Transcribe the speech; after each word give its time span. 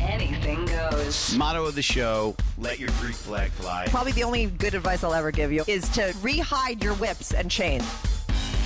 And 0.00 0.22
anything 0.22 0.64
goes. 0.66 1.34
Motto 1.36 1.64
of 1.66 1.74
the 1.74 1.82
show: 1.82 2.34
Let 2.58 2.78
your 2.78 2.88
Greek 3.00 3.14
flag 3.14 3.50
fly. 3.52 3.86
Probably 3.88 4.12
the 4.12 4.24
only 4.24 4.46
good 4.46 4.74
advice 4.74 5.04
I'll 5.04 5.14
ever 5.14 5.30
give 5.30 5.52
you 5.52 5.64
is 5.66 5.88
to 5.90 6.12
rehide 6.22 6.82
your 6.82 6.94
whips 6.94 7.32
and 7.34 7.50
chains. 7.50 7.84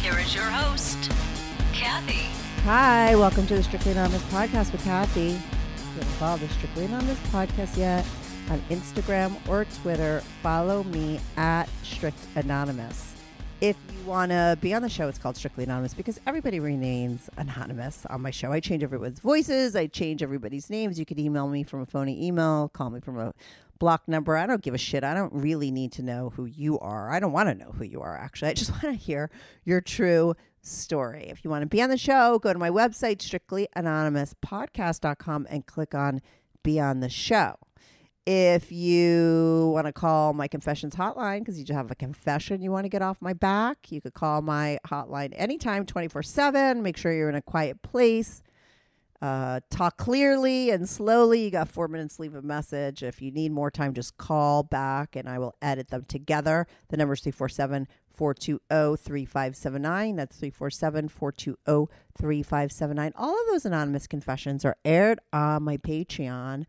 Here 0.03 0.19
is 0.19 0.35
your 0.35 0.45
host, 0.45 1.11
Kathy. 1.73 2.29
Hi, 2.65 3.15
welcome 3.17 3.47
to 3.49 3.57
the 3.57 3.63
Strictly 3.63 3.93
Anonymous 3.93 4.23
podcast 4.25 4.73
with 4.73 4.85
Kathy. 4.85 5.31
If 5.31 5.41
you 5.81 6.01
haven't 6.01 6.05
followed 6.19 6.41
the 6.41 6.49
Strictly 6.51 6.85
Anonymous 6.87 7.19
podcast 7.31 7.77
yet 7.77 8.07
on 8.51 8.61
Instagram 8.71 9.37
or 9.49 9.65
Twitter, 9.83 10.23
follow 10.43 10.83
me 10.85 11.21
at 11.37 11.69
Strict 11.83 12.19
Anonymous. 12.37 13.14
If 13.65 13.79
you 13.97 14.05
want 14.05 14.31
to 14.31 14.59
be 14.61 14.75
on 14.75 14.83
the 14.83 14.91
show, 14.91 15.09
it's 15.09 15.17
called 15.17 15.39
Strictly 15.39 15.65
Anonymous 15.65 15.95
because 15.95 16.21
everybody 16.27 16.61
remains 16.61 17.31
anonymous 17.39 18.05
on 18.11 18.21
my 18.21 18.31
show. 18.31 18.53
I 18.53 18.61
change 18.61 18.83
everyone's 18.83 19.21
voices, 19.21 19.75
I 19.75 19.87
change 19.87 20.23
everybody's 20.23 20.69
names. 20.69 20.99
You 20.99 21.07
could 21.07 21.19
email 21.19 21.49
me 21.49 21.63
from 21.63 21.81
a 21.81 21.87
phony 21.87 22.27
email, 22.27 22.69
call 22.75 22.91
me 22.91 23.01
from 23.01 23.19
a 23.19 23.33
block 23.79 24.07
number. 24.07 24.37
I 24.37 24.47
don't 24.47 24.61
give 24.61 24.75
a 24.75 24.79
shit. 24.79 25.03
I 25.03 25.15
don't 25.15 25.33
really 25.33 25.71
need 25.71 25.93
to 25.93 26.03
know 26.03 26.29
who 26.37 26.45
you 26.45 26.79
are. 26.81 27.11
I 27.11 27.19
don't 27.19 27.33
want 27.33 27.49
to 27.49 27.55
know 27.55 27.73
who 27.73 27.85
you 27.85 28.03
are, 28.03 28.15
actually. 28.15 28.51
I 28.51 28.53
just 28.53 28.71
want 28.83 28.83
to 28.83 28.93
hear 28.93 29.31
your 29.65 29.81
true 29.81 30.35
story. 30.61 31.25
If 31.31 31.43
you 31.43 31.49
want 31.49 31.63
to 31.63 31.67
be 31.67 31.81
on 31.81 31.89
the 31.89 31.97
show, 31.97 32.39
go 32.39 32.53
to 32.53 32.59
my 32.59 32.69
website, 32.69 33.21
strictlyanonymouspodcast.com, 33.75 35.47
and 35.49 35.65
click 35.65 35.95
on 35.95 36.21
Be 36.63 36.79
on 36.79 37.01
the 37.01 37.09
Show. 37.09 37.55
If 38.27 38.73
you 38.73 39.71
want 39.75 39.87
to 39.87 39.93
call 39.93 40.33
my 40.33 40.49
confessions 40.49 40.95
hotline 40.95 41.41
because 41.41 41.59
you 41.59 41.65
just 41.65 41.77
have 41.77 41.91
a 41.91 41.95
confession 41.95 42.63
you 42.63 42.71
want 42.71 42.87
to 42.87 42.89
get 42.89 43.03
off 43.03 43.19
my 43.21 43.35
back, 43.35 43.93
you 43.93 44.01
could 44.01 44.15
call 44.15 44.41
my 44.41 44.79
hotline 44.87 45.35
anytime, 45.37 45.85
24 45.85 46.23
7. 46.23 46.83
Make 46.83 46.97
sure 46.97 47.13
you're 47.13 47.29
in 47.29 47.35
a 47.35 47.43
quiet 47.43 47.83
place. 47.83 48.43
Uh, 49.21 49.61
talk 49.71 49.99
clearly 49.99 50.71
and 50.71 50.89
slowly. 50.89 51.45
You 51.45 51.51
got 51.51 51.69
four 51.69 51.87
minutes, 51.87 52.19
leave 52.19 52.35
a 52.35 52.41
message. 52.41 53.03
If 53.03 53.21
you 53.21 53.31
need 53.31 53.53
more 53.53 53.71
time, 53.71 53.93
just 53.93 54.17
call 54.17 54.63
back 54.63 55.17
and 55.17 55.29
I 55.29 55.39
will 55.39 55.55
edit 55.61 55.89
them 55.89 56.07
together. 56.09 56.67
The 56.89 56.97
number 56.97 57.13
is 57.13 57.21
347 57.21 57.89
420 58.11 58.97
3579. 58.97 60.17
That's 60.17 60.37
347 60.37 61.09
420 61.11 61.87
3579. 62.19 63.13
All 63.17 63.39
of 63.39 63.47
those 63.51 63.67
anonymous 63.67 64.07
confessions 64.07 64.65
are 64.65 64.77
aired 64.83 65.21
on 65.31 65.63
my 65.63 65.77
Patreon. 65.77 66.65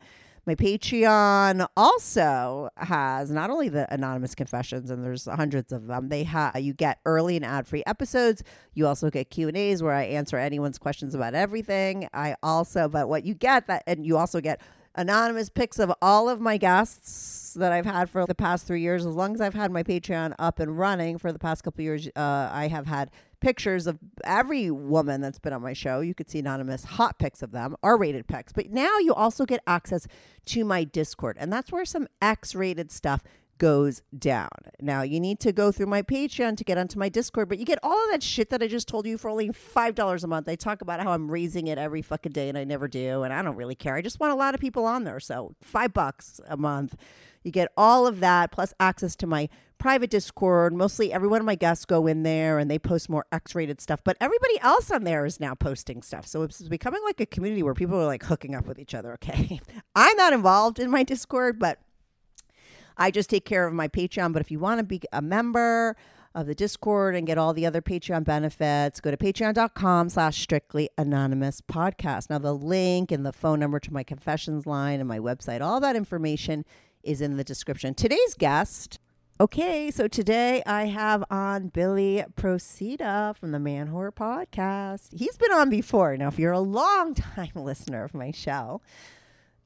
My 0.47 0.53
Patreon 0.53 1.67
also 1.75 2.69
has 2.77 3.31
not 3.31 3.49
only 3.49 3.67
the 3.67 3.91
anonymous 3.91 4.35
confessions, 4.35 4.91
and 4.91 5.03
there's 5.03 5.25
hundreds 5.25 5.73
of 5.73 5.87
them. 5.87 6.09
They 6.09 6.23
have 6.23 6.59
you 6.59 6.73
get 6.73 6.99
early 7.05 7.35
and 7.35 7.43
ad-free 7.43 7.83
episodes. 7.87 8.43
You 8.75 8.85
also 8.85 9.09
get 9.09 9.31
Q 9.31 9.47
and 9.47 9.57
A's 9.57 9.81
where 9.81 9.93
I 9.93 10.03
answer 10.03 10.37
anyone's 10.37 10.77
questions 10.77 11.15
about 11.15 11.33
everything. 11.33 12.07
I 12.13 12.35
also, 12.43 12.87
but 12.87 13.09
what 13.09 13.25
you 13.25 13.33
get 13.33 13.65
that, 13.67 13.83
and 13.87 14.05
you 14.05 14.17
also 14.17 14.39
get 14.39 14.61
anonymous 14.95 15.49
pics 15.49 15.79
of 15.79 15.93
all 16.01 16.29
of 16.29 16.39
my 16.39 16.57
guests 16.57 17.53
that 17.53 17.71
I've 17.71 17.85
had 17.85 18.09
for 18.09 18.25
the 18.25 18.35
past 18.35 18.65
three 18.65 18.81
years. 18.81 19.05
As 19.05 19.15
long 19.15 19.33
as 19.33 19.41
I've 19.41 19.53
had 19.53 19.71
my 19.71 19.83
Patreon 19.83 20.33
up 20.39 20.59
and 20.59 20.77
running 20.77 21.17
for 21.17 21.31
the 21.31 21.39
past 21.39 21.63
couple 21.63 21.83
years, 21.83 22.07
uh, 22.15 22.49
I 22.51 22.67
have 22.67 22.87
had 22.87 23.11
pictures 23.39 23.87
of 23.87 23.99
every 24.23 24.71
woman 24.71 25.21
that's 25.21 25.39
been 25.39 25.53
on 25.53 25.61
my 25.61 25.73
show. 25.73 25.99
You 25.99 26.13
could 26.13 26.29
see 26.29 26.39
anonymous 26.39 26.83
hot 26.83 27.19
pics 27.19 27.41
of 27.41 27.51
them, 27.51 27.75
R 27.83 27.97
rated 27.97 28.27
pics. 28.27 28.51
But 28.53 28.71
now 28.71 28.97
you 28.97 29.13
also 29.13 29.45
get 29.45 29.61
access 29.67 30.07
to 30.47 30.65
my 30.65 30.83
Discord, 30.83 31.37
and 31.39 31.51
that's 31.51 31.71
where 31.71 31.85
some 31.85 32.07
X 32.21 32.55
rated 32.55 32.91
stuff 32.91 33.21
goes 33.57 34.01
down. 34.17 34.49
Now 34.81 35.01
you 35.01 35.19
need 35.19 35.39
to 35.41 35.51
go 35.51 35.71
through 35.71 35.87
my 35.87 36.01
Patreon 36.01 36.57
to 36.57 36.63
get 36.63 36.77
onto 36.77 36.99
my 36.99 37.09
Discord, 37.09 37.49
but 37.49 37.59
you 37.59 37.65
get 37.65 37.79
all 37.83 38.03
of 38.05 38.11
that 38.11 38.23
shit 38.23 38.49
that 38.49 38.61
I 38.61 38.67
just 38.67 38.87
told 38.87 39.05
you 39.05 39.17
for 39.17 39.29
only 39.29 39.49
five 39.51 39.95
dollars 39.95 40.23
a 40.23 40.27
month. 40.27 40.49
I 40.49 40.55
talk 40.55 40.81
about 40.81 41.01
how 41.01 41.11
I'm 41.11 41.29
raising 41.29 41.67
it 41.67 41.77
every 41.77 42.01
fucking 42.01 42.31
day 42.31 42.49
and 42.49 42.57
I 42.57 42.63
never 42.63 42.87
do, 42.87 43.23
and 43.23 43.33
I 43.33 43.41
don't 43.41 43.55
really 43.55 43.75
care. 43.75 43.95
I 43.95 44.01
just 44.01 44.19
want 44.19 44.33
a 44.33 44.35
lot 44.35 44.53
of 44.53 44.61
people 44.61 44.85
on 44.85 45.03
there. 45.03 45.19
So 45.19 45.55
five 45.61 45.93
bucks 45.93 46.39
a 46.47 46.57
month. 46.57 46.95
You 47.43 47.51
get 47.51 47.71
all 47.77 48.07
of 48.07 48.21
that 48.21 48.51
plus 48.51 48.73
access 48.79 49.15
to 49.17 49.27
my 49.27 49.49
private 49.77 50.09
Discord. 50.09 50.73
Mostly 50.73 51.13
every 51.13 51.27
one 51.27 51.39
of 51.39 51.45
my 51.45 51.53
guests 51.53 51.85
go 51.85 52.07
in 52.07 52.23
there 52.23 52.57
and 52.57 52.71
they 52.71 52.79
post 52.79 53.07
more 53.07 53.25
X 53.31 53.53
rated 53.53 53.79
stuff. 53.79 54.03
But 54.03 54.17
everybody 54.19 54.59
else 54.61 54.89
on 54.89 55.03
there 55.03 55.25
is 55.25 55.39
now 55.39 55.53
posting 55.53 56.01
stuff. 56.01 56.25
So 56.25 56.41
it's 56.41 56.61
becoming 56.63 57.01
like 57.03 57.19
a 57.19 57.25
community 57.27 57.61
where 57.61 57.75
people 57.75 57.99
are 58.01 58.05
like 58.05 58.23
hooking 58.23 58.55
up 58.55 58.65
with 58.65 58.79
each 58.79 58.95
other. 58.95 59.13
Okay. 59.13 59.61
I'm 59.95 60.17
not 60.17 60.33
involved 60.33 60.79
in 60.79 60.89
my 60.89 61.03
Discord, 61.03 61.59
but 61.59 61.79
I 62.97 63.11
just 63.11 63.29
take 63.29 63.45
care 63.45 63.67
of 63.67 63.73
my 63.73 63.87
Patreon. 63.87 64.33
But 64.33 64.41
if 64.41 64.51
you 64.51 64.59
want 64.59 64.79
to 64.79 64.83
be 64.83 65.01
a 65.11 65.21
member 65.21 65.95
of 66.33 66.47
the 66.47 66.55
Discord 66.55 67.15
and 67.15 67.25
get 67.25 67.37
all 67.37 67.53
the 67.53 67.65
other 67.65 67.81
Patreon 67.81 68.25
benefits, 68.25 68.99
go 68.99 69.09
to 69.09 69.17
patreon.com 69.17 70.09
slash 70.09 70.39
strictly 70.41 70.89
anonymous 70.97 71.61
podcast. 71.61 72.29
Now 72.29 72.39
the 72.39 72.53
link 72.53 73.11
and 73.11 73.25
the 73.25 73.33
phone 73.33 73.59
number 73.59 73.79
to 73.79 73.93
my 73.93 74.03
confessions 74.03 74.65
line 74.65 74.99
and 74.99 75.07
my 75.07 75.19
website, 75.19 75.61
all 75.61 75.79
that 75.79 75.95
information 75.95 76.65
is 77.03 77.21
in 77.21 77.37
the 77.37 77.43
description. 77.43 77.93
Today's 77.93 78.33
guest. 78.37 78.99
Okay, 79.37 79.91
so 79.91 80.07
today 80.07 80.63
I 80.65 80.85
have 80.85 81.23
on 81.29 81.67
Billy 81.67 82.23
Procida 82.37 83.35
from 83.35 83.51
the 83.51 83.59
Man 83.59 83.89
Whore 83.89 84.13
Podcast. 84.13 85.09
He's 85.13 85.35
been 85.35 85.51
on 85.51 85.69
before. 85.69 86.15
Now, 86.15 86.29
if 86.29 86.39
you're 86.39 86.53
a 86.53 86.59
long 86.59 87.13
time 87.15 87.51
listener 87.55 88.05
of 88.05 88.13
my 88.13 88.31
show, 88.31 88.81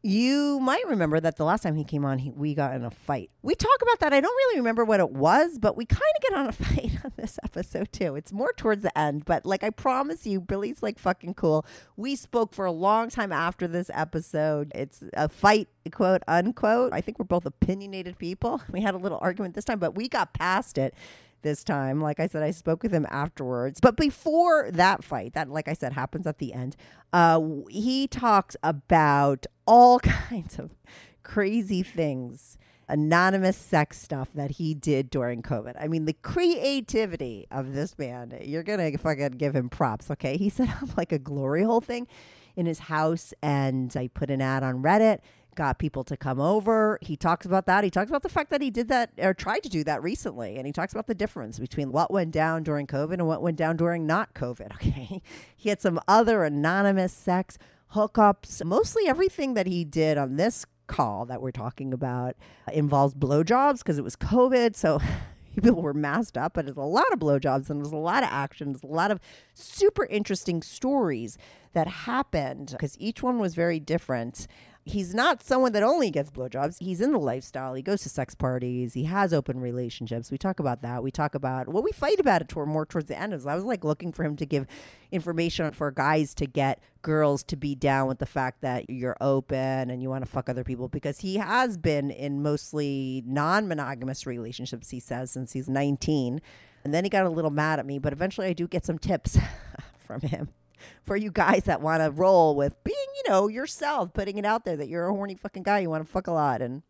you 0.02 0.60
might 0.62 0.88
remember 0.88 1.20
that 1.20 1.36
the 1.36 1.44
last 1.44 1.64
time 1.64 1.76
he 1.76 1.84
came 1.84 2.06
on, 2.06 2.20
he, 2.20 2.32
we 2.32 2.54
got 2.54 2.74
in 2.74 2.86
a 2.86 2.92
fight. 2.92 3.30
We 3.42 3.54
talk 3.54 3.82
about 3.82 4.00
that. 4.00 4.14
I 4.14 4.22
don't 4.22 4.36
really 4.36 4.60
remember 4.60 4.86
what 4.86 5.02
it 5.02 5.12
was, 5.12 5.58
but 5.60 5.76
we 5.76 5.86
kind 5.86 6.02
of 6.16 6.22
get 6.22 6.34
on 6.38 6.48
a 6.48 6.52
fight 6.54 7.04
on 7.04 7.12
this 7.18 7.38
episode 7.44 7.92
too. 7.92 8.16
It's 8.16 8.32
more 8.32 8.54
towards 8.56 8.84
the 8.84 8.98
end, 8.98 9.26
but 9.26 9.46
like 9.46 9.64
I 9.64 9.72
promise 9.72 10.26
you, 10.26 10.40
Billy's 10.40 10.82
like 10.82 10.98
fucking 11.00 11.34
cool. 11.34 11.66
We 11.98 12.16
spoke 12.16 12.54
for 12.54 12.66
a 12.66 12.72
long 12.72 13.10
time 13.10 13.34
after 13.34 13.68
this 13.68 13.92
episode. 13.94 14.72
It's 14.74 15.04
a 15.14 15.28
fight, 15.28 15.68
quote 15.92 16.24
unquote. 16.28 16.94
I 16.94 17.02
think 17.02 17.20
we're 17.20 17.26
both 17.26 17.46
opinionated 17.46 18.18
people. 18.18 18.62
We 18.72 18.82
had 18.82 18.94
a 18.94 18.98
little 18.98 19.18
argument 19.22 19.56
this 19.56 19.66
time, 19.66 19.80
but 19.80 19.96
we 19.96 20.08
got 20.08 20.34
past 20.34 20.78
it 20.78 20.94
this 21.42 21.64
time. 21.64 22.02
Like 22.02 22.20
I 22.20 22.28
said, 22.28 22.44
I 22.44 22.52
spoke 22.52 22.84
with 22.84 22.94
him 22.94 23.06
afterwards. 23.10 23.80
But 23.80 23.96
before 23.96 24.70
that 24.72 25.04
fight, 25.04 25.34
that, 25.34 25.50
like 25.50 25.68
I 25.68 25.74
said, 25.74 25.94
happens 25.94 26.28
at 26.28 26.38
the 26.38 26.54
end, 26.54 26.76
uh, 27.14 27.42
he 27.70 28.08
talks 28.08 28.56
about 28.64 29.46
all 29.66 30.00
kinds 30.00 30.60
of 30.60 30.72
crazy 31.24 31.84
things, 31.84 32.58
anonymous 32.88 33.58
sex 33.58 34.02
stuff 34.02 34.30
that 34.34 34.52
he 34.52 34.74
did 34.74 35.10
during 35.10 35.42
COVID. 35.42 35.76
I 35.80 35.88
mean, 35.88 36.06
the 36.06 36.14
creativity 36.14 37.48
of 37.52 37.74
this 37.74 37.98
man, 37.98 38.38
you're 38.42 38.64
going 38.64 38.92
to 38.92 38.98
fucking 38.98 39.32
give 39.32 39.56
him 39.56 39.70
props, 39.70 40.10
okay? 40.12 40.38
He 40.38 40.50
set 40.50 40.70
up 40.82 40.98
like 40.98 41.12
a 41.12 41.20
glory 41.20 41.64
hole 41.64 41.82
thing 41.82 42.08
in 42.56 42.66
his 42.66 42.80
house, 42.80 43.34
and 43.42 43.96
I 43.96 44.08
put 44.08 44.30
an 44.30 44.42
ad 44.42 44.64
on 44.64 44.82
Reddit 44.82 45.20
got 45.60 45.78
people 45.78 46.06
to 46.06 46.16
come 46.16 46.40
over. 46.40 46.98
He 47.02 47.18
talks 47.18 47.46
about 47.46 47.66
that. 47.66 47.84
He 47.84 47.90
talks 47.90 48.10
about 48.10 48.24
the 48.24 48.30
fact 48.30 48.50
that 48.50 48.62
he 48.62 48.72
did 48.72 48.88
that 48.88 49.12
or 49.18 49.34
tried 49.34 49.62
to 49.64 49.70
do 49.70 49.84
that 49.84 50.02
recently. 50.02 50.56
And 50.56 50.66
he 50.66 50.72
talks 50.72 50.94
about 50.94 51.08
the 51.08 51.14
difference 51.14 51.60
between 51.60 51.92
what 51.92 52.10
went 52.12 52.32
down 52.32 52.64
during 52.64 52.88
COVID 52.88 53.16
and 53.16 53.28
what 53.28 53.42
went 53.42 53.58
down 53.58 53.76
during 53.76 54.08
not 54.08 54.34
COVID. 54.34 54.72
Okay. 54.80 55.22
He 55.58 55.68
had 55.68 55.82
some 55.82 56.00
other 56.08 56.46
anonymous 56.46 57.12
sex 57.12 57.58
hookups. 57.94 58.64
Mostly 58.64 59.08
everything 59.08 59.56
that 59.56 59.68
he 59.68 59.84
did 59.84 60.18
on 60.18 60.38
this 60.38 60.66
call 60.88 61.26
that 61.26 61.42
we're 61.42 61.52
talking 61.52 61.94
about 61.94 62.38
involves 62.72 63.14
blowjobs 63.14 63.80
because 63.80 63.98
it 63.98 64.04
was 64.04 64.16
COVID. 64.16 64.78
So 64.78 65.02
people 65.62 65.82
were 65.82 65.94
masked 65.94 66.38
up, 66.38 66.54
but 66.54 66.70
it's 66.70 66.78
a 66.78 66.82
lot 66.82 67.12
of 67.12 67.20
blowjobs 67.20 67.70
and 67.70 67.82
there's 67.82 67.92
a 67.92 67.98
lot 67.98 68.24
of 68.24 68.30
action. 68.32 68.72
There's 68.72 68.84
a 68.84 68.88
lot 68.88 69.12
of 69.12 69.20
super 69.54 70.06
interesting 70.06 70.62
stories 70.62 71.38
that 71.74 71.88
happened 71.88 72.70
because 72.72 72.98
each 73.00 73.22
one 73.22 73.40
was 73.40 73.56
very 73.56 73.80
different 73.82 74.48
he's 74.90 75.14
not 75.14 75.44
someone 75.44 75.72
that 75.74 75.84
only 75.84 76.10
gets 76.10 76.32
blowjobs. 76.32 76.78
He's 76.80 77.00
in 77.00 77.12
the 77.12 77.20
lifestyle. 77.20 77.74
He 77.74 77.82
goes 77.82 78.02
to 78.04 78.10
sex 78.10 78.36
parties. 78.36 78.94
He 78.94 79.04
has 79.06 79.34
open 79.34 79.60
relationships. 79.60 80.32
We 80.32 80.38
talk 80.38 80.60
about 80.60 80.82
that. 80.82 81.04
We 81.04 81.12
talk 81.12 81.36
about 81.36 81.68
what 81.68 81.76
well, 81.76 81.84
we 81.84 81.92
fight 81.92 82.20
about 82.20 82.42
it 82.42 82.50
toward 82.50 82.68
more 82.68 82.86
towards 82.86 83.08
the 83.08 83.18
end. 83.18 83.34
Is 83.34 83.46
I 83.46 83.56
was 83.56 83.64
like 83.64 83.84
looking 83.84 84.12
for 84.12 84.24
him 84.24 84.36
to 84.38 84.46
give 84.46 84.66
information 85.12 85.72
for 85.72 85.92
guys 85.92 86.34
to 86.36 86.48
get 86.48 86.82
girls 87.02 87.44
to 87.44 87.56
be 87.56 87.76
down 87.76 88.08
with 88.08 88.20
the 88.20 88.26
fact 88.26 88.62
that 88.62 88.90
you're 88.90 89.18
open 89.22 89.90
and 89.90 90.02
you 90.02 90.10
want 90.10 90.26
to 90.26 90.30
fuck 90.30 90.50
other 90.50 90.64
people 90.64 90.88
because 90.88 91.20
he 91.20 91.36
has 91.38 91.78
been 91.78 92.12
in 92.12 92.42
mostly 92.42 93.24
non-monogamous 93.26 94.26
relationships. 94.26 94.90
He 94.90 95.00
says 95.00 95.32
since 95.32 95.54
he's 95.54 95.70
19, 95.70 96.42
and 96.84 96.94
then 96.94 97.04
he 97.04 97.10
got 97.10 97.26
a 97.26 97.30
little 97.30 97.52
mad 97.52 97.80
at 97.80 97.86
me. 97.86 98.00
But 98.00 98.14
eventually, 98.14 98.48
I 98.48 98.54
do 98.54 98.68
get 98.68 98.86
some 98.86 98.98
tips 98.98 99.38
from 100.00 100.22
him 100.22 100.50
for 101.04 101.16
you 101.16 101.32
guys 101.32 101.64
that 101.66 101.82
want 101.82 102.04
to 102.04 102.12
roll 102.12 102.56
with 102.56 102.82
being, 102.84 102.98
you 103.18 103.32
know, 103.32 103.48
yourself, 103.48 104.14
putting 104.14 104.38
it 104.38 104.46
out 104.46 104.66
there 104.66 104.78
that 104.78 104.90
you're 104.90 105.08
a 105.08 105.14
horny 105.14 105.36
fucking 105.36 105.64
guy, 105.64 105.80
you 105.80 105.90
want 105.90 106.06
to 106.06 106.12
fuck 106.12 106.28
a 106.28 106.32
lot, 106.32 106.62
and 106.62 106.84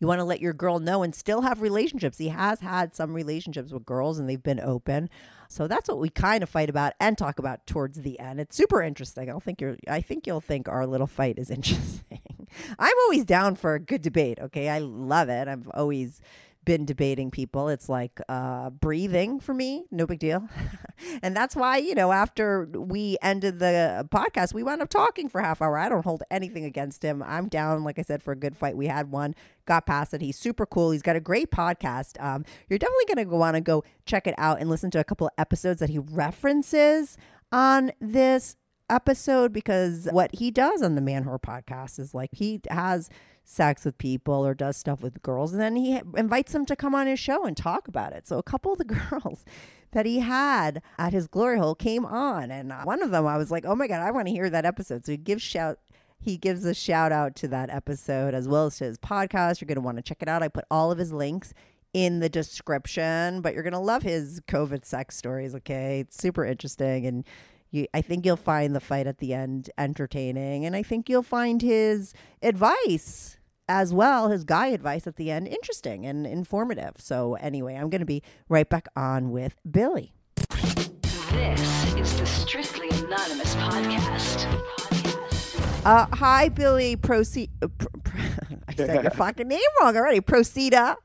you 0.00 0.06
want 0.06 0.20
to 0.20 0.24
let 0.24 0.40
your 0.40 0.52
girl 0.52 0.78
know 0.78 1.02
and 1.02 1.14
still 1.14 1.42
have 1.42 1.60
relationships. 1.60 2.18
He 2.18 2.28
has 2.28 2.60
had 2.60 2.94
some 2.94 3.14
relationships 3.14 3.72
with 3.72 3.84
girls 3.84 4.18
and 4.18 4.28
they've 4.28 4.42
been 4.42 4.60
open. 4.60 5.10
So 5.48 5.66
that's 5.66 5.88
what 5.88 5.98
we 5.98 6.08
kind 6.08 6.42
of 6.42 6.48
fight 6.48 6.70
about 6.70 6.92
and 7.00 7.16
talk 7.18 7.38
about 7.38 7.66
towards 7.66 8.00
the 8.00 8.18
end. 8.20 8.38
It's 8.38 8.56
super 8.56 8.82
interesting. 8.82 9.30
I 9.30 9.38
think 9.38 9.60
you're 9.60 9.76
I 9.88 10.00
think 10.00 10.26
you'll 10.26 10.40
think 10.40 10.68
our 10.68 10.86
little 10.86 11.06
fight 11.06 11.38
is 11.38 11.50
interesting. 11.50 12.20
I'm 12.78 12.94
always 13.04 13.24
down 13.24 13.56
for 13.56 13.74
a 13.74 13.80
good 13.80 14.02
debate, 14.02 14.38
okay? 14.40 14.68
I 14.68 14.78
love 14.78 15.28
it. 15.28 15.48
I've 15.48 15.68
always 15.74 16.20
been 16.64 16.84
debating 16.84 17.30
people. 17.30 17.68
It's 17.68 17.88
like 17.88 18.20
uh, 18.28 18.70
breathing 18.70 19.40
for 19.40 19.54
me, 19.54 19.86
no 19.90 20.06
big 20.06 20.18
deal. 20.18 20.48
and 21.22 21.36
that's 21.36 21.56
why, 21.56 21.78
you 21.78 21.94
know, 21.94 22.12
after 22.12 22.66
we 22.66 23.16
ended 23.22 23.58
the 23.58 24.06
podcast, 24.10 24.52
we 24.52 24.62
wound 24.62 24.82
up 24.82 24.88
talking 24.88 25.28
for 25.28 25.40
half 25.40 25.62
hour. 25.62 25.78
I 25.78 25.88
don't 25.88 26.04
hold 26.04 26.22
anything 26.30 26.64
against 26.64 27.02
him. 27.02 27.22
I'm 27.22 27.48
down, 27.48 27.84
like 27.84 27.98
I 27.98 28.02
said, 28.02 28.22
for 28.22 28.32
a 28.32 28.36
good 28.36 28.56
fight. 28.56 28.76
We 28.76 28.86
had 28.86 29.10
one, 29.10 29.34
got 29.66 29.86
past 29.86 30.12
it. 30.14 30.20
He's 30.20 30.38
super 30.38 30.66
cool. 30.66 30.90
He's 30.90 31.02
got 31.02 31.16
a 31.16 31.20
great 31.20 31.50
podcast. 31.50 32.22
Um, 32.22 32.44
you're 32.68 32.78
definitely 32.78 33.14
going 33.14 33.28
to 33.28 33.36
want 33.36 33.54
to 33.54 33.60
go 33.60 33.84
check 34.04 34.26
it 34.26 34.34
out 34.36 34.60
and 34.60 34.68
listen 34.68 34.90
to 34.92 35.00
a 35.00 35.04
couple 35.04 35.30
episodes 35.38 35.80
that 35.80 35.90
he 35.90 35.98
references 35.98 37.16
on 37.50 37.92
this 38.00 38.56
episode 38.90 39.52
because 39.52 40.08
what 40.12 40.34
he 40.34 40.50
does 40.50 40.82
on 40.82 40.94
the 40.94 41.00
Man 41.00 41.24
Whore 41.24 41.40
podcast 41.40 41.98
is 41.98 42.14
like 42.14 42.30
he 42.32 42.60
has 42.70 43.08
sex 43.48 43.84
with 43.84 43.96
people 43.96 44.46
or 44.46 44.52
does 44.52 44.76
stuff 44.76 45.00
with 45.00 45.22
girls. 45.22 45.52
And 45.52 45.60
then 45.60 45.74
he 45.74 46.00
invites 46.16 46.52
them 46.52 46.66
to 46.66 46.76
come 46.76 46.94
on 46.94 47.06
his 47.06 47.18
show 47.18 47.44
and 47.46 47.56
talk 47.56 47.88
about 47.88 48.12
it. 48.12 48.28
So 48.28 48.38
a 48.38 48.42
couple 48.42 48.72
of 48.72 48.78
the 48.78 48.84
girls 49.10 49.44
that 49.92 50.04
he 50.04 50.18
had 50.18 50.82
at 50.98 51.14
his 51.14 51.26
glory 51.26 51.58
hole 51.58 51.74
came 51.74 52.04
on. 52.04 52.50
And 52.50 52.70
uh, 52.70 52.82
one 52.84 53.02
of 53.02 53.10
them, 53.10 53.26
I 53.26 53.38
was 53.38 53.50
like, 53.50 53.64
oh 53.64 53.74
my 53.74 53.86
God, 53.86 54.02
I 54.02 54.10
want 54.10 54.26
to 54.26 54.32
hear 54.32 54.50
that 54.50 54.66
episode. 54.66 55.06
So 55.06 55.12
he 55.12 55.18
gives 55.18 55.42
shout. 55.42 55.78
He 56.20 56.36
gives 56.36 56.64
a 56.64 56.74
shout 56.74 57.10
out 57.12 57.36
to 57.36 57.48
that 57.48 57.70
episode 57.70 58.34
as 58.34 58.48
well 58.48 58.66
as 58.66 58.76
to 58.78 58.84
his 58.84 58.98
podcast. 58.98 59.60
You're 59.60 59.66
going 59.66 59.76
to 59.76 59.80
want 59.80 59.96
to 59.96 60.02
check 60.02 60.20
it 60.20 60.28
out. 60.28 60.42
I 60.42 60.48
put 60.48 60.64
all 60.70 60.90
of 60.90 60.98
his 60.98 61.12
links 61.12 61.54
in 61.94 62.18
the 62.18 62.28
description, 62.28 63.40
but 63.40 63.54
you're 63.54 63.62
going 63.62 63.72
to 63.72 63.78
love 63.78 64.02
his 64.02 64.40
COVID 64.48 64.84
sex 64.84 65.16
stories. 65.16 65.54
Okay. 65.54 66.00
It's 66.00 66.18
super 66.18 66.44
interesting. 66.44 67.06
And 67.06 67.24
you, 67.70 67.86
I 67.94 68.02
think 68.02 68.26
you'll 68.26 68.36
find 68.36 68.74
the 68.74 68.80
fight 68.80 69.06
at 69.06 69.18
the 69.18 69.32
end 69.32 69.70
entertaining. 69.78 70.66
And 70.66 70.76
I 70.76 70.82
think 70.82 71.08
you'll 71.08 71.22
find 71.22 71.62
his 71.62 72.12
advice 72.42 73.37
as 73.68 73.92
well, 73.92 74.28
his 74.28 74.44
guy 74.44 74.68
advice 74.68 75.06
at 75.06 75.16
the 75.16 75.30
end, 75.30 75.46
interesting 75.46 76.06
and 76.06 76.26
informative. 76.26 76.94
So, 76.98 77.34
anyway, 77.34 77.74
I'm 77.74 77.90
going 77.90 78.00
to 78.00 78.06
be 78.06 78.22
right 78.48 78.68
back 78.68 78.88
on 78.96 79.30
with 79.30 79.56
Billy. 79.70 80.12
This 81.30 81.94
is 81.94 82.18
the 82.18 82.26
Strictly 82.26 82.88
Anonymous 83.04 83.54
podcast. 83.56 84.46
Uh, 85.84 86.06
hi, 86.14 86.48
Billy. 86.48 86.96
Proceed. 86.96 87.50
Uh, 87.62 87.68
pr- 87.68 87.86
pr- 88.02 88.18
I 88.68 88.74
said 88.74 89.02
your 89.02 89.10
fucking 89.12 89.46
name 89.48 89.60
wrong 89.80 89.96
already. 89.96 90.20
Procida. 90.20 90.96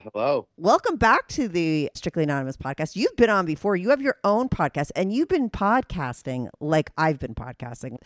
Hello. 0.00 0.46
Welcome 0.56 0.96
back 0.96 1.26
to 1.28 1.48
the 1.48 1.90
Strictly 1.94 2.22
Anonymous 2.22 2.56
podcast. 2.56 2.94
You've 2.94 3.16
been 3.16 3.30
on 3.30 3.44
before. 3.46 3.74
You 3.74 3.90
have 3.90 4.00
your 4.00 4.16
own 4.22 4.48
podcast, 4.48 4.92
and 4.94 5.12
you've 5.12 5.28
been 5.28 5.50
podcasting 5.50 6.48
like 6.60 6.90
I've 6.96 7.18
been 7.18 7.34
podcasting 7.34 7.98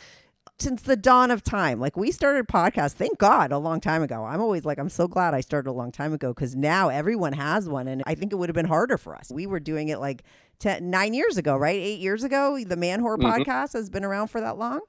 since 0.63 0.83
the 0.83 0.97
dawn 0.97 1.31
of 1.31 1.43
time. 1.43 1.81
Like 1.81 1.97
we 1.97 2.11
started 2.13 2.47
podcasts, 2.49 2.93
thank 2.93 3.19
God, 3.19 3.53
a 3.53 3.59
long 3.59 3.81
time 3.81 4.03
ago. 4.03 4.25
I'm 4.25 4.41
always 4.41 4.65
like, 4.65 4.79
I'm 4.79 4.89
so 4.89 5.09
glad 5.09 5.35
I 5.35 5.41
started 5.41 5.69
a 5.69 5.73
long 5.73 5.93
time 5.93 6.13
ago 6.13 6.33
because 6.33 6.55
now 6.57 6.89
everyone 6.89 7.33
has 7.35 7.69
one. 7.69 7.89
And 7.89 8.03
I 8.07 8.15
think 8.15 8.33
it 8.33 8.37
would 8.37 8.49
have 8.49 8.55
been 8.55 8.67
harder 8.67 8.97
for 8.97 9.15
us. 9.17 9.31
We 9.33 9.47
were 9.47 9.61
doing 9.61 9.89
it 9.89 9.99
like 9.99 10.23
ten, 10.59 10.89
nine 10.91 11.15
years 11.15 11.37
ago, 11.37 11.57
right? 11.57 11.77
Eight 11.77 12.01
years 12.01 12.23
ago. 12.25 12.59
The 12.65 12.77
Man 12.77 13.03
Whore 13.03 13.19
Mhm. 13.19 13.45
podcast 13.45 13.73
has 13.75 13.91
been 13.91 14.05
around 14.05 14.29
for 14.29 14.41
that 14.41 14.57
long. 14.57 14.81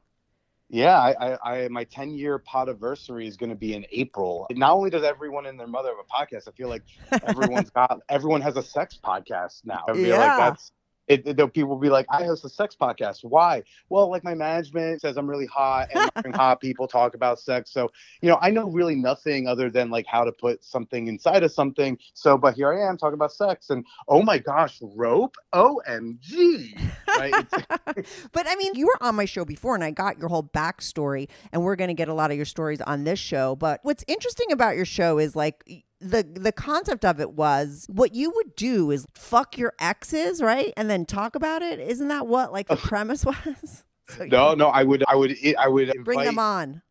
Yeah, 0.70 0.98
I, 0.98 1.34
I, 1.34 1.64
I 1.66 1.68
my 1.68 1.84
10 1.84 2.16
year 2.16 2.40
podiversary 2.40 3.28
is 3.28 3.38
going 3.38 3.52
to 3.52 3.56
be 3.56 3.76
in 3.76 3.86
April. 3.92 4.48
Not 4.52 4.72
only 4.72 4.90
does 4.90 5.04
everyone 5.04 5.46
and 5.46 5.60
their 5.60 5.68
mother 5.68 5.90
have 5.90 5.98
a 6.00 6.26
podcast, 6.26 6.48
I 6.48 6.52
feel 6.52 6.70
like 6.70 6.82
everyone's 7.28 7.70
got 7.70 8.00
everyone 8.10 8.42
has 8.42 8.58
a 8.58 8.64
sex 8.64 8.98
podcast 9.04 9.62
now. 9.66 9.84
I 9.88 9.94
feel 9.94 10.08
Yeah. 10.08 10.18
like 10.18 10.38
that's 10.38 10.72
it, 11.08 11.28
it- 11.28 11.54
people 11.54 11.70
will 11.70 11.80
be 11.80 11.90
like, 11.90 12.06
I 12.10 12.24
host 12.24 12.46
a 12.46 12.50
sex 12.50 12.76
podcast. 12.80 13.20
Why? 13.24 13.64
Well, 13.90 14.10
like 14.10 14.24
my 14.24 14.34
management 14.34 15.02
says 15.02 15.18
I'm 15.18 15.30
really 15.30 15.46
hot 15.46 15.90
and 16.24 16.36
hot 16.36 16.62
people 16.62 16.88
talk 16.88 17.16
about 17.16 17.40
sex. 17.40 17.72
So, 17.72 17.92
you 18.22 18.30
know, 18.30 18.38
I 18.42 18.50
know 18.50 18.70
really 18.70 18.96
nothing 18.96 19.48
other 19.48 19.70
than 19.70 19.90
like 19.90 20.06
how 20.08 20.24
to 20.24 20.32
put 20.32 20.64
something 20.64 21.08
inside 21.08 21.44
of 21.44 21.52
something. 21.52 21.98
So, 22.14 22.38
but 22.38 22.56
here 22.56 22.74
I 22.74 22.88
am 22.90 22.98
talking 22.98 23.16
about 23.16 23.32
sex 23.34 23.70
and 23.70 23.86
oh 24.08 24.24
my 24.24 24.38
gosh, 24.38 24.80
rope? 24.82 25.36
OMG. 25.54 26.80
Right? 27.08 27.34
But 28.32 28.48
I 28.48 28.56
mean, 28.56 28.74
you 28.76 28.88
were 28.88 28.98
on 29.02 29.16
my 29.16 29.26
show 29.26 29.46
before 29.46 29.76
and 29.76 29.84
I 29.84 29.92
got 29.92 30.18
your 30.18 30.28
whole 30.30 30.44
backstory, 30.44 31.30
and 31.52 31.64
we're 31.64 31.76
going 31.76 31.90
to 31.90 31.94
get 31.94 32.08
a 32.08 32.14
lot 32.14 32.32
of 32.32 32.38
your 32.38 32.46
stories 32.46 32.82
on 32.82 33.04
this 33.04 33.20
show. 33.20 33.56
But 33.56 33.80
what's 33.84 34.04
interesting 34.08 34.52
about 34.52 34.76
your 34.76 34.86
show 34.86 35.20
is 35.20 35.36
like, 35.36 35.84
the 36.04 36.24
the 36.24 36.52
concept 36.52 37.06
of 37.06 37.20
it 37.20 37.32
was 37.34 37.86
what 37.90 38.14
you 38.14 38.32
would 38.36 38.56
do 38.56 38.92
is 38.92 39.06
fuck 39.16 39.58
your 39.58 39.74
exes, 39.80 40.42
right? 40.42 40.74
And 40.78 40.90
then 40.90 41.06
talk 41.06 41.36
about 41.36 41.62
it. 41.62 41.80
Isn't 41.80 42.10
that 42.10 42.28
what 42.28 42.52
like 42.52 42.68
the 42.68 42.76
premise 42.90 43.26
was? 43.26 43.84
So 44.10 44.26
no, 44.26 44.54
no, 44.54 44.68
I 44.68 44.84
would, 44.84 45.02
I 45.08 45.16
would, 45.16 45.34
I 45.58 45.70
would 45.70 45.94
bring 46.04 46.20
invite- 46.20 46.26
them 46.26 46.38
on. 46.38 46.82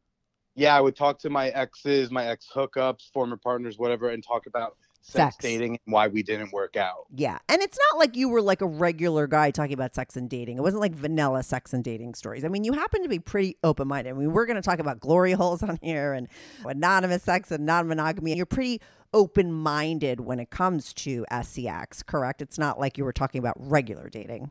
yeah, 0.55 0.75
I 0.75 0.81
would 0.81 0.97
talk 0.97 1.19
to 1.21 1.31
my 1.31 1.51
exes, 1.51 2.11
my 2.11 2.27
ex 2.27 2.49
hookups, 2.53 3.11
former 3.13 3.37
partners, 3.37 3.77
whatever, 3.79 4.09
and 4.09 4.25
talk 4.25 4.47
about 4.47 4.79
sex, 5.03 5.35
Sex. 5.35 5.37
dating 5.37 5.79
and 5.85 5.93
why 5.93 6.09
we 6.09 6.23
didn't 6.23 6.53
work 6.55 6.75
out. 6.75 7.05
Yeah. 7.15 7.39
And 7.51 7.61
it's 7.61 7.79
not 7.91 7.99
like 7.99 8.17
you 8.17 8.31
were 8.31 8.41
like 8.41 8.63
a 8.63 8.67
regular 8.67 9.27
guy 9.27 9.51
talking 9.51 9.75
about 9.75 9.95
sex 9.95 10.17
and 10.17 10.31
dating. 10.31 10.57
It 10.57 10.63
wasn't 10.63 10.81
like 10.81 10.95
vanilla 10.95 11.43
sex 11.43 11.75
and 11.75 11.85
dating 11.85 12.15
stories. 12.15 12.47
I 12.47 12.49
mean, 12.49 12.65
you 12.65 12.73
happen 12.73 13.03
to 13.03 13.11
be 13.11 13.19
pretty 13.19 13.59
open 13.63 13.89
minded. 13.89 14.09
I 14.11 14.13
mean, 14.15 14.33
we're 14.33 14.47
going 14.47 14.57
to 14.57 14.63
talk 14.63 14.79
about 14.79 14.99
glory 14.99 15.33
holes 15.33 15.63
on 15.63 15.79
here 15.83 16.15
and 16.15 16.29
anonymous 16.65 17.25
sex 17.25 17.51
and 17.51 17.67
non 17.67 17.89
monogamy. 17.89 18.31
And 18.33 18.37
you're 18.39 18.47
pretty 18.47 18.81
open 19.13 19.53
minded 19.53 20.21
when 20.21 20.41
it 20.41 20.51
comes 20.51 20.93
to 20.95 21.25
SCX, 21.31 22.05
correct? 22.05 22.43
It's 22.43 22.59
not 22.59 22.79
like 22.81 22.97
you 22.99 23.05
were 23.05 23.13
talking 23.13 23.39
about 23.39 23.57
regular 23.59 24.09
dating. 24.09 24.51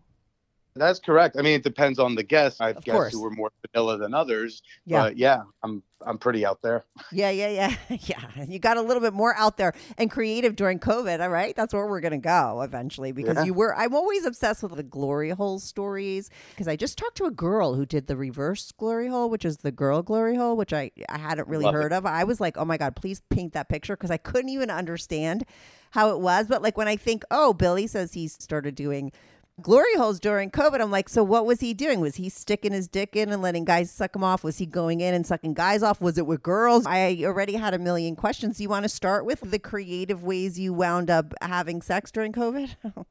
That's 0.76 1.00
correct. 1.00 1.36
I 1.38 1.42
mean, 1.42 1.54
it 1.56 1.64
depends 1.64 2.00
on 2.00 2.16
the 2.16 2.24
guests. 2.24 2.62
I 2.62 2.68
have 2.68 2.78
Of 2.78 2.84
guests 2.86 3.12
who 3.14 3.22
were 3.22 3.30
more 3.30 3.52
vanilla 3.74 3.98
than 3.98 4.14
others. 4.14 4.62
Yeah. 4.86 5.02
But 5.04 5.18
yeah, 5.18 5.42
I'm 5.64 5.84
I'm 6.06 6.18
pretty 6.18 6.46
out 6.46 6.62
there. 6.62 6.84
Yeah, 7.12 7.30
yeah, 7.30 7.50
yeah. 7.50 7.76
Yeah. 8.02 8.46
You 8.48 8.58
got 8.58 8.78
a 8.78 8.82
little 8.82 9.02
bit 9.02 9.14
more 9.14 9.36
out 9.36 9.58
there 9.58 9.74
and 9.98 10.10
creative 10.10 10.56
during 10.56 10.80
COVID, 10.80 11.20
all 11.22 11.30
right? 11.30 11.54
That's 11.56 11.74
where 11.74 11.86
we're 11.88 12.00
going 12.00 12.14
to 12.14 12.18
go 12.18 12.62
eventually 12.62 13.12
because 13.12 13.36
Yeah. 13.36 13.44
you 13.44 13.54
were 13.54 13.76
I'm 13.76 13.94
always 13.94 14.26
obsessed 14.26 14.64
with 14.64 14.76
the 14.76 14.82
glory 14.84 15.32
hole 15.32 15.60
stories 15.60 16.30
because 16.52 16.68
I 16.70 16.76
just 16.78 16.98
talked 16.98 17.18
to 17.18 17.26
a 17.26 17.32
girl 17.32 17.76
who 17.76 17.86
did 17.86 18.08
the 18.08 18.16
reverse 18.16 18.72
glory 18.72 19.10
hole, 19.10 19.30
which 19.30 19.44
is 19.46 19.58
the 19.58 19.72
girl 19.72 20.02
glory 20.02 20.36
hole, 20.38 20.56
which 20.56 20.72
I 20.74 20.92
I 21.10 21.18
hadn't 21.18 21.48
really 21.50 21.66
Love 21.66 21.76
it. 21.76 21.78
heard 21.80 21.94
of. 21.94 22.06
I 22.06 22.24
was 22.24 22.40
like, 22.40 22.58
"Oh 22.58 22.66
my 22.66 22.78
god, 22.78 22.96
please 22.96 23.22
paint 23.30 23.52
that 23.54 23.68
picture" 23.68 23.96
because 23.98 24.12
I 24.12 24.18
couldn't 24.18 24.50
even 24.50 24.70
understand 24.72 25.44
how 25.92 26.12
it 26.12 26.22
was, 26.22 26.48
but 26.48 26.62
like 26.62 26.78
when 26.78 26.88
I 26.88 26.96
think, 26.96 27.24
"Oh, 27.30 27.52
Billy 27.54 27.86
says 27.88 28.14
he 28.14 28.28
started 28.30 28.76
doing 28.76 29.12
glory 29.62 29.96
holes 29.96 30.20
during 30.20 30.52
COVID. 30.52 30.82
I'm 30.82 30.92
like, 30.92 31.10
so 31.10 31.24
what 31.24 31.46
was 31.46 31.60
he 31.60 31.74
doing? 31.74 32.00
Was 32.00 32.16
he 32.16 32.30
sticking 32.30 32.74
his 32.74 32.88
dick 32.88 33.16
in 33.16 33.32
and 33.32 33.42
letting 33.42 33.66
guys 33.66 33.92
suck 33.92 34.16
him 34.16 34.24
off? 34.24 34.44
Was 34.44 34.58
he 34.58 34.66
going 34.66 35.02
in 35.02 35.14
and 35.14 35.26
sucking 35.26 35.54
guys 35.54 35.84
off? 35.84 36.02
Was 36.02 36.18
it 36.18 36.26
with 36.26 36.44
girls? 36.44 36.86
I 36.86 37.22
already 37.24 37.54
had 37.54 37.74
a 37.74 37.80
million 37.80 38.16
questions. 38.16 38.60
You 38.60 38.70
want 38.70 38.84
to 38.84 38.90
start 38.90 39.26
with 39.26 39.42
the 39.42 39.60
creative 39.60 40.24
ways 40.24 40.60
you 40.60 40.74
wound 40.74 41.10
up 41.10 41.34
having 41.42 41.82
sex 41.82 42.12
during 42.12 42.34
COVID? 42.34 42.76
Uh, 42.84 43.04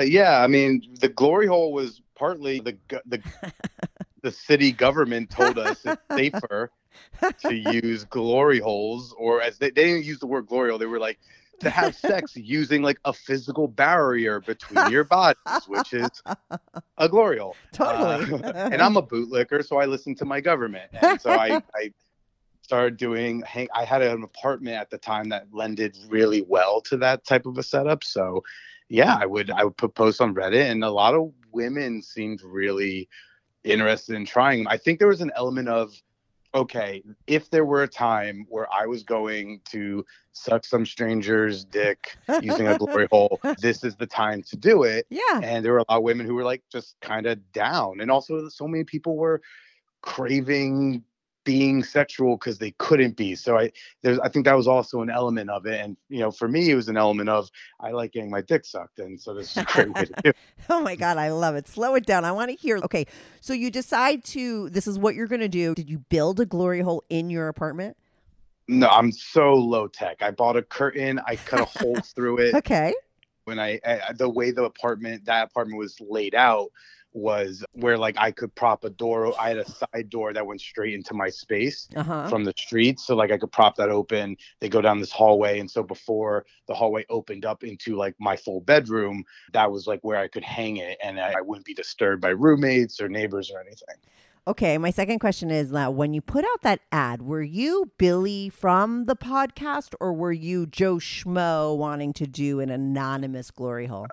Yeah, 0.00 0.42
I 0.42 0.46
mean, 0.46 0.96
the 1.00 1.08
glory 1.08 1.46
hole 1.46 1.72
was 1.72 2.00
partly 2.14 2.60
the 2.60 2.76
the 3.06 3.20
the 4.22 4.30
city 4.30 4.72
government 4.72 5.30
told 5.30 5.58
us 5.58 5.84
it's 5.84 6.02
safer 6.10 6.70
to 7.40 7.54
use 7.54 8.04
glory 8.04 8.58
holes, 8.58 9.14
or 9.18 9.42
as 9.42 9.58
they, 9.58 9.70
they 9.70 9.84
didn't 9.84 10.04
use 10.04 10.18
the 10.18 10.26
word 10.26 10.46
glory 10.46 10.70
hole, 10.70 10.78
they 10.78 10.86
were 10.86 10.98
like 10.98 11.18
to 11.60 11.70
have 11.70 11.94
sex 11.94 12.32
using 12.36 12.82
like 12.82 12.98
a 13.04 13.12
physical 13.12 13.68
barrier 13.68 14.40
between 14.40 14.90
your 14.90 15.04
bodies, 15.04 15.38
which 15.66 15.92
is 15.92 16.10
a 16.98 17.08
glory 17.08 17.38
hole. 17.38 17.56
totally. 17.72 18.42
Uh, 18.42 18.68
and 18.70 18.82
I'm 18.82 18.96
a 18.96 19.02
bootlicker, 19.02 19.64
so 19.64 19.78
I 19.78 19.86
listen 19.86 20.14
to 20.16 20.24
my 20.24 20.40
government, 20.40 20.90
and 21.00 21.20
so 21.20 21.30
I, 21.30 21.62
I 21.74 21.92
started 22.62 22.96
doing. 22.96 23.42
hang- 23.42 23.68
I 23.74 23.84
had 23.84 24.02
an 24.02 24.22
apartment 24.22 24.76
at 24.76 24.90
the 24.90 24.98
time 24.98 25.28
that 25.30 25.46
lended 25.52 25.96
really 26.08 26.42
well 26.42 26.80
to 26.82 26.96
that 26.98 27.24
type 27.24 27.46
of 27.46 27.58
a 27.58 27.62
setup. 27.62 28.04
So, 28.04 28.42
yeah, 28.88 29.16
I 29.18 29.26
would 29.26 29.50
I 29.50 29.64
would 29.64 29.76
put 29.76 29.94
posts 29.94 30.20
on 30.20 30.34
Reddit, 30.34 30.70
and 30.70 30.84
a 30.84 30.90
lot 30.90 31.14
of 31.14 31.32
women 31.52 32.02
seemed 32.02 32.42
really 32.42 33.08
interested 33.64 34.16
in 34.16 34.24
trying. 34.24 34.66
I 34.66 34.76
think 34.76 34.98
there 34.98 35.08
was 35.08 35.20
an 35.20 35.32
element 35.36 35.68
of 35.68 35.94
okay, 36.54 37.02
if 37.26 37.50
there 37.50 37.64
were 37.64 37.82
a 37.82 37.88
time 37.88 38.46
where 38.48 38.66
I 38.72 38.86
was 38.86 39.02
going 39.02 39.60
to 39.70 40.04
suck 40.32 40.64
some 40.64 40.84
stranger's 40.84 41.64
dick 41.64 42.16
using 42.40 42.66
a 42.68 42.78
glory 42.78 43.08
hole, 43.12 43.40
this 43.60 43.84
is 43.84 43.96
the 43.96 44.06
time 44.06 44.42
to 44.44 44.56
do 44.56 44.82
it 44.82 45.06
yeah. 45.10 45.40
and 45.42 45.64
there 45.64 45.72
were 45.72 45.78
a 45.78 45.84
lot 45.88 45.98
of 45.98 46.02
women 46.02 46.26
who 46.26 46.34
were 46.34 46.44
like 46.44 46.62
just 46.70 46.96
kind 47.00 47.26
of 47.26 47.52
down 47.52 48.00
and 48.00 48.10
also 48.10 48.48
so 48.48 48.66
many 48.66 48.84
people 48.84 49.16
were 49.16 49.40
craving 50.02 51.02
being 51.44 51.82
sexual 51.82 52.36
because 52.36 52.58
they 52.58 52.70
couldn't 52.72 53.16
be 53.16 53.34
so 53.34 53.58
i 53.58 53.70
there's 54.02 54.18
i 54.20 54.28
think 54.28 54.44
that 54.44 54.56
was 54.56 54.68
also 54.68 55.02
an 55.02 55.10
element 55.10 55.50
of 55.50 55.66
it 55.66 55.80
and 55.80 55.96
you 56.08 56.20
know 56.20 56.30
for 56.30 56.48
me 56.48 56.70
it 56.70 56.74
was 56.74 56.88
an 56.88 56.96
element 56.96 57.28
of 57.28 57.50
i 57.80 57.90
like 57.90 58.12
getting 58.12 58.30
my 58.30 58.40
dick 58.40 58.64
sucked 58.64 58.98
and 58.98 59.20
so 59.20 59.34
this 59.34 59.50
is 59.50 59.56
a 59.58 59.64
great 59.64 59.92
way 59.94 60.04
to 60.04 60.12
do 60.22 60.28
it 60.30 60.36
Oh 60.70 60.80
my 60.80 60.96
God, 60.96 61.16
I 61.16 61.30
love 61.30 61.54
it. 61.54 61.66
Slow 61.66 61.94
it 61.96 62.06
down. 62.06 62.24
I 62.24 62.32
want 62.32 62.50
to 62.50 62.56
hear. 62.56 62.78
Okay, 62.78 63.06
so 63.40 63.52
you 63.52 63.70
decide 63.70 64.24
to, 64.24 64.70
this 64.70 64.86
is 64.86 64.98
what 64.98 65.14
you're 65.14 65.26
going 65.26 65.40
to 65.40 65.48
do. 65.48 65.74
Did 65.74 65.90
you 65.90 65.98
build 65.98 66.40
a 66.40 66.46
glory 66.46 66.80
hole 66.80 67.04
in 67.08 67.30
your 67.30 67.48
apartment? 67.48 67.96
No, 68.68 68.88
I'm 68.88 69.10
so 69.10 69.54
low 69.54 69.88
tech. 69.88 70.22
I 70.22 70.30
bought 70.30 70.56
a 70.56 70.62
curtain. 70.62 71.20
I 71.26 71.36
cut 71.36 71.60
a 71.60 71.64
hole 71.64 71.96
through 72.14 72.38
it. 72.38 72.54
Okay. 72.54 72.94
When 73.44 73.58
I, 73.58 73.80
I 73.84 74.12
the 74.12 74.28
way 74.28 74.52
the 74.52 74.64
apartment 74.64 75.24
that 75.24 75.48
apartment 75.48 75.78
was 75.78 76.00
laid 76.00 76.34
out 76.34 76.70
was 77.14 77.64
where 77.72 77.98
like 77.98 78.16
I 78.18 78.30
could 78.30 78.54
prop 78.54 78.84
a 78.84 78.90
door. 78.90 79.34
I 79.38 79.48
had 79.48 79.58
a 79.58 79.70
side 79.70 80.08
door 80.08 80.32
that 80.32 80.46
went 80.46 80.60
straight 80.60 80.94
into 80.94 81.14
my 81.14 81.28
space 81.28 81.88
Uh 81.94 82.02
huh. 82.02 82.28
from 82.28 82.44
the 82.44 82.54
street, 82.56 83.00
so 83.00 83.14
like 83.14 83.30
I 83.30 83.38
could 83.38 83.52
prop 83.52 83.76
that 83.76 83.88
open. 83.90 84.36
They 84.60 84.68
go 84.68 84.80
down 84.80 85.00
this 85.00 85.12
hallway, 85.12 85.58
and 85.60 85.70
so 85.70 85.82
before 85.82 86.46
the 86.68 86.74
hallway 86.74 87.04
opened 87.10 87.44
up 87.44 87.64
into 87.64 87.96
like 87.96 88.14
my 88.18 88.36
full 88.36 88.60
bedroom, 88.60 89.24
that 89.52 89.70
was 89.70 89.86
like 89.86 90.00
where 90.02 90.18
I 90.18 90.28
could 90.28 90.44
hang 90.44 90.78
it, 90.78 90.98
and 91.02 91.20
I, 91.20 91.34
I 91.38 91.40
wouldn't 91.40 91.66
be 91.66 91.74
disturbed 91.74 92.22
by 92.22 92.30
roommates 92.30 93.00
or 93.00 93.08
neighbors 93.08 93.50
or 93.50 93.60
anything. 93.60 93.96
Okay, 94.44 94.76
my 94.76 94.90
second 94.90 95.20
question 95.20 95.52
is 95.52 95.70
now 95.70 95.88
when 95.92 96.14
you 96.14 96.20
put 96.20 96.44
out 96.44 96.62
that 96.62 96.80
ad, 96.90 97.22
were 97.22 97.42
you 97.42 97.92
Billy 97.96 98.48
from 98.48 99.04
the 99.04 99.14
podcast 99.14 99.94
or 100.00 100.12
were 100.12 100.32
you 100.32 100.66
Joe 100.66 100.96
Schmo 100.96 101.76
wanting 101.76 102.12
to 102.14 102.26
do 102.26 102.58
an 102.58 102.68
anonymous 102.68 103.52
glory 103.52 103.86
hole? 103.86 104.08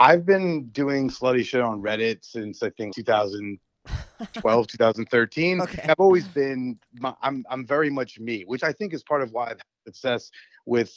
I've 0.00 0.24
been 0.24 0.68
doing 0.68 1.10
slutty 1.10 1.44
shit 1.44 1.60
on 1.60 1.82
Reddit 1.82 2.24
since 2.24 2.62
I 2.62 2.70
think 2.70 2.94
2012, 2.94 4.66
2013. 4.68 5.60
Okay. 5.60 5.82
I've 5.82 5.94
always 5.98 6.26
been, 6.26 6.78
my, 6.94 7.14
I'm, 7.20 7.44
I'm 7.50 7.66
very 7.66 7.90
much 7.90 8.18
me, 8.18 8.44
which 8.46 8.64
I 8.64 8.72
think 8.72 8.94
is 8.94 9.02
part 9.02 9.20
of 9.20 9.32
why 9.32 9.50
I've 9.50 9.58
had 9.58 9.94
success 9.94 10.30
with 10.64 10.92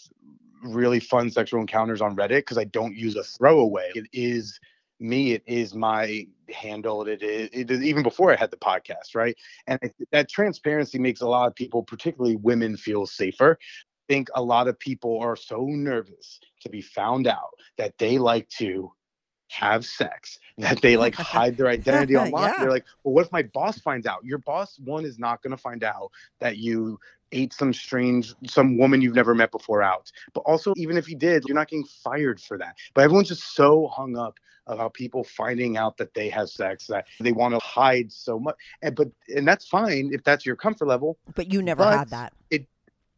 really 0.63 1.01
fun 1.01 1.29
sexual 1.29 1.59
encounters 1.59 1.99
on 1.99 2.15
Reddit 2.15 2.39
because 2.39 2.57
I 2.57 2.63
don't 2.63 2.95
use 2.95 3.17
a 3.17 3.23
throwaway. 3.23 3.91
It 3.93 4.07
is 4.13 4.57
me. 5.01 5.33
It 5.33 5.43
is 5.45 5.75
my 5.75 6.25
handle. 6.49 7.05
It 7.05 7.21
is, 7.21 7.49
it 7.51 7.69
is 7.69 7.83
even 7.83 8.03
before 8.03 8.31
I 8.31 8.37
had 8.37 8.51
the 8.51 8.57
podcast, 8.57 9.15
right? 9.15 9.35
And 9.67 9.79
I, 9.83 9.89
that 10.13 10.29
transparency 10.29 10.97
makes 10.97 11.19
a 11.19 11.27
lot 11.27 11.47
of 11.47 11.55
people, 11.55 11.83
particularly 11.83 12.37
women, 12.37 12.77
feel 12.77 13.05
safer. 13.05 13.59
Think 14.07 14.29
a 14.35 14.41
lot 14.41 14.67
of 14.67 14.77
people 14.77 15.19
are 15.19 15.35
so 15.35 15.65
nervous 15.65 16.39
to 16.61 16.69
be 16.69 16.81
found 16.81 17.27
out 17.27 17.51
that 17.77 17.97
they 17.97 18.17
like 18.17 18.49
to 18.49 18.91
have 19.49 19.85
sex, 19.85 20.39
that 20.57 20.81
they 20.81 20.97
like 20.97 21.15
hide 21.15 21.57
their 21.57 21.67
identity 21.67 22.15
online. 22.17 22.49
Yeah. 22.49 22.59
They're 22.59 22.71
like, 22.71 22.85
well, 23.03 23.13
what 23.13 23.25
if 23.25 23.31
my 23.31 23.43
boss 23.43 23.79
finds 23.79 24.05
out? 24.05 24.23
Your 24.23 24.39
boss, 24.39 24.79
one, 24.79 25.05
is 25.05 25.19
not 25.19 25.41
going 25.41 25.51
to 25.51 25.57
find 25.57 25.83
out 25.83 26.11
that 26.39 26.57
you 26.57 26.99
ate 27.31 27.53
some 27.53 27.73
strange, 27.73 28.33
some 28.47 28.77
woman 28.77 29.01
you've 29.01 29.15
never 29.15 29.33
met 29.33 29.51
before 29.51 29.81
out. 29.81 30.11
But 30.33 30.41
also, 30.41 30.73
even 30.77 30.97
if 30.97 31.09
you 31.09 31.15
did, 31.15 31.43
you're 31.47 31.55
not 31.55 31.69
getting 31.69 31.85
fired 31.85 32.39
for 32.39 32.57
that. 32.57 32.77
But 32.93 33.03
everyone's 33.03 33.29
just 33.29 33.55
so 33.55 33.87
hung 33.87 34.17
up 34.17 34.39
about 34.67 34.93
people 34.93 35.23
finding 35.23 35.75
out 35.77 35.97
that 35.97 36.13
they 36.13 36.29
have 36.29 36.49
sex 36.49 36.87
that 36.87 37.05
they 37.19 37.31
want 37.31 37.53
to 37.53 37.59
hide 37.59 38.11
so 38.11 38.39
much. 38.39 38.55
And 38.81 38.95
but 38.95 39.09
and 39.35 39.47
that's 39.47 39.67
fine 39.67 40.11
if 40.13 40.23
that's 40.23 40.45
your 40.45 40.55
comfort 40.55 40.87
level. 40.87 41.17
But 41.35 41.51
you 41.51 41.61
never 41.61 41.83
But- 41.83 41.97
had 41.97 42.09
that. 42.09 42.33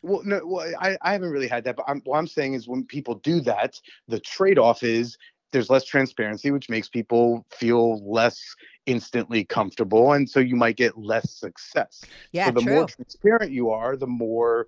Well, 0.06 0.22
no, 0.24 0.42
well, 0.46 0.72
I, 0.80 0.98
I 1.02 1.14
haven't 1.14 1.32
really 1.32 1.48
had 1.48 1.64
that, 1.64 1.76
but 1.76 1.86
I'm, 1.88 2.00
what 2.06 2.20
I'm 2.20 2.28
saying 2.28 2.54
is 2.54 2.68
when 2.68 2.84
people 2.84 3.16
do 3.16 3.42
that, 3.42 3.80
the 4.08 4.20
trade 4.20 4.60
off 4.60 4.84
is 4.84 5.18
there's 5.52 5.70
less 5.70 5.84
transparency, 5.84 6.52
which 6.52 6.70
makes 6.70 6.88
people 6.88 7.44
feel 7.50 8.06
less 8.08 8.56
instantly 8.86 9.46
comfortable. 9.46 10.14
And 10.14 10.30
so 10.30 10.40
you 10.40 10.56
might 10.56 10.76
get 10.76 10.96
less 10.96 11.32
success. 11.32 12.04
Yeah, 12.34 12.46
so 12.46 12.52
the 12.52 12.62
true. 12.62 12.74
more 12.74 12.86
transparent 12.86 13.52
you 13.52 13.72
are, 13.72 13.96
the 13.96 14.06
more 14.06 14.68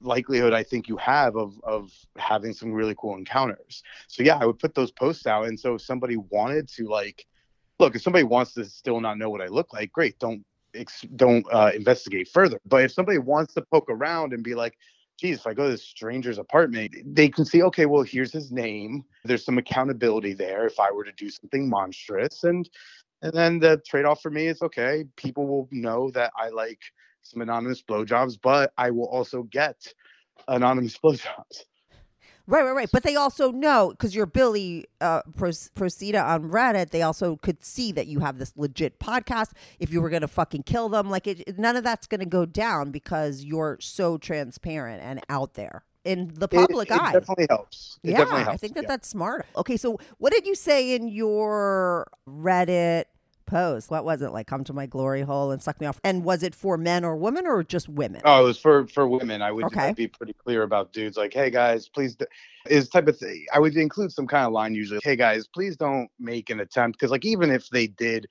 likelihood 0.00 0.54
I 0.54 0.62
think 0.62 0.88
you 0.88 0.96
have 0.96 1.36
of 1.36 1.60
of 1.62 1.92
having 2.16 2.54
some 2.54 2.72
really 2.72 2.94
cool 2.96 3.16
encounters. 3.16 3.82
So 4.08 4.22
yeah, 4.22 4.38
I 4.38 4.46
would 4.46 4.58
put 4.58 4.74
those 4.74 4.90
posts 4.90 5.26
out. 5.26 5.46
And 5.46 5.60
so 5.60 5.74
if 5.74 5.82
somebody 5.82 6.16
wanted 6.16 6.68
to 6.68 6.88
like 6.88 7.26
look, 7.78 7.96
if 7.96 8.02
somebody 8.02 8.24
wants 8.24 8.54
to 8.54 8.64
still 8.64 9.00
not 9.00 9.18
know 9.18 9.28
what 9.30 9.40
I 9.40 9.46
look 9.46 9.72
like, 9.72 9.92
great. 9.92 10.18
Don't 10.18 10.44
ex- 10.74 11.06
don't 11.16 11.44
uh, 11.52 11.70
investigate 11.74 12.28
further. 12.28 12.60
But 12.66 12.84
if 12.84 12.92
somebody 12.92 13.18
wants 13.18 13.54
to 13.54 13.62
poke 13.62 13.88
around 13.90 14.32
and 14.32 14.42
be 14.42 14.54
like, 14.54 14.76
geez, 15.18 15.38
if 15.38 15.46
I 15.46 15.54
go 15.54 15.64
to 15.64 15.70
this 15.70 15.84
stranger's 15.84 16.38
apartment, 16.38 16.94
they 17.04 17.28
can 17.28 17.44
see, 17.44 17.62
okay, 17.64 17.86
well, 17.86 18.02
here's 18.02 18.32
his 18.32 18.50
name. 18.50 19.04
There's 19.24 19.44
some 19.44 19.58
accountability 19.58 20.32
there 20.32 20.66
if 20.66 20.80
I 20.80 20.90
were 20.90 21.04
to 21.04 21.12
do 21.12 21.30
something 21.30 21.68
monstrous. 21.68 22.44
And 22.44 22.68
and 23.22 23.32
then 23.34 23.58
the 23.58 23.82
trade-off 23.86 24.22
for 24.22 24.30
me 24.30 24.46
is 24.46 24.62
okay, 24.62 25.04
people 25.16 25.46
will 25.46 25.68
know 25.70 26.10
that 26.12 26.32
I 26.38 26.48
like 26.48 26.80
some 27.22 27.42
anonymous 27.42 27.82
blowjobs, 27.82 28.38
but 28.42 28.72
I 28.78 28.90
will 28.90 29.08
also 29.08 29.42
get 29.42 29.76
anonymous 30.48 30.96
blowjobs. 31.04 31.64
Right, 32.46 32.62
right, 32.64 32.72
right. 32.72 32.88
But 32.92 33.02
they 33.04 33.16
also 33.16 33.50
know 33.52 33.90
because 33.90 34.14
you're 34.14 34.26
Billy 34.26 34.86
uh, 35.00 35.22
Procida 35.36 36.24
on 36.24 36.50
Reddit. 36.50 36.90
They 36.90 37.02
also 37.02 37.36
could 37.36 37.64
see 37.64 37.92
that 37.92 38.06
you 38.06 38.20
have 38.20 38.38
this 38.38 38.52
legit 38.56 38.98
podcast. 38.98 39.52
If 39.78 39.92
you 39.92 40.00
were 40.00 40.10
gonna 40.10 40.28
fucking 40.28 40.64
kill 40.64 40.88
them, 40.88 41.10
like 41.10 41.26
it, 41.26 41.40
it- 41.46 41.58
none 41.58 41.76
of 41.76 41.84
that's 41.84 42.06
gonna 42.06 42.26
go 42.26 42.46
down 42.46 42.90
because 42.90 43.44
you're 43.44 43.78
so 43.80 44.18
transparent 44.18 45.02
and 45.02 45.20
out 45.28 45.54
there 45.54 45.84
in 46.04 46.32
the 46.34 46.48
It- 46.50 46.56
public 46.56 46.90
it, 46.90 47.00
eye. 47.00 47.12
definitely 47.12 47.46
helps. 47.50 47.98
It 48.02 48.10
yeah, 48.12 48.18
definitely 48.18 48.44
helps. 48.44 48.54
I 48.54 48.56
think 48.56 48.74
that 48.74 48.82
yeah. 48.84 48.88
that's 48.88 49.08
smart. 49.08 49.46
Okay, 49.56 49.76
so 49.76 49.98
what 50.18 50.32
did 50.32 50.46
you 50.46 50.54
say 50.54 50.94
in 50.94 51.08
your 51.08 52.10
Reddit 52.28 53.04
post? 53.50 53.90
What 53.90 54.04
was 54.04 54.22
it 54.22 54.32
like? 54.32 54.46
Come 54.46 54.64
to 54.64 54.72
my 54.72 54.86
glory 54.86 55.22
hole 55.22 55.50
and 55.50 55.60
suck 55.62 55.80
me 55.80 55.86
off. 55.86 56.00
And 56.04 56.24
was 56.24 56.42
it 56.42 56.54
for 56.54 56.78
men 56.78 57.04
or 57.04 57.16
women 57.16 57.46
or 57.46 57.62
just 57.62 57.88
women? 57.88 58.22
Oh, 58.24 58.42
it 58.42 58.44
was 58.44 58.58
for 58.58 58.86
for 58.86 59.06
women. 59.08 59.42
I 59.42 59.52
would 59.52 59.66
Okay. 59.66 59.92
Be 59.92 60.06
pretty 60.06 60.34
clear 60.44 60.62
about 60.62 60.92
dudes 60.92 61.16
like, 61.16 61.34
hey 61.34 61.50
guys, 61.50 61.88
please. 61.88 62.14
d- 62.14 62.26
Is 62.66 62.88
type 62.88 63.08
of 63.08 63.18
thing. 63.18 63.44
I 63.52 63.58
would 63.58 63.76
include 63.76 64.12
some 64.12 64.26
kind 64.26 64.46
of 64.46 64.52
line 64.52 64.74
usually. 64.74 65.00
Hey 65.02 65.16
guys, 65.16 65.46
please 65.46 65.76
don't 65.76 66.08
make 66.18 66.48
an 66.50 66.60
attempt 66.60 66.98
because 66.98 67.10
like 67.10 67.24
even 67.24 67.50
if 67.50 67.68
they 67.70 67.86
did 67.88 68.26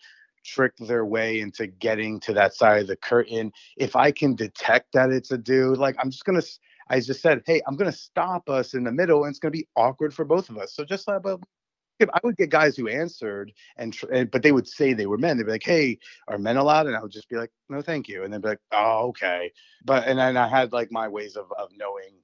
trick 0.46 0.74
their 0.78 1.06
way 1.06 1.42
into 1.42 1.68
getting 1.68 2.20
to 2.22 2.34
that 2.34 2.54
side 2.54 2.82
of 2.82 2.88
the 2.88 2.96
curtain, 2.96 3.52
if 3.78 3.96
I 3.96 4.12
can 4.12 4.36
detect 4.36 4.94
that 4.94 5.12
it's 5.12 5.32
a 5.32 5.38
dude, 5.38 5.78
like 5.78 5.96
I'm 6.00 6.10
just 6.10 6.26
gonna. 6.26 6.42
I 6.92 7.00
just 7.00 7.22
said, 7.22 7.44
hey, 7.46 7.62
I'm 7.68 7.76
gonna 7.76 7.92
stop 7.92 8.50
us 8.50 8.74
in 8.74 8.84
the 8.84 8.92
middle, 8.92 9.24
and 9.24 9.30
it's 9.32 9.38
gonna 9.38 9.52
be 9.52 9.68
awkward 9.76 10.12
for 10.12 10.26
both 10.26 10.50
of 10.50 10.58
us. 10.58 10.74
So 10.74 10.84
just 10.84 11.08
like, 11.08 11.22
I 12.01 12.20
would 12.24 12.38
get 12.38 12.50
guys 12.50 12.75
who 12.75 12.88
answered 12.88 13.51
and, 13.77 13.96
and 14.12 14.32
but 14.32 14.44
they 14.44 14.51
would 14.51 14.68
say 14.68 14.94
they 14.94 15.06
were 15.06 15.18
men. 15.18 15.38
They'd 15.38 15.46
be 15.46 15.51
like, 15.51 15.63
"Hey, 15.63 16.00
are 16.27 16.38
men 16.38 16.58
allowed?" 16.58 16.88
And 16.88 16.96
I 16.96 17.01
would 17.01 17.12
just 17.12 17.29
be 17.29 17.36
like, 17.36 17.51
"No, 17.70 17.82
thank 17.82 18.08
you." 18.08 18.24
And 18.24 18.34
they'd 18.34 18.41
be 18.41 18.50
like, 18.50 18.62
"Oh, 18.72 19.08
okay." 19.10 19.51
But 19.86 20.08
and 20.08 20.20
then 20.20 20.38
I 20.38 20.48
had 20.48 20.72
like 20.72 20.91
my 20.91 21.08
ways 21.08 21.36
of 21.36 21.51
of 21.58 21.70
knowing 21.77 22.15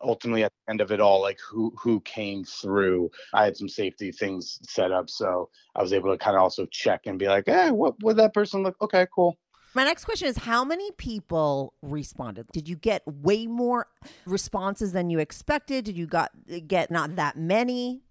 ultimately 0.00 0.44
at 0.44 0.52
the 0.52 0.70
end 0.70 0.80
of 0.80 0.92
it 0.92 1.00
all 1.00 1.20
like 1.20 1.38
who 1.40 1.72
who 1.78 2.00
came 2.00 2.44
through. 2.44 3.10
I 3.34 3.44
had 3.44 3.56
some 3.56 3.68
safety 3.68 4.12
things 4.12 4.58
set 4.62 4.92
up, 4.92 5.10
so 5.10 5.50
I 5.74 5.82
was 5.82 5.92
able 5.92 6.10
to 6.12 6.18
kind 6.18 6.36
of 6.36 6.42
also 6.42 6.66
check 6.66 7.02
and 7.06 7.18
be 7.18 7.28
like, 7.28 7.48
"Eh, 7.48 7.70
what 7.70 7.94
would 8.02 8.16
that 8.16 8.34
person 8.34 8.62
look? 8.62 8.76
Okay, 8.80 9.06
cool." 9.14 9.36
My 9.74 9.84
next 9.84 10.06
question 10.06 10.28
is 10.28 10.38
how 10.38 10.64
many 10.64 10.90
people 10.92 11.74
responded? 11.82 12.46
Did 12.52 12.68
you 12.68 12.76
get 12.76 13.02
way 13.06 13.46
more 13.46 13.86
responses 14.26 14.92
than 14.92 15.10
you 15.10 15.18
expected? 15.18 15.84
Did 15.84 15.96
you 15.96 16.06
got 16.06 16.30
get 16.66 16.90
not 16.90 17.16
that 17.16 17.36
many? 17.36 18.02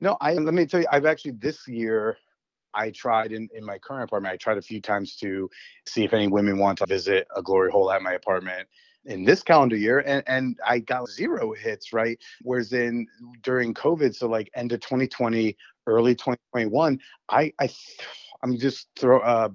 No, 0.00 0.16
I 0.20 0.34
let 0.34 0.54
me 0.54 0.66
tell 0.66 0.80
you, 0.80 0.86
I've 0.90 1.06
actually 1.06 1.32
this 1.32 1.66
year 1.68 2.16
I 2.74 2.90
tried 2.90 3.32
in, 3.32 3.48
in 3.54 3.64
my 3.64 3.78
current 3.78 4.04
apartment, 4.04 4.34
I 4.34 4.36
tried 4.36 4.58
a 4.58 4.62
few 4.62 4.80
times 4.80 5.16
to 5.16 5.48
see 5.86 6.04
if 6.04 6.12
any 6.12 6.26
women 6.26 6.58
want 6.58 6.78
to 6.78 6.86
visit 6.86 7.26
a 7.36 7.42
glory 7.42 7.70
hole 7.70 7.90
at 7.90 8.02
my 8.02 8.12
apartment 8.12 8.68
in 9.06 9.24
this 9.24 9.42
calendar 9.42 9.76
year 9.76 10.00
and, 10.00 10.22
and 10.26 10.58
I 10.66 10.78
got 10.78 11.08
zero 11.08 11.52
hits, 11.52 11.92
right? 11.92 12.18
Whereas 12.42 12.72
in 12.72 13.06
during 13.42 13.74
COVID, 13.74 14.14
so 14.14 14.28
like 14.28 14.50
end 14.54 14.72
of 14.72 14.80
2020, 14.80 15.56
early 15.86 16.14
2021, 16.14 16.98
I 17.28 17.52
I 17.60 17.68
I'm 18.42 18.58
just 18.58 18.88
throw 18.98 19.20
uh 19.20 19.50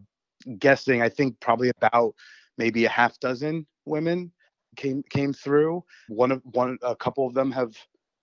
guessing, 0.58 1.02
I 1.02 1.10
think 1.10 1.40
probably 1.40 1.70
about 1.70 2.16
maybe 2.58 2.86
a 2.86 2.90
half 2.90 3.20
dozen 3.20 3.66
women 3.86 4.32
came 4.76 5.04
came 5.10 5.34
through. 5.34 5.84
One 6.08 6.32
of 6.32 6.42
one 6.44 6.78
a 6.82 6.96
couple 6.96 7.28
of 7.28 7.34
them 7.34 7.52
have 7.52 7.76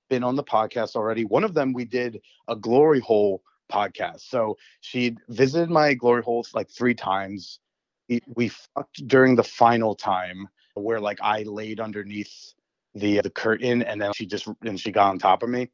been 0.09 0.25
on 0.25 0.37
the 0.37 0.45
podcast 0.45 0.97
already. 0.97 1.25
One 1.25 1.45
of 1.45 1.55
them 1.55 1.73
we 1.73 1.85
did 1.85 2.21
a 2.49 2.57
glory 2.57 3.01
hole 3.01 3.43
podcast. 3.71 4.21
So 4.21 4.57
she 4.81 5.17
visited 5.29 5.71
my 5.71 5.95
glory 5.95 6.23
holes 6.23 6.55
like 6.55 6.71
three 6.71 6.95
times. 6.95 7.59
We, 8.29 8.49
fucked 8.49 9.07
during 9.09 9.35
the 9.35 9.43
final 9.43 9.95
time 9.97 10.49
where 10.75 11.01
like 11.01 11.19
I 11.23 11.43
laid 11.43 11.81
underneath 11.81 12.55
the 12.95 13.21
the 13.21 13.31
curtain 13.31 13.83
and 13.83 14.01
then 14.01 14.13
she 14.15 14.27
just 14.27 14.47
and 14.63 14.79
she 14.81 14.93
got 14.93 15.11
on 15.11 15.19
top 15.19 15.43
of 15.43 15.49
me. 15.49 15.71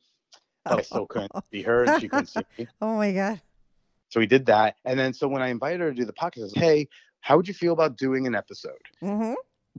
But 0.64 0.78
I 0.78 0.82
still 0.82 1.06
couldn't 1.06 1.32
see 1.52 1.62
her 1.62 1.84
and 1.84 2.00
she 2.00 2.08
couldn't 2.08 2.26
see 2.28 2.40
me. 2.58 2.66
Oh 2.80 2.96
my 2.96 3.12
god. 3.12 3.40
So 4.08 4.20
we 4.20 4.26
did 4.26 4.46
that. 4.46 4.76
And 4.84 4.98
then 4.98 5.12
so 5.12 5.28
when 5.28 5.42
I 5.42 5.48
invited 5.48 5.80
her 5.80 5.90
to 5.90 5.94
do 5.94 6.04
the 6.04 6.12
podcast, 6.12 6.38
I 6.40 6.42
was 6.42 6.56
like, 6.56 6.64
hey, 6.64 6.88
how 7.20 7.36
would 7.36 7.48
you 7.48 7.54
feel 7.54 7.72
about 7.72 7.96
doing 7.96 8.26
an 8.26 8.34
episode? 8.34 8.72
Mm-hmm. 9.02 9.34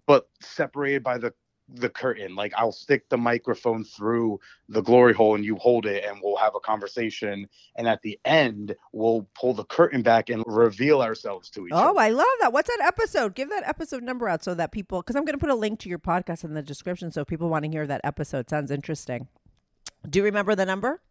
but 0.08 0.28
separated 0.42 1.04
by 1.04 1.18
the 1.18 1.34
the 1.74 1.90
curtain 1.90 2.36
like 2.36 2.54
i'll 2.56 2.72
stick 2.72 3.10
the 3.10 3.18
microphone 3.18 3.84
through 3.84 4.40
the 4.70 4.82
glory 4.82 5.14
hole 5.14 5.36
and 5.36 5.44
you 5.44 5.56
hold 5.56 5.86
it 5.86 6.04
and 6.06 6.20
we'll 6.24 6.38
have 6.38 6.56
a 6.56 6.60
conversation 6.60 7.48
and 7.76 7.88
at 7.88 8.02
the 8.02 8.20
end 8.26 8.76
we'll 8.92 9.28
pull 9.36 9.54
the 9.54 9.64
curtain 9.66 10.02
back 10.02 10.30
and 10.30 10.44
reveal 10.46 11.02
ourselves 11.02 11.50
to 11.50 11.66
each 11.66 11.74
other. 11.74 11.86
Oh, 11.86 11.90
other 11.92 12.00
I 12.00 12.10
love 12.10 12.26
that. 12.42 12.54
What's 12.54 12.70
that 12.76 12.86
episode? 12.86 13.36
Give 13.36 13.50
that 13.50 13.68
episode 13.68 14.04
number 14.04 14.28
out 14.28 14.44
so 14.44 14.54
that 14.56 14.72
people, 14.72 15.02
because 15.02 15.16
I'm 15.16 15.26
going 15.26 15.38
to 15.38 15.40
put 15.40 15.50
a 15.50 15.56
link 15.56 15.80
to 15.80 15.90
your 15.90 16.00
podcast 16.00 16.44
in 16.44 16.54
the 16.54 16.62
description. 16.62 17.12
So 17.12 17.22
if 17.22 17.28
people 17.28 17.50
want 17.50 17.66
to 17.66 17.72
hear 17.72 17.88
that 17.88 18.02
episode, 18.04 18.50
sounds 18.50 18.72
interesting. 18.72 19.28
Do 20.10 20.20
you 20.20 20.26
remember 20.26 20.56
the 20.56 20.66
number? 20.66 21.02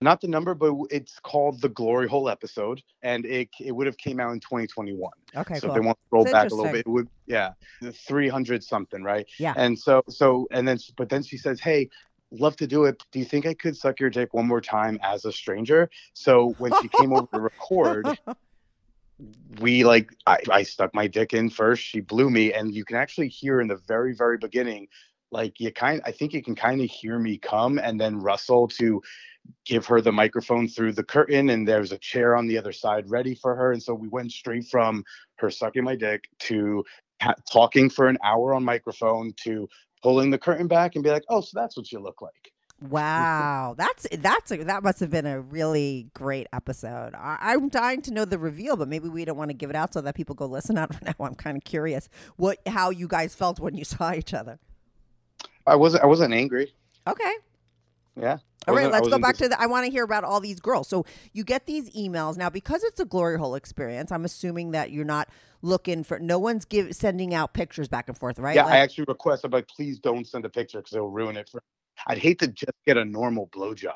Not 0.00 0.20
the 0.20 0.28
number, 0.28 0.54
but 0.54 0.74
it's 0.90 1.18
called 1.20 1.60
the 1.60 1.68
Glory 1.68 2.08
Hole 2.08 2.28
episode, 2.28 2.82
and 3.02 3.24
it 3.24 3.48
it 3.60 3.72
would 3.72 3.86
have 3.86 3.96
came 3.96 4.20
out 4.20 4.32
in 4.32 4.40
2021. 4.40 5.10
Okay, 5.36 5.54
so 5.54 5.60
cool. 5.60 5.70
if 5.70 5.74
they 5.74 5.86
want 5.86 5.98
to 5.98 6.04
roll 6.10 6.24
back 6.24 6.50
a 6.50 6.54
little 6.54 6.72
bit, 6.72 6.86
it 6.86 6.88
would 6.88 7.08
yeah, 7.26 7.52
300 7.82 8.62
something, 8.62 9.02
right? 9.02 9.26
Yeah. 9.38 9.54
And 9.56 9.78
so 9.78 10.02
so 10.08 10.46
and 10.50 10.66
then 10.66 10.78
but 10.96 11.08
then 11.08 11.22
she 11.22 11.36
says, 11.36 11.60
hey. 11.60 11.88
Love 12.30 12.56
to 12.56 12.66
do 12.66 12.84
it. 12.84 13.00
Do 13.12 13.20
you 13.20 13.24
think 13.24 13.46
I 13.46 13.54
could 13.54 13.76
suck 13.76 14.00
your 14.00 14.10
dick 14.10 14.34
one 14.34 14.48
more 14.48 14.60
time 14.60 14.98
as 15.04 15.24
a 15.24 15.30
stranger? 15.30 15.88
So 16.14 16.56
when 16.58 16.72
she 16.82 16.88
came 16.88 17.12
over 17.12 17.28
to 17.32 17.38
record, 17.38 18.08
we 19.60 19.84
like 19.84 20.10
I, 20.26 20.38
I 20.50 20.62
stuck 20.64 20.94
my 20.94 21.06
dick 21.06 21.32
in 21.32 21.50
first. 21.50 21.84
She 21.84 22.00
blew 22.00 22.30
me, 22.30 22.52
and 22.52 22.74
you 22.74 22.84
can 22.84 22.96
actually 22.96 23.28
hear 23.28 23.60
in 23.60 23.68
the 23.68 23.76
very 23.76 24.14
very 24.14 24.38
beginning, 24.38 24.88
like 25.34 25.60
you 25.60 25.72
kind. 25.72 26.00
I 26.06 26.12
think 26.12 26.32
you 26.32 26.42
can 26.42 26.54
kind 26.54 26.80
of 26.80 26.88
hear 26.88 27.18
me 27.18 27.36
come, 27.36 27.78
and 27.78 28.00
then 28.00 28.20
Russell 28.20 28.68
to 28.68 29.02
give 29.66 29.84
her 29.86 30.00
the 30.00 30.12
microphone 30.12 30.68
through 30.68 30.92
the 30.92 31.04
curtain, 31.04 31.50
and 31.50 31.68
there's 31.68 31.92
a 31.92 31.98
chair 31.98 32.36
on 32.36 32.46
the 32.46 32.56
other 32.56 32.72
side 32.72 33.10
ready 33.10 33.34
for 33.34 33.54
her, 33.54 33.72
and 33.72 33.82
so 33.82 33.92
we 33.92 34.08
went 34.08 34.32
straight 34.32 34.66
from 34.70 35.04
her 35.36 35.50
sucking 35.50 35.84
my 35.84 35.96
dick 35.96 36.24
to 36.38 36.84
ha- 37.20 37.34
talking 37.52 37.90
for 37.90 38.06
an 38.08 38.16
hour 38.24 38.54
on 38.54 38.64
microphone 38.64 39.34
to 39.42 39.68
pulling 40.02 40.30
the 40.30 40.38
curtain 40.38 40.68
back 40.68 40.94
and 40.94 41.04
be 41.04 41.10
like, 41.10 41.24
oh, 41.28 41.40
so 41.40 41.50
that's 41.54 41.76
what 41.76 41.90
you 41.90 41.98
look 41.98 42.22
like. 42.22 42.52
Wow, 42.80 43.74
that's 43.76 44.06
that's 44.18 44.52
a, 44.52 44.64
that 44.64 44.82
must 44.82 45.00
have 45.00 45.10
been 45.10 45.26
a 45.26 45.40
really 45.40 46.08
great 46.14 46.46
episode. 46.52 47.14
I, 47.14 47.38
I'm 47.40 47.68
dying 47.68 48.02
to 48.02 48.12
know 48.12 48.24
the 48.24 48.38
reveal, 48.38 48.76
but 48.76 48.88
maybe 48.88 49.08
we 49.08 49.24
don't 49.24 49.36
want 49.36 49.50
to 49.50 49.56
give 49.56 49.70
it 49.70 49.76
out 49.76 49.94
so 49.94 50.00
that 50.00 50.14
people 50.14 50.34
go 50.34 50.46
listen 50.46 50.78
out 50.78 50.94
for 50.94 51.04
now. 51.04 51.14
I'm 51.20 51.34
kind 51.34 51.56
of 51.56 51.64
curious 51.64 52.08
what 52.36 52.58
how 52.66 52.90
you 52.90 53.08
guys 53.08 53.34
felt 53.34 53.58
when 53.58 53.74
you 53.74 53.84
saw 53.84 54.12
each 54.12 54.32
other. 54.32 54.58
I 55.66 55.76
wasn't. 55.76 56.02
I 56.04 56.06
wasn't 56.06 56.34
angry. 56.34 56.74
Okay. 57.06 57.32
Yeah. 58.20 58.38
All 58.66 58.74
right, 58.74 58.90
let's 58.90 59.08
go 59.08 59.18
back 59.18 59.36
to 59.36 59.48
the. 59.48 59.60
I 59.60 59.66
want 59.66 59.84
to 59.84 59.92
hear 59.92 60.04
about 60.04 60.24
all 60.24 60.40
these 60.40 60.58
girls. 60.58 60.88
So 60.88 61.04
you 61.32 61.44
get 61.44 61.66
these 61.66 61.90
emails 61.90 62.38
now 62.38 62.48
because 62.48 62.82
it's 62.82 62.98
a 62.98 63.04
glory 63.04 63.38
hole 63.38 63.54
experience. 63.54 64.10
I'm 64.10 64.24
assuming 64.24 64.70
that 64.70 64.90
you're 64.90 65.04
not 65.04 65.28
looking 65.60 66.02
for. 66.02 66.18
No 66.18 66.38
one's 66.38 66.64
give 66.64 66.94
sending 66.94 67.34
out 67.34 67.52
pictures 67.52 67.88
back 67.88 68.08
and 68.08 68.16
forth, 68.16 68.38
right? 68.38 68.56
Yeah, 68.56 68.64
Like- 68.64 68.74
I 68.74 68.76
actually 68.78 69.04
request. 69.08 69.44
I'm 69.44 69.50
like, 69.50 69.68
please 69.68 69.98
don't 69.98 70.26
send 70.26 70.44
a 70.46 70.48
picture 70.48 70.78
because 70.78 70.94
it'll 70.94 71.10
ruin 71.10 71.36
it 71.36 71.48
for. 71.50 71.62
I'd 72.06 72.18
hate 72.18 72.40
to 72.40 72.48
just 72.48 72.72
get 72.86 72.96
a 72.96 73.04
normal 73.04 73.48
blowjob. 73.48 73.92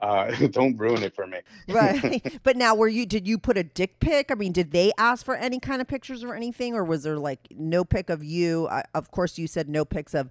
Uh, 0.00 0.30
don't 0.50 0.76
ruin 0.76 1.02
it 1.02 1.14
for 1.14 1.26
me. 1.26 1.38
right. 1.68 2.40
but 2.44 2.56
now, 2.56 2.74
were 2.74 2.88
you? 2.88 3.06
Did 3.06 3.26
you 3.26 3.38
put 3.38 3.58
a 3.58 3.64
dick 3.64 3.98
pic? 3.98 4.30
I 4.30 4.34
mean, 4.34 4.52
did 4.52 4.70
they 4.70 4.92
ask 4.98 5.24
for 5.24 5.34
any 5.34 5.58
kind 5.58 5.80
of 5.80 5.88
pictures 5.88 6.22
or 6.22 6.34
anything, 6.34 6.74
or 6.74 6.84
was 6.84 7.02
there 7.02 7.18
like 7.18 7.40
no 7.50 7.84
pic 7.84 8.08
of 8.08 8.22
you? 8.22 8.68
Uh, 8.70 8.82
of 8.94 9.10
course, 9.10 9.36
you 9.36 9.46
said 9.48 9.68
no 9.68 9.84
pics 9.84 10.14
of 10.14 10.30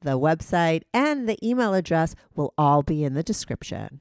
the 0.00 0.18
website, 0.18 0.82
and 0.92 1.28
the 1.28 1.38
email 1.46 1.74
address 1.74 2.14
will 2.34 2.52
all 2.56 2.82
be 2.82 3.04
in 3.04 3.14
the 3.14 3.22
description. 3.22 4.00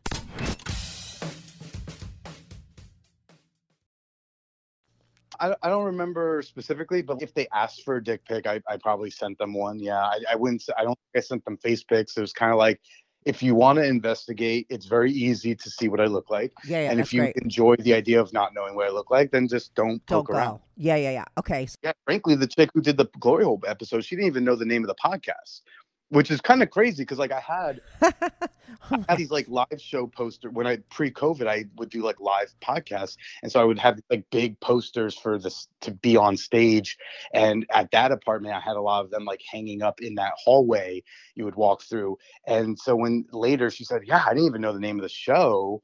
I, 5.40 5.56
I 5.62 5.70
don't 5.70 5.86
remember 5.86 6.42
specifically, 6.42 7.02
but 7.02 7.22
if 7.22 7.34
they 7.34 7.48
asked 7.54 7.84
for 7.84 7.98
a 7.98 8.04
dick 8.04 8.26
pic, 8.26 8.48
I, 8.48 8.60
I 8.68 8.78
probably 8.78 9.12
sent 9.12 9.38
them 9.38 9.54
one. 9.54 9.78
Yeah, 9.80 10.00
I, 10.00 10.20
I 10.32 10.36
wouldn't. 10.36 10.64
I 10.78 10.84
don't 10.84 10.98
think 11.14 11.24
I 11.24 11.26
sent 11.26 11.46
them 11.46 11.58
face 11.58 11.84
pics. 11.84 12.18
It 12.18 12.22
was 12.22 12.34
kind 12.34 12.52
of 12.52 12.58
like, 12.58 12.82
if 13.26 13.44
you 13.44 13.54
want 13.56 13.78
to 13.78 13.84
investigate, 13.84 14.66
it's 14.70 14.86
very 14.86 15.12
easy 15.12 15.54
to 15.54 15.70
see 15.70 15.90
what 15.90 16.00
I 16.00 16.06
look 16.06 16.30
like. 16.30 16.54
Yeah, 16.66 16.84
yeah, 16.84 16.92
and 16.92 17.00
if 17.00 17.14
you 17.14 17.22
great. 17.22 17.36
enjoy 17.36 17.76
the 17.76 17.94
idea 17.94 18.22
of 18.22 18.32
not 18.34 18.54
knowing 18.56 18.74
what 18.74 18.88
I 18.88 18.90
look 18.90 19.12
like, 19.12 19.32
then 19.32 19.48
just 19.48 19.76
don't 19.76 20.04
Don't 20.08 20.26
poke 20.26 20.30
around. 20.30 20.56
go. 20.56 20.62
Yeah, 20.78 20.96
yeah, 20.96 21.12
yeah. 21.12 21.26
Okay. 21.38 21.68
Yeah, 21.84 21.92
frankly, 22.06 22.36
the 22.36 22.48
chick 22.48 22.70
who 22.74 22.82
did 22.82 22.98
the 22.98 23.06
Glory 23.20 23.44
Hole 23.44 23.62
episode, 23.68 24.06
she 24.06 24.16
didn't 24.16 24.28
even 24.28 24.44
know 24.44 24.56
the 24.56 24.66
name 24.66 24.84
of 24.84 24.88
the 24.88 24.96
podcast, 24.96 25.62
which 26.10 26.32
is 26.32 26.40
kind 26.40 26.64
of 26.64 26.70
crazy 26.70 27.04
because 27.04 27.20
like 27.20 27.32
I 27.32 27.40
had, 27.40 27.82
oh 28.02 28.12
I 28.92 29.06
had 29.10 29.18
these 29.18 29.32
like 29.32 29.48
live 29.50 29.80
show 29.80 30.08
poster 30.08 30.50
when 30.50 30.66
I 30.66 30.78
pre-COVID, 30.90 31.48
I 31.48 31.66
would 31.76 31.90
do 31.90 32.02
like 32.02 32.20
live 32.20 32.54
podcasts, 32.62 33.18
and 33.44 33.52
so 33.52 33.60
I 33.60 33.64
would 33.64 33.80
have 33.80 34.00
like 34.10 34.26
big 34.32 34.60
posters 34.60 35.18
for 35.18 35.38
this 35.38 35.68
to 35.82 35.92
be 35.92 36.16
on 36.16 36.38
stage. 36.38 36.98
And 37.34 37.66
at 37.74 37.92
that 37.92 38.12
apartment, 38.12 38.56
I 38.56 38.60
had 38.60 38.78
a 38.78 38.82
lot 38.82 39.04
of 39.04 39.12
them 39.12 39.26
like 39.26 39.42
hanging 39.52 39.82
up 39.82 40.02
in 40.02 40.16
that 40.16 40.34
hallway 40.38 41.04
you 41.36 41.46
would 41.46 41.56
walk 41.56 41.84
through. 41.84 42.18
And 42.46 42.78
so 42.80 42.96
when 42.96 43.26
later 43.32 43.70
she 43.70 43.84
said, 43.84 44.02
"Yeah, 44.06 44.24
I 44.26 44.34
didn't 44.34 44.48
even 44.48 44.62
know 44.62 44.74
the 44.74 44.80
name 44.80 44.98
of 44.98 45.04
the 45.04 45.10
show." 45.10 45.82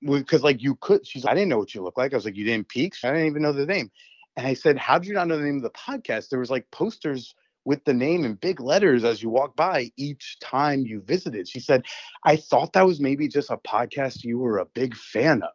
Because 0.00 0.44
like 0.44 0.62
you 0.62 0.76
could, 0.76 1.04
she's 1.04 1.24
like, 1.24 1.32
I 1.32 1.34
didn't 1.34 1.48
know 1.48 1.58
what 1.58 1.74
you 1.74 1.82
look 1.82 1.98
like. 1.98 2.12
I 2.12 2.16
was 2.16 2.24
like, 2.24 2.36
you 2.36 2.44
didn't 2.44 2.68
peek. 2.68 2.94
I 3.02 3.08
didn't 3.08 3.26
even 3.26 3.42
know 3.42 3.52
the 3.52 3.66
name. 3.66 3.90
And 4.36 4.46
I 4.46 4.54
said, 4.54 4.78
How 4.78 4.98
did 4.98 5.08
you 5.08 5.14
not 5.14 5.26
know 5.26 5.36
the 5.36 5.44
name 5.44 5.56
of 5.56 5.62
the 5.62 5.70
podcast? 5.70 6.28
There 6.28 6.38
was 6.38 6.50
like 6.50 6.70
posters 6.70 7.34
with 7.64 7.84
the 7.84 7.94
name 7.94 8.24
in 8.24 8.34
big 8.34 8.60
letters 8.60 9.04
as 9.04 9.22
you 9.22 9.28
walk 9.28 9.54
by 9.54 9.90
each 9.96 10.38
time 10.40 10.86
you 10.86 11.02
visited. 11.02 11.48
She 11.48 11.60
said, 11.60 11.84
I 12.24 12.36
thought 12.36 12.72
that 12.72 12.86
was 12.86 13.00
maybe 13.00 13.28
just 13.28 13.50
a 13.50 13.58
podcast 13.58 14.24
you 14.24 14.38
were 14.38 14.58
a 14.58 14.64
big 14.64 14.96
fan 14.96 15.42
of. 15.42 15.50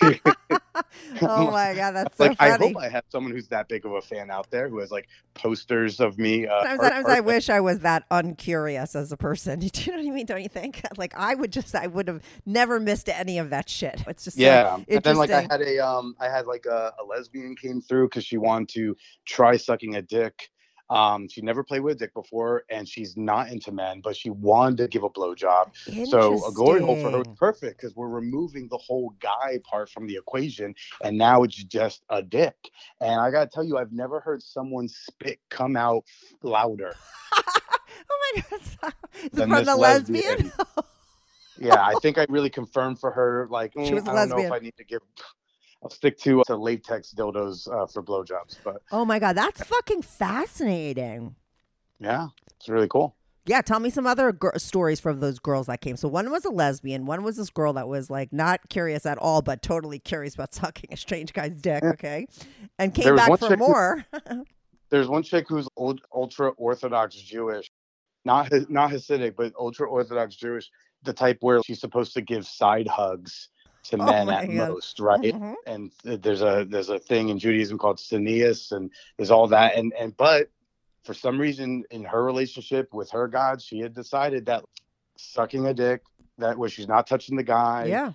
oh 1.22 1.50
my 1.50 1.74
god, 1.74 1.92
that's 1.92 2.16
so 2.16 2.26
like, 2.26 2.36
I 2.40 2.50
hope 2.56 2.76
I 2.76 2.88
have 2.88 3.04
someone 3.08 3.32
who's 3.32 3.48
that 3.48 3.68
big 3.68 3.84
of 3.84 3.92
a 3.92 4.00
fan 4.00 4.30
out 4.30 4.50
there 4.50 4.68
who 4.68 4.78
has 4.78 4.90
like 4.90 5.08
posters 5.34 6.00
of 6.00 6.18
me. 6.18 6.46
Uh, 6.46 6.60
Sometimes, 6.60 6.80
art- 6.80 6.92
sometimes 6.92 7.08
I 7.08 7.16
art- 7.16 7.24
wish 7.24 7.50
I 7.50 7.60
was 7.60 7.80
that 7.80 8.04
uncurious 8.10 8.94
as 8.94 9.10
a 9.12 9.16
person. 9.16 9.58
Do 9.60 9.66
you 9.66 9.92
know 9.92 9.98
what 9.98 10.08
I 10.08 10.14
mean? 10.14 10.26
Don't 10.26 10.42
you 10.42 10.48
think? 10.48 10.82
Like 10.96 11.14
I 11.16 11.34
would 11.34 11.52
just, 11.52 11.74
I 11.76 11.86
would 11.86 12.08
have 12.08 12.22
never 12.44 12.80
missed 12.80 13.08
any 13.08 13.38
of 13.38 13.50
that 13.50 13.68
shit. 13.68 14.02
It's 14.08 14.24
just 14.24 14.36
Yeah, 14.36 14.78
and 14.88 15.02
then 15.02 15.16
like 15.16 15.30
I 15.30 15.42
had 15.42 15.60
a 15.60 15.78
um, 15.78 16.16
I 16.18 16.28
had 16.28 16.46
like 16.46 16.66
a, 16.66 16.92
a 17.00 17.04
lesbian 17.04 17.54
came 17.54 17.80
through 17.80 18.08
because 18.08 18.24
she 18.24 18.36
wanted 18.36 18.68
to 18.70 18.96
try 19.24 19.56
sucking 19.56 19.94
a 19.94 20.02
dick. 20.02 20.50
Um, 20.90 21.28
she 21.28 21.42
never 21.42 21.62
played 21.62 21.80
with 21.80 21.96
a 21.96 21.98
dick 21.98 22.14
before, 22.14 22.64
and 22.70 22.88
she's 22.88 23.16
not 23.16 23.50
into 23.50 23.72
men, 23.72 24.00
but 24.00 24.16
she 24.16 24.30
wanted 24.30 24.78
to 24.78 24.88
give 24.88 25.02
a 25.02 25.10
blowjob. 25.10 25.70
So 26.06 26.44
a 26.46 26.52
glory 26.52 26.80
hole 26.80 26.96
for 26.96 27.10
her 27.10 27.18
was 27.18 27.28
perfect 27.36 27.80
because 27.80 27.94
we're 27.94 28.08
removing 28.08 28.68
the 28.68 28.78
whole 28.78 29.14
guy 29.20 29.58
part 29.64 29.90
from 29.90 30.06
the 30.06 30.16
equation, 30.16 30.74
and 31.02 31.16
now 31.16 31.42
it's 31.42 31.56
just 31.56 32.02
a 32.10 32.22
dick. 32.22 32.56
And 33.00 33.20
I 33.20 33.30
gotta 33.30 33.50
tell 33.52 33.64
you, 33.64 33.76
I've 33.78 33.92
never 33.92 34.20
heard 34.20 34.42
someone 34.42 34.88
spit 34.88 35.38
come 35.50 35.76
out 35.76 36.04
louder. 36.42 36.94
oh 37.34 38.32
my 38.34 38.42
god, 38.82 38.94
from 39.34 39.64
the 39.64 39.76
lesbian. 39.76 40.52
Yeah, 41.58 41.84
I 41.84 41.94
think 42.02 42.18
I 42.18 42.26
really 42.28 42.50
confirmed 42.50 43.00
for 43.00 43.10
her. 43.10 43.48
Like, 43.50 43.72
She 43.74 43.80
mm, 43.80 44.08
I 44.08 44.14
don't 44.14 44.28
know 44.28 44.38
if 44.38 44.50
lesbian. 44.50 44.52
I 44.52 44.58
need 44.58 44.76
to 44.76 44.84
give. 44.84 45.00
I'll 45.82 45.90
stick 45.90 46.18
to, 46.20 46.42
to 46.46 46.56
latex 46.56 47.14
dildos 47.16 47.68
uh, 47.72 47.86
for 47.86 48.02
blowjobs, 48.02 48.56
but 48.64 48.82
oh 48.90 49.04
my 49.04 49.18
god, 49.18 49.36
that's 49.36 49.62
fucking 49.62 50.02
fascinating. 50.02 51.36
yeah, 52.00 52.28
it's 52.56 52.68
really 52.68 52.88
cool. 52.88 53.14
Yeah, 53.46 53.62
tell 53.62 53.80
me 53.80 53.88
some 53.88 54.06
other 54.06 54.32
gr- 54.32 54.58
stories 54.58 55.00
from 55.00 55.20
those 55.20 55.38
girls 55.38 55.68
that 55.68 55.80
came. 55.80 55.96
So 55.96 56.06
one 56.06 56.30
was 56.30 56.44
a 56.44 56.50
lesbian, 56.50 57.06
one 57.06 57.22
was 57.22 57.36
this 57.36 57.48
girl 57.48 57.72
that 57.74 57.88
was 57.88 58.10
like 58.10 58.32
not 58.32 58.68
curious 58.68 59.06
at 59.06 59.16
all, 59.18 59.40
but 59.40 59.62
totally 59.62 59.98
curious 59.98 60.34
about 60.34 60.52
sucking 60.54 60.92
a 60.92 60.96
strange 60.96 61.32
guy's 61.32 61.54
dick. 61.60 61.82
Okay, 61.82 62.26
and 62.78 62.92
came 62.94 63.16
back 63.16 63.38
for 63.38 63.48
who- 63.48 63.56
more. 63.56 64.04
There's 64.90 65.06
one 65.06 65.22
chick 65.22 65.46
who's 65.48 65.68
old, 65.76 66.00
ultra 66.14 66.48
Orthodox 66.50 67.14
Jewish, 67.14 67.70
not 68.24 68.50
not 68.68 68.90
Hasidic, 68.90 69.36
but 69.36 69.52
ultra 69.58 69.86
Orthodox 69.88 70.34
Jewish, 70.34 70.70
the 71.04 71.12
type 71.12 71.38
where 71.40 71.62
she's 71.62 71.78
supposed 71.80 72.14
to 72.14 72.22
give 72.22 72.46
side 72.46 72.88
hugs 72.88 73.50
to 73.88 73.96
Oh 73.98 74.04
men 74.06 74.26
my 74.26 74.42
at 74.42 74.48
God. 74.48 74.68
most, 74.70 75.00
right? 75.00 75.34
Mhm. 75.34 75.54
And 75.66 75.92
there's 76.04 76.42
a 76.42 76.66
there's 76.68 76.88
a 76.88 76.98
thing 76.98 77.28
in 77.28 77.38
Judaism 77.38 77.78
called 77.78 77.98
tznius, 77.98 78.72
and 78.72 78.90
there's 79.16 79.30
all 79.30 79.46
that, 79.48 79.76
and 79.76 79.92
and 79.98 80.16
but 80.16 80.48
for 81.04 81.14
some 81.14 81.38
reason 81.38 81.84
in 81.90 82.04
her 82.04 82.24
relationship 82.24 82.92
with 82.92 83.10
her 83.10 83.28
God, 83.28 83.60
she 83.62 83.78
had 83.80 83.94
decided 83.94 84.46
that 84.46 84.64
sucking 85.16 85.66
a 85.66 85.74
dick, 85.74 86.02
that 86.38 86.58
where 86.58 86.68
she's 86.68 86.88
not 86.88 87.06
touching 87.06 87.36
the 87.36 87.42
guy, 87.42 87.86
Yeah. 87.88 88.12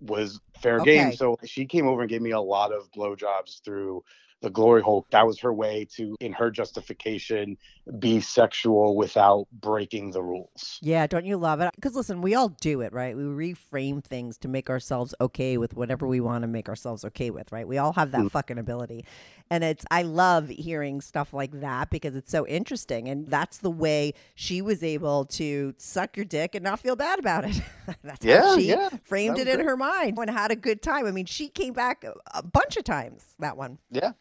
was 0.00 0.40
fair 0.60 0.80
Okay. 0.80 0.96
game. 0.98 1.12
So 1.12 1.36
she 1.44 1.66
came 1.66 1.86
over 1.86 2.02
and 2.02 2.10
gave 2.10 2.22
me 2.22 2.30
a 2.30 2.40
lot 2.40 2.72
of 2.72 2.90
blowjobs 2.92 3.62
through 3.64 4.04
the 4.40 4.50
glory 4.50 4.82
hole. 4.82 5.06
That 5.10 5.26
was 5.26 5.40
her 5.40 5.52
way 5.52 5.86
to, 5.96 6.16
in 6.20 6.32
her 6.32 6.50
justification, 6.50 7.56
be 7.98 8.20
sexual 8.20 8.96
without 8.96 9.46
breaking 9.52 10.12
the 10.12 10.22
rules. 10.22 10.78
Yeah, 10.80 11.08
don't 11.08 11.24
you 11.24 11.36
love 11.36 11.60
it? 11.60 11.70
Because 11.74 11.96
listen, 11.96 12.22
we 12.22 12.36
all 12.36 12.50
do 12.50 12.82
it, 12.82 12.92
right? 12.92 13.16
We 13.16 13.24
reframe 13.24 14.02
things 14.04 14.38
to 14.38 14.48
make 14.48 14.70
ourselves 14.70 15.12
okay 15.20 15.58
with 15.58 15.74
whatever 15.74 16.06
we 16.06 16.20
want 16.20 16.42
to 16.42 16.48
make 16.48 16.68
ourselves 16.68 17.04
okay 17.06 17.30
with, 17.30 17.50
right? 17.50 17.66
We 17.66 17.78
all 17.78 17.94
have 17.94 18.12
that 18.12 18.26
Mm. 18.26 18.30
fucking 18.30 18.58
ability. 18.58 19.04
And 19.50 19.64
it's, 19.64 19.84
I 19.90 20.02
love 20.02 20.48
hearing 20.48 21.00
stuff 21.00 21.32
like 21.32 21.50
that 21.60 21.90
because 21.90 22.14
it's 22.14 22.30
so 22.30 22.46
interesting. 22.46 23.08
And 23.08 23.26
that's 23.26 23.58
the 23.58 23.70
way 23.70 24.14
she 24.36 24.62
was 24.62 24.84
able 24.84 25.24
to 25.24 25.74
suck 25.78 26.16
your 26.16 26.26
dick 26.26 26.54
and 26.54 26.62
not 26.62 26.78
feel 26.78 26.94
bad 26.94 27.18
about 27.18 27.44
it. 27.44 27.60
that's 28.04 28.24
how 28.24 28.28
Yeah, 28.28 28.54
she 28.56 28.68
yeah, 28.68 28.88
framed 29.02 29.36
that 29.38 29.48
it 29.48 29.58
in 29.60 29.66
her 29.66 29.76
mind 29.76 30.16
and 30.16 30.30
had 30.30 30.52
a 30.52 30.56
good 30.56 30.80
time. 30.80 31.06
I 31.06 31.10
mean, 31.10 31.26
she 31.26 31.48
came 31.48 31.72
back 31.72 32.04
a 32.34 32.42
bunch 32.42 32.76
of 32.76 32.84
times, 32.84 33.34
that 33.40 33.56
one. 33.56 33.78
Yeah. 33.90 34.12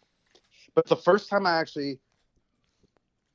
But 0.78 0.86
the 0.86 0.96
first 0.96 1.28
time 1.28 1.48
I 1.48 1.58
actually, 1.58 1.98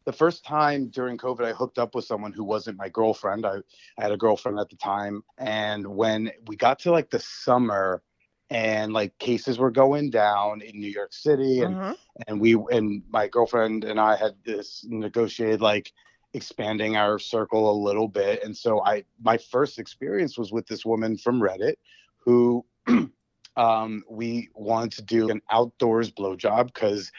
the 0.04 0.12
first 0.12 0.44
time 0.44 0.90
during 0.90 1.18
COVID, 1.18 1.44
I 1.44 1.50
hooked 1.52 1.76
up 1.76 1.92
with 1.92 2.04
someone 2.04 2.32
who 2.32 2.44
wasn't 2.44 2.78
my 2.78 2.88
girlfriend. 2.88 3.44
I, 3.44 3.56
I 3.98 4.02
had 4.02 4.12
a 4.12 4.16
girlfriend 4.16 4.60
at 4.60 4.68
the 4.68 4.76
time. 4.76 5.24
And 5.38 5.84
when 5.84 6.30
we 6.46 6.54
got 6.54 6.78
to 6.80 6.92
like 6.92 7.10
the 7.10 7.18
summer 7.18 8.00
and 8.48 8.92
like 8.92 9.18
cases 9.18 9.58
were 9.58 9.72
going 9.72 10.10
down 10.10 10.60
in 10.62 10.78
New 10.78 10.88
York 10.88 11.12
City 11.12 11.62
and, 11.62 11.74
Uh-huh. 11.74 11.96
and 12.28 12.40
we, 12.40 12.54
and 12.70 13.02
my 13.10 13.26
girlfriend 13.26 13.82
and 13.82 13.98
I 13.98 14.14
had 14.14 14.36
this 14.44 14.86
negotiated 14.88 15.60
like 15.60 15.92
expanding 16.34 16.96
our 16.96 17.18
circle 17.18 17.68
a 17.68 17.76
little 17.76 18.06
bit. 18.06 18.44
And 18.44 18.56
so 18.56 18.84
I, 18.84 19.02
my 19.20 19.36
first 19.36 19.80
experience 19.80 20.38
was 20.38 20.52
with 20.52 20.68
this 20.68 20.84
woman 20.84 21.18
from 21.18 21.40
Reddit 21.40 21.74
who, 22.18 22.64
um, 23.56 24.04
we 24.08 24.48
wanted 24.54 24.92
to 24.92 25.02
do 25.02 25.28
an 25.28 25.42
outdoors 25.50 26.12
blowjob 26.12 26.66
because, 26.66 27.10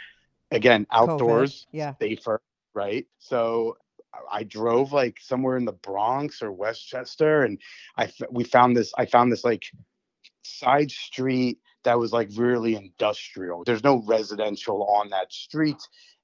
again, 0.52 0.88
outdoors 0.92 1.68
Yeah. 1.72 1.96
safer, 2.00 2.42
right? 2.74 3.06
So 3.20 3.78
I- 4.14 4.40
I 4.40 4.44
drove 4.44 4.94
like 4.94 5.20
somewhere 5.20 5.58
in 5.58 5.66
the 5.66 5.74
Bronx 5.74 6.42
or 6.42 6.52
Westchester, 6.52 7.44
and 7.44 7.60
I 7.98 8.12
we 8.32 8.44
found 8.44 8.76
this. 8.78 8.94
I 8.98 9.06
found 9.06 9.32
this 9.32 9.44
like 9.44 9.72
side 10.44 10.92
street 10.92 11.60
that 11.84 12.00
was 12.00 12.14
like 12.14 12.30
really 12.36 12.76
industrial. 12.76 13.64
There's 13.64 13.84
no 13.84 14.02
residential 14.06 14.86
on 14.86 15.10
that 15.10 15.32
street. 15.34 15.82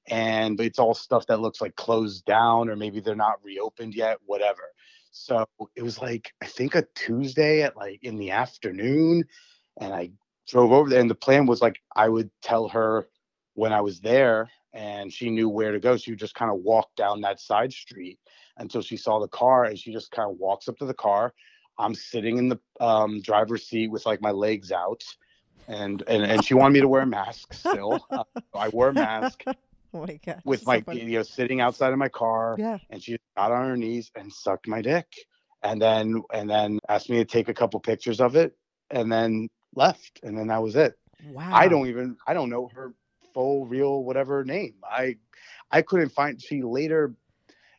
And 0.08 0.60
it's 0.60 0.80
all 0.80 0.94
stuff 0.94 1.28
that 1.28 1.40
looks 1.40 1.62
like 1.62 1.76
closed 1.76 2.26
down, 2.26 2.70
or 2.70 2.76
maybe 2.76 3.00
they're 3.00 3.16
not 3.16 3.44
reopened 3.44 3.94
yet, 3.94 4.18
whatever. 4.26 4.64
So 5.12 5.46
it 5.76 5.84
was 5.84 6.02
like, 6.02 6.34
I 6.42 6.48
think 6.48 6.76
a 6.76 6.86
Tuesday 6.96 7.62
at 7.62 7.76
like 7.78 8.04
in 8.04 8.18
the 8.18 8.32
afternoon. 8.32 9.26
And 9.80 9.94
I 9.94 10.12
drove 10.48 10.72
over 10.72 10.90
there. 10.90 11.02
And 11.02 11.10
the 11.10 11.16
plan 11.16 11.46
was 11.46 11.62
like, 11.62 11.80
I 11.96 12.10
would 12.10 12.32
tell 12.42 12.70
her 12.70 13.08
when 13.60 13.74
I 13.74 13.82
was 13.82 14.00
there 14.00 14.50
and 14.74 15.12
she 15.12 15.30
knew 15.30 15.50
where 15.50 15.72
to 15.74 15.80
go. 15.80 15.98
She 15.98 16.12
would 16.12 16.20
just 16.20 16.36
kind 16.36 16.52
of 16.52 16.60
walk 16.60 16.88
down 16.96 17.22
that 17.22 17.40
side 17.42 17.74
street 17.74 18.18
until 18.58 18.82
she 18.82 18.98
saw 18.98 19.20
the 19.20 19.28
car. 19.28 19.66
And 19.66 19.78
she 19.78 19.92
just 19.92 20.12
kind 20.12 20.30
of 20.32 20.38
walks 20.38 20.68
up 20.70 20.78
to 20.78 20.86
the 20.86 20.94
car. 20.94 21.34
I'm 21.78 21.94
sitting 21.96 22.38
in 22.38 22.50
the 22.50 22.60
um, 22.80 23.22
driver's 23.22 23.68
seat 23.68 23.90
with 23.92 24.06
like 24.06 24.22
my 24.22 24.32
legs 24.32 24.72
out. 24.72 25.04
And, 25.68 26.04
and 26.08 26.24
and 26.24 26.44
she 26.44 26.54
wanted 26.56 26.74
me 26.74 26.82
to 26.82 26.88
wear 26.88 27.04
a 27.04 27.06
mask 27.06 27.54
still. 27.54 28.04
Uh, 28.12 28.24
I 28.58 28.70
wore 28.70 28.90
a 28.90 28.94
mask 28.94 29.44
Oh 29.94 30.06
my 30.08 30.20
God. 30.26 30.42
with 30.46 30.66
my 30.66 30.82
funny. 30.82 31.02
you 31.04 31.18
know 31.18 31.24
sitting 31.24 31.60
outside 31.62 31.92
of 31.94 32.00
my 32.00 32.10
car 32.10 32.56
Yeah. 32.58 32.78
and 32.90 33.02
she 33.04 33.18
got 33.38 33.52
on 33.52 33.68
her 33.70 33.78
knees 33.78 34.12
and 34.16 34.32
sucked 34.32 34.68
my 34.68 34.82
dick 34.82 35.08
and 35.64 35.82
then 35.82 36.22
and 36.34 36.50
then 36.50 36.80
asked 36.88 37.10
me 37.10 37.18
to 37.18 37.26
take 37.26 37.50
a 37.50 37.54
couple 37.54 37.80
pictures 37.80 38.20
of 38.22 38.36
it 38.36 38.56
and 38.92 39.12
then 39.12 39.50
left 39.76 40.20
and 40.24 40.38
then 40.38 40.48
that 40.48 40.62
was 40.64 40.76
it 40.76 40.94
Wow. 41.24 41.50
i 41.52 41.68
don't 41.68 41.88
even 41.88 42.18
i 42.28 42.34
don't 42.34 42.50
know 42.50 42.70
her 42.74 42.94
full 43.40 43.66
real 43.66 44.04
whatever 44.04 44.44
name 44.44 44.74
i 44.84 45.16
i 45.72 45.82
couldn't 45.82 46.10
find 46.10 46.42
she 46.42 46.62
later 46.62 47.14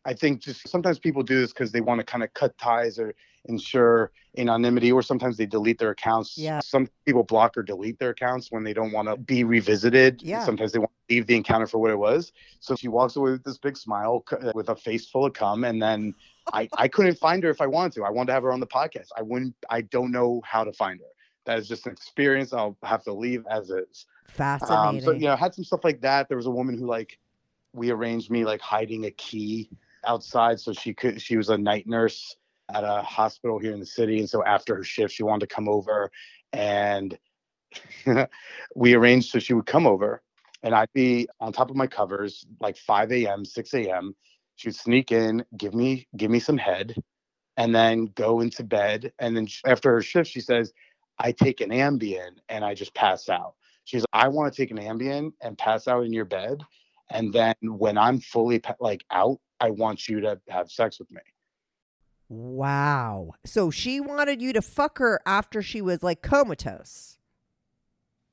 i 0.06 0.14
think 0.14 0.40
just 0.40 0.66
sometimes 0.66 0.98
people 0.98 1.22
do 1.22 1.38
this 1.38 1.52
because 1.52 1.70
they 1.70 1.82
want 1.82 1.98
to 1.98 2.04
kind 2.04 2.24
of 2.24 2.32
cut 2.32 2.56
ties 2.56 2.98
or 2.98 3.14
ensure 3.44 4.10
anonymity 4.38 4.90
or 4.90 5.02
sometimes 5.02 5.36
they 5.36 5.44
delete 5.46 5.78
their 5.78 5.90
accounts 5.90 6.38
Yeah. 6.38 6.60
some 6.60 6.88
people 7.04 7.24
block 7.24 7.58
or 7.58 7.62
delete 7.62 7.98
their 7.98 8.10
accounts 8.10 8.50
when 8.50 8.64
they 8.64 8.72
don't 8.72 8.92
want 8.92 9.08
to 9.08 9.16
be 9.18 9.44
revisited 9.44 10.22
Yeah. 10.22 10.44
sometimes 10.46 10.72
they 10.72 10.78
want 10.78 10.92
to 11.08 11.14
leave 11.14 11.26
the 11.26 11.36
encounter 11.36 11.66
for 11.66 11.78
what 11.78 11.90
it 11.90 11.98
was 11.98 12.32
so 12.60 12.74
she 12.74 12.88
walks 12.88 13.16
away 13.16 13.32
with 13.32 13.44
this 13.44 13.58
big 13.58 13.76
smile 13.76 14.24
uh, 14.32 14.52
with 14.54 14.70
a 14.70 14.76
face 14.76 15.06
full 15.10 15.26
of 15.26 15.34
cum 15.34 15.64
and 15.64 15.82
then 15.82 16.14
I, 16.54 16.68
I 16.78 16.88
couldn't 16.88 17.18
find 17.18 17.42
her 17.44 17.50
if 17.50 17.60
I 17.60 17.66
wanted 17.66 17.92
to. 17.92 18.04
I 18.04 18.10
wanted 18.10 18.28
to 18.28 18.32
have 18.32 18.42
her 18.42 18.52
on 18.52 18.60
the 18.60 18.66
podcast. 18.66 19.08
I 19.16 19.22
wouldn't 19.22 19.54
I 19.68 19.82
don't 19.82 20.10
know 20.10 20.40
how 20.44 20.64
to 20.64 20.72
find 20.72 20.98
her. 20.98 21.06
That 21.46 21.58
is 21.58 21.68
just 21.68 21.86
an 21.86 21.92
experience 21.92 22.52
I'll 22.52 22.76
have 22.82 23.04
to 23.04 23.12
leave 23.12 23.44
as 23.48 23.70
is. 23.70 24.06
Fascinating. 24.36 24.86
Um, 24.86 25.00
so 25.00 25.12
you 25.12 25.26
know, 25.26 25.32
I 25.32 25.36
had 25.36 25.54
some 25.54 25.64
stuff 25.64 25.84
like 25.84 26.00
that. 26.02 26.28
There 26.28 26.36
was 26.36 26.46
a 26.46 26.50
woman 26.50 26.78
who 26.78 26.86
like 26.86 27.18
we 27.72 27.90
arranged 27.90 28.30
me 28.30 28.44
like 28.44 28.60
hiding 28.60 29.04
a 29.06 29.10
key 29.12 29.70
outside 30.06 30.58
so 30.58 30.72
she 30.72 30.94
could 30.94 31.20
she 31.20 31.36
was 31.36 31.50
a 31.50 31.58
night 31.58 31.86
nurse 31.86 32.36
at 32.74 32.84
a 32.84 33.02
hospital 33.02 33.58
here 33.58 33.72
in 33.72 33.80
the 33.80 33.86
city 33.86 34.18
and 34.18 34.30
so 34.30 34.42
after 34.44 34.74
her 34.74 34.82
shift 34.82 35.12
she 35.12 35.22
wanted 35.22 35.46
to 35.46 35.54
come 35.54 35.68
over 35.68 36.10
and 36.54 37.18
we 38.74 38.94
arranged 38.94 39.30
so 39.30 39.38
she 39.38 39.52
would 39.52 39.66
come 39.66 39.86
over 39.86 40.22
and 40.62 40.74
I'd 40.74 40.92
be 40.92 41.28
on 41.40 41.52
top 41.52 41.70
of 41.70 41.76
my 41.76 41.86
covers 41.86 42.46
like 42.60 42.76
5 42.76 43.12
a.m., 43.12 43.44
6 43.44 43.74
a.m. 43.74 44.14
She'd 44.56 44.74
sneak 44.74 45.10
in, 45.10 45.44
give 45.56 45.74
me 45.74 46.06
give 46.16 46.30
me 46.30 46.38
some 46.38 46.58
head, 46.58 46.94
and 47.56 47.74
then 47.74 48.06
go 48.14 48.40
into 48.40 48.62
bed. 48.62 49.12
And 49.18 49.36
then 49.36 49.48
after 49.64 49.90
her 49.92 50.02
shift, 50.02 50.30
she 50.30 50.40
says, 50.40 50.72
"I 51.18 51.32
take 51.32 51.60
an 51.60 51.70
Ambien 51.70 52.32
and 52.48 52.64
I 52.64 52.74
just 52.74 52.94
pass 52.94 53.28
out." 53.28 53.54
She's, 53.90 54.02
like, 54.12 54.24
"I 54.24 54.28
want 54.28 54.52
to 54.52 54.56
take 54.56 54.70
an 54.70 54.76
Ambien 54.76 55.32
and 55.40 55.58
pass 55.58 55.88
out 55.88 56.04
in 56.04 56.12
your 56.12 56.24
bed, 56.24 56.62
and 57.10 57.32
then 57.32 57.56
when 57.62 57.98
I'm 57.98 58.20
fully 58.20 58.62
like 58.78 59.04
out, 59.10 59.40
I 59.58 59.70
want 59.70 60.08
you 60.08 60.20
to 60.20 60.40
have 60.48 60.70
sex 60.70 61.00
with 61.00 61.10
me." 61.10 61.20
Wow. 62.28 63.32
So 63.44 63.72
she 63.72 63.98
wanted 63.98 64.40
you 64.40 64.52
to 64.52 64.62
fuck 64.62 64.98
her 64.98 65.20
after 65.26 65.60
she 65.60 65.82
was 65.82 66.04
like 66.04 66.22
comatose. 66.22 67.18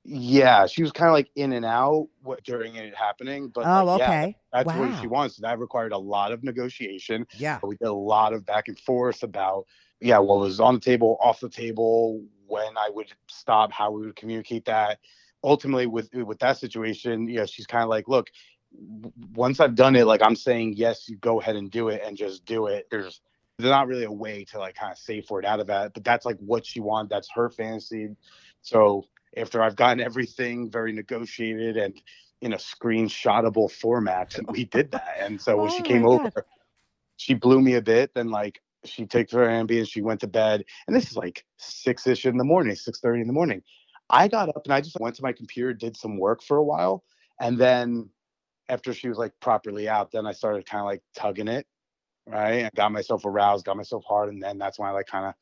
Yeah, 0.04 0.68
she 0.68 0.84
was 0.84 0.92
kind 0.92 1.10
of 1.10 1.14
like 1.14 1.32
in 1.36 1.54
and 1.54 1.66
out 1.66 2.08
during 2.44 2.76
it 2.76 2.96
happening, 2.96 3.50
but 3.50 3.66
oh, 3.66 3.84
like, 3.84 4.00
yeah, 4.00 4.10
okay. 4.10 4.38
that's 4.54 4.68
what 4.68 5.02
she 5.02 5.08
wants. 5.08 5.38
That 5.38 5.58
required 5.58 5.92
a 5.92 5.98
lot 5.98 6.32
of 6.32 6.44
negotiation. 6.44 7.26
Yeah. 7.36 7.60
We 7.64 7.78
did 7.78 7.88
a 7.88 7.94
lot 7.94 8.32
of 8.32 8.46
back 8.46 8.68
and 8.68 8.80
forth 8.80 9.24
about, 9.24 9.66
yeah, 10.00 10.20
what 10.20 10.40
was 10.40 10.60
on 10.60 10.76
the 10.76 10.80
table, 10.80 11.18
off 11.20 11.40
the 11.40 11.50
table, 11.50 12.24
when 12.46 12.78
I 12.78 12.90
would 12.90 13.12
stop, 13.28 13.72
how 13.72 13.92
we 13.92 14.06
would 14.06 14.16
communicate 14.16 14.66
that. 14.66 15.00
Ultimately, 15.44 15.88
with 15.88 16.14
with 16.14 16.40
that 16.40 16.58
situation, 16.58 17.28
you 17.28 17.38
know, 17.38 17.46
she's 17.46 17.68
kind 17.68 17.84
of 17.84 17.90
like, 17.90 18.08
look, 18.08 18.30
once 19.34 19.60
I've 19.60 19.76
done 19.76 19.96
it, 19.96 20.06
like 20.08 20.22
I'm 20.22 20.36
saying, 20.36 20.74
yes, 20.78 21.08
you 21.08 21.18
go 21.18 21.40
ahead 21.40 21.56
and 21.56 21.72
do 21.72 21.90
it, 21.90 22.02
and 22.06 22.18
just 22.18 22.46
do 22.46 22.68
it. 22.68 22.88
There's 22.92 23.22
there's 23.58 23.72
not 23.72 23.88
really 23.88 24.04
a 24.04 24.12
way 24.12 24.44
to 24.46 24.60
like 24.60 24.76
kind 24.76 24.92
of 24.92 24.98
save 24.98 25.26
for 25.26 25.40
it 25.40 25.46
out 25.46 25.60
of 25.60 25.68
that, 25.68 25.94
but 25.94 26.04
that's 26.04 26.26
like 26.26 26.38
what 26.40 26.66
she 26.66 26.80
wanted. 26.80 27.10
That's 27.10 27.30
her 27.34 27.50
fantasy. 27.50 28.10
So 28.62 29.06
after 29.36 29.62
I've 29.64 29.76
gotten 29.76 30.00
everything 30.00 30.70
very 30.70 30.92
negotiated 30.94 31.78
and 31.78 32.00
in 32.42 32.54
a 32.54 32.58
screenshotable 32.58 33.72
format, 33.72 34.36
we 34.50 34.66
did 34.66 34.92
that. 34.92 35.18
And 35.20 35.42
so 35.42 35.58
when 35.58 35.70
Oh 35.70 35.76
she 35.78 35.84
came 35.84 36.04
God. 36.04 36.06
over, 36.06 36.46
she 37.18 37.34
blew 37.34 37.62
me 37.62 37.76
a 37.76 37.82
bit. 37.82 38.14
Then 38.14 38.30
like 38.30 38.62
she 38.86 39.06
takes 39.06 39.34
her 39.34 39.48
Ambien, 39.48 39.90
she 39.90 40.02
went 40.02 40.22
to 40.22 40.28
bed, 40.28 40.64
and 40.88 40.96
this 40.96 41.10
is 41.12 41.18
like 41.18 41.46
six 41.58 42.06
ish 42.08 42.26
in 42.26 42.38
the 42.38 42.44
morning, 42.44 42.76
six 42.76 43.00
thirty 43.00 43.22
in 43.22 43.28
the 43.28 43.34
morning. 43.34 43.64
I 44.10 44.28
got 44.28 44.50
up 44.50 44.62
and 44.66 44.74
I 44.74 44.82
just 44.82 45.00
went 45.00 45.16
to 45.16 45.24
my 45.24 45.34
computer, 45.34 45.74
did 45.74 45.98
some 45.98 46.18
work 46.18 46.42
for 46.42 46.58
a 46.58 46.64
while, 46.64 47.04
and 47.40 47.58
then 47.58 48.10
after 48.70 48.94
she 48.94 49.10
was 49.10 49.18
like 49.18 49.34
properly 49.40 49.88
out, 49.88 50.12
then 50.12 50.26
I 50.26 50.32
started 50.32 50.66
kind 50.66 50.82
of 50.82 50.86
like 50.86 51.02
tugging 51.16 51.48
it, 51.48 51.66
right? 52.28 52.66
I 52.66 52.72
got 52.76 52.92
myself 52.92 53.26
aroused, 53.26 53.66
got 53.66 53.78
myself 53.78 54.04
hard, 54.08 54.30
and 54.30 54.42
then 54.42 54.58
that's 54.58 54.80
when 54.80 54.90
I 54.90 54.92
like 54.92 55.08
kind 55.08 55.26
of 55.26 55.34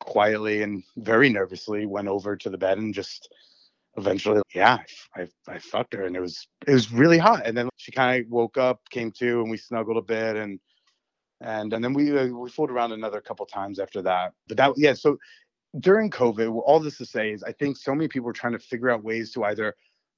quietly 0.00 0.62
and 0.62 0.82
very 0.96 1.28
nervously 1.28 1.86
went 1.86 2.08
over 2.08 2.36
to 2.36 2.50
the 2.50 2.58
bed 2.58 2.78
and 2.78 2.92
just 2.94 3.32
eventually 3.96 4.40
yeah 4.54 4.78
I, 5.14 5.28
I 5.46 5.58
fucked 5.58 5.94
her 5.94 6.04
and 6.04 6.16
it 6.16 6.20
was 6.20 6.48
it 6.66 6.72
was 6.72 6.90
really 6.90 7.18
hot 7.18 7.46
and 7.46 7.56
then 7.56 7.68
she 7.76 7.92
kind 7.92 8.24
of 8.24 8.30
woke 8.30 8.56
up 8.56 8.80
came 8.88 9.12
to 9.12 9.42
and 9.42 9.50
we 9.50 9.56
snuggled 9.56 9.98
a 9.98 10.02
bit 10.02 10.36
and 10.36 10.58
and 11.42 11.72
and 11.72 11.84
then 11.84 11.92
we 11.92 12.16
uh, 12.16 12.26
we 12.26 12.48
fooled 12.50 12.70
around 12.70 12.92
another 12.92 13.20
couple 13.20 13.44
times 13.46 13.78
after 13.78 14.00
that 14.02 14.32
but 14.48 14.56
that 14.56 14.72
yeah 14.76 14.94
so 14.94 15.18
during 15.78 16.10
covid 16.10 16.60
all 16.64 16.80
this 16.80 16.98
to 16.98 17.06
say 17.06 17.30
is 17.30 17.42
i 17.44 17.52
think 17.52 17.76
so 17.76 17.94
many 17.94 18.08
people 18.08 18.26
were 18.26 18.32
trying 18.32 18.52
to 18.52 18.58
figure 18.58 18.90
out 18.90 19.04
ways 19.04 19.30
to 19.30 19.44
either 19.44 19.74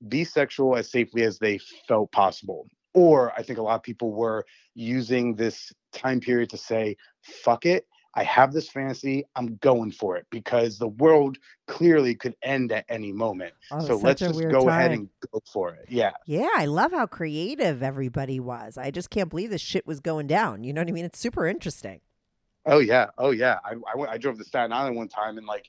be 0.08 0.24
sexual 0.24 0.76
as 0.76 0.90
safely 0.90 1.22
as 1.22 1.38
they 1.38 1.58
felt 1.86 2.10
possible 2.12 2.66
or 2.94 3.32
i 3.38 3.42
think 3.42 3.58
a 3.58 3.62
lot 3.62 3.74
of 3.74 3.82
people 3.82 4.12
were 4.12 4.44
using 4.74 5.34
this 5.34 5.72
time 5.92 6.20
period 6.20 6.48
to 6.48 6.56
say 6.56 6.96
fuck 7.22 7.66
it 7.66 7.86
i 8.14 8.22
have 8.22 8.52
this 8.54 8.70
fantasy 8.70 9.24
i'm 9.36 9.56
going 9.56 9.90
for 9.90 10.16
it 10.16 10.26
because 10.30 10.78
the 10.78 10.88
world 10.88 11.36
clearly 11.66 12.14
could 12.14 12.34
end 12.42 12.72
at 12.72 12.86
any 12.88 13.12
moment 13.12 13.52
Oh, 13.70 13.80
so 13.80 13.96
let's 13.96 14.20
just 14.20 14.48
go 14.48 14.68
ahead 14.68 14.92
and 14.92 15.08
go 15.30 15.42
for 15.52 15.74
it 15.74 15.84
yeah 15.88 16.12
Yeah, 16.26 16.48
I 16.56 16.64
love 16.66 16.92
how 16.92 17.06
creative 17.06 17.82
everybody 17.82 18.40
was. 18.40 18.78
I 18.78 18.90
just 18.90 19.10
can't 19.10 19.28
believe 19.28 19.50
this 19.50 19.60
shit 19.60 19.86
was 19.86 20.00
going 20.00 20.26
down. 20.26 20.64
You 20.64 20.72
know 20.72 20.80
what 20.80 20.88
I 20.88 20.92
mean? 20.92 21.04
It's 21.04 21.18
super 21.18 21.46
interesting. 21.46 22.00
Oh 22.66 22.78
yeah, 22.78 23.06
oh 23.18 23.30
yeah. 23.30 23.58
I 23.64 23.72
I, 23.92 23.96
went, 23.96 24.10
I 24.10 24.18
drove 24.18 24.38
to 24.38 24.44
Staten 24.44 24.72
Island 24.72 24.96
one 24.96 25.08
time 25.08 25.38
and 25.38 25.46
like 25.46 25.68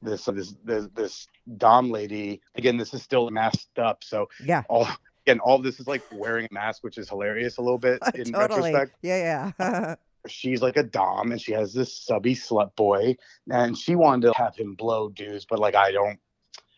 this 0.00 0.24
this 0.24 0.54
this, 0.64 0.88
this 0.94 1.26
dom 1.58 1.90
lady 1.90 2.40
again 2.56 2.76
this 2.76 2.92
is 2.92 3.02
still 3.02 3.30
masked 3.30 3.78
up 3.78 4.02
so 4.02 4.28
Yeah. 4.44 4.62
all 4.68 4.88
again 5.26 5.38
all 5.40 5.58
this 5.58 5.78
is 5.78 5.86
like 5.86 6.02
wearing 6.10 6.46
a 6.50 6.54
mask 6.54 6.82
which 6.82 6.98
is 6.98 7.08
hilarious 7.08 7.58
a 7.58 7.62
little 7.62 7.78
bit 7.78 8.00
in 8.14 8.32
totally. 8.32 8.72
retrospect 8.72 8.96
Yeah, 9.02 9.52
yeah. 9.58 9.94
she's 10.26 10.60
like 10.62 10.76
a 10.76 10.82
dom 10.82 11.30
and 11.30 11.40
she 11.40 11.52
has 11.52 11.72
this 11.72 11.96
subby 11.96 12.34
slut 12.34 12.74
boy 12.74 13.16
and 13.50 13.76
she 13.78 13.94
wanted 13.94 14.26
to 14.26 14.34
have 14.36 14.56
him 14.56 14.74
blow 14.74 15.08
dudes 15.08 15.46
but 15.48 15.58
like 15.60 15.74
i 15.76 15.92
don't 15.92 16.18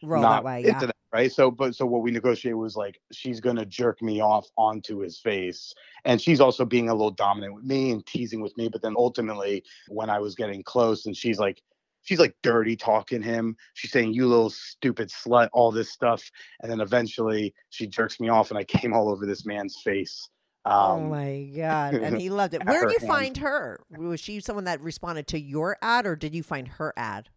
Roll 0.03 0.23
that 0.23 0.45
way. 0.45 0.63
Yeah. 0.67 0.91
Right 1.15 1.31
so 1.31 1.49
but 1.49 1.75
so 1.77 1.87
what 1.87 2.03
we 2.03 2.11
negotiated 2.11 2.57
was 2.57 2.75
like 2.75 3.01
she's 3.13 3.41
gonna 3.41 3.65
jerk 3.65 4.03
me 4.03 4.21
off 4.21 4.47
onto 4.59 4.99
his 4.99 5.21
face 5.21 5.73
and 6.05 6.21
she's 6.21 6.41
also 6.41 6.65
being 6.65 6.89
a 6.89 6.93
little 6.93 7.13
dominant 7.13 7.55
with 7.55 7.65
me 7.65 7.93
and 7.93 8.05
teasing 8.05 8.41
with 8.41 8.55
me 8.59 8.69
but 8.69 8.83
then 8.83 8.95
ultimately 8.99 9.63
when 9.89 10.11
i 10.11 10.19
was 10.19 10.35
getting 10.35 10.63
close 10.65 11.07
and 11.07 11.17
she's 11.17 11.39
like 11.39 11.63
she's 12.03 12.19
like 12.19 12.35
dirty 12.43 12.77
talking 12.77 13.23
him 13.23 13.57
she's 13.75 13.93
saying 13.93 14.13
you 14.13 14.27
little 14.27 14.51
stupid 14.51 15.09
slut 15.09 15.49
all 15.53 15.71
this 15.71 15.91
stuff 15.91 16.23
and 16.61 16.71
then 16.71 16.81
eventually 16.81 17.55
she 17.71 17.87
jerks 17.87 18.19
me 18.19 18.29
off 18.29 18.51
and 18.51 18.59
i 18.59 18.65
came 18.65 18.93
all 18.93 19.09
over 19.09 19.25
this 19.25 19.47
man's 19.47 19.81
face 19.83 20.29
oh 20.67 20.99
um, 20.99 21.11
my 21.11 21.47
god! 21.55 21.95
And 22.03 22.19
he 22.19 22.31
loved 22.31 22.55
it. 22.55 22.65
Where 22.65 22.81
her 22.81 22.87
did 22.87 22.95
you 22.95 23.01
hand. 23.01 23.09
find 23.11 23.37
her? 23.37 23.81
Was 23.91 24.19
she 24.19 24.41
someone 24.41 24.65
that 24.65 24.81
responded 24.81 25.27
to 25.27 25.39
your 25.39 25.77
ad, 25.83 26.07
or 26.07 26.17
did 26.17 26.35
you 26.35 26.43
find 26.43 26.67
her 26.67 26.95
ad? 26.97 27.29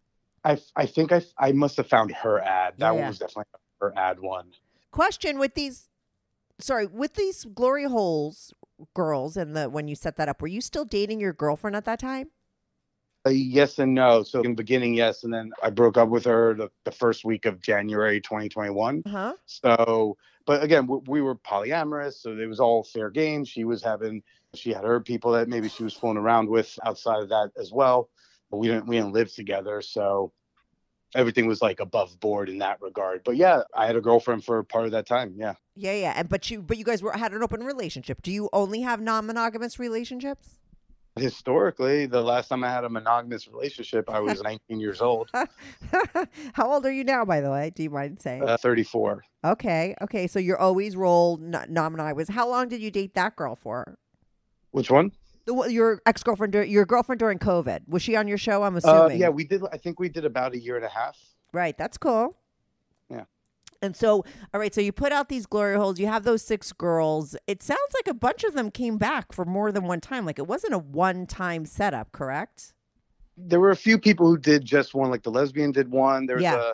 I, 0.46 0.58
I 0.78 0.86
think 0.86 1.12
I, 1.12 1.22
I 1.38 1.52
must 1.52 1.76
have 1.76 1.88
found 1.88 2.12
her 2.13 2.40
ad 2.40 2.76
that 2.78 2.94
Yeah, 2.94 3.00
one 3.00 3.08
was 3.10 3.20
definitely 3.20 3.52
her 3.80 3.94
add 3.98 4.20
one 4.20 4.52
Question 4.92 5.38
with 5.38 5.54
these, 5.54 5.90
sorry, 6.60 6.88
with 6.88 7.13
these 7.13 7.46
glory 7.46 7.84
holes 7.84 8.54
girls, 8.94 9.38
and 9.38 9.56
the 9.56 9.70
when 9.70 9.88
you 9.88 9.96
set 9.96 10.16
that 10.16 10.30
up, 10.30 10.42
were 10.42 10.48
you 10.48 10.62
still 10.62 10.86
dating 10.86 11.20
your 11.20 11.34
girlfriend 11.34 11.76
at 11.76 11.86
that 11.86 12.00
time? 12.00 12.30
Uh, 13.26 13.30
yes 13.32 13.80
and 13.80 13.94
no. 13.94 14.24
So 14.24 14.42
in 14.42 14.52
the 14.52 14.56
beginning, 14.56 14.94
yes, 14.94 15.24
and 15.24 15.34
then 15.34 15.52
I 15.62 15.70
broke 15.70 15.98
up 15.98 16.10
with 16.10 16.26
her 16.26 16.54
the, 16.54 16.70
the 16.86 16.92
first 16.92 17.26
week 17.26 17.46
of 17.46 17.62
January 17.62 18.22
2021. 18.22 19.04
Huh? 19.06 19.34
So, 19.46 20.18
but 20.46 20.63
again, 20.63 20.88
we, 20.88 20.98
we 21.08 21.22
were 21.22 21.36
polyamorous, 21.36 22.22
so 22.22 22.38
it 22.38 22.48
was 22.48 22.60
all 22.60 22.84
fair 22.84 23.10
game. 23.10 23.44
She 23.44 23.66
was 23.66 23.84
having, 23.84 24.24
she 24.54 24.72
had 24.72 24.86
her 24.86 25.00
people 25.00 25.32
that 25.34 25.50
maybe 25.50 25.68
she 25.68 25.84
was 25.84 25.94
fooling 25.94 26.18
around 26.18 26.48
with 26.50 26.78
outside 26.86 27.22
of 27.22 27.30
that 27.30 27.52
as 27.58 27.72
well. 27.72 28.10
But 28.50 28.58
we 28.58 28.68
didn't, 28.68 28.88
we 28.88 28.96
didn't 28.96 29.13
live 29.13 29.34
together, 29.34 29.82
so 29.82 30.32
everything 31.17 31.47
was 31.47 31.62
like 31.62 31.80
above 31.80 32.17
board 32.19 32.47
in 32.47 32.60
that 32.60 32.80
regard. 32.82 33.23
But 33.25 33.36
yeah, 33.36 33.63
I 33.75 33.88
had 33.88 33.95
a 33.95 34.01
girlfriend 34.01 34.45
for 34.45 34.63
part 34.63 34.86
of 34.86 34.91
that 34.91 35.08
time. 35.08 35.34
Yeah. 35.36 35.56
Yeah, 35.75 35.93
yeah. 35.93 36.13
And 36.15 36.30
but 36.30 36.49
you, 36.49 36.62
but 36.62 36.77
you 36.77 36.86
guys 36.86 37.01
were 37.01 37.12
had 37.12 37.34
an 37.34 37.43
open 37.43 37.63
relationship. 37.63 38.21
Do 38.21 38.32
you 38.32 38.49
only 38.53 38.82
have 38.82 39.01
non-monogamous 39.01 39.80
relationships? 39.80 40.60
Historically, 41.17 42.06
the 42.06 42.21
last 42.21 42.47
time 42.47 42.63
I 42.63 42.69
had 42.69 42.84
a 42.84 42.89
monogamous 42.89 43.47
relationship, 43.47 44.08
I 44.08 44.19
was 44.19 44.43
19 44.43 44.80
years 44.80 45.01
old, 45.01 45.32
How 46.53 46.71
old 46.71 46.86
are 46.86 46.91
you 46.91 47.03
now, 47.03 47.25
by 47.25 47.41
the 47.41 47.49
way? 47.49 47.71
Do 47.73 47.82
you 47.82 47.89
mind 47.89 48.21
saying? 48.21 48.47
uh, 48.47 48.56
34. 48.58 49.23
okay, 49.43 49.95
okay. 50.03 50.27
So 50.27 50.38
you're 50.38 50.60
always 50.60 50.95
rolled 50.95 51.41
n- 51.41 51.65
non-monogamous. 51.69 52.30
How 52.30 52.47
long 52.47 52.69
did 52.69 52.82
you 52.82 52.91
date 52.91 53.15
that 53.15 53.36
girl 53.36 53.56
for? 53.56 53.97
Which 54.69 54.91
one? 54.91 55.12
The, 55.47 55.67
your 55.71 56.01
ex-girlfriend, 56.05 56.53
your 56.53 56.86
girlfriend 56.86 57.19
during 57.19 57.39
COVID. 57.39 57.88
Was 57.88 58.03
she 58.03 58.15
on 58.15 58.27
your 58.27 58.38
show? 58.38 58.62
I'm 58.63 58.75
Uh, 58.75 58.79
assuming. 58.79 59.17
yeah, 59.19 59.29
we 59.29 59.43
did. 59.45 59.63
I 59.71 59.77
think 59.77 59.99
we 59.99 60.10
did 60.10 60.25
about 60.25 60.53
a 60.53 60.60
year 60.60 60.75
and 60.75 60.86
a 60.86 60.89
half. 60.89 61.17
Right. 61.53 61.75
That's 61.77 61.97
cool. 61.97 62.38
Yeah. 63.10 63.23
And 63.81 63.95
so, 63.95 64.25
all 64.53 64.60
right. 64.60 64.73
So 64.75 64.81
you 64.81 64.91
put 64.91 65.12
out 65.13 65.29
these 65.29 65.45
glory 65.45 65.77
holes. 65.77 65.99
You 65.99 66.07
have 66.07 66.23
those 66.23 66.41
six 66.43 66.73
girls. 66.73 67.36
It 67.47 67.63
sounds 67.63 67.79
like 67.95 68.07
a 68.07 68.13
bunch 68.13 68.43
of 68.43 68.53
them 68.53 68.69
came 68.71 68.97
back 68.97 69.31
for 69.31 69.45
more 69.45 69.71
than 69.71 69.86
one 69.86 70.01
time. 70.01 70.25
Like 70.25 70.38
it 70.38 70.47
wasn't 70.47 70.73
a 70.73 70.79
one-time 70.79 71.65
setup, 71.65 72.12
correct? 72.12 72.73
There 73.38 73.60
were 73.60 73.71
a 73.71 73.75
few 73.75 73.97
people 73.97 74.27
who 74.27 74.38
did 74.38 74.65
just 74.65 74.93
one, 74.93 75.10
like 75.12 75.23
the 75.23 75.31
lesbian 75.31 75.71
did 75.71 75.89
one. 75.89 76.25
There's 76.25 76.41
Yeah. 76.41 76.71
a 76.71 76.73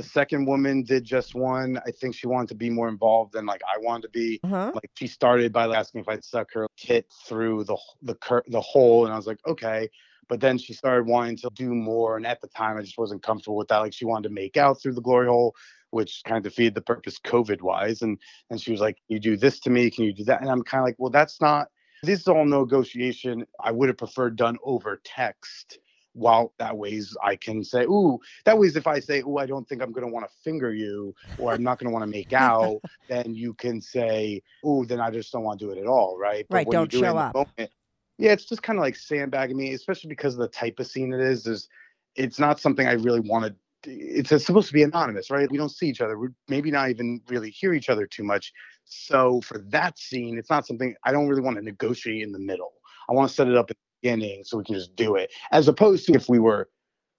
the 0.00 0.08
second 0.08 0.46
woman 0.46 0.82
did 0.82 1.04
just 1.04 1.34
one. 1.34 1.78
I 1.86 1.90
think 1.90 2.14
she 2.14 2.26
wanted 2.26 2.48
to 2.48 2.54
be 2.54 2.70
more 2.70 2.88
involved 2.88 3.34
than 3.34 3.44
like 3.44 3.60
I 3.68 3.78
wanted 3.78 4.02
to 4.04 4.08
be. 4.08 4.40
Uh 4.42 4.48
huh. 4.48 4.72
Like 4.74 4.90
she 4.94 5.06
started 5.06 5.52
by 5.52 5.66
asking 5.66 6.00
if 6.00 6.08
I'd 6.08 6.24
suck 6.24 6.48
her 6.54 6.66
tit 6.78 7.06
through 7.26 7.64
the 7.64 7.76
the 8.00 8.14
cur- 8.14 8.44
the 8.48 8.62
hole, 8.62 9.04
and 9.04 9.12
I 9.12 9.16
was 9.16 9.26
like, 9.26 9.40
okay. 9.46 9.90
But 10.26 10.40
then 10.40 10.56
she 10.56 10.72
started 10.72 11.06
wanting 11.06 11.36
to 11.38 11.50
do 11.54 11.74
more, 11.74 12.16
and 12.16 12.26
at 12.26 12.40
the 12.40 12.48
time 12.48 12.78
I 12.78 12.82
just 12.82 12.96
wasn't 12.96 13.22
comfortable 13.22 13.56
with 13.56 13.68
that. 13.68 13.78
Like 13.78 13.92
she 13.92 14.06
wanted 14.06 14.28
to 14.28 14.34
make 14.34 14.56
out 14.56 14.80
through 14.80 14.94
the 14.94 15.02
glory 15.02 15.26
hole, 15.26 15.54
which 15.90 16.22
kind 16.24 16.38
of 16.38 16.44
defeated 16.44 16.74
the 16.74 16.80
purpose 16.80 17.18
COVID 17.18 17.60
wise. 17.60 18.00
And 18.00 18.16
and 18.48 18.58
she 18.58 18.70
was 18.70 18.80
like, 18.80 18.96
you 19.08 19.20
do 19.20 19.36
this 19.36 19.60
to 19.60 19.70
me, 19.70 19.90
can 19.90 20.04
you 20.04 20.14
do 20.14 20.24
that? 20.24 20.40
And 20.40 20.50
I'm 20.50 20.62
kind 20.62 20.80
of 20.80 20.86
like, 20.86 20.96
well, 20.98 21.10
that's 21.10 21.42
not. 21.42 21.68
This 22.02 22.20
is 22.20 22.28
all 22.28 22.46
negotiation. 22.46 23.44
I 23.62 23.70
would 23.70 23.90
have 23.90 23.98
preferred 23.98 24.36
done 24.36 24.56
over 24.64 25.02
text. 25.04 25.78
While 26.12 26.52
that 26.58 26.76
ways 26.76 27.16
I 27.22 27.36
can 27.36 27.62
say, 27.62 27.84
ooh, 27.84 28.18
that 28.44 28.58
ways 28.58 28.76
if 28.76 28.86
I 28.86 28.98
say, 28.98 29.20
ooh, 29.20 29.38
I 29.38 29.46
don't 29.46 29.68
think 29.68 29.82
I'm 29.82 29.92
gonna 29.92 30.08
want 30.08 30.26
to 30.26 30.32
finger 30.42 30.74
you, 30.74 31.14
or 31.36 31.52
I'm 31.52 31.62
not 31.62 31.78
gonna 31.78 31.92
want 31.92 32.02
to 32.02 32.10
make 32.10 32.32
out, 32.34 32.80
then 33.08 33.34
you 33.34 33.54
can 33.54 33.80
say, 33.80 34.42
ooh, 34.66 34.84
then 34.86 35.00
I 35.00 35.10
just 35.10 35.32
don't 35.32 35.44
want 35.44 35.60
to 35.60 35.66
do 35.66 35.70
it 35.72 35.78
at 35.78 35.86
all, 35.86 36.18
right? 36.18 36.46
Right, 36.50 36.66
when 36.66 36.74
don't 36.74 36.90
do 36.90 36.96
it 36.98 37.00
in 37.00 37.06
show 37.06 37.14
the 37.14 37.20
up. 37.20 37.34
moment- 37.34 37.72
yeah, 38.18 38.32
it's 38.32 38.44
just 38.44 38.62
kind 38.62 38.78
of 38.78 38.82
like 38.82 38.96
sandbagging 38.96 39.56
me, 39.56 39.72
especially 39.72 40.08
because 40.08 40.34
of 40.34 40.40
the 40.40 40.48
type 40.48 40.78
of 40.78 40.86
scene 40.86 41.12
it 41.14 41.20
is. 41.20 41.44
There's, 41.44 41.68
it's 42.16 42.38
not 42.38 42.60
something 42.60 42.86
I 42.86 42.92
really 42.92 43.20
want 43.20 43.46
to. 43.46 43.90
It's, 43.90 44.30
it's 44.30 44.44
supposed 44.44 44.68
to 44.68 44.74
be 44.74 44.82
anonymous, 44.82 45.30
right? 45.30 45.50
We 45.50 45.56
don't 45.56 45.70
see 45.70 45.88
each 45.88 46.02
other. 46.02 46.18
We 46.18 46.28
maybe 46.46 46.70
not 46.70 46.90
even 46.90 47.22
really 47.28 47.48
hear 47.48 47.72
each 47.72 47.88
other 47.88 48.06
too 48.06 48.22
much. 48.22 48.52
So 48.84 49.40
for 49.40 49.58
that 49.70 49.98
scene, 49.98 50.36
it's 50.36 50.50
not 50.50 50.66
something 50.66 50.94
I 51.02 51.12
don't 51.12 51.28
really 51.28 51.40
want 51.40 51.56
to 51.56 51.62
negotiate 51.62 52.22
in 52.22 52.32
the 52.32 52.38
middle. 52.38 52.72
I 53.08 53.14
want 53.14 53.30
to 53.30 53.34
set 53.34 53.48
it 53.48 53.56
up 53.56 53.68
the 53.68 53.76
beginning 54.00 54.44
so 54.44 54.58
we 54.58 54.64
can 54.64 54.74
just 54.74 54.94
do 54.96 55.16
it, 55.16 55.30
as 55.52 55.68
opposed 55.68 56.06
to 56.06 56.12
if 56.12 56.28
we 56.28 56.38
were 56.38 56.68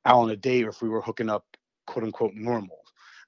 out 0.06 0.20
on 0.20 0.32
a 0.32 0.36
date 0.36 0.66
or 0.66 0.70
if 0.70 0.82
we 0.82 0.90
were 0.90 1.02
hooking 1.02 1.30
up, 1.30 1.46
quote 1.88 2.04
unquote, 2.04 2.34
normal. 2.34 2.78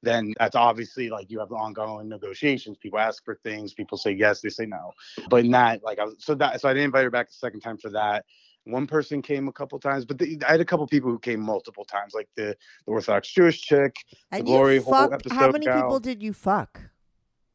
Then 0.01 0.33
that's 0.37 0.55
obviously 0.55 1.09
like 1.09 1.31
you 1.31 1.39
have 1.39 1.51
ongoing 1.51 2.09
negotiations. 2.09 2.77
People 2.77 2.99
ask 2.99 3.23
for 3.23 3.39
things. 3.43 3.73
People 3.73 3.97
say 3.97 4.11
yes, 4.11 4.41
they 4.41 4.49
say 4.49 4.65
no. 4.65 4.91
But 5.29 5.45
in 5.45 5.51
that, 5.51 5.81
like, 5.83 5.97
I 5.97 6.05
was, 6.05 6.15
so 6.19 6.35
that 6.35 6.59
so 6.59 6.67
I 6.67 6.73
didn't 6.73 6.85
invite 6.85 7.05
her 7.05 7.09
back 7.09 7.29
the 7.29 7.35
second 7.35 7.61
time 7.61 7.77
for 7.77 7.89
that. 7.91 8.25
One 8.65 8.87
person 8.87 9.21
came 9.21 9.47
a 9.47 9.51
couple 9.51 9.77
times, 9.79 10.05
but 10.05 10.17
the, 10.17 10.41
I 10.47 10.51
had 10.51 10.61
a 10.61 10.65
couple 10.65 10.87
people 10.87 11.09
who 11.09 11.19
came 11.19 11.41
multiple 11.41 11.83
times, 11.83 12.13
like 12.13 12.29
the, 12.35 12.55
the 12.85 12.91
Orthodox 12.91 13.29
Jewish 13.29 13.61
chick, 13.61 13.95
And 14.31 14.45
glory 14.45 14.75
you 14.75 14.83
hole 14.83 14.93
fucked. 14.93 15.29
How 15.31 15.51
many 15.51 15.67
people 15.67 15.99
did 15.99 16.23
you 16.23 16.31
fuck? 16.33 16.81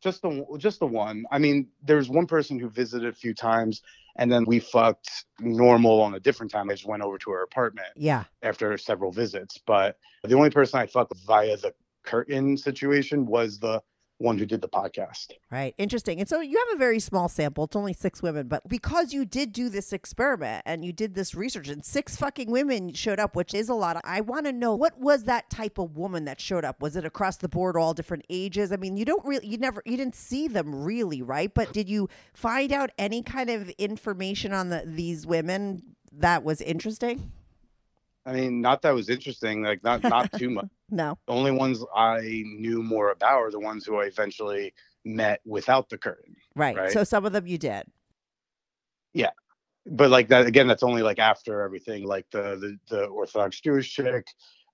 Just 0.03 0.23
the 0.23 0.45
just 0.59 0.81
the 0.81 0.87
one. 0.87 1.25
I 1.31 1.39
mean, 1.39 1.69
there's 1.83 2.09
one 2.09 2.27
person 2.27 2.59
who 2.59 2.69
visited 2.69 3.09
a 3.09 3.13
few 3.13 3.35
times, 3.35 3.83
and 4.17 4.31
then 4.31 4.45
we 4.47 4.61
fucked 4.61 5.25
normal 5.41 6.01
on 6.01 6.15
a 6.15 6.21
different 6.21 6.53
time. 6.53 6.71
I 6.71 6.75
just 6.75 6.87
went 6.87 7.03
over 7.03 7.19
to 7.19 7.31
her 7.31 7.43
apartment 7.43 7.89
Yeah. 7.97 8.25
after 8.43 8.77
several 8.79 9.13
visits. 9.13 9.59
But 9.67 9.99
the 10.25 10.35
only 10.35 10.51
person 10.51 10.81
I 10.81 10.87
fucked 10.87 11.15
via 11.27 11.57
the 11.57 11.75
curtain 12.05 12.57
situation 12.57 13.27
was 13.27 13.59
the 13.59 13.83
one 14.18 14.37
who 14.37 14.44
did 14.46 14.61
the 14.61 14.68
podcast. 14.68 15.33
Right. 15.50 15.74
Interesting. 15.78 16.18
And 16.18 16.28
so 16.28 16.40
you 16.40 16.59
have 16.59 16.76
a 16.76 16.78
very 16.78 16.98
small 16.98 17.28
sample. 17.28 17.64
It's 17.64 17.76
only 17.76 17.92
six 17.92 18.20
women, 18.22 18.48
but 18.48 18.68
because 18.68 19.12
you 19.12 19.24
did 19.24 19.52
do 19.52 19.68
this 19.68 19.92
experiment 19.92 20.62
and 20.66 20.85
you 20.85 20.92
did 20.92 21.14
this 21.14 21.35
research 21.35 21.68
and 21.68 21.85
six 21.85 22.16
fucking 22.16 22.50
women 22.50 22.92
showed 22.92 23.20
up, 23.20 23.37
which 23.37 23.54
is 23.54 23.68
a 23.68 23.74
lot. 23.74 24.00
I 24.04 24.20
want 24.20 24.46
to 24.46 24.52
know 24.52 24.74
what 24.74 24.98
was 24.98 25.24
that 25.24 25.48
type 25.50 25.78
of 25.78 25.96
woman 25.96 26.24
that 26.24 26.40
showed 26.40 26.64
up? 26.64 26.83
Was 26.83 26.96
it 26.96 27.04
across 27.04 27.37
the 27.37 27.48
board, 27.48 27.76
all 27.76 27.94
different 27.94 28.24
ages? 28.28 28.72
I 28.72 28.76
mean, 28.76 28.96
you 28.96 29.04
don't 29.04 29.24
really, 29.24 29.46
you 29.46 29.57
never, 29.57 29.83
you 29.87 29.96
didn't 29.96 30.16
see 30.16 30.48
them 30.48 30.74
really, 30.74 31.22
right? 31.22 31.52
But 31.54 31.72
did 31.72 31.88
you 31.88 32.09
find 32.35 32.72
out 32.72 32.90
any 32.98 33.22
kind 33.22 33.50
of 33.50 33.70
information 33.78 34.52
on 34.52 34.70
the, 34.70 34.83
these 34.85 35.26
women 35.26 35.83
that 36.12 36.42
was 36.42 36.61
interesting? 36.61 37.31
I 38.26 38.33
mean, 38.33 38.61
not 38.61 38.83
that 38.83 38.94
was 38.94 39.09
interesting, 39.09 39.62
like 39.62 39.83
not 39.83 40.02
not 40.02 40.33
too 40.33 40.50
much. 40.50 40.68
No. 40.90 41.18
The 41.27 41.33
only 41.33 41.51
ones 41.51 41.85
I 41.94 42.20
knew 42.46 42.83
more 42.83 43.11
about 43.11 43.38
are 43.38 43.51
the 43.51 43.61
ones 43.61 43.85
who 43.85 43.96
I 43.96 44.05
eventually 44.05 44.72
met 45.05 45.40
without 45.44 45.88
the 45.88 45.98
curtain. 45.98 46.35
Right. 46.55 46.77
Right. 46.77 46.90
So 46.90 47.05
some 47.05 47.24
of 47.24 47.33
them 47.33 47.46
you 47.46 47.59
did. 47.59 47.85
Yeah. 49.12 49.31
But 49.87 50.11
like 50.11 50.29
that 50.29 50.46
again 50.46 50.66
that's 50.66 50.83
only 50.83 51.03
like 51.03 51.18
after 51.18 51.62
everything 51.62 52.05
like 52.05 52.27
the 52.31 52.57
the, 52.57 52.79
the 52.88 53.05
orthodox 53.07 53.59
jewish 53.61 53.94
chick 53.94 54.27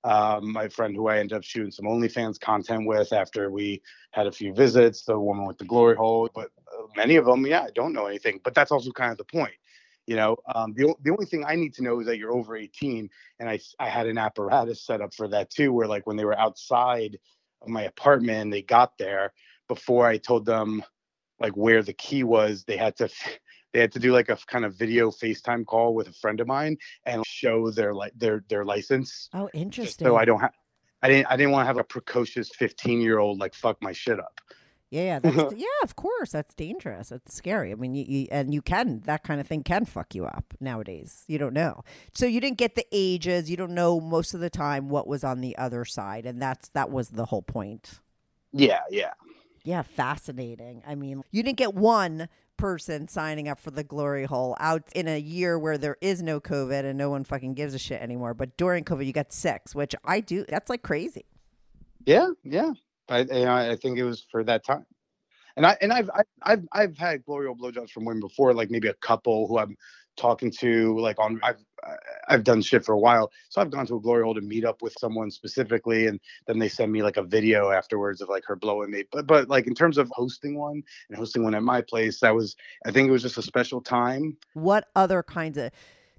um, 0.03 0.53
my 0.53 0.67
friend 0.69 0.97
who 0.97 1.07
i 1.07 1.19
ended 1.19 1.37
up 1.37 1.45
shooting 1.45 1.71
some 1.71 1.87
onlyfans 1.87 2.41
content 2.41 2.85
with 2.85 3.13
after 3.13 3.49
we 3.49 3.81
had 4.11 4.27
a 4.27 4.33
few 4.33 4.53
visits 4.53 5.05
the 5.05 5.17
woman 5.17 5.47
with 5.47 5.57
the 5.59 5.65
glory 5.65 5.95
hole 5.95 6.29
but 6.35 6.51
uh, 6.77 6.83
many 6.97 7.15
of 7.15 7.27
them 7.27 7.47
yeah 7.47 7.63
i 7.63 7.71
don't 7.77 7.93
know 7.93 8.07
anything 8.07 8.41
but 8.43 8.55
that's 8.55 8.73
also 8.73 8.91
kind 8.91 9.13
of 9.13 9.19
the 9.19 9.25
point 9.25 9.55
you 10.07 10.17
know 10.17 10.37
um, 10.55 10.73
the, 10.75 10.95
the 11.03 11.11
only 11.11 11.27
thing 11.27 11.45
i 11.47 11.55
need 11.55 11.75
to 11.75 11.83
know 11.83 12.01
is 12.01 12.07
that 12.07 12.19
you're 12.19 12.33
over 12.33 12.57
18 12.57 13.09
and 13.41 13.49
I, 13.49 13.59
I 13.79 13.89
had 13.89 14.07
an 14.07 14.19
apparatus 14.19 14.85
set 14.85 15.01
up 15.01 15.15
for 15.15 15.29
that 15.29 15.51
too 15.51 15.73
where 15.73 15.87
like 15.87 16.07
when 16.07 16.17
they 16.17 16.25
were 16.25 16.39
outside 16.39 17.19
of 17.63 17.69
my 17.69 17.83
apartment 17.83 18.43
and 18.43 18.53
they 18.53 18.63
got 18.63 18.97
there 18.99 19.33
before 19.69 20.07
i 20.07 20.17
told 20.17 20.45
them 20.47 20.83
like 21.41 21.57
where 21.57 21.83
the 21.83 21.93
key 21.93 22.25
was 22.25 22.65
they 22.65 22.77
had 22.77 22.97
to 22.97 23.09
they 23.75 23.81
had 23.81 23.93
to 23.93 23.99
do 23.99 24.13
like 24.13 24.29
a 24.29 24.39
kind 24.47 24.65
of 24.65 24.77
video 24.77 25.11
FaceTime 25.11 25.67
call 25.67 25.95
with 25.95 26.09
a 26.09 26.13
friend 26.13 26.41
of 26.41 26.47
mine 26.47 26.79
and 27.07 27.27
show 27.27 27.71
their 27.71 27.93
like 27.93 28.13
their 28.17 28.45
their 28.49 28.65
license. 28.65 29.29
Oh, 29.35 29.51
interesting. 29.53 30.07
So 30.07 30.17
I 30.17 30.25
don't 30.25 30.41
have 30.41 30.53
I 31.03 31.09
didn't 31.09 31.27
I 31.27 31.37
didn't 31.37 31.53
want 31.53 31.65
to 31.65 31.67
have 31.67 31.79
a 31.79 31.85
precocious 31.85 32.51
15 32.55 33.01
year 33.01 33.19
old 33.19 33.41
like 33.41 33.53
fuck 33.53 33.77
my 33.83 33.93
shit 33.93 34.21
up. 34.21 34.41
Yeah, 34.91 35.03
yeah, 35.03 35.19
that's, 35.19 35.37
mm-hmm. 35.37 35.57
yeah. 35.59 35.67
Of 35.83 35.97
course, 35.97 36.31
that's 36.31 36.55
dangerous. 36.55 37.09
That's 37.09 37.35
scary. 37.35 37.73
I 37.73 37.75
mean, 37.75 37.95
you, 37.95 38.05
you 38.07 38.29
and 38.31 38.55
you 38.55 38.63
can 38.63 39.01
that 39.07 39.25
kind 39.25 39.41
of 39.41 39.47
thing 39.47 39.65
can 39.65 39.85
fuck 39.85 40.15
you 40.15 40.25
up 40.25 40.55
nowadays. 40.61 41.25
You 41.27 41.39
don't 41.39 41.55
know. 41.55 41.83
So 42.13 42.27
you 42.27 42.41
didn't 42.41 42.59
get 42.59 42.77
the 42.77 42.87
ages. 42.93 43.51
You 43.51 43.57
don't 43.57 43.75
know 43.75 44.01
most 44.01 44.35
of 44.35 44.41
the 44.41 44.51
time 44.51 44.89
what 44.89 45.09
was 45.09 45.25
on 45.25 45.41
the 45.41 45.57
other 45.59 45.85
side, 45.85 46.27
and 46.27 46.41
that's 46.41 46.69
that 46.71 46.91
was 46.91 47.09
the 47.09 47.25
whole 47.25 47.43
point. 47.43 48.01
Yeah, 48.53 48.81
yeah. 48.89 49.15
Yeah, 49.65 49.83
fascinating. 49.83 50.83
I 50.87 50.95
mean, 50.95 51.25
you 51.33 51.43
didn't 51.43 51.57
get 51.57 51.75
one 51.75 52.29
person 52.57 53.09
signing 53.09 53.49
up 53.49 53.59
for 53.59 53.71
the 53.71 53.83
glory 53.83 54.25
hole 54.25 54.57
out 54.61 54.83
in 54.95 55.09
a 55.09 55.19
year 55.19 55.59
where 55.59 55.79
there 55.79 55.97
is 56.01 56.23
no 56.23 56.39
COVID 56.39 56.85
and 56.85 56.97
no 56.97 57.11
one 57.11 57.25
fucking 57.25 57.55
gives 57.55 57.75
a 57.75 57.79
shit 57.79 58.01
anymore. 58.01 58.35
But 58.35 58.57
during 58.57 58.85
COVID, 58.85 59.07
you 59.07 59.13
got 59.13 59.33
six, 59.33 59.75
which 59.75 59.95
I 60.05 60.21
do. 60.21 60.45
That's 60.49 60.69
like 60.71 60.83
crazy. 60.83 61.25
Yeah, 62.05 62.31
yeah. 62.45 62.73
I 63.09 63.21
you 63.21 63.45
know, 63.45 63.55
I 63.55 63.77
think 63.77 63.99
it 63.99 64.05
was 64.05 64.27
for 64.31 64.45
that 64.45 64.65
time. 64.65 64.87
And 65.57 65.67
I 65.67 65.77
and 65.81 65.93
I've 65.93 66.11
I've 66.43 66.67
I've, 66.73 66.99
had 66.99 67.25
glory 67.25 67.47
hole 67.47 67.57
blowjobs 67.57 67.91
from 67.91 68.05
women 68.05 68.21
before, 68.21 68.55
like 68.55 68.71
maybe 68.71 68.89
a 68.89 68.95
couple 68.95 69.47
who 69.47 69.59
I'm 69.59 69.77
talking 70.17 70.51
to, 70.61 70.99
like 70.99 71.19
on 71.21 71.39
I've 71.43 71.65
I've 72.29 72.45
done 72.45 72.63
shit 72.63 72.85
for 72.85 72.93
a 72.93 72.99
while, 72.99 73.31
so 73.51 73.61
I've 73.61 73.71
gone 73.71 73.87
to 73.87 73.97
a 73.97 74.01
glory 74.01 74.25
hole 74.25 74.35
to 74.35 74.41
meet 74.41 74.65
up 74.65 74.83
with 74.83 74.95
someone 74.99 75.31
specifically, 75.31 76.07
and 76.07 76.19
then 76.47 76.59
they 76.59 76.69
send 76.69 76.91
me 76.91 77.03
like 77.03 77.17
a 77.17 77.23
video 77.23 77.71
afterwards 77.71 78.21
of 78.21 78.29
like 78.29 78.45
her 78.47 78.57
blowing 78.57 78.91
me. 78.91 79.05
But 79.13 79.27
but 79.27 79.49
like 79.49 79.67
in 79.67 79.75
terms 79.75 79.99
of 79.99 80.11
hosting 80.13 80.57
one 80.57 80.83
and 81.09 81.19
hosting 81.19 81.45
one 81.45 81.55
at 81.55 81.63
my 81.63 81.83
place, 81.83 82.21
that 82.21 82.35
was 82.35 82.57
I 82.85 82.91
think 82.91 83.09
it 83.09 83.13
was 83.13 83.23
just 83.23 83.39
a 83.39 83.43
special 83.43 83.81
time. 83.81 84.37
What 84.55 84.89
other 84.97 85.23
kinds 85.23 85.59
of 85.59 85.71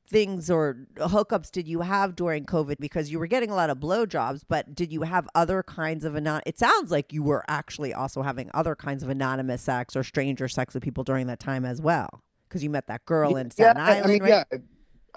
things 0.07 0.49
or 0.49 0.87
hookups 0.95 1.51
did 1.51 1.67
you 1.67 1.81
have 1.81 2.15
during 2.15 2.45
COVID? 2.45 2.77
Because 2.79 3.11
you 3.11 3.19
were 3.19 3.27
getting 3.27 3.49
a 3.49 3.55
lot 3.55 3.69
of 3.69 3.79
blowjobs, 3.79 4.41
but 4.47 4.75
did 4.75 4.91
you 4.91 5.01
have 5.01 5.27
other 5.35 5.63
kinds 5.63 6.05
of 6.05 6.15
anon? 6.15 6.41
It 6.45 6.59
sounds 6.59 6.91
like 6.91 7.11
you 7.11 7.23
were 7.23 7.43
actually 7.47 7.93
also 7.93 8.21
having 8.21 8.49
other 8.53 8.75
kinds 8.75 9.03
of 9.03 9.09
anonymous 9.09 9.61
sex 9.61 9.95
or 9.95 10.03
stranger 10.03 10.47
sex 10.47 10.73
with 10.73 10.83
people 10.83 11.03
during 11.03 11.27
that 11.27 11.39
time 11.39 11.65
as 11.65 11.81
well. 11.81 12.21
Because 12.47 12.63
you 12.63 12.69
met 12.69 12.87
that 12.87 13.05
girl 13.05 13.35
in 13.35 13.47
yeah, 13.47 13.51
Staten 13.71 13.77
I- 13.77 13.91
Island, 13.91 14.05
I 14.05 14.07
mean, 14.07 14.21
right? 14.21 14.45
yeah. 14.51 14.57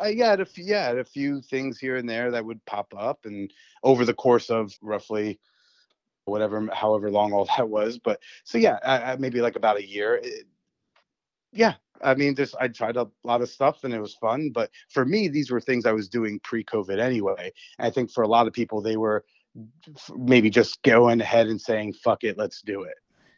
I 0.01 0.09
yeah, 0.11 0.31
had 0.31 0.41
a 0.41 0.47
few, 0.47 0.65
yeah, 0.65 0.91
a 0.93 1.05
few 1.05 1.43
things 1.43 1.79
here 1.79 1.97
and 1.97 2.09
there 2.09 2.31
that 2.31 2.45
would 2.45 2.65
pop 2.67 2.95
up, 2.97 3.25
and 3.25 3.53
over 3.83 4.05
the 4.05 4.15
course 4.15 4.49
of 4.49 4.73
roughly 4.81 5.41
whatever, 6.25 6.69
however 6.73 7.11
long 7.11 7.33
all 7.33 7.47
that 7.57 7.69
was. 7.69 7.99
But 7.99 8.21
so 8.45 8.59
yeah, 8.59 8.79
I, 8.85 9.13
I, 9.13 9.17
maybe 9.17 9.41
like 9.41 9.57
about 9.57 9.77
a 9.77 9.87
year. 9.87 10.21
It- 10.23 10.47
yeah, 11.53 11.75
I 12.03 12.15
mean, 12.15 12.35
just 12.35 12.55
I 12.61 12.69
tried 12.69 12.97
a 12.97 13.09
lot 13.25 13.43
of 13.43 13.49
stuff 13.49 13.85
and 13.85 13.95
it 13.95 14.01
was 14.01 14.15
fun. 14.15 14.51
But 14.53 14.71
for 14.89 15.05
me, 15.05 15.29
these 15.29 15.51
were 15.51 15.61
things 15.61 15.87
I 15.87 15.93
was 15.93 16.09
doing 16.09 16.41
pre-COVID 16.41 16.99
anyway. 16.99 17.53
And 17.79 17.87
I 17.87 17.91
think 17.91 18.11
for 18.11 18.23
a 18.23 18.29
lot 18.29 18.47
of 18.47 18.53
people, 18.53 18.81
they 18.81 18.97
were 18.97 19.25
maybe 20.17 20.51
just 20.51 20.83
going 20.83 21.21
ahead 21.21 21.49
and 21.49 21.61
saying, 21.61 21.95
"Fuck 21.95 22.25
it, 22.25 22.39
let's 22.39 22.63
do 22.63 22.83
it." 22.83 22.95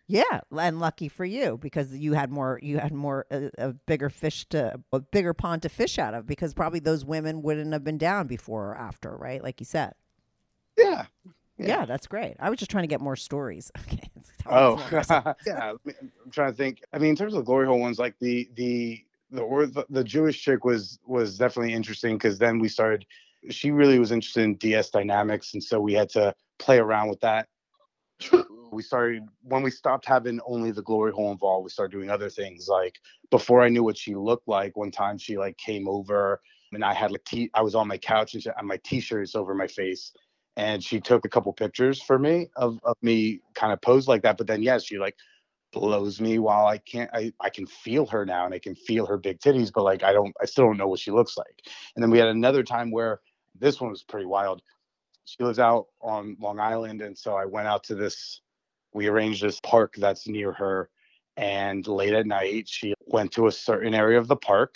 Yeah, 0.06 0.40
and 0.50 0.80
lucky 0.80 1.08
for 1.08 1.24
you 1.24 1.56
because 1.56 1.94
you 1.96 2.14
had 2.14 2.32
more, 2.32 2.58
you 2.60 2.78
had 2.78 2.92
more, 2.92 3.26
uh, 3.30 3.48
a 3.58 3.72
bigger 3.72 4.10
fish 4.10 4.44
to, 4.46 4.80
a 4.92 4.98
bigger 4.98 5.32
pond 5.32 5.62
to 5.62 5.68
fish 5.68 6.00
out 6.00 6.14
of 6.14 6.26
because 6.26 6.52
probably 6.52 6.80
those 6.80 7.04
women 7.04 7.42
wouldn't 7.42 7.72
have 7.72 7.84
been 7.84 7.96
down 7.96 8.26
before 8.26 8.72
or 8.72 8.76
after, 8.76 9.16
right? 9.16 9.40
Like 9.40 9.60
you 9.60 9.66
said. 9.66 9.92
Yeah. 10.76 11.04
Yeah, 11.68 11.84
that's 11.84 12.06
great. 12.06 12.36
I 12.40 12.50
was 12.50 12.58
just 12.58 12.70
trying 12.70 12.84
to 12.84 12.88
get 12.88 13.00
more 13.00 13.16
stories. 13.16 13.70
Okay. 13.86 14.10
Oh, 14.46 14.84
yeah. 15.46 15.72
I 15.72 15.74
mean, 15.84 15.94
I'm 16.00 16.30
trying 16.32 16.50
to 16.50 16.56
think. 16.56 16.82
I 16.92 16.98
mean, 16.98 17.10
in 17.10 17.16
terms 17.16 17.34
of 17.34 17.44
glory 17.44 17.66
hole 17.66 17.78
ones, 17.78 17.98
like 17.98 18.18
the 18.18 18.48
the 18.54 19.04
the 19.30 19.42
or 19.42 19.66
the, 19.66 19.84
the 19.90 20.02
Jewish 20.02 20.42
chick 20.42 20.64
was 20.64 20.98
was 21.06 21.36
definitely 21.36 21.74
interesting 21.74 22.16
because 22.16 22.38
then 22.38 22.58
we 22.58 22.68
started. 22.68 23.04
She 23.50 23.70
really 23.70 23.98
was 23.98 24.12
interested 24.12 24.42
in 24.42 24.56
DS 24.56 24.90
dynamics, 24.90 25.52
and 25.52 25.62
so 25.62 25.78
we 25.78 25.92
had 25.92 26.08
to 26.10 26.34
play 26.58 26.78
around 26.78 27.10
with 27.10 27.20
that. 27.20 27.48
We 28.72 28.82
started 28.82 29.24
when 29.42 29.62
we 29.62 29.70
stopped 29.70 30.06
having 30.06 30.40
only 30.46 30.70
the 30.70 30.82
glory 30.82 31.12
hole 31.12 31.30
involved. 31.32 31.64
We 31.64 31.70
started 31.70 31.92
doing 31.92 32.10
other 32.10 32.30
things. 32.30 32.66
Like 32.66 32.98
before 33.30 33.62
I 33.62 33.68
knew 33.68 33.84
what 33.84 33.98
she 33.98 34.14
looked 34.14 34.48
like, 34.48 34.76
one 34.76 34.90
time 34.90 35.18
she 35.18 35.36
like 35.38 35.58
came 35.58 35.86
over 35.86 36.40
and 36.72 36.84
I 36.84 36.94
had 36.94 37.10
like 37.10 37.24
t- 37.24 37.50
I 37.54 37.62
was 37.62 37.74
on 37.74 37.88
my 37.88 37.98
couch 37.98 38.34
and 38.34 38.42
she 38.42 38.48
had 38.48 38.64
my 38.64 38.78
t-shirts 38.84 39.34
over 39.34 39.54
my 39.54 39.66
face 39.66 40.12
and 40.56 40.82
she 40.82 41.00
took 41.00 41.24
a 41.24 41.28
couple 41.28 41.52
pictures 41.52 42.02
for 42.02 42.18
me 42.18 42.48
of, 42.56 42.78
of 42.84 42.96
me 43.02 43.40
kind 43.54 43.72
of 43.72 43.80
posed 43.80 44.08
like 44.08 44.22
that 44.22 44.36
but 44.36 44.46
then 44.46 44.62
yes 44.62 44.84
she 44.84 44.98
like 44.98 45.16
blows 45.72 46.20
me 46.20 46.38
while 46.38 46.66
i 46.66 46.78
can't 46.78 47.10
I, 47.12 47.32
I 47.40 47.50
can 47.50 47.66
feel 47.66 48.06
her 48.06 48.26
now 48.26 48.44
and 48.44 48.54
i 48.54 48.58
can 48.58 48.74
feel 48.74 49.06
her 49.06 49.16
big 49.16 49.38
titties 49.38 49.70
but 49.72 49.84
like 49.84 50.02
i 50.02 50.12
don't 50.12 50.34
i 50.40 50.44
still 50.44 50.64
don't 50.64 50.76
know 50.76 50.88
what 50.88 50.98
she 50.98 51.10
looks 51.10 51.36
like. 51.36 51.62
And 51.94 52.02
then 52.02 52.10
we 52.10 52.18
had 52.18 52.28
another 52.28 52.62
time 52.62 52.90
where 52.90 53.20
this 53.58 53.80
one 53.80 53.90
was 53.90 54.02
pretty 54.02 54.26
wild. 54.26 54.62
She 55.24 55.42
lives 55.44 55.58
out 55.58 55.86
on 56.00 56.36
long 56.40 56.58
island 56.58 57.02
and 57.02 57.16
so 57.16 57.36
i 57.36 57.44
went 57.44 57.68
out 57.68 57.84
to 57.84 57.94
this 57.94 58.40
we 58.92 59.06
arranged 59.06 59.42
this 59.42 59.60
park 59.60 59.94
that's 59.96 60.26
near 60.26 60.52
her 60.52 60.90
and 61.36 61.86
late 61.86 62.14
at 62.14 62.26
night 62.26 62.68
she 62.68 62.94
went 63.06 63.30
to 63.32 63.46
a 63.46 63.52
certain 63.52 63.94
area 63.94 64.18
of 64.18 64.26
the 64.26 64.36
park 64.36 64.74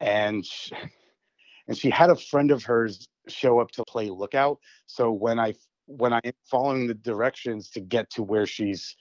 and 0.00 0.44
she, 0.44 0.74
and 1.70 1.78
she 1.78 1.88
had 1.88 2.10
a 2.10 2.16
friend 2.16 2.50
of 2.50 2.64
hers 2.64 3.06
show 3.28 3.60
up 3.60 3.70
to 3.70 3.84
play 3.84 4.10
lookout. 4.10 4.58
So 4.86 5.12
when 5.12 5.38
I 5.38 5.54
when 5.86 6.12
I'm 6.12 6.20
following 6.50 6.88
the 6.88 6.94
directions 6.94 7.70
to 7.70 7.80
get 7.80 8.10
to 8.10 8.22
where 8.24 8.44
she's 8.44 8.96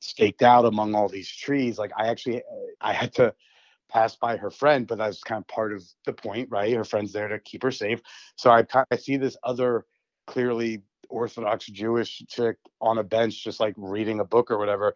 staked 0.00 0.42
out 0.42 0.64
among 0.64 0.94
all 0.94 1.08
these 1.08 1.28
trees, 1.28 1.78
like 1.78 1.92
I 1.96 2.08
actually 2.08 2.42
I 2.80 2.94
had 2.94 3.12
to 3.16 3.34
pass 3.90 4.16
by 4.16 4.38
her 4.38 4.50
friend, 4.50 4.86
but 4.86 4.96
that's 4.96 5.22
kind 5.22 5.42
of 5.42 5.48
part 5.48 5.74
of 5.74 5.84
the 6.06 6.14
point, 6.14 6.48
right? 6.50 6.72
Her 6.74 6.84
friend's 6.84 7.12
there 7.12 7.28
to 7.28 7.38
keep 7.38 7.62
her 7.62 7.70
safe. 7.70 8.00
So 8.36 8.50
I 8.50 8.64
I 8.90 8.96
see 8.96 9.18
this 9.18 9.36
other 9.44 9.84
clearly 10.26 10.82
Orthodox 11.10 11.66
Jewish 11.66 12.22
chick 12.26 12.56
on 12.80 12.96
a 12.96 13.04
bench, 13.04 13.44
just 13.44 13.60
like 13.60 13.74
reading 13.76 14.20
a 14.20 14.24
book 14.24 14.50
or 14.50 14.56
whatever. 14.56 14.94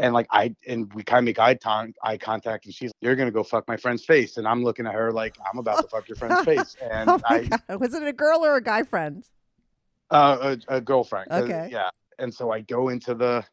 And 0.00 0.14
like 0.14 0.26
I 0.30 0.54
and 0.66 0.92
we 0.94 1.02
kind 1.02 1.18
of 1.18 1.24
make 1.24 1.38
eye, 1.38 1.54
ton- 1.54 1.94
eye 2.02 2.16
contact, 2.16 2.64
and 2.64 2.74
she's, 2.74 2.88
like, 2.88 2.94
"You're 3.02 3.16
gonna 3.16 3.30
go 3.30 3.42
fuck 3.42 3.68
my 3.68 3.76
friend's 3.76 4.04
face," 4.04 4.38
and 4.38 4.48
I'm 4.48 4.64
looking 4.64 4.86
at 4.86 4.94
her 4.94 5.12
like 5.12 5.36
I'm 5.52 5.58
about 5.58 5.82
to 5.82 5.88
fuck 5.88 6.08
your 6.08 6.16
friend's 6.16 6.40
face. 6.44 6.76
And 6.80 7.10
oh 7.10 7.20
I, 7.26 7.44
God. 7.44 7.80
Was 7.80 7.94
it 7.94 8.02
a 8.02 8.12
girl 8.12 8.44
or 8.44 8.56
a 8.56 8.62
guy 8.62 8.82
friend? 8.82 9.24
uh, 10.10 10.56
a, 10.68 10.76
a 10.76 10.80
girlfriend. 10.80 11.30
Okay. 11.30 11.68
Yeah. 11.70 11.90
And 12.18 12.32
so 12.32 12.50
I 12.50 12.60
go 12.60 12.88
into 12.88 13.14
the 13.14 13.44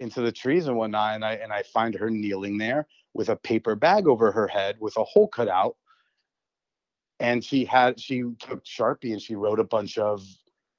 into 0.00 0.22
the 0.22 0.32
trees 0.32 0.66
and 0.66 0.76
whatnot, 0.76 1.14
and 1.14 1.24
I 1.24 1.34
and 1.34 1.52
I 1.52 1.62
find 1.62 1.94
her 1.94 2.10
kneeling 2.10 2.58
there 2.58 2.86
with 3.14 3.28
a 3.28 3.36
paper 3.36 3.74
bag 3.74 4.06
over 4.06 4.32
her 4.32 4.46
head 4.46 4.76
with 4.80 4.96
a 4.96 5.04
hole 5.04 5.28
cut 5.28 5.48
out. 5.48 5.76
And 7.18 7.44
she 7.44 7.64
had 7.64 8.00
she 8.00 8.22
took 8.38 8.64
Sharpie 8.64 9.12
and 9.12 9.20
she 9.20 9.34
wrote 9.34 9.60
a 9.60 9.64
bunch 9.64 9.98
of 9.98 10.24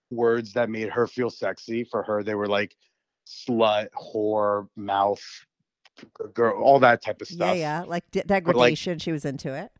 words 0.09 0.53
that 0.53 0.69
made 0.69 0.89
her 0.89 1.05
feel 1.07 1.29
sexy. 1.29 1.83
For 1.83 2.01
her, 2.03 2.23
they 2.23 2.35
were 2.35 2.47
like 2.47 2.75
slut, 3.31 3.87
whore, 3.91 4.67
mouth, 4.75 5.21
girl, 6.33 6.61
all 6.61 6.79
that 6.79 7.01
type 7.01 7.21
of 7.21 7.27
stuff. 7.27 7.55
yeah. 7.55 7.81
yeah. 7.81 7.83
Like 7.87 8.09
de- 8.11 8.23
degradation. 8.23 8.99
she 8.99 9.11
was 9.11 9.25
into 9.25 9.53
it. 9.53 9.71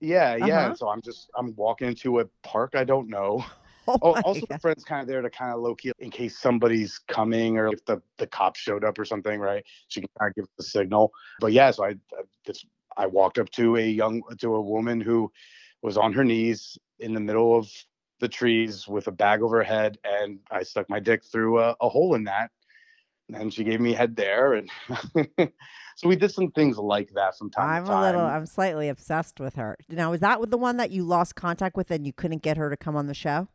Yeah, 0.00 0.34
yeah. 0.34 0.44
Uh-huh. 0.44 0.66
And 0.68 0.78
so 0.78 0.88
I'm 0.88 1.00
just 1.00 1.30
I'm 1.36 1.54
walking 1.54 1.88
into 1.88 2.20
a 2.20 2.24
park 2.42 2.74
I 2.74 2.84
don't 2.84 3.08
know. 3.08 3.44
Oh, 3.88 3.98
Oh, 4.00 4.12
my 4.14 4.20
also 4.20 4.46
the 4.48 4.60
friend's 4.60 4.84
kind 4.84 5.02
of 5.02 5.08
there 5.08 5.20
to 5.22 5.28
kind 5.28 5.52
of 5.52 5.60
low 5.60 5.74
key 5.74 5.90
in 5.98 6.08
case 6.08 6.38
somebody's 6.38 7.00
coming 7.08 7.58
or 7.58 7.66
if 7.66 7.84
the 7.84 8.00
the 8.16 8.28
cops 8.28 8.60
showed 8.60 8.84
up 8.84 8.96
or 8.96 9.04
something, 9.04 9.40
right? 9.40 9.64
She 9.88 10.02
can 10.02 10.08
kind 10.20 10.30
of 10.30 10.36
give 10.36 10.44
the 10.56 10.62
signal. 10.62 11.10
But 11.40 11.50
yeah, 11.50 11.72
so 11.72 11.86
I 11.86 11.96
just 12.46 12.64
I 12.96 13.06
walked 13.06 13.40
up 13.40 13.50
to 13.50 13.78
a 13.78 13.84
young 13.84 14.22
to 14.38 14.54
a 14.54 14.60
woman 14.60 15.00
who 15.00 15.32
was 15.82 15.96
on 15.96 16.12
her 16.12 16.22
knees 16.22 16.78
in 17.00 17.12
the 17.12 17.18
middle 17.18 17.58
of 17.58 17.68
the 18.20 18.28
trees 18.28 18.86
with 18.86 19.08
a 19.08 19.12
bag 19.12 19.42
over 19.42 19.56
her 19.56 19.64
head, 19.64 19.98
and 20.04 20.38
I 20.48 20.62
stuck 20.62 20.88
my 20.88 21.00
dick 21.00 21.24
through 21.24 21.58
a, 21.58 21.74
a 21.80 21.88
hole 21.88 22.14
in 22.14 22.22
that, 22.24 22.52
and 23.34 23.52
she 23.52 23.64
gave 23.64 23.80
me 23.80 23.92
head 23.92 24.16
there, 24.16 24.54
and 24.54 24.70
so 25.96 26.08
we 26.08 26.16
did 26.16 26.32
some 26.32 26.50
things 26.50 26.78
like 26.78 27.12
that 27.14 27.36
from 27.36 27.50
time 27.50 27.68
I'm 27.68 27.84
to 27.84 27.90
time. 27.90 27.98
a 27.98 28.06
little, 28.06 28.20
I'm 28.20 28.46
slightly 28.46 28.88
obsessed 28.88 29.40
with 29.40 29.54
her. 29.56 29.76
Now, 29.88 30.12
is 30.12 30.20
that 30.20 30.40
with 30.40 30.50
the 30.50 30.58
one 30.58 30.76
that 30.78 30.90
you 30.90 31.04
lost 31.04 31.34
contact 31.34 31.76
with 31.76 31.90
and 31.90 32.06
you 32.06 32.12
couldn't 32.12 32.42
get 32.42 32.56
her 32.56 32.70
to 32.70 32.76
come 32.76 32.96
on 32.96 33.06
the 33.06 33.14
show? 33.14 33.48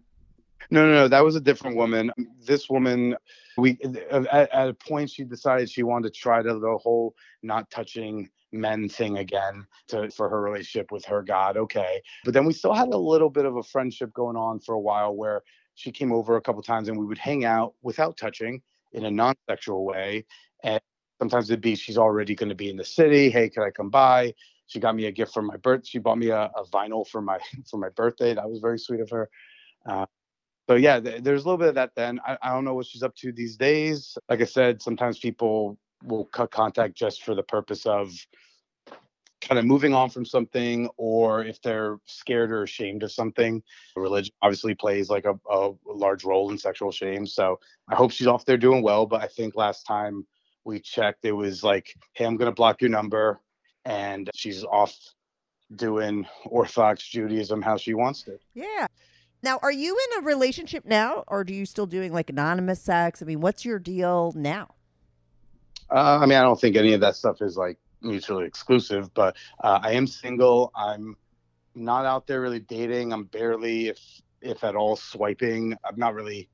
No, 0.70 0.86
no, 0.86 0.94
no. 0.94 1.08
That 1.08 1.24
was 1.24 1.36
a 1.36 1.42
different 1.42 1.78
woman. 1.78 2.12
This 2.46 2.70
woman, 2.70 3.16
we 3.58 3.78
at, 4.12 4.28
at 4.28 4.70
a 4.70 4.74
point 4.74 5.10
she 5.10 5.24
decided 5.24 5.70
she 5.70 5.84
wanted 5.84 6.14
to 6.14 6.20
try 6.20 6.42
to 6.42 6.60
the 6.60 6.78
whole 6.78 7.16
not 7.44 7.70
touching 7.70 8.30
men 8.52 8.88
thing 8.90 9.18
again 9.18 9.66
to 9.88 10.10
for 10.12 10.30
her 10.30 10.42
relationship 10.42 10.92
with 10.92 11.06
her 11.06 11.22
God. 11.22 11.58
Okay, 11.58 12.02
but 12.26 12.34
then 12.34 12.46
we 12.46 12.54
still 12.54 12.74
had 12.74 12.90
a 12.90 12.98
little 12.98 13.30
bit 13.30 13.46
of 13.46 13.58
a 13.58 13.64
friendship 13.64 14.14
going 14.14 14.36
on 14.36 14.60
for 14.60 14.74
a 14.74 14.80
while 14.80 15.16
where 15.16 15.42
she 15.76 15.92
came 15.92 16.12
over 16.12 16.36
a 16.36 16.42
couple 16.42 16.62
times 16.62 16.90
and 16.90 16.98
we 16.98 17.06
would 17.06 17.20
hang 17.20 17.46
out 17.46 17.74
without 17.82 18.18
touching 18.18 18.62
in 18.94 19.06
a 19.06 19.12
non-sexual 19.12 19.86
way. 19.86 20.26
And 20.64 20.82
sometimes 21.20 21.50
it'd 21.50 21.62
be 21.62 21.76
she's 21.76 21.98
already 21.98 22.36
going 22.36 22.50
to 22.50 22.56
be 22.56 22.70
in 22.70 22.78
the 22.78 22.86
city. 22.86 23.30
Hey, 23.30 23.50
can 23.50 23.64
I 23.64 23.70
come 23.70 23.90
by? 23.90 24.34
She 24.68 24.80
got 24.80 24.96
me 24.96 25.06
a 25.06 25.12
gift 25.12 25.34
for 25.34 25.42
my 25.42 25.58
birth. 25.58 25.88
She 25.88 26.00
bought 26.00 26.18
me 26.18 26.30
a, 26.30 26.52
a 26.56 26.66
vinyl 26.72 27.08
for 27.08 27.22
my 27.22 27.40
for 27.70 27.78
my 27.78 27.90
birthday. 27.90 28.34
That 28.34 28.50
was 28.50 28.60
very 28.60 28.80
sweet 28.80 29.00
of 29.00 29.10
her. 29.10 29.30
Uh, 29.88 30.06
so 30.70 30.76
yeah, 30.76 31.00
th- 31.00 31.24
there's 31.24 31.44
a 31.44 31.46
little 31.46 31.58
bit 31.58 31.70
of 31.70 31.76
that. 31.76 31.92
Then 31.96 32.20
I, 32.26 32.38
I 32.42 32.50
don't 32.50 32.66
know 32.66 32.74
what 32.74 32.86
she's 32.86 33.04
up 33.04 33.16
to 33.18 33.32
these 33.32 33.56
days. 33.56 34.18
Like 34.30 34.42
I 34.42 34.46
said, 34.46 34.82
sometimes 34.82 35.20
people 35.20 35.78
will 36.04 36.26
cut 36.26 36.52
contact 36.52 36.96
just 36.96 37.24
for 37.24 37.34
the 37.34 37.44
purpose 37.44 37.86
of 37.86 38.12
kind 39.42 39.60
of 39.60 39.66
moving 39.66 39.94
on 39.94 40.10
from 40.10 40.26
something, 40.26 40.90
or 40.98 41.44
if 41.44 41.62
they're 41.62 41.98
scared 42.06 42.52
or 42.52 42.64
ashamed 42.64 43.04
of 43.04 43.12
something. 43.12 43.62
Religion 43.96 44.34
obviously 44.42 44.76
plays 44.76 45.10
like 45.10 45.26
a, 45.26 45.38
a 45.50 45.72
large 45.86 46.24
role 46.24 46.50
in 46.52 46.58
sexual 46.58 46.92
shame. 46.92 47.26
So 47.26 47.60
I 47.90 47.96
hope 47.96 48.12
she's 48.12 48.28
off 48.28 48.46
there 48.46 48.58
doing 48.58 48.82
well. 48.82 49.06
But 49.06 49.22
I 49.22 49.28
think 49.28 49.56
last 49.56 49.84
time 49.84 50.26
we 50.64 50.80
checked. 50.80 51.26
It 51.26 51.32
was 51.32 51.64
like, 51.64 51.96
hey, 52.14 52.26
I'm 52.26 52.38
gonna 52.38 52.52
block 52.52 52.82
your 52.82 52.90
number, 52.90 53.42
and 53.86 54.30
she's 54.36 54.64
off 54.64 54.96
doing 55.76 56.26
Orthodox 56.46 57.08
Judaism 57.08 57.62
how 57.62 57.78
she 57.78 57.94
wants 57.94 58.24
to. 58.24 58.40
Yeah. 58.54 58.88
Now, 59.44 59.60
are 59.62 59.72
you 59.72 59.98
in 59.98 60.24
a 60.24 60.26
relationship 60.26 60.86
now, 60.86 61.24
or 61.28 61.44
do 61.44 61.54
you 61.54 61.66
still 61.66 61.86
doing 61.86 62.12
like 62.12 62.30
anonymous 62.30 62.82
sex? 62.82 63.22
I 63.22 63.26
mean, 63.26 63.40
what's 63.40 63.66
your 63.66 63.80
deal 63.80 64.34
now? 64.36 64.74
Uh, 65.90 66.20
I 66.22 66.26
mean, 66.26 66.38
I 66.38 66.42
don't 66.42 66.60
think 66.60 66.76
any 66.76 66.94
of 66.94 67.02
that 67.02 67.16
stuff 67.16 67.42
is 67.42 67.56
like 67.56 67.78
mutually 68.02 68.46
exclusive, 68.46 69.14
but 69.14 69.36
uh, 69.64 69.80
I 69.82 69.94
am 69.94 70.08
single. 70.08 70.72
I'm 70.76 71.16
not 71.76 72.06
out 72.06 72.28
there 72.28 72.42
really 72.42 72.60
dating. 72.60 73.14
I'm 73.14 73.26
barely, 73.26 73.88
if 73.88 74.00
if 74.42 74.64
at 74.64 74.76
all, 74.76 74.96
swiping. 74.96 75.76
I'm 75.84 75.98
not 75.98 76.14
really, 76.14 76.50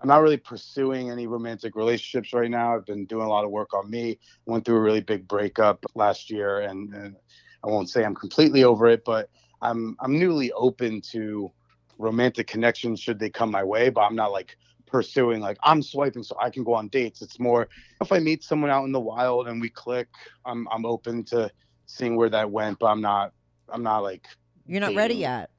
I'm 0.00 0.08
not 0.08 0.22
really 0.22 0.36
pursuing 0.36 1.10
any 1.10 1.26
romantic 1.26 1.76
relationships 1.76 2.32
right 2.32 2.50
now. 2.50 2.74
I've 2.74 2.86
been 2.86 3.06
doing 3.06 3.26
a 3.26 3.28
lot 3.28 3.44
of 3.44 3.50
work 3.50 3.74
on 3.74 3.90
me. 3.90 4.18
Went 4.46 4.64
through 4.64 4.76
a 4.76 4.80
really 4.80 5.02
big 5.02 5.28
breakup 5.28 5.84
last 5.94 6.30
year, 6.30 6.60
and, 6.60 6.92
and 6.94 7.16
I 7.64 7.68
won't 7.68 7.90
say 7.90 8.04
I'm 8.04 8.14
completely 8.14 8.64
over 8.64 8.86
it, 8.86 9.04
but 9.04 9.28
I'm 9.62 9.96
I'm 10.00 10.18
newly 10.18 10.52
open 10.52 11.00
to 11.12 11.50
romantic 11.98 12.46
connections 12.46 12.98
should 12.98 13.18
they 13.18 13.30
come 13.30 13.50
my 13.50 13.62
way. 13.62 13.90
But 13.90 14.02
I'm 14.02 14.16
not 14.16 14.32
like 14.32 14.56
pursuing 14.90 15.40
like 15.40 15.58
I'm 15.62 15.82
swiping 15.82 16.22
so 16.22 16.36
I 16.40 16.50
can 16.50 16.64
go 16.64 16.74
on 16.74 16.88
dates. 16.88 17.22
It's 17.22 17.38
more 17.38 17.68
if 18.00 18.12
I 18.12 18.18
meet 18.18 18.42
someone 18.42 18.70
out 18.70 18.84
in 18.84 18.92
the 18.92 19.00
wild 19.00 19.48
and 19.48 19.60
we 19.60 19.68
click, 19.68 20.08
I'm 20.44 20.66
I'm 20.70 20.84
open 20.84 21.24
to 21.24 21.50
seeing 21.86 22.16
where 22.16 22.30
that 22.30 22.50
went, 22.50 22.78
but 22.78 22.86
I'm 22.86 23.00
not 23.00 23.32
I'm 23.68 23.82
not 23.82 24.02
like 24.02 24.26
You're 24.66 24.80
not 24.80 24.94
ready 24.94 25.14
yet. 25.14 25.50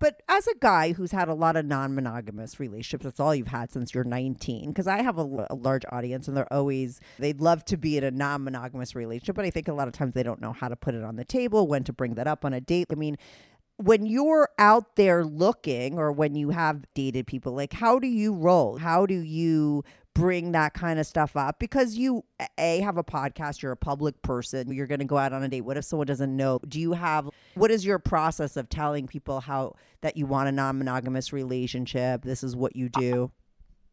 But 0.00 0.22
as 0.30 0.46
a 0.46 0.54
guy 0.58 0.92
who's 0.92 1.12
had 1.12 1.28
a 1.28 1.34
lot 1.34 1.56
of 1.56 1.66
non-monogamous 1.66 2.58
relationships, 2.58 3.04
that's 3.04 3.20
all 3.20 3.34
you've 3.34 3.48
had 3.48 3.70
since 3.70 3.92
you're 3.92 4.02
19. 4.02 4.70
Because 4.70 4.86
I 4.86 5.02
have 5.02 5.18
a 5.18 5.22
large 5.22 5.84
audience, 5.92 6.26
and 6.26 6.34
they're 6.34 6.50
always 6.50 7.00
they'd 7.18 7.42
love 7.42 7.66
to 7.66 7.76
be 7.76 7.98
in 7.98 8.04
a 8.04 8.10
non-monogamous 8.10 8.94
relationship, 8.96 9.36
but 9.36 9.44
I 9.44 9.50
think 9.50 9.68
a 9.68 9.74
lot 9.74 9.88
of 9.88 9.92
times 9.92 10.14
they 10.14 10.22
don't 10.22 10.40
know 10.40 10.52
how 10.52 10.68
to 10.68 10.76
put 10.76 10.94
it 10.94 11.04
on 11.04 11.16
the 11.16 11.24
table, 11.24 11.66
when 11.66 11.84
to 11.84 11.92
bring 11.92 12.14
that 12.14 12.26
up 12.26 12.46
on 12.46 12.54
a 12.54 12.62
date. 12.62 12.86
I 12.90 12.94
mean, 12.94 13.18
when 13.80 14.06
you're 14.06 14.48
out 14.58 14.96
there 14.96 15.24
looking, 15.24 15.98
or 15.98 16.12
when 16.12 16.34
you 16.34 16.50
have 16.50 16.84
dated 16.94 17.26
people, 17.26 17.54
like 17.54 17.72
how 17.72 17.98
do 17.98 18.06
you 18.06 18.34
roll? 18.34 18.76
How 18.76 19.06
do 19.06 19.14
you 19.14 19.84
bring 20.14 20.52
that 20.52 20.74
kind 20.74 20.98
of 20.98 21.06
stuff 21.06 21.36
up 21.36 21.58
because 21.58 21.96
you 21.96 22.24
a 22.58 22.80
have 22.80 22.96
a 22.96 23.04
podcast 23.04 23.62
you're 23.62 23.70
a 23.70 23.76
public 23.76 24.20
person 24.22 24.72
you're 24.72 24.88
going 24.88 24.98
to 24.98 25.04
go 25.04 25.16
out 25.16 25.32
on 25.32 25.42
a 25.44 25.48
date 25.48 25.60
what 25.60 25.76
if 25.76 25.84
someone 25.84 26.04
doesn't 26.04 26.36
know 26.36 26.58
do 26.66 26.80
you 26.80 26.92
have 26.92 27.30
what 27.54 27.70
is 27.70 27.86
your 27.86 28.00
process 28.00 28.56
of 28.56 28.68
telling 28.68 29.06
people 29.06 29.38
how 29.40 29.72
that 30.00 30.16
you 30.16 30.26
want 30.26 30.48
a 30.48 30.52
non-monogamous 30.52 31.32
relationship 31.32 32.22
this 32.22 32.42
is 32.42 32.56
what 32.56 32.74
you 32.74 32.88
do 32.88 33.30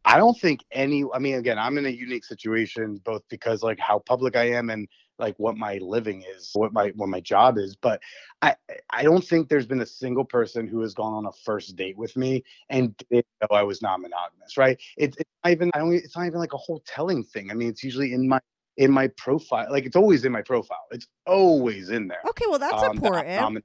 I 0.06 0.18
don't 0.18 0.40
think 0.40 0.64
any. 0.72 1.04
I 1.14 1.20
mean, 1.20 1.36
again, 1.36 1.60
I'm 1.60 1.78
in 1.78 1.86
a 1.86 1.90
unique 1.90 2.24
situation 2.24 3.02
both 3.04 3.24
because 3.30 3.62
like 3.62 3.78
how 3.78 4.00
public 4.00 4.38
I 4.38 4.52
am 4.52 4.70
and 4.70 4.88
like 5.20 5.36
what 5.38 5.58
my 5.58 5.78
living 5.82 6.24
is, 6.36 6.52
what 6.54 6.74
my 6.74 6.90
what 6.96 7.10
my 7.10 7.20
job 7.20 7.58
is. 7.58 7.76
But 7.76 8.02
I 8.42 8.56
I 8.90 9.04
don't 9.04 9.24
think 9.24 9.50
there's 9.50 9.66
been 9.66 9.82
a 9.82 9.86
single 9.86 10.26
person 10.26 10.68
who 10.68 10.82
has 10.82 10.94
gone 10.94 11.14
on 11.14 11.26
a 11.26 11.32
first 11.32 11.76
date 11.76 11.98
with 11.98 12.16
me 12.16 12.44
and 12.70 12.96
didn't 13.10 13.26
know 13.42 13.56
I 13.56 13.64
was 13.64 13.82
not 13.82 14.00
monogamous. 14.02 14.58
Right? 14.58 14.80
It's 14.98 15.18
it's 15.18 15.30
not 15.44 15.52
even 15.52 15.72
I 15.74 15.80
don't. 15.80 15.94
It's 15.94 16.16
not 16.16 16.26
even 16.28 16.40
like 16.40 16.54
a 16.54 16.58
whole 16.58 16.82
telling 16.86 17.24
thing. 17.24 17.52
I 17.52 17.54
mean, 17.54 17.70
it's 17.70 17.84
usually 17.84 18.14
in 18.14 18.28
my 18.28 18.40
in 18.78 18.92
my 18.92 19.08
profile. 19.10 19.68
Like 19.72 19.86
it's 19.86 19.96
always 19.96 20.26
in 20.26 20.32
my 20.32 20.42
profile. 20.42 20.86
It's 20.92 21.08
always 21.26 21.90
in 21.90 22.08
there. 22.08 22.22
okay 22.30 22.46
well 22.48 22.60
that's 22.60 22.74
um, 22.74 22.82
that 22.82 22.96
important 22.96 23.40
I'm- 23.40 23.64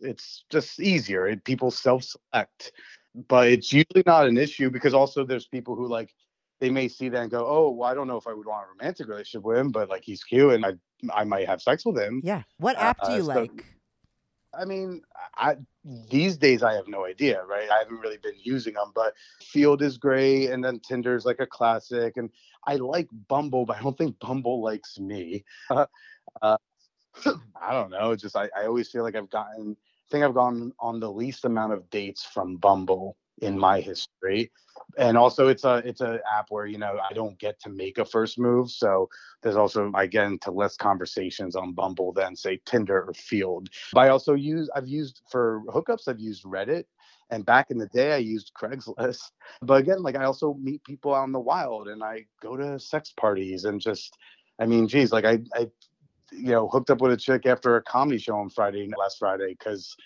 it's 0.00 0.44
just 0.50 0.80
easier. 0.80 1.26
It, 1.26 1.44
people 1.44 1.70
self-select, 1.70 2.72
but 3.26 3.48
it's 3.48 3.72
usually 3.72 4.02
not 4.06 4.28
an 4.28 4.36
issue 4.36 4.70
because 4.70 4.94
also 4.94 5.24
there's 5.24 5.46
people 5.46 5.74
who 5.74 5.88
like 5.88 6.14
they 6.60 6.70
may 6.70 6.88
see 6.88 7.08
that 7.08 7.22
and 7.22 7.30
go, 7.30 7.46
"Oh, 7.46 7.70
well, 7.70 7.90
I 7.90 7.94
don't 7.94 8.08
know 8.08 8.16
if 8.16 8.26
I 8.26 8.32
would 8.32 8.46
want 8.46 8.66
a 8.66 8.70
romantic 8.72 9.08
relationship 9.08 9.44
with 9.44 9.58
him, 9.58 9.70
but 9.70 9.88
like 9.88 10.02
he's 10.04 10.24
cute 10.24 10.54
and 10.54 10.64
I 10.66 10.72
I 11.14 11.24
might 11.24 11.46
have 11.46 11.62
sex 11.62 11.84
with 11.84 11.98
him." 11.98 12.20
yeah 12.24 12.42
what 12.58 12.76
Uh, 12.76 12.80
app 12.80 13.04
do 13.04 13.12
you 13.12 13.22
so- 13.22 13.26
like 13.40 13.64
I 14.58 14.64
mean, 14.64 15.02
I 15.36 15.56
these 15.84 16.36
days 16.36 16.62
I 16.62 16.72
have 16.74 16.88
no 16.88 17.04
idea, 17.04 17.44
right? 17.44 17.70
I 17.70 17.78
haven't 17.78 17.98
really 18.00 18.16
been 18.16 18.38
using 18.42 18.74
them, 18.74 18.92
but 18.94 19.14
Feeld 19.42 19.82
is 19.82 19.98
great, 19.98 20.50
and 20.50 20.64
then 20.64 20.80
Tinder 20.80 21.14
is 21.14 21.26
like 21.26 21.38
a 21.40 21.46
classic, 21.46 22.16
and 22.16 22.30
I 22.66 22.76
like 22.76 23.08
Bumble, 23.28 23.66
but 23.66 23.76
I 23.76 23.82
don't 23.82 23.96
think 23.96 24.18
Bumble 24.18 24.62
likes 24.62 24.98
me. 24.98 25.44
Uh, 25.70 25.86
uh, 26.42 26.56
I 27.60 27.72
don't 27.72 27.90
know. 27.90 28.16
Just 28.16 28.36
I, 28.36 28.48
I 28.56 28.64
always 28.66 28.88
feel 28.88 29.02
like 29.02 29.16
I've 29.16 29.30
gotten, 29.30 29.76
I 29.78 30.06
think 30.10 30.24
I've 30.24 30.34
gone 30.34 30.72
on 30.80 30.98
the 31.00 31.10
least 31.10 31.44
amount 31.44 31.72
of 31.72 31.88
dates 31.90 32.24
from 32.24 32.56
Bumble 32.56 33.16
in 33.42 33.58
my 33.58 33.80
history, 33.80 34.50
and 34.96 35.16
also 35.16 35.48
it's 35.48 35.64
a 35.64 35.76
it's 35.84 36.00
a 36.00 36.20
app 36.32 36.46
where 36.50 36.66
you 36.66 36.78
know 36.78 36.98
I 37.08 37.12
don't 37.12 37.38
get 37.38 37.60
to 37.60 37.70
make 37.70 37.98
a 37.98 38.04
first 38.04 38.38
move, 38.38 38.70
so 38.70 39.08
there's 39.42 39.56
also 39.56 39.90
I 39.94 40.06
get 40.06 40.26
into 40.26 40.50
less 40.50 40.76
conversations 40.76 41.56
on 41.56 41.72
Bumble 41.72 42.12
than 42.12 42.36
say 42.36 42.60
Tinder 42.64 43.04
or 43.08 43.12
Feeld. 43.12 43.68
But 43.92 44.00
I 44.00 44.08
also 44.08 44.34
use 44.34 44.70
I've 44.74 44.88
used 44.88 45.22
for 45.30 45.62
hookups 45.68 46.08
I've 46.08 46.20
used 46.20 46.44
Reddit 46.44 46.84
and 47.30 47.44
back 47.44 47.70
in 47.70 47.78
the 47.78 47.88
day 47.88 48.12
I 48.12 48.18
used 48.18 48.52
Craigslist. 48.60 49.20
But 49.62 49.80
again, 49.80 50.02
like 50.02 50.16
I 50.16 50.24
also 50.24 50.54
meet 50.54 50.84
people 50.84 51.14
out 51.14 51.24
in 51.24 51.32
the 51.32 51.40
wild 51.40 51.88
and 51.88 52.02
I 52.02 52.26
go 52.40 52.56
to 52.56 52.78
sex 52.78 53.12
parties 53.16 53.64
and 53.64 53.80
just 53.80 54.16
I 54.60 54.66
mean, 54.66 54.88
geez, 54.88 55.12
like 55.12 55.24
I 55.24 55.40
I 55.54 55.68
you 56.32 56.50
know 56.50 56.68
hooked 56.68 56.90
up 56.90 57.00
with 57.00 57.12
a 57.12 57.16
chick 57.16 57.46
after 57.46 57.76
a 57.76 57.82
comedy 57.82 58.18
show 58.18 58.36
on 58.36 58.50
Friday 58.50 58.90
last 58.98 59.18
Friday 59.18 59.56
because 59.58 59.96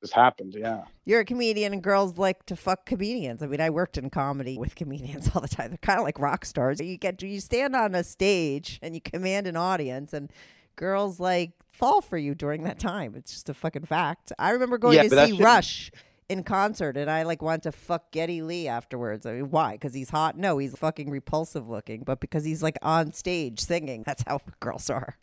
this 0.00 0.12
happened. 0.12 0.54
Yeah. 0.58 0.84
you're 1.04 1.20
a 1.20 1.24
comedian 1.24 1.72
and 1.72 1.82
girls 1.82 2.18
like 2.18 2.44
to 2.46 2.56
fuck 2.56 2.86
comedians 2.86 3.42
i 3.42 3.46
mean 3.46 3.60
i 3.60 3.70
worked 3.70 3.96
in 3.98 4.10
comedy 4.10 4.58
with 4.58 4.74
comedians 4.74 5.30
all 5.34 5.40
the 5.40 5.48
time 5.48 5.68
they're 5.70 5.78
kind 5.78 5.98
of 5.98 6.04
like 6.04 6.18
rock 6.18 6.44
stars 6.44 6.80
you 6.80 6.96
get 6.96 7.22
you 7.22 7.40
stand 7.40 7.74
on 7.76 7.94
a 7.94 8.02
stage 8.04 8.78
and 8.82 8.94
you 8.94 9.00
command 9.00 9.46
an 9.46 9.56
audience 9.56 10.12
and 10.12 10.30
girls 10.76 11.20
like 11.20 11.52
fall 11.70 12.00
for 12.00 12.18
you 12.18 12.34
during 12.34 12.64
that 12.64 12.78
time 12.78 13.14
it's 13.16 13.32
just 13.32 13.48
a 13.48 13.54
fucking 13.54 13.84
fact 13.84 14.32
i 14.38 14.50
remember 14.50 14.78
going 14.78 14.96
Yeah, 14.96 15.04
to 15.04 15.26
see 15.26 15.32
rush 15.32 15.90
in 16.28 16.42
concert 16.44 16.96
and 16.96 17.10
I 17.10 17.24
like 17.24 17.42
want 17.42 17.64
to 17.64 17.72
fuck 17.72 18.10
Geddy 18.10 18.40
Lee 18.40 18.66
afterwards. 18.66 19.26
I 19.26 19.32
mean, 19.34 19.50
why? 19.50 19.72
Because 19.72 19.92
he's 19.92 20.08
hot? 20.08 20.38
No, 20.38 20.56
he's 20.56 20.74
fucking 20.78 21.10
repulsive 21.10 21.68
looking, 21.68 22.04
but 22.04 22.20
because 22.20 22.44
he's 22.44 22.62
like 22.62 22.78
on 22.80 23.12
stage 23.12 23.60
singing. 23.60 24.02
That's 24.06 24.22
how 24.26 24.40
girls 24.60 24.88
are. 24.88 25.18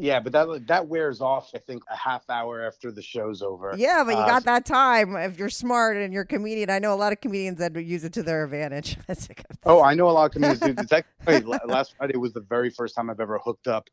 Yeah, 0.00 0.20
but 0.20 0.32
that 0.32 0.66
that 0.68 0.86
wears 0.86 1.20
off. 1.20 1.50
I 1.54 1.58
think 1.58 1.82
a 1.90 1.96
half 1.96 2.30
hour 2.30 2.64
after 2.64 2.92
the 2.92 3.02
show's 3.02 3.42
over. 3.42 3.74
Yeah, 3.76 4.04
but 4.04 4.12
you 4.12 4.22
Uh, 4.22 4.26
got 4.26 4.44
that 4.44 4.64
time 4.64 5.16
if 5.16 5.38
you're 5.38 5.48
smart 5.50 5.96
and 5.96 6.12
you're 6.12 6.22
a 6.22 6.26
comedian. 6.26 6.70
I 6.70 6.78
know 6.78 6.94
a 6.94 6.96
lot 6.96 7.12
of 7.12 7.20
comedians 7.20 7.58
that 7.58 7.74
use 7.74 8.04
it 8.04 8.12
to 8.12 8.22
their 8.22 8.44
advantage. 8.44 8.96
Oh, 9.64 9.82
I 9.82 9.94
know 9.94 10.08
a 10.08 10.12
lot 10.12 10.26
of 10.26 10.32
comedians 10.32 10.60
do. 10.60 10.74
It's 10.78 10.92
actually, 10.92 11.40
la- 11.40 11.58
last 11.66 11.94
Friday 11.96 12.16
was 12.16 12.32
the 12.32 12.40
very 12.40 12.70
first 12.70 12.94
time 12.94 13.10
I've 13.10 13.18
ever 13.20 13.38
hooked 13.38 13.66
up 13.66 13.90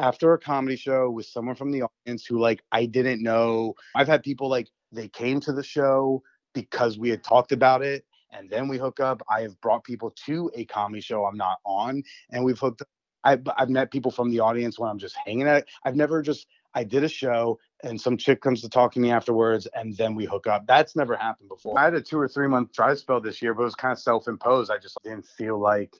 after 0.00 0.32
a 0.32 0.38
comedy 0.38 0.76
show 0.76 1.08
with 1.08 1.26
someone 1.26 1.54
from 1.54 1.70
the 1.70 1.82
audience 1.82 2.26
who 2.26 2.38
like 2.40 2.62
I 2.72 2.86
didn't 2.86 3.22
know. 3.22 3.74
I've 3.94 4.08
had 4.08 4.22
people 4.24 4.48
like 4.48 4.68
they 4.90 5.08
came 5.08 5.38
to 5.40 5.52
the 5.52 5.62
show 5.62 6.22
because 6.52 6.98
we 6.98 7.10
had 7.10 7.22
talked 7.22 7.52
about 7.52 7.82
it 7.82 8.04
and 8.32 8.50
then 8.50 8.66
we 8.66 8.76
hook 8.78 8.98
up. 8.98 9.22
I 9.30 9.42
have 9.42 9.60
brought 9.60 9.84
people 9.84 10.10
to 10.26 10.50
a 10.56 10.64
comedy 10.64 11.00
show 11.00 11.24
I'm 11.24 11.36
not 11.36 11.58
on 11.64 12.02
and 12.30 12.44
we've 12.44 12.58
hooked 12.58 12.82
up. 12.82 12.88
I've, 13.24 13.42
I've 13.56 13.70
met 13.70 13.90
people 13.90 14.10
from 14.10 14.30
the 14.30 14.40
audience 14.40 14.78
when 14.78 14.90
I'm 14.90 14.98
just 14.98 15.16
hanging 15.24 15.48
out. 15.48 15.64
I've 15.84 15.96
never 15.96 16.22
just 16.22 16.46
I 16.74 16.84
did 16.84 17.04
a 17.04 17.08
show 17.08 17.58
and 17.82 18.00
some 18.00 18.16
chick 18.16 18.40
comes 18.40 18.60
to 18.62 18.68
talk 18.68 18.92
to 18.94 19.00
me 19.00 19.10
afterwards 19.10 19.68
and 19.74 19.96
then 19.96 20.14
we 20.14 20.24
hook 20.24 20.46
up. 20.46 20.66
That's 20.66 20.96
never 20.96 21.16
happened 21.16 21.48
before. 21.48 21.78
I 21.78 21.84
had 21.84 21.94
a 21.94 22.00
two 22.00 22.18
or 22.18 22.28
three 22.28 22.48
month 22.48 22.72
dry 22.72 22.94
spell 22.94 23.20
this 23.20 23.40
year, 23.40 23.54
but 23.54 23.62
it 23.62 23.66
was 23.66 23.74
kind 23.74 23.92
of 23.92 23.98
self 23.98 24.28
imposed. 24.28 24.70
I 24.70 24.78
just 24.78 24.98
didn't 25.04 25.26
feel 25.26 25.58
like 25.58 25.94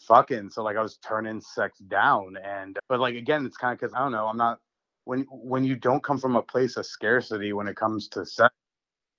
fucking. 0.00 0.50
So 0.50 0.62
like 0.62 0.76
I 0.76 0.82
was 0.82 0.98
turning 0.98 1.40
sex 1.40 1.78
down. 1.78 2.36
And 2.44 2.78
but 2.88 3.00
like 3.00 3.16
again, 3.16 3.44
it's 3.44 3.56
kind 3.56 3.72
of 3.72 3.80
because 3.80 3.94
I 3.94 3.98
don't 3.98 4.12
know. 4.12 4.26
I'm 4.26 4.36
not 4.36 4.60
when 5.04 5.26
when 5.30 5.64
you 5.64 5.76
don't 5.76 6.02
come 6.02 6.18
from 6.18 6.36
a 6.36 6.42
place 6.42 6.76
of 6.76 6.86
scarcity 6.86 7.52
when 7.52 7.68
it 7.68 7.76
comes 7.76 8.08
to 8.08 8.24
sex. 8.24 8.54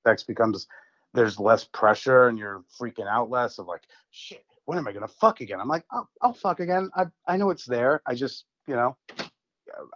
Sex 0.07 0.23
becomes 0.23 0.67
there's 1.13 1.39
less 1.39 1.65
pressure 1.65 2.27
and 2.27 2.39
you're 2.39 2.63
freaking 2.79 3.07
out 3.07 3.29
less 3.29 3.59
of 3.59 3.67
like 3.67 3.83
shit. 4.11 4.45
When 4.71 4.77
am 4.77 4.87
I 4.87 4.93
gonna 4.93 5.05
fuck 5.09 5.41
again? 5.41 5.59
I'm 5.59 5.67
like 5.67 5.83
I'll, 5.91 6.09
I'll 6.21 6.33
fuck 6.33 6.61
again. 6.61 6.89
I 6.95 7.07
I 7.27 7.35
know 7.35 7.49
it's 7.49 7.65
there. 7.65 8.01
I 8.05 8.15
just 8.15 8.45
you 8.67 8.75
know 8.77 8.95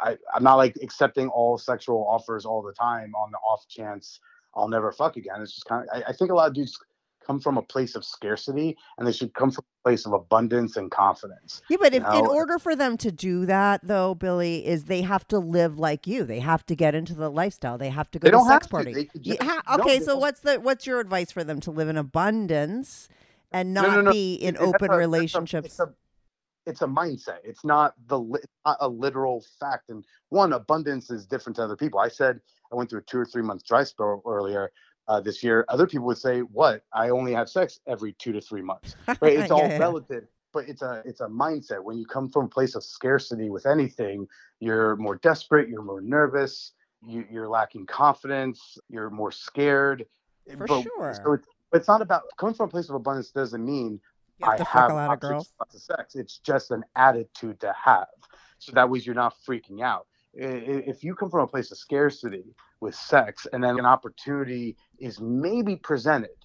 I, 0.01 0.17
I'm 0.33 0.43
not 0.43 0.55
like 0.55 0.75
accepting 0.83 1.29
all 1.29 1.57
sexual 1.57 2.05
offers 2.09 2.45
all 2.45 2.61
the 2.61 2.73
time 2.73 3.15
on 3.15 3.31
the 3.31 3.37
off 3.37 3.65
chance 3.69 4.19
I'll 4.53 4.67
never 4.67 4.91
fuck 4.91 5.15
again. 5.15 5.41
It's 5.41 5.53
just 5.53 5.65
kind 5.65 5.83
of, 5.83 5.89
I, 5.95 6.09
I 6.09 6.11
think 6.11 6.29
a 6.29 6.33
lot 6.33 6.49
of 6.49 6.55
dudes 6.55 6.77
come 7.25 7.39
from 7.39 7.57
a 7.57 7.61
place 7.61 7.95
of 7.95 8.03
scarcity 8.03 8.75
and 8.97 9.07
they 9.07 9.13
should 9.13 9.33
come 9.33 9.49
from 9.49 9.63
a 9.63 9.87
place 9.87 10.05
of 10.05 10.11
abundance 10.11 10.75
and 10.75 10.91
confidence. 10.91 11.61
Yeah, 11.69 11.77
but 11.79 11.93
if 11.93 12.03
in 12.03 12.25
order 12.25 12.59
for 12.59 12.75
them 12.75 12.97
to 12.97 13.13
do 13.13 13.45
that, 13.45 13.79
though, 13.81 14.13
Billy, 14.13 14.65
is 14.65 14.85
they 14.85 15.03
have 15.03 15.25
to 15.29 15.39
live 15.39 15.79
like 15.79 16.05
you. 16.05 16.25
They 16.25 16.41
have 16.41 16.65
to 16.65 16.75
get 16.75 16.95
into 16.95 17.13
the 17.13 17.31
lifestyle. 17.31 17.77
They 17.77 17.91
have 17.91 18.11
to 18.11 18.19
go 18.19 18.25
They 18.27 18.31
to 18.31 18.43
sex 18.43 18.67
to. 18.67 18.71
party. 18.71 18.93
They 18.93 19.19
just- 19.21 19.41
ha- 19.41 19.77
okay, 19.79 19.99
they 19.99 20.05
so 20.05 20.17
what's 20.17 20.41
the 20.41 20.59
what's 20.59 20.85
your 20.85 20.99
advice 20.99 21.31
for 21.31 21.45
them 21.45 21.61
to 21.61 21.71
live 21.71 21.87
in 21.87 21.95
abundance 21.97 23.07
and 23.55 23.73
not 23.73 23.87
no, 23.87 24.01
no. 24.01 24.11
be 24.11 24.35
in 24.35 24.55
It- 24.55 24.61
open 24.61 24.91
a- 24.91 24.97
relationships? 24.97 25.65
It's 25.67 25.79
a, 25.79 25.93
it's 26.65 26.81
a 26.81 26.87
mindset. 26.87 27.39
It's 27.43 27.63
not 27.63 27.93
the 28.07 28.19
not 28.65 28.77
a 28.81 28.87
literal 28.87 29.43
fact. 29.59 29.89
And 29.89 30.03
one, 30.29 30.53
abundance 30.53 31.09
is 31.09 31.25
different 31.25 31.55
to 31.57 31.63
other 31.63 31.77
people. 31.77 31.99
I 31.99 32.09
said 32.09 32.41
I 32.71 32.75
went 32.75 32.89
through 32.89 32.99
a 32.99 33.03
two 33.03 33.19
or 33.19 33.25
three 33.25 33.43
month 33.43 33.65
dry 33.65 33.83
spell 33.83 34.21
earlier 34.25 34.71
uh, 35.07 35.21
this 35.21 35.41
year. 35.43 35.65
Other 35.69 35.87
people 35.87 36.07
would 36.07 36.17
say, 36.17 36.41
"What? 36.41 36.83
I 36.91 37.09
only 37.09 37.33
have 37.33 37.49
sex 37.49 37.79
every 37.87 38.13
two 38.13 38.33
to 38.33 38.41
three 38.41 38.61
months." 38.61 38.95
Right? 39.21 39.39
It's 39.39 39.51
all 39.51 39.67
Yeah, 39.69 39.77
relative. 39.77 40.25
but 40.51 40.67
it's 40.67 40.81
a 40.81 41.01
it's 41.05 41.21
a 41.21 41.27
mindset. 41.27 41.81
When 41.83 41.97
you 41.97 42.05
come 42.05 42.29
from 42.29 42.45
a 42.45 42.49
place 42.49 42.75
of 42.75 42.83
scarcity 42.83 43.49
with 43.49 43.65
anything, 43.65 44.27
you're 44.59 44.95
more 44.97 45.15
desperate, 45.17 45.69
you're 45.69 45.83
more 45.83 46.01
nervous, 46.01 46.73
you, 47.05 47.25
you're 47.31 47.47
lacking 47.47 47.85
confidence, 47.85 48.77
you're 48.89 49.11
more 49.11 49.31
scared. 49.31 50.05
For 50.57 50.67
but, 50.67 50.81
sure. 50.81 51.21
So 51.23 51.33
it's, 51.33 51.47
but 51.75 51.79
it's 51.79 51.89
not 51.89 52.01
about 52.01 52.23
coming 52.37 52.55
from 52.55 52.69
a 52.69 52.71
place 52.71 52.87
of 52.87 52.95
abundance 52.95 53.31
doesn't 53.31 53.65
mean 53.65 53.99
You 54.39 54.49
have 54.49 54.61
I 54.61 54.63
have 54.63 54.91
a 54.91 54.93
lot 54.93 55.11
of 55.11 55.19
girls. 55.19 55.51
lots 55.59 55.75
of 55.75 55.81
sex. 55.81 56.15
It's 56.15 56.37
just 56.37 56.71
an 56.71 56.85
attitude 56.95 57.59
to 57.59 57.73
have. 57.73 58.07
So 58.59 58.71
that 58.75 58.89
way 58.89 58.99
you're 58.99 59.13
not 59.13 59.35
freaking 59.45 59.81
out. 59.81 60.07
If 60.33 61.03
you 61.03 61.15
come 61.15 61.29
from 61.29 61.41
a 61.41 61.47
place 61.47 61.73
of 61.73 61.77
scarcity 61.77 62.45
with 62.79 62.95
sex 62.95 63.45
and 63.51 63.61
then 63.61 63.77
an 63.77 63.85
opportunity 63.85 64.77
is 64.99 65.19
maybe 65.19 65.75
presented, 65.75 66.37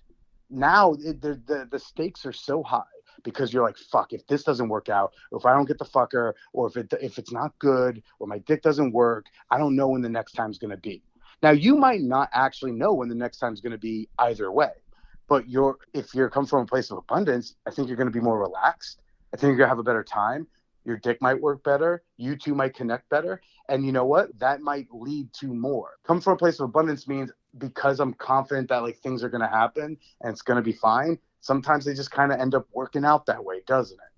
now 0.51 0.95
the, 0.95 1.41
the, 1.47 1.69
the 1.71 1.79
stakes 1.79 2.27
are 2.27 2.33
so 2.33 2.65
high 2.65 2.83
because 3.23 3.53
you're 3.53 3.63
like, 3.63 3.79
fuck, 3.79 4.13
if 4.13 4.27
this 4.27 4.43
doesn't 4.43 4.69
work 4.69 4.89
out, 4.89 5.13
if 5.31 5.47
I 5.47 5.55
don't 5.55 5.69
get 5.69 5.79
the 5.79 5.85
fucker, 5.85 6.33
or 6.53 6.67
if 6.67 6.77
it 6.77 6.93
if 7.01 7.19
it's 7.19 7.31
not 7.31 7.57
good, 7.61 8.03
or 8.19 8.27
my 8.27 8.39
dick 8.39 8.63
doesn't 8.63 8.91
work, 8.93 9.27
I 9.49 9.59
don't 9.59 9.77
know 9.77 9.91
when 9.91 10.03
the 10.03 10.09
next 10.09 10.33
time's 10.33 10.59
gonna 10.59 10.77
be. 10.77 11.05
Now 11.41 11.51
you 11.53 11.77
might 11.77 12.01
not 12.01 12.31
actually 12.33 12.73
know 12.73 12.95
when 12.95 13.09
the 13.09 13.15
next 13.15 13.39
time's 13.39 13.61
gonna 13.61 13.79
be 13.79 14.09
either 14.19 14.51
way 14.51 14.73
but 15.31 15.49
you're 15.49 15.79
if 15.95 16.15
you're 16.15 16.29
come 16.29 16.45
from 16.45 16.61
a 16.61 16.67
place 16.67 16.91
of 16.91 16.99
abundance 16.99 17.55
i 17.67 17.71
think 17.71 17.89
you're 17.89 17.97
going 17.97 18.13
to 18.13 18.13
be 18.13 18.21
more 18.21 18.39
relaxed. 18.39 19.01
I 19.33 19.37
think 19.37 19.51
you're 19.51 19.59
going 19.59 19.67
to 19.67 19.77
have 19.77 19.79
a 19.79 19.85
better 19.85 20.03
time. 20.03 20.49
Your 20.85 20.97
dick 20.97 21.23
might 21.23 21.41
work 21.41 21.63
better. 21.63 22.03
You 22.17 22.35
two 22.37 22.53
might 22.53 22.75
connect 22.75 23.09
better. 23.11 23.41
And 23.69 23.87
you 23.87 23.93
know 23.93 24.05
what? 24.05 24.37
That 24.41 24.61
might 24.61 24.89
lead 24.91 25.33
to 25.35 25.55
more. 25.55 25.91
Come 26.05 26.21
from 26.21 26.33
a 26.33 26.37
place 26.37 26.59
of 26.59 26.65
abundance 26.65 27.07
means 27.07 27.31
because 27.59 28.01
i'm 28.01 28.15
confident 28.15 28.69
that 28.69 28.79
like 28.79 28.97
things 28.99 29.25
are 29.25 29.29
going 29.29 29.41
to 29.41 29.49
happen 29.49 29.97
and 30.21 30.33
it's 30.33 30.43
going 30.43 30.57
to 30.57 30.63
be 30.63 30.73
fine 30.73 31.19
sometimes 31.41 31.85
they 31.85 31.95
just 31.95 32.11
kind 32.11 32.33
of 32.33 32.41
end 32.41 32.55
up 32.55 32.67
working 32.73 33.05
out 33.05 33.27
that 33.27 33.45
way 33.45 33.61
doesn't 33.67 33.99
it 33.99 34.10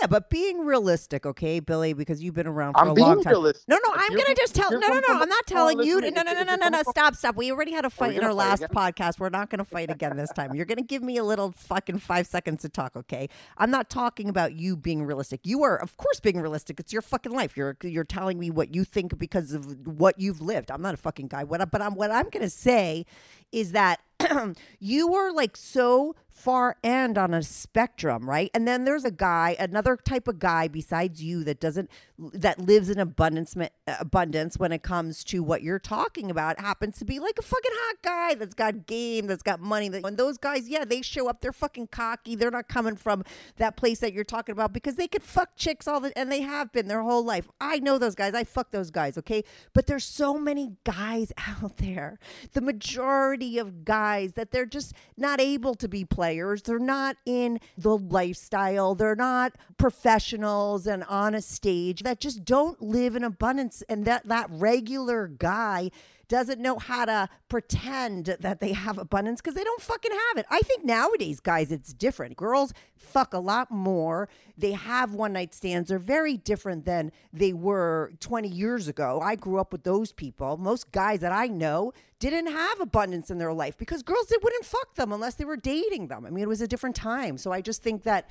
Yeah, 0.00 0.06
but 0.06 0.28
being 0.28 0.64
realistic, 0.66 1.24
okay, 1.24 1.60
Billy, 1.60 1.92
because 1.94 2.22
you've 2.22 2.34
been 2.34 2.46
around 2.46 2.74
for 2.74 2.82
i'm 2.82 2.88
a 2.88 2.92
long 2.94 3.22
time. 3.22 3.30
realistic 3.32 3.66
No, 3.68 3.76
no, 3.76 3.94
If 3.94 4.00
I'm 4.02 4.16
gonna 4.16 4.34
just 4.36 4.54
tell. 4.54 4.70
No, 4.70 4.78
no, 4.78 4.88
no. 5.00 5.20
I'm 5.20 5.28
not 5.28 5.44
Oh, 5.50 5.54
telling 5.54 5.82
you. 5.82 6.00
To, 6.00 6.10
no, 6.10 6.20
if- 6.20 6.26
no, 6.26 6.42
no, 6.44 6.56
no, 6.56 6.68
no. 6.68 6.82
Stop, 6.90 7.16
stop. 7.16 7.36
We 7.36 7.50
already 7.50 7.72
had 7.72 7.84
a 7.86 7.90
fight 7.90 8.14
in 8.14 8.22
our 8.22 8.34
last 8.34 8.62
again? 8.62 8.74
podcast. 8.76 9.18
We're 9.18 9.30
not 9.30 9.48
gonna 9.50 9.64
fight 9.64 9.90
again 9.90 10.16
this 10.16 10.30
time. 10.30 10.54
You're 10.54 10.66
gonna 10.66 10.82
give 10.82 11.02
me 11.02 11.16
a 11.16 11.24
little 11.24 11.52
fucking 11.52 11.98
five 12.00 12.26
seconds 12.26 12.62
to 12.62 12.68
talk, 12.68 12.96
okay? 12.96 13.28
I'm 13.56 13.70
not 13.70 13.88
talking 13.88 14.28
about 14.28 14.52
you 14.54 14.76
being 14.76 15.04
realistic. 15.04 15.40
You 15.44 15.62
are, 15.64 15.76
of 15.76 15.96
course, 15.96 16.20
being 16.20 16.38
realistic. 16.40 16.78
It's 16.78 16.92
your 16.92 17.02
fucking 17.02 17.32
life. 17.32 17.56
You're 17.56 17.76
you're 17.82 18.04
telling 18.04 18.38
me 18.38 18.50
what 18.50 18.74
you 18.74 18.84
think 18.84 19.16
because 19.18 19.52
of 19.54 19.86
what 19.86 20.20
you've 20.20 20.42
lived. 20.42 20.70
I'm 20.70 20.82
not 20.82 20.94
a 20.94 20.98
fucking 20.98 21.28
guy. 21.28 21.44
What, 21.44 21.62
I- 21.62 21.64
but 21.64 21.80
I'm 21.80 21.94
what 21.94 22.10
I'm 22.10 22.28
gonna 22.28 22.50
say 22.50 23.06
is 23.52 23.72
that 23.72 24.00
you 24.80 25.08
were 25.08 25.32
like 25.32 25.56
so 25.56 26.14
far 26.38 26.76
end 26.84 27.18
on 27.18 27.34
a 27.34 27.42
spectrum, 27.42 28.28
right? 28.28 28.50
And 28.54 28.66
then 28.66 28.84
there's 28.84 29.04
a 29.04 29.10
guy, 29.10 29.56
another 29.58 29.96
type 29.96 30.28
of 30.28 30.38
guy 30.38 30.68
besides 30.68 31.22
you 31.22 31.42
that 31.44 31.60
doesn't 31.60 31.90
that 32.18 32.58
lives 32.58 32.90
in 32.90 32.98
abundance 32.98 33.54
abundance 33.86 34.56
when 34.56 34.72
it 34.72 34.82
comes 34.82 35.22
to 35.24 35.42
what 35.42 35.62
you're 35.62 35.78
talking 35.78 36.30
about. 36.30 36.60
Happens 36.60 36.98
to 36.98 37.04
be 37.04 37.18
like 37.18 37.38
a 37.38 37.42
fucking 37.42 37.70
hot 37.74 37.96
guy 38.02 38.34
that's 38.34 38.54
got 38.54 38.86
game, 38.86 39.26
that's 39.26 39.42
got 39.42 39.60
money. 39.60 39.88
That 39.88 40.04
and 40.04 40.16
those 40.16 40.38
guys, 40.38 40.68
yeah, 40.68 40.84
they 40.84 41.02
show 41.02 41.28
up. 41.28 41.40
They're 41.40 41.52
fucking 41.52 41.88
cocky. 41.88 42.36
They're 42.36 42.50
not 42.50 42.68
coming 42.68 42.96
from 42.96 43.24
that 43.56 43.76
place 43.76 43.98
that 44.00 44.12
you're 44.12 44.24
talking 44.24 44.52
about 44.52 44.72
because 44.72 44.94
they 44.94 45.08
could 45.08 45.22
fuck 45.22 45.56
chicks 45.56 45.88
all 45.88 46.00
the 46.00 46.16
and 46.16 46.30
they 46.30 46.42
have 46.42 46.72
been 46.72 46.88
their 46.88 47.02
whole 47.02 47.24
life. 47.24 47.48
I 47.60 47.80
know 47.80 47.98
those 47.98 48.14
guys. 48.14 48.34
I 48.34 48.44
fuck 48.44 48.70
those 48.70 48.90
guys. 48.90 49.18
Okay, 49.18 49.44
but 49.74 49.86
there's 49.86 50.04
so 50.04 50.38
many 50.38 50.76
guys 50.84 51.32
out 51.62 51.78
there. 51.78 52.18
The 52.52 52.60
majority 52.60 53.58
of 53.58 53.84
guys 53.84 54.34
that 54.34 54.50
they're 54.50 54.66
just 54.66 54.94
not 55.16 55.40
able 55.40 55.74
to 55.74 55.88
be 55.88 56.04
players. 56.28 56.60
They're 56.62 56.78
not 56.78 57.16
in 57.24 57.58
the 57.78 57.96
lifestyle. 57.96 58.94
They're 58.94 59.16
not 59.16 59.54
professionals 59.78 60.86
and 60.86 61.02
on 61.04 61.34
a 61.34 61.40
stage 61.40 62.02
that 62.02 62.20
just 62.20 62.44
don't 62.44 62.82
live 62.82 63.16
in 63.16 63.24
abundance. 63.24 63.82
And 63.88 64.04
that 64.04 64.28
that 64.28 64.48
regular 64.50 65.26
guy 65.26 65.90
doesn't 66.28 66.60
know 66.60 66.78
how 66.78 67.04
to 67.06 67.28
pretend 67.48 68.36
that 68.40 68.60
they 68.60 68.72
have 68.72 68.98
abundance 68.98 69.40
because 69.40 69.54
they 69.54 69.64
don't 69.64 69.80
fucking 69.80 70.10
have 70.12 70.36
it. 70.38 70.46
I 70.50 70.60
think 70.60 70.84
nowadays, 70.84 71.40
guys, 71.40 71.72
it's 71.72 71.92
different. 71.94 72.36
Girls 72.36 72.72
fuck 72.96 73.32
a 73.32 73.38
lot 73.38 73.70
more. 73.70 74.28
They 74.56 74.72
have 74.72 75.14
one 75.14 75.32
night 75.32 75.54
stands. 75.54 75.88
They're 75.88 75.98
very 75.98 76.36
different 76.36 76.84
than 76.84 77.12
they 77.32 77.52
were 77.52 78.12
20 78.20 78.48
years 78.48 78.88
ago. 78.88 79.20
I 79.22 79.36
grew 79.36 79.58
up 79.58 79.72
with 79.72 79.84
those 79.84 80.12
people. 80.12 80.56
Most 80.58 80.92
guys 80.92 81.20
that 81.20 81.32
I 81.32 81.46
know 81.46 81.92
didn't 82.18 82.48
have 82.48 82.80
abundance 82.80 83.30
in 83.30 83.38
their 83.38 83.52
life 83.52 83.78
because 83.78 84.02
girls 84.02 84.26
they 84.26 84.36
wouldn't 84.42 84.64
fuck 84.64 84.94
them 84.96 85.12
unless 85.12 85.34
they 85.36 85.44
were 85.44 85.56
dating 85.56 86.08
them. 86.08 86.26
I 86.26 86.30
mean, 86.30 86.42
it 86.42 86.48
was 86.48 86.60
a 86.60 86.68
different 86.68 86.96
time. 86.96 87.38
So 87.38 87.52
I 87.52 87.60
just 87.60 87.82
think 87.82 88.02
that 88.02 88.28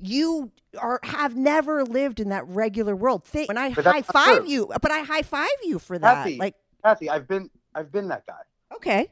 you 0.00 0.50
are 0.80 1.00
have 1.02 1.36
never 1.36 1.84
lived 1.84 2.20
in 2.20 2.28
that 2.28 2.46
regular 2.48 2.94
world. 2.94 3.24
Thi- 3.24 3.46
When 3.46 3.58
I 3.58 3.70
high 3.70 4.02
five 4.02 4.46
you, 4.46 4.72
but 4.80 4.90
I 4.90 5.00
high 5.00 5.22
five 5.22 5.48
you 5.64 5.78
for 5.78 5.98
that. 5.98 6.14
Kathy, 6.24 6.36
Like, 6.38 6.54
Kathy, 6.84 7.10
I've 7.10 7.26
been 7.28 7.50
I've 7.74 7.92
been 7.92 8.08
that 8.08 8.26
guy. 8.26 8.40
okay, 8.74 9.08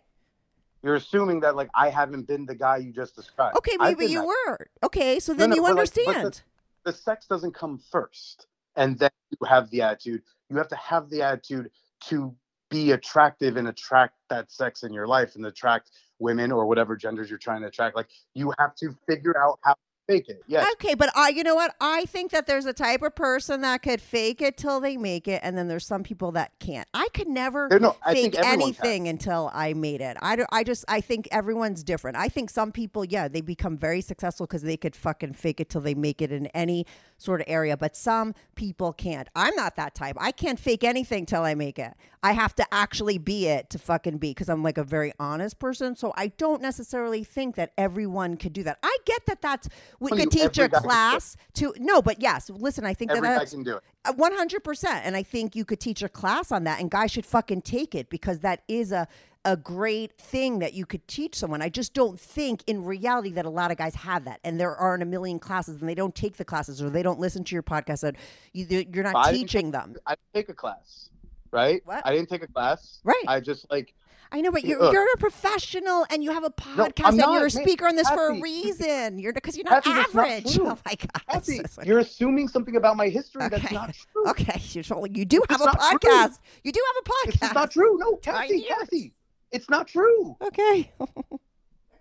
You're 0.82 0.94
assuming 0.96 1.40
that 1.40 1.56
like 1.56 1.68
I 1.74 1.90
haven't 1.90 2.26
been 2.26 2.46
the 2.46 2.54
guy 2.54 2.78
you 2.78 2.92
just 2.92 3.16
described. 3.16 3.56
okay, 3.58 3.76
maybe 3.78 4.06
you 4.06 4.24
were. 4.26 4.58
Okay, 4.82 5.18
so 5.20 5.34
then 5.34 5.50
no, 5.50 5.56
you 5.56 5.62
but, 5.62 5.76
like, 5.76 5.92
the- 5.92 6.06
understand. 6.06 6.42
the 6.84 6.92
sex 6.92 7.26
doesn't 7.26 7.52
come 7.54 7.78
first 7.78 8.46
and 8.76 8.98
then 8.98 9.10
you 9.30 9.46
have 9.46 9.68
the 9.70 9.82
attitude 9.82 10.22
you 10.48 10.56
have 10.56 10.68
to 10.68 10.76
have 10.76 11.10
the 11.10 11.22
attitude 11.22 11.70
to 12.00 12.34
be 12.70 12.92
attractive 12.92 13.56
and 13.56 13.68
attract 13.68 14.14
that 14.28 14.50
sex 14.50 14.82
in 14.82 14.92
your 14.92 15.06
life 15.06 15.34
and 15.36 15.46
attract 15.46 15.90
women 16.18 16.52
or 16.52 16.66
whatever 16.66 16.96
genders 16.96 17.28
you're 17.30 17.38
trying 17.38 17.60
to 17.62 17.66
attract 17.68 17.96
like 17.96 18.08
you 18.34 18.52
have 18.58 18.74
to 18.76 18.94
figure 19.08 19.36
out 19.38 19.58
how 19.62 19.74
fake 20.07 20.28
it 20.28 20.42
yes 20.46 20.66
Okay, 20.76 20.94
but 20.94 21.11
I, 21.16 21.30
you 21.30 21.42
know 21.42 21.54
what? 21.54 21.74
I 21.80 22.04
think 22.04 22.32
that 22.32 22.46
there's 22.46 22.66
a 22.66 22.72
type 22.72 23.02
of 23.02 23.14
person 23.14 23.62
that 23.62 23.82
could 23.82 24.00
fake 24.00 24.42
it 24.42 24.57
till 24.57 24.80
they 24.80 24.96
make 24.96 25.26
it, 25.26 25.40
and 25.42 25.57
then 25.57 25.68
there's 25.68 25.86
some 25.86 26.02
people 26.02 26.32
that 26.32 26.52
can't. 26.59 26.86
I 26.92 27.09
could 27.14 27.28
never 27.28 27.68
no, 27.80 27.96
fake 28.11 28.36
anything 28.38 29.09
until 29.09 29.50
I 29.54 29.72
made 29.72 30.00
it. 30.00 30.16
I, 30.20 30.44
I 30.52 30.64
just, 30.64 30.84
I 30.88 31.00
think 31.00 31.28
everyone's 31.32 31.82
different. 31.82 32.16
I 32.16 32.28
think 32.28 32.50
some 32.50 32.72
people, 32.72 33.04
yeah, 33.04 33.28
they 33.28 33.40
become 33.40 33.78
very 33.78 34.00
successful 34.00 34.46
because 34.46 34.62
they 34.62 34.76
could 34.76 34.94
fucking 34.94 35.32
fake 35.32 35.61
it 35.61 35.70
till 35.70 35.80
they 35.80 35.94
make 35.94 36.20
it 36.20 36.30
in 36.30 36.46
any 36.48 36.86
sort 37.18 37.40
of 37.40 37.46
area, 37.48 37.76
but 37.76 37.96
some 37.96 38.34
people 38.54 38.92
can't. 38.92 39.28
I'm 39.34 39.54
not 39.54 39.76
that 39.76 39.94
type. 39.94 40.16
I 40.20 40.32
can't 40.32 40.61
fake 40.61 40.84
anything 40.84 41.26
till 41.26 41.42
I 41.42 41.54
make 41.54 41.78
it. 41.78 41.94
I 42.22 42.32
have 42.32 42.54
to 42.57 42.66
actually 42.72 43.18
be 43.18 43.46
it 43.46 43.70
to 43.70 43.78
fucking 43.78 44.18
be 44.18 44.30
because 44.30 44.48
I'm 44.48 44.62
like 44.62 44.78
a 44.78 44.84
very 44.84 45.12
honest 45.18 45.59
person. 45.59 45.96
So 45.96 46.12
I 46.16 46.28
don't 46.28 46.61
necessarily 46.61 47.24
think 47.24 47.54
that 47.54 47.72
everyone 47.78 48.36
could 48.36 48.52
do 48.52 48.62
that. 48.64 48.78
I 48.82 48.96
get 49.04 49.26
that 49.26 49.40
that's 49.40 49.68
we 50.01 50.11
could 50.11 50.30
teach 50.30 50.59
a 50.59 50.62
every 50.62 50.68
guy 50.68 50.68
can 50.68 50.70
do 50.70 50.76
it. 50.76 50.82
class 50.82 51.36
to 51.55 51.74
no, 51.78 52.03
but 52.03 52.20
yes, 52.20 52.51
listen, 52.51 52.84
I 52.84 52.94
think 52.94 53.11
every 53.11 53.22
that 53.28 53.38
that's 53.38 53.53
can 53.53 53.62
do 53.62 53.76
it 53.76 53.82
one 54.16 54.32
hundred 54.32 54.62
percent, 54.64 55.05
and 55.05 55.16
I 55.16 55.22
think 55.22 55.57
you 55.57 55.64
could 55.64 55.80
teach 55.80 56.03
a 56.03 56.09
class 56.09 56.53
on 56.53 56.64
that, 56.64 56.80
and 56.80 56.90
guys 56.90 57.11
should 57.11 57.26
fucking 57.26 57.62
take 57.62 57.94
it 57.94 58.09
because 58.11 58.40
that 58.40 58.62
is 58.68 58.92
a 58.92 59.09
a 59.44 59.57
great 59.57 60.12
thing 60.18 60.59
that 60.59 60.74
you 60.74 60.84
could 60.84 61.07
teach 61.07 61.36
someone. 61.36 61.62
I 61.62 61.68
just 61.68 61.94
don't 61.94 62.18
think 62.18 62.64
in 62.66 62.84
reality 62.84 63.30
that 63.34 63.47
a 63.47 63.51
lot 63.51 63.70
of 63.70 63.76
guys 63.76 63.94
have 63.94 64.24
that, 64.24 64.40
and 64.42 64.59
there 64.59 64.74
aren't 64.76 65.05
a 65.05 65.07
million 65.07 65.38
classes, 65.38 65.80
and 65.80 65.88
they 65.88 65.94
don't 65.94 66.14
take 66.14 66.36
the 66.36 66.44
classes 66.44 66.82
or 66.82 66.90
they 66.90 67.03
don't 67.03 67.20
listen 67.20 67.44
to 67.44 67.55
your 67.55 67.62
podcast. 67.62 68.03
And 68.03 68.16
you, 68.53 68.84
you're 68.92 69.05
not 69.05 69.14
I 69.14 69.32
teaching 69.32 69.70
them. 69.70 69.94
i 70.07 70.11
didn't 70.14 70.34
take 70.34 70.49
a 70.49 70.55
class 70.55 71.11
right 71.53 71.80
What? 71.84 72.05
i 72.05 72.12
didn't 72.12 72.28
take 72.28 72.42
a 72.42 72.49
class 72.49 72.99
Right. 73.05 73.24
i 73.28 73.38
just 73.38 73.70
like 73.70 73.94
I 74.33 74.41
know, 74.41 74.51
but 74.51 74.64
you're, 74.64 74.81
look. 74.81 74.93
you're 74.93 75.07
a 75.12 75.16
professional 75.18 76.05
and 76.11 76.22
you 76.24 76.33
have 76.33 76.45
a 76.45 76.51
podcast 76.51 76.93
I'm 77.05 77.18
and 77.18 77.33
you're 77.35 77.47
a 77.47 77.51
speaker 77.51 77.87
on 77.87 77.97
this 77.97 78.09
for 78.11 78.29
a 78.29 78.41
reason. 78.41 79.18
You're 79.18 79.33
because 79.33 79.57
you're 79.57 79.64
not 79.64 79.85
Kathy, 79.85 79.95
that's 79.97 80.14
not 80.14 80.27
average. 80.29 80.59
Oh 80.66 80.79
my 80.85 80.95
god! 80.95 81.22
Kathy, 81.31 81.61
you're 81.85 82.01
assuming 82.01 82.49
something 82.49 82.77
about 82.77 82.97
my 82.97 83.09
history 83.09 83.49
that's 83.49 83.64
Okay. 83.64 83.74
not 83.74 83.95
true 83.95 84.29
Okay, 84.31 84.61
you 84.72 84.83
you 85.12 85.24
do 85.24 85.43
have 85.49 85.61
It's 85.61 85.62
a 85.62 85.66
not 85.66 85.81
true. 85.91 85.99
podcast. 86.11 86.39
You 86.64 86.72
do 86.72 86.81
have 86.95 87.03
a 87.05 87.09
podcast. 87.31 87.45
it's 87.47 87.55
not 87.55 87.70
true 87.70 87.97
no 87.99 88.16
Kathy. 88.16 88.62
Kathy, 88.62 89.12
it's 89.53 89.70
not 89.70 89.87
true 89.89 90.37
Okay. 90.43 90.93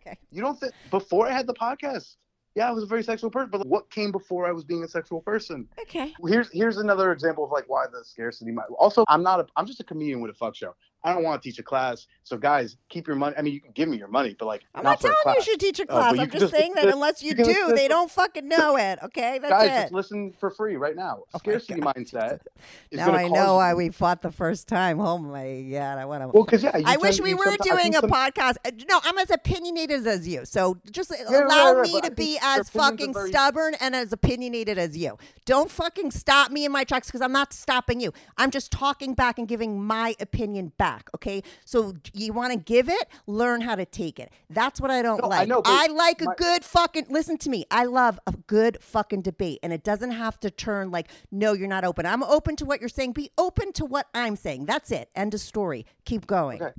Okay. 0.08 0.18
You 0.30 0.42
don't 0.44 0.60
think 0.60 0.72
before 0.92 1.28
I 1.28 1.32
had 1.32 1.48
the 1.48 1.54
podcast? 1.56 2.18
Yeah, 2.54 2.70
I 2.70 2.72
was 2.72 2.84
a 2.84 2.88
very 2.88 3.04
sexual 3.04 3.32
person, 3.32 3.50
but 3.52 3.66
what 3.68 3.90
came 3.90 4.12
before 4.12 4.46
I 4.48 4.52
was 4.52 4.64
being 4.64 4.84
a 4.84 4.88
sexual 4.88 5.20
person? 5.20 5.68
okay. 5.82 6.14
Here's 6.28 6.50
here's 6.52 6.78
another 6.78 7.12
example 7.12 7.44
of 7.44 7.52
like 7.52 7.66
why 7.68 7.86
the 7.92 8.06
scarcity. 8.06 8.52
Might, 8.52 8.66
also, 8.78 9.04
I'm 9.10 9.24
not 9.24 9.40
a 9.40 9.48
I'm 9.58 9.66
just 9.66 9.80
a 9.80 9.84
comedian 9.84 10.22
with 10.22 10.30
a 10.32 10.36
fuck 10.36 10.56
show. 10.56 10.74
I 11.06 11.14
don't 11.14 11.24
want 11.24 11.42
to 11.42 11.48
teach 11.50 11.60
a 11.60 11.64
class. 11.64 12.08
So 12.24 12.36
guys, 12.38 12.78
keep 12.90 13.06
your 13.06 13.16
money. 13.16 13.36
I 13.38 13.44
mean, 13.44 13.54
you 13.54 13.62
can 13.62 13.72
give 13.74 13.88
me 13.88 13.98
your 13.98 14.08
money, 14.08 14.36
but 14.38 14.46
like 14.48 14.64
I'm 14.74 14.84
not, 14.84 15.02
not, 15.04 15.14
telling 15.24 15.36
you 15.38 15.44
should 15.44 15.60
teach 15.60 15.80
a 15.80 15.84
Uh, 15.84 15.86
class. 15.86 16.16
you 16.16 16.22
I'm 16.24 16.30
just 16.32 16.52
saying 16.52 16.74
that 16.74 16.88
unless 16.88 17.22
you, 17.22 17.30
you 17.30 17.36
do, 17.36 17.44
listen 17.46 17.76
they 17.76 17.88
don't 17.88 18.10
fucking 18.10 18.48
know 18.48 18.76
it. 18.78 18.98
Okay, 19.04 19.38
that's 19.40 19.52
guys, 19.52 19.70
it. 19.70 19.82
just 19.84 19.94
listen 19.94 20.34
for 20.40 20.50
free 20.50 20.76
right 20.78 20.96
now. 20.96 21.20
Oh 21.34 21.38
Scarcity 21.38 21.80
mindset 21.82 22.40
now 22.92 23.12
I 23.12 23.28
know 23.28 23.52
you- 23.52 23.54
why 23.58 23.74
we 23.76 23.90
fought 23.90 24.24
the 24.24 24.32
first 24.32 24.68
time. 24.68 25.00
Oh 25.00 25.20
my 25.20 25.62
god, 25.72 26.00
I 26.00 26.06
want 26.06 26.24
to. 26.24 26.28
Well, 26.30 26.44
because 26.44 26.64
yeah, 26.64 26.72
I 26.84 26.98
wish 26.98 27.22
we 27.22 27.36
were 27.36 27.56
doing 27.62 27.96
a 27.96 28.00
some- 28.00 28.10
podcast. 28.10 28.56
Uh, 28.66 28.72
No, 28.90 29.00
I'm 29.04 29.18
as 29.20 29.30
opinionated 29.30 30.08
as 30.08 30.28
you. 30.28 30.44
So 30.46 30.78
just 30.92 31.12
right, 31.12 31.22
allow 31.30 31.74
right, 31.76 31.84
me 31.92 32.02
to 32.02 32.10
be 32.12 32.40
as 32.42 32.70
fucking 32.70 33.14
very- 33.14 33.30
stubborn 33.30 33.76
and 33.80 33.96
as 33.96 34.12
opinionated 34.12 34.80
as 34.80 34.98
you. 34.98 35.18
Don't 35.46 35.70
fucking 35.70 36.10
stop 36.10 36.50
me 36.52 36.66
in 36.66 36.72
my 36.72 36.84
tracks 36.84 37.08
because 37.08 37.22
I'm 37.22 37.32
not 37.32 37.54
stopping 37.54 38.00
you. 38.00 38.12
I'm 38.38 38.50
just 38.50 38.72
talking 38.72 39.14
back 39.14 39.38
and 39.38 39.48
giving 39.48 39.84
my 39.84 40.16
opinion 40.20 40.72
back. 40.80 40.95
Back. 40.96 41.10
Okay, 41.16 41.44
so 41.66 41.94
you 42.14 42.34
want 42.34 42.54
to 42.54 42.60
give 42.60 42.90
it, 42.90 43.08
learn 43.28 43.62
how 43.62 43.76
to 43.76 43.86
take 43.86 44.20
it. 44.20 44.32
That's 44.50 44.80
what 44.80 44.92
I 44.92 45.02
don't 45.02 45.22
No, 45.22 45.28
I 45.30 45.40
like. 45.40 45.48
know, 45.48 45.62
I 45.66 45.88
like 45.88 46.22
a 46.22 46.34
good 46.38 46.64
fucking. 46.64 47.08
Listen 47.10 47.38
to 47.40 47.50
me. 47.50 47.66
I 47.72 47.86
love 47.86 48.20
a 48.28 48.34
good 48.48 48.78
fucking 48.82 49.22
debate, 49.22 49.60
and 49.64 49.74
it 49.74 49.84
doesn't 49.84 50.12
have 50.12 50.40
to 50.42 50.50
turn 50.50 50.92
like, 50.92 51.08
no, 51.32 51.54
you're 51.54 51.68
not 51.68 51.84
open. 51.84 52.06
I'm 52.06 52.24
open 52.24 52.56
to 52.58 52.66
what 52.66 52.80
you're 52.80 52.90
saying. 52.90 53.14
Be 53.14 53.32
open 53.38 53.74
to 53.74 53.86
what 53.86 54.08
I'm 54.14 54.36
saying. 54.36 54.66
That's 54.66 54.92
it. 54.92 55.10
End 55.16 55.34
of 55.34 55.40
story. 55.42 55.86
Keep 56.06 56.28
going. 56.28 56.62
Okay. 56.62 56.72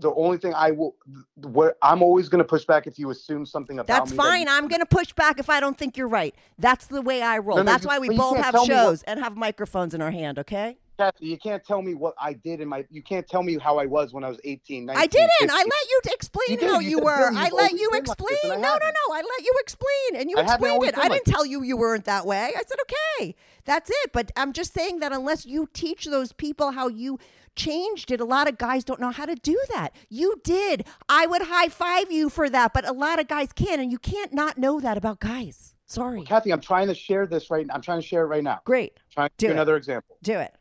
The 0.00 0.12
only 0.14 0.36
thing 0.36 0.52
I 0.54 0.70
will, 0.70 0.94
what 1.34 1.76
I'm 1.82 2.02
always 2.02 2.28
going 2.28 2.38
to 2.38 2.44
push 2.44 2.64
back 2.64 2.86
if 2.86 2.98
you 2.98 3.10
assume 3.10 3.46
something 3.46 3.78
about 3.78 3.86
That's 3.86 4.10
me. 4.12 4.16
that 4.18 4.22
fine. 4.22 4.42
you- 4.42 4.52
I'm 4.52 4.68
going 4.68 4.80
to 4.80 4.86
push 4.86 5.12
back 5.14 5.40
if 5.40 5.48
I 5.50 5.60
don't 5.60 5.76
think 5.78 5.96
you're 5.96 6.06
right. 6.08 6.34
That's 6.58 6.86
the 6.86 7.00
way 7.02 7.22
I 7.22 7.38
roll. 7.38 7.56
No, 7.56 7.62
no, 7.62 7.72
That's 7.72 7.84
you- 7.84 7.88
why 7.88 7.98
we 7.98 8.10
both 8.16 8.36
have 8.36 8.52
me 8.54 8.60
what- 8.60 8.66
shows 8.68 9.02
and 9.04 9.18
have 9.18 9.36
microphones 9.36 9.94
in 9.94 10.02
our 10.02 10.10
hand, 10.10 10.38
okay? 10.40 10.76
Kathy, 10.98 11.26
you 11.26 11.38
can't 11.38 11.64
tell 11.64 11.80
me 11.80 11.94
what 11.94 12.14
I 12.20 12.32
did 12.32 12.60
in 12.60 12.68
my. 12.68 12.84
You 12.90 13.02
can't 13.02 13.26
tell 13.26 13.42
me 13.44 13.56
how 13.56 13.78
I 13.78 13.86
was 13.86 14.12
when 14.12 14.24
I 14.24 14.28
was 14.28 14.40
18, 14.42 14.84
19. 14.84 15.00
I 15.00 15.06
didn't. 15.06 15.50
I 15.50 15.58
let 15.58 15.64
you 15.64 16.00
explain 16.12 16.44
You 16.48 16.56
did. 16.56 16.70
how 16.70 16.78
You 16.80 16.88
you 16.90 16.98
were. 16.98 17.30
I 17.34 17.50
let 17.50 17.72
you 17.72 17.88
been 17.92 18.04
like 18.04 18.18
this," 18.18 18.28
explain. 18.28 18.60
No, 18.60 18.72
no, 18.72 18.78
no. 18.78 19.14
I 19.14 19.18
let 19.18 19.44
you 19.44 19.54
explain, 19.60 20.16
and 20.16 20.28
you 20.28 20.36
I 20.36 20.42
explained 20.42 20.82
it. 20.84 20.98
I 20.98 21.08
didn't 21.08 21.26
tell 21.26 21.46
you 21.46 21.62
you 21.62 21.76
weren't 21.76 22.04
that 22.06 22.26
way. 22.26 22.52
I 22.56 22.62
said, 22.66 22.78
okay, 22.82 23.36
that's 23.64 23.90
it. 23.90 24.12
But 24.12 24.32
I'm 24.36 24.52
just 24.52 24.74
saying 24.74 24.98
that 24.98 25.12
unless 25.12 25.46
you 25.46 25.68
teach 25.72 26.04
those 26.06 26.32
people 26.32 26.72
how 26.72 26.88
you 26.88 27.18
changed 27.54 28.10
it, 28.10 28.20
a 28.20 28.24
lot 28.24 28.48
of 28.48 28.58
guys 28.58 28.84
don't 28.84 29.00
know 29.00 29.10
how 29.10 29.24
to 29.26 29.34
do 29.36 29.58
that. 29.74 29.94
You 30.08 30.40
did. 30.42 30.84
I 31.08 31.26
would 31.26 31.42
high 31.42 31.68
five 31.68 32.10
you 32.10 32.28
for 32.28 32.50
that, 32.50 32.72
but 32.74 32.86
a 32.88 32.92
lot 32.92 33.20
of 33.20 33.28
guys 33.28 33.52
can, 33.52 33.78
and 33.78 33.92
you 33.92 33.98
can't 33.98 34.32
not 34.32 34.58
know 34.58 34.80
that 34.80 34.96
about 34.96 35.20
guys. 35.20 35.74
Sorry. 35.86 36.22
Kathy, 36.24 36.52
I'm 36.52 36.60
trying 36.60 36.88
to 36.88 36.94
share 36.94 37.26
this 37.26 37.50
right. 37.50 37.66
now. 37.66 37.74
I'm 37.74 37.80
trying 37.82 38.00
to 38.00 38.06
share 38.06 38.22
it 38.24 38.26
right 38.26 38.44
now. 38.44 38.60
Great. 38.64 38.92
Trying 39.10 39.28
to 39.28 39.34
Do 39.38 39.46
it. 39.46 39.52
another 39.52 39.76
example. 39.76 40.16
Do 40.22 40.38
it. 40.38 40.54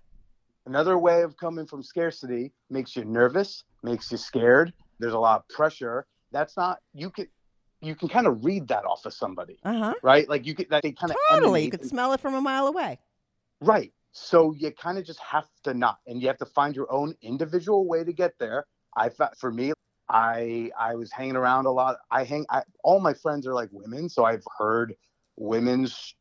Another 0.68 0.98
way 0.98 1.22
of 1.22 1.38
coming 1.38 1.66
from 1.66 1.82
scarcity 1.82 2.52
makes 2.70 2.94
you 2.94 3.06
nervous, 3.06 3.64
makes 3.84 4.12
you 4.12 4.18
scared. 4.18 4.74
There's 5.00 5.14
a 5.14 5.20
lot 5.20 5.40
of 5.40 5.48
pressure. 5.56 6.06
That's 6.34 6.58
not 6.58 6.80
you 6.94 7.10
can 7.10 7.28
you 7.82 7.96
can 7.96 8.10
kind 8.10 8.28
of 8.28 8.44
read 8.44 8.68
that 8.68 8.84
off 8.84 9.06
of 9.06 9.14
somebody, 9.14 9.60
Uh 9.64 9.80
huh. 9.80 9.94
right? 10.04 10.28
Like 10.28 10.46
you 10.46 10.54
could 10.56 10.70
that 10.70 10.84
they 10.84 10.92
kind 10.92 11.12
of 11.12 11.18
Totally. 11.30 11.64
You 11.64 11.72
could 11.72 11.86
smell 11.86 12.12
it 12.12 12.20
from 12.20 12.36
a 12.36 12.42
mile 12.42 12.68
away. 12.68 13.00
right. 13.62 13.94
So 14.12 14.52
you 14.54 14.72
kind 14.72 14.98
of 14.98 15.06
just 15.06 15.20
have 15.20 15.46
to 15.64 15.74
not, 15.74 16.00
and 16.08 16.22
you 16.22 16.28
have 16.28 16.40
to 16.40 16.46
find 16.46 16.76
your 16.76 16.92
own 16.92 17.14
individual 17.22 17.88
way 17.88 18.04
to 18.04 18.12
get 18.12 18.34
there. 18.38 18.66
I 18.98 19.10
for 19.40 19.52
me, 19.54 19.72
I 20.10 20.72
I 20.78 20.96
was 20.96 21.14
hanging 21.14 21.38
around 21.38 21.66
a 21.66 21.72
lot. 21.72 21.98
I 22.12 22.26
hang. 22.26 22.46
I, 22.50 22.64
all 22.84 23.00
my 23.00 23.14
friends 23.14 23.48
are 23.48 23.54
like 23.54 23.70
women, 23.72 24.10
so 24.10 24.26
I've 24.26 24.44
heard 24.58 24.96
women's 25.38 26.14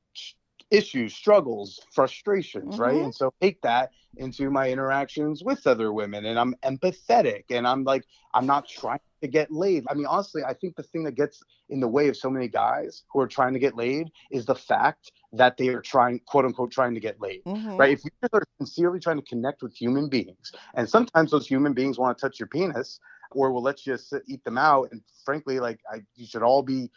issues, 0.71 1.15
struggles, 1.15 1.81
frustrations, 1.93 2.79
right? 2.79 2.99
Mhm. 2.99 3.05
And 3.05 3.15
so 3.15 3.33
take 3.41 3.61
that 3.63 3.91
into 4.17 4.51
my 4.51 4.71
interactions 4.71 5.43
with 5.45 5.67
other 5.67 5.93
women, 5.93 6.25
and 6.27 6.39
I'm 6.39 6.55
empathetic, 6.65 7.45
and 7.51 7.67
I'm 7.67 7.85
like, 7.85 8.05
I'm 8.35 8.47
not 8.47 8.69
trying 8.69 9.01
to 9.23 9.29
get 9.29 9.51
laid. 9.51 9.85
I 9.89 9.95
mean, 9.95 10.07
honestly, 10.07 10.43
I 10.45 10.55
think 10.55 10.77
the 10.77 10.83
thing 10.83 11.05
that 11.05 11.15
gets 11.15 11.43
in 11.69 11.81
the 11.81 11.89
way 11.89 12.09
of 12.09 12.17
so 12.17 12.31
many 12.31 12.49
guys 12.49 13.05
who 13.13 13.21
are 13.21 13.29
trying 13.29 13.53
to 13.53 13.59
get 13.59 13.77
laid 13.77 14.11
is 14.31 14.47
the 14.47 14.55
fact 14.55 15.13
that 15.33 15.57
they 15.57 15.69
are 15.69 15.81
trying, 15.81 16.21
quote 16.27 16.45
unquote, 16.45 16.71
trying 16.71 16.95
to 16.95 17.01
get 17.01 17.21
laid 17.21 17.43
Mhm. 17.47 17.79
right? 17.79 17.93
If 17.93 18.05
you 18.05 18.11
are 18.33 18.43
sincerely 18.59 19.01
trying 19.01 19.19
to 19.19 19.25
connect 19.27 19.63
with 19.63 19.75
human 19.75 20.09
beings, 20.09 20.53
and 20.75 20.89
sometimes 20.89 21.31
those 21.31 21.47
human 21.47 21.73
beings 21.73 21.99
want 21.99 22.17
to 22.17 22.21
touch 22.21 22.39
your 22.41 22.49
penis 22.49 22.99
or 23.33 23.53
will 23.53 23.63
let 23.63 23.87
you 23.87 23.97
sit, 23.97 24.23
eat 24.27 24.45
them 24.45 24.59
out, 24.59 24.89
and 24.93 25.03
frankly, 25.25 25.61
like 25.61 25.81
I, 25.93 26.03
you 26.15 26.27
should 26.27 26.43
all 26.43 26.63
be, 26.63 26.91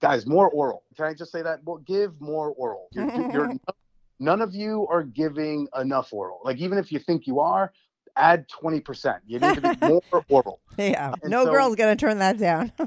guys, 0.00 0.26
more 0.26 0.48
oral. 0.50 0.82
Can 0.96 1.06
I 1.06 1.14
just 1.14 1.32
say 1.32 1.42
that? 1.42 1.60
Well, 1.64 1.78
give 1.78 2.20
more 2.20 2.50
oral. 2.50 2.88
You're, 2.92 3.32
you're, 3.32 3.52
none 4.20 4.40
of 4.42 4.54
you 4.54 4.86
are 4.90 5.02
giving 5.02 5.68
enough 5.78 6.12
oral. 6.12 6.40
Like 6.44 6.58
even 6.58 6.78
if 6.78 6.90
you 6.92 6.98
think 6.98 7.26
you 7.26 7.40
are, 7.40 7.72
add 8.16 8.48
twenty 8.48 8.80
percent. 8.80 9.18
You 9.26 9.38
need 9.38 9.54
to 9.56 9.60
be 9.60 9.86
more 9.88 10.24
oral. 10.28 10.60
Yeah. 10.78 11.14
And 11.22 11.30
No 11.30 11.44
so- 11.44 11.52
girl's 11.52 11.76
gonna 11.76 11.96
turn 11.96 12.18
that 12.18 12.38
down. 12.38 12.72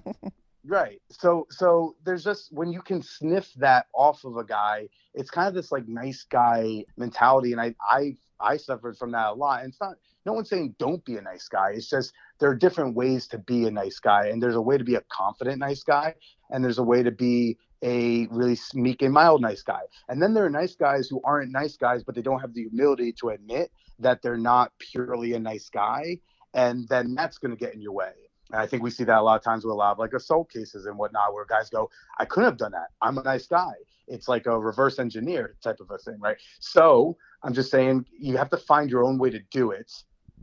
Right. 0.66 1.01
So 1.10 1.47
so 1.49 1.95
there's 2.03 2.24
just 2.24 2.51
when 2.51 2.70
you 2.72 2.82
can 2.82 3.01
sniff 3.01 3.51
that 3.55 3.88
off 3.93 4.26
of 4.26 4.36
a 4.36 4.43
guy, 4.43 4.89
it's 5.16 5.32
kind 5.32 5.47
of 5.47 5.53
this 5.55 5.72
like 5.72 5.88
nice 5.88 6.26
guy 6.30 6.84
mentality. 6.97 7.53
And 7.53 7.62
I 7.62 7.74
I 7.89 8.18
I 8.41 8.57
suffered 8.57 8.97
from 8.97 9.12
that 9.14 9.30
a 9.30 9.34
lot. 9.34 9.62
And 9.64 9.70
it's 9.70 9.80
not 9.82 9.95
no 10.26 10.34
one's 10.34 10.49
saying 10.49 10.76
don't 10.78 11.03
be 11.05 11.16
a 11.16 11.22
nice 11.22 11.47
guy. 11.47 11.72
It's 11.72 11.89
just 11.89 12.14
there 12.40 12.50
are 12.50 12.56
different 12.56 12.96
ways 12.96 13.28
to 13.28 13.38
be 13.38 13.66
a 13.66 13.72
nice 13.72 14.00
guy. 14.00 14.28
And 14.28 14.42
there's 14.42 14.56
a 14.56 14.62
way 14.62 14.78
to 14.78 14.84
be 14.84 14.96
a 14.96 15.04
confident 15.10 15.60
nice 15.60 15.84
guy. 15.84 16.16
And 16.50 16.64
there's 16.64 16.80
a 16.80 16.84
way 16.84 17.04
to 17.04 17.12
be 17.12 17.58
a 17.82 18.28
really 18.28 18.58
meek 18.74 19.02
and 19.02 19.14
mild 19.14 19.42
nice 19.42 19.62
guy. 19.62 19.82
And 20.08 20.22
then 20.22 20.34
there 20.34 20.46
are 20.46 20.50
nice 20.50 20.76
guys 20.76 21.08
who 21.08 21.22
aren't 21.24 21.52
nice 21.52 21.78
guys, 21.78 22.04
but 22.04 22.16
they 22.16 22.22
don't 22.22 22.40
have 22.40 22.54
the 22.54 22.64
humility 22.64 23.14
to 23.14 23.30
admit 23.30 23.72
that 24.00 24.22
they're 24.22 24.38
not 24.38 24.72
purely 24.80 25.34
a 25.34 25.40
nice 25.40 25.70
guy. 25.70 26.20
And 26.54 26.88
then 26.88 27.14
that's 27.16 27.38
going 27.38 27.52
to 27.52 27.58
get 27.58 27.74
in 27.74 27.82
your 27.82 27.94
way. 27.94 28.12
And 28.52 28.60
I 28.60 28.66
think 28.66 28.82
we 28.82 28.90
see 28.90 29.04
that 29.04 29.20
a 29.20 29.22
lot 29.22 29.36
of 29.36 29.44
times 29.44 29.64
with 29.64 29.72
a 29.72 29.76
lot 29.76 29.92
of 29.92 30.00
like 30.00 30.14
assault 30.14 30.52
cases 30.52 30.86
and 30.86 30.98
whatnot, 30.98 31.34
where 31.34 31.46
guys 31.46 31.70
go, 31.70 31.90
I 32.18 32.26
couldn't 32.26 32.50
have 32.50 32.58
done 32.58 32.72
that. 32.72 32.88
I'm 33.02 33.18
a 33.18 33.24
nice 33.24 33.48
guy. 33.48 33.74
It's 34.08 34.28
like 34.28 34.48
a 34.48 34.60
reverse 34.60 34.98
engineer 34.98 35.56
type 35.62 35.80
of 35.80 35.92
a 35.92 35.98
thing, 36.00 36.18
right? 36.20 36.38
So 36.60 37.16
I'm 37.44 37.54
just 37.54 37.70
saying 37.70 38.06
you 38.18 38.38
have 38.38 38.50
to 38.50 38.58
find 38.58 38.90
your 38.90 39.06
own 39.06 39.20
way 39.20 39.30
to 39.30 39.40
do 39.52 39.72
it. 39.72 39.92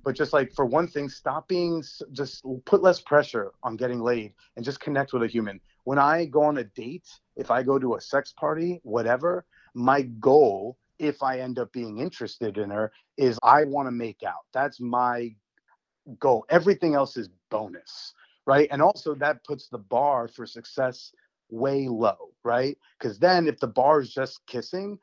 But 0.06 0.14
just 0.14 0.32
like 0.32 0.52
for 0.54 0.64
one 0.64 0.86
thing, 0.86 1.08
stop 1.08 1.48
being 1.48 1.82
just 2.12 2.44
put 2.64 2.80
less 2.80 3.00
pressure 3.00 3.50
on 3.64 3.74
getting 3.74 4.00
laid 4.00 4.34
and 4.54 4.64
just 4.64 4.78
connect 4.78 5.12
with 5.12 5.24
a 5.24 5.26
human. 5.26 5.60
When 5.82 5.98
I 5.98 6.26
go 6.26 6.44
on 6.44 6.58
a 6.58 6.64
date, 6.64 7.08
if 7.34 7.50
I 7.50 7.64
go 7.64 7.76
to 7.76 7.96
a 7.96 8.00
sex 8.00 8.32
party, 8.32 8.78
whatever, 8.84 9.44
my 9.74 10.02
goal, 10.02 10.78
if 11.00 11.24
I 11.24 11.40
end 11.40 11.58
up 11.58 11.72
being 11.72 11.98
interested 11.98 12.56
in 12.56 12.70
her, 12.70 12.92
is 13.16 13.36
I 13.42 13.64
want 13.64 13.88
to 13.88 13.90
make 13.90 14.22
out. 14.22 14.46
That's 14.54 14.78
my 14.78 15.34
goal. 16.20 16.46
Everything 16.50 16.94
else 16.94 17.16
is 17.16 17.28
bonus, 17.50 18.14
right? 18.46 18.68
And 18.70 18.80
also 18.80 19.16
that 19.16 19.42
puts 19.42 19.66
the 19.66 19.78
bar 19.78 20.28
for 20.28 20.46
success 20.46 21.10
way 21.50 21.88
low, 21.88 22.30
right? 22.44 22.78
Because 22.96 23.18
then 23.18 23.48
if 23.48 23.58
the 23.58 23.66
bar 23.66 24.02
is 24.02 24.14
just 24.14 24.46
kissing, 24.46 25.00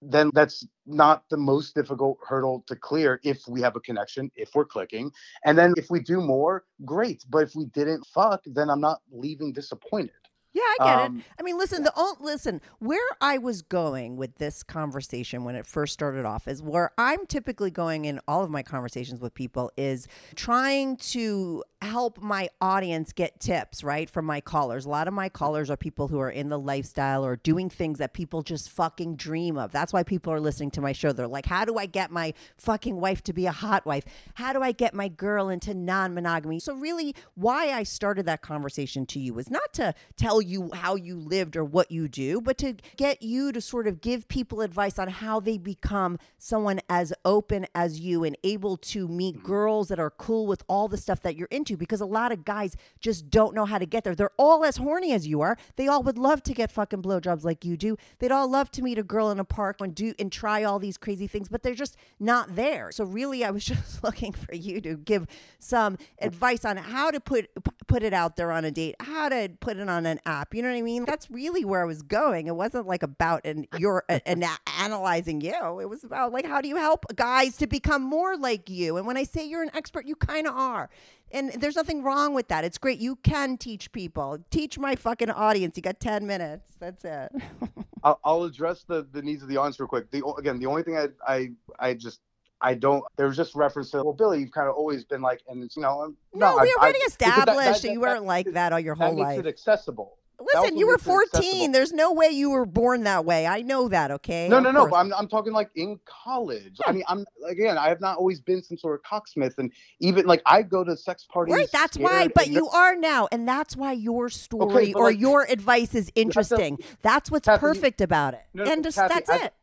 then 0.00 0.30
that's 0.34 0.66
not 0.86 1.24
the 1.28 1.36
most 1.36 1.74
difficult 1.74 2.18
hurdle 2.26 2.64
to 2.66 2.76
clear 2.76 3.20
if 3.24 3.46
we 3.48 3.60
have 3.60 3.76
a 3.76 3.80
connection, 3.80 4.30
if 4.36 4.54
we're 4.54 4.64
clicking. 4.64 5.10
And 5.44 5.56
then 5.58 5.74
if 5.76 5.90
we 5.90 6.00
do 6.00 6.20
more, 6.20 6.64
great. 6.84 7.24
But 7.28 7.42
if 7.44 7.54
we 7.54 7.66
didn't 7.66 8.06
fuck, 8.06 8.42
then 8.46 8.70
I'm 8.70 8.80
not 8.80 9.00
leaving 9.10 9.52
disappointed. 9.52 10.12
Yeah, 10.54 10.62
I 10.62 10.76
get 10.84 10.98
Um, 10.98 11.18
it. 11.18 11.24
I 11.38 11.42
mean, 11.42 11.58
listen, 11.58 11.82
the 11.82 11.92
oh, 11.94 12.16
listen, 12.20 12.60
where 12.78 13.06
I 13.20 13.38
was 13.38 13.62
going 13.62 14.16
with 14.16 14.36
this 14.36 14.62
conversation 14.62 15.44
when 15.44 15.54
it 15.54 15.66
first 15.66 15.92
started 15.92 16.24
off 16.24 16.48
is 16.48 16.62
where 16.62 16.90
I'm 16.96 17.26
typically 17.26 17.70
going 17.70 18.06
in 18.06 18.20
all 18.26 18.42
of 18.42 18.50
my 18.50 18.62
conversations 18.62 19.20
with 19.20 19.34
people 19.34 19.70
is 19.76 20.08
trying 20.34 20.96
to 20.96 21.64
help 21.80 22.18
my 22.20 22.48
audience 22.60 23.12
get 23.12 23.38
tips, 23.38 23.84
right? 23.84 24.10
From 24.10 24.24
my 24.24 24.40
callers. 24.40 24.84
A 24.84 24.88
lot 24.88 25.06
of 25.06 25.14
my 25.14 25.28
callers 25.28 25.70
are 25.70 25.76
people 25.76 26.08
who 26.08 26.18
are 26.18 26.30
in 26.30 26.48
the 26.48 26.58
lifestyle 26.58 27.24
or 27.24 27.36
doing 27.36 27.68
things 27.70 27.98
that 27.98 28.14
people 28.14 28.42
just 28.42 28.68
fucking 28.70 29.14
dream 29.14 29.56
of. 29.56 29.70
That's 29.70 29.92
why 29.92 30.02
people 30.02 30.32
are 30.32 30.40
listening 30.40 30.72
to 30.72 30.80
my 30.80 30.92
show. 30.92 31.12
They're 31.12 31.28
like, 31.28 31.46
how 31.46 31.64
do 31.64 31.76
I 31.76 31.86
get 31.86 32.10
my 32.10 32.34
fucking 32.56 32.98
wife 32.98 33.22
to 33.24 33.32
be 33.32 33.46
a 33.46 33.52
hot 33.52 33.86
wife? 33.86 34.04
How 34.34 34.52
do 34.52 34.60
I 34.62 34.72
get 34.72 34.92
my 34.92 35.06
girl 35.08 35.48
into 35.50 35.72
non 35.74 36.14
monogamy? 36.14 36.58
So, 36.58 36.74
really, 36.74 37.14
why 37.34 37.68
I 37.70 37.84
started 37.84 38.26
that 38.26 38.42
conversation 38.42 39.06
to 39.06 39.20
you 39.20 39.34
was 39.34 39.50
not 39.50 39.72
to 39.74 39.94
tell 40.16 40.37
you 40.40 40.70
how 40.72 40.94
you 40.94 41.16
lived 41.16 41.56
or 41.56 41.64
what 41.64 41.90
you 41.90 42.08
do, 42.08 42.40
but 42.40 42.58
to 42.58 42.74
get 42.96 43.22
you 43.22 43.52
to 43.52 43.60
sort 43.60 43.86
of 43.86 44.00
give 44.00 44.28
people 44.28 44.60
advice 44.60 44.98
on 44.98 45.08
how 45.08 45.40
they 45.40 45.58
become 45.58 46.18
someone 46.36 46.80
as 46.88 47.12
open 47.24 47.66
as 47.74 48.00
you 48.00 48.24
and 48.24 48.36
able 48.44 48.76
to 48.76 49.08
meet 49.08 49.36
mm-hmm. 49.36 49.46
girls 49.46 49.88
that 49.88 49.98
are 49.98 50.10
cool 50.10 50.46
with 50.46 50.62
all 50.68 50.88
the 50.88 50.96
stuff 50.96 51.22
that 51.22 51.36
you're 51.36 51.48
into 51.50 51.76
because 51.76 52.00
a 52.00 52.06
lot 52.06 52.32
of 52.32 52.44
guys 52.44 52.76
just 53.00 53.30
don't 53.30 53.54
know 53.54 53.64
how 53.64 53.78
to 53.78 53.86
get 53.86 54.04
there. 54.04 54.14
They're 54.14 54.30
all 54.36 54.64
as 54.64 54.76
horny 54.76 55.12
as 55.12 55.26
you 55.26 55.40
are. 55.40 55.56
They 55.76 55.88
all 55.88 56.02
would 56.02 56.18
love 56.18 56.42
to 56.44 56.54
get 56.54 56.70
fucking 56.70 57.02
blowjobs 57.02 57.44
like 57.44 57.64
you 57.64 57.76
do. 57.76 57.96
They'd 58.18 58.32
all 58.32 58.48
love 58.48 58.70
to 58.72 58.82
meet 58.82 58.98
a 58.98 59.02
girl 59.02 59.30
in 59.30 59.38
a 59.38 59.44
park 59.44 59.80
and 59.80 59.94
do 59.94 60.14
and 60.18 60.30
try 60.30 60.64
all 60.64 60.78
these 60.78 60.96
crazy 60.96 61.26
things, 61.26 61.48
but 61.48 61.62
they're 61.62 61.74
just 61.74 61.96
not 62.18 62.56
there. 62.56 62.90
So 62.92 63.04
really 63.04 63.44
I 63.44 63.50
was 63.50 63.64
just 63.72 64.02
looking 64.04 64.32
for 64.32 64.54
you 64.54 64.80
to 64.80 64.96
give 64.96 65.26
some 65.58 65.98
advice 66.20 66.64
on 66.64 66.76
how 66.76 67.10
to 67.10 67.20
put 67.20 67.48
put 67.86 68.02
it 68.02 68.12
out 68.12 68.36
there 68.36 68.52
on 68.52 68.64
a 68.64 68.70
date, 68.70 68.96
how 69.00 69.28
to 69.28 69.50
put 69.60 69.76
it 69.76 69.88
on 69.88 70.06
an 70.06 70.20
app. 70.28 70.54
You 70.54 70.62
know 70.62 70.68
what 70.68 70.76
I 70.76 70.82
mean? 70.82 71.04
That's 71.06 71.30
really 71.30 71.64
where 71.64 71.82
I 71.82 71.86
was 71.86 72.02
going. 72.02 72.46
It 72.46 72.54
wasn't 72.54 72.86
like 72.86 73.02
about 73.02 73.40
and 73.44 73.66
you're 73.78 74.04
and 74.08 74.44
analyzing 74.78 75.40
you. 75.40 75.80
It 75.80 75.88
was 75.88 76.04
about 76.04 76.32
like 76.32 76.44
how 76.44 76.60
do 76.60 76.68
you 76.68 76.76
help 76.76 77.06
guys 77.16 77.56
to 77.56 77.66
become 77.66 78.02
more 78.02 78.36
like 78.36 78.68
you? 78.68 78.96
And 78.98 79.06
when 79.06 79.16
I 79.16 79.24
say 79.24 79.46
you're 79.46 79.62
an 79.62 79.70
expert, 79.74 80.06
you 80.06 80.14
kind 80.14 80.46
of 80.46 80.54
are. 80.54 80.90
And 81.30 81.52
there's 81.52 81.76
nothing 81.76 82.02
wrong 82.02 82.34
with 82.34 82.48
that. 82.48 82.64
It's 82.64 82.78
great. 82.78 82.98
You 83.00 83.16
can 83.16 83.58
teach 83.58 83.92
people. 83.92 84.38
Teach 84.50 84.78
my 84.78 84.96
fucking 84.96 85.30
audience. 85.30 85.76
You 85.76 85.82
got 85.82 86.00
10 86.00 86.26
minutes. 86.26 86.72
That's 86.78 87.04
it. 87.04 87.30
I'll, 88.02 88.20
I'll 88.24 88.44
address 88.44 88.84
the, 88.84 89.06
the 89.12 89.20
needs 89.20 89.42
of 89.42 89.48
the 89.48 89.56
audience 89.56 89.78
real 89.80 89.88
quick. 89.88 90.10
The 90.10 90.24
again, 90.38 90.58
the 90.58 90.66
only 90.66 90.82
thing 90.82 90.96
I 90.96 91.08
I 91.26 91.50
I 91.78 91.94
just 91.94 92.20
I 92.60 92.74
don't. 92.74 93.04
There 93.16 93.26
was 93.26 93.36
just 93.36 93.54
reference 93.54 93.90
to 93.92 94.02
well, 94.02 94.12
Billy, 94.12 94.40
you've 94.40 94.50
kind 94.50 94.68
of 94.68 94.74
always 94.74 95.04
been 95.04 95.22
like, 95.22 95.40
and 95.48 95.62
it's 95.62 95.76
you 95.76 95.82
know, 95.82 96.00
um, 96.00 96.00
I'm- 96.00 96.16
No, 96.34 96.58
I- 96.58 96.62
we 96.62 96.68
I- 96.68 96.82
already 96.82 96.98
that- 97.00 97.06
established 97.08 97.46
that, 97.46 97.82
that- 97.82 97.92
you 97.92 98.00
weren't 98.00 98.24
like 98.24 98.52
that 98.52 98.72
all 98.72 98.80
your 98.80 98.96
that 98.96 99.04
whole 99.04 99.14
makes 99.14 99.24
life. 99.24 99.38
it 99.40 99.46
accessible. 99.46 100.14
Well, 100.40 100.46
that 100.52 100.60
Listen, 100.62 100.78
you 100.78 100.86
were 100.86 100.92
makes 100.92 101.06
it 101.06 101.10
accessible. 101.10 101.42
14. 101.50 101.72
There's 101.72 101.92
no 101.92 102.12
way 102.12 102.28
you 102.28 102.50
were 102.50 102.64
born 102.64 103.02
that 103.04 103.24
way. 103.24 103.44
I 103.44 103.60
know 103.62 103.88
that, 103.88 104.12
okay? 104.12 104.48
No, 104.48 104.60
no, 104.60 104.70
no. 104.70 104.86
But 104.86 104.94
I'm, 104.96 105.12
I'm 105.14 105.26
talking 105.26 105.52
like 105.52 105.68
in 105.74 105.98
college. 106.04 106.78
I 106.86 106.92
mean, 106.92 107.02
I'm 107.08 107.24
again. 107.46 107.76
I 107.76 107.88
have 107.88 108.00
not 108.00 108.18
always 108.18 108.40
been 108.40 108.62
some 108.62 108.78
sort 108.78 108.94
of 109.00 109.02
cocksmith, 109.02 109.58
and 109.58 109.72
even 110.00 110.26
like 110.26 110.40
I 110.46 110.62
go 110.62 110.84
to 110.84 110.96
sex 110.96 111.26
parties. 111.32 111.54
Right, 111.56 111.68
that's 111.72 111.96
why. 111.98 112.28
But 112.28 112.48
you 112.48 112.68
are 112.68 112.94
now, 112.94 113.26
and 113.32 113.48
that's 113.48 113.76
why 113.76 113.92
your 113.92 114.28
story 114.28 114.92
but 114.92 114.98
or 115.00 115.04
like- 115.10 115.18
your 115.20 115.42
advice 115.48 115.94
is 115.94 116.10
interesting. 116.14 116.78
That's 117.02 117.30
what's 117.32 117.46
Kathy, 117.46 117.60
perfect 117.60 118.00
about 118.00 118.34
it. 118.34 118.42
No, 118.54 118.62
no, 118.64 118.72
and 118.72 118.84
just 118.84 118.96
Kathy, 118.96 119.14
that's 119.14 119.30
I- 119.30 119.46
it. 119.46 119.54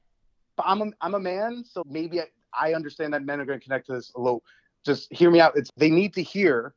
but 0.58 0.66
I'm 0.68 0.82
a, 0.82 0.86
I'm 1.00 1.16
a 1.16 1.20
man, 1.22 1.64
so 1.66 1.84
maybe 1.88 2.20
I, 2.20 2.26
I 2.60 2.74
understand 2.74 3.14
that 3.14 3.24
men 3.24 3.40
are 3.40 3.46
going 3.46 3.60
to 3.60 3.64
connect 3.64 3.88
to 3.88 3.94
this 3.94 4.12
a 4.16 4.20
little. 4.22 4.44
Just 4.86 5.12
hear 5.14 5.32
me 5.32 5.40
out. 5.40 5.54
It's 5.56 5.70
they 5.78 5.90
need 5.90 6.14
to 6.16 6.22
hear 6.24 6.74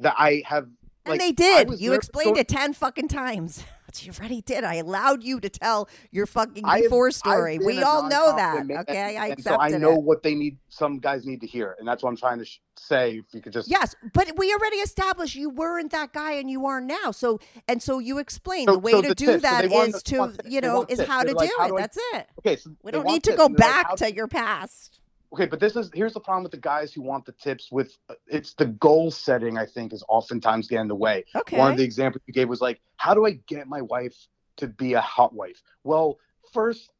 that 0.00 0.14
I 0.18 0.42
have. 0.46 0.68
Like, 1.04 1.14
and 1.14 1.20
they 1.20 1.32
did. 1.32 1.80
You 1.80 1.94
explained 1.94 2.36
it 2.38 2.48
ten 2.48 2.72
fucking 2.72 3.08
times. 3.08 3.64
You 3.96 4.10
already 4.18 4.40
did. 4.40 4.64
I 4.64 4.76
allowed 4.76 5.22
you 5.22 5.38
to 5.40 5.50
tell 5.50 5.86
your 6.10 6.24
fucking 6.24 6.64
before 6.64 7.08
I've 7.08 7.14
story. 7.14 7.58
We 7.58 7.82
all 7.82 8.04
know 8.08 8.34
that. 8.34 8.66
man, 8.66 8.78
Okay, 8.88 9.18
I 9.18 9.26
and 9.26 9.32
accepted 9.34 9.44
so 9.44 9.60
I 9.60 9.68
know 9.78 9.92
it. 9.96 10.02
what 10.02 10.22
they 10.22 10.34
need. 10.34 10.56
Some 10.70 10.98
guys 10.98 11.26
need 11.26 11.42
to 11.42 11.46
hear, 11.46 11.76
and 11.78 11.86
that's 11.86 12.02
what 12.02 12.08
I'm 12.08 12.16
trying 12.16 12.38
to 12.38 12.44
sh- 12.46 12.60
say. 12.78 13.18
If 13.18 13.26
you 13.34 13.42
could 13.42 13.52
just 13.52 13.68
Yes, 13.70 13.94
but 14.14 14.32
we 14.38 14.50
already 14.54 14.78
established 14.78 15.34
you 15.34 15.50
weren't 15.50 15.90
that 15.92 16.14
guy 16.14 16.32
and 16.32 16.48
you 16.50 16.64
are 16.64 16.80
now. 16.80 17.10
So 17.10 17.38
and 17.68 17.82
so 17.82 17.98
you 17.98 18.16
explained 18.16 18.68
So- 18.70 18.76
the 18.76 18.78
way 18.78 18.92
so 18.92 19.02
to 19.02 19.08
the 19.08 19.14
do 19.14 19.26
tips, 19.26 19.42
that 19.42 19.66
is 19.70 20.02
to 20.04 20.36
you 20.48 20.62
know 20.62 20.86
is 20.88 20.98
how 21.02 21.20
to 21.20 21.26
They're 21.26 21.34
do 21.34 21.38
like, 21.40 21.50
how 21.58 21.64
it. 21.66 21.68
do 21.68 21.76
I- 21.76 21.80
That's 21.82 21.98
it. 22.14 22.26
okay. 22.38 22.56
So 22.56 22.70
We 22.82 22.92
don't 22.92 23.04
need 23.06 23.24
to 23.24 23.36
go 23.36 23.44
like, 23.44 23.56
back 23.58 23.86
how 23.88 23.94
to 23.96 24.14
your 24.14 24.26
past. 24.26 25.00
Okay, 25.32 25.46
but 25.46 25.60
this 25.60 25.76
is 25.76 25.90
here's 25.94 26.12
the 26.12 26.20
problem 26.20 26.42
with 26.42 26.52
the 26.52 26.58
guys 26.58 26.92
who 26.92 27.00
want 27.00 27.24
the 27.24 27.32
tips 27.32 27.72
with 27.72 27.96
it's 28.26 28.52
the 28.54 28.66
goal 28.66 29.10
setting 29.10 29.56
I 29.56 29.64
think 29.64 29.92
is 29.92 30.04
oftentimes 30.08 30.68
getting 30.68 30.82
in 30.82 30.88
the 30.88 30.94
way. 30.94 31.24
Okay. 31.34 31.56
One 31.58 31.70
of 31.70 31.78
the 31.78 31.84
examples 31.84 32.22
you 32.26 32.34
gave 32.34 32.48
was 32.48 32.60
like, 32.60 32.80
how 32.96 33.14
do 33.14 33.26
I 33.26 33.38
get 33.46 33.66
my 33.66 33.80
wife 33.80 34.14
to 34.58 34.66
be 34.66 34.92
a 34.92 35.00
hot 35.00 35.34
wife? 35.34 35.62
Well, 35.84 36.18
first, 36.52 36.90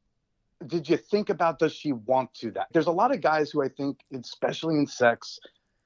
did 0.66 0.88
you 0.88 0.96
think 0.96 1.28
about 1.28 1.58
does 1.58 1.74
she 1.74 1.92
want 1.92 2.32
to 2.34 2.50
that? 2.52 2.68
There's 2.72 2.86
a 2.86 2.92
lot 2.92 3.12
of 3.14 3.20
guys 3.20 3.50
who 3.50 3.62
I 3.62 3.68
think, 3.68 4.00
especially 4.14 4.76
in 4.76 4.86
sex, 4.86 5.38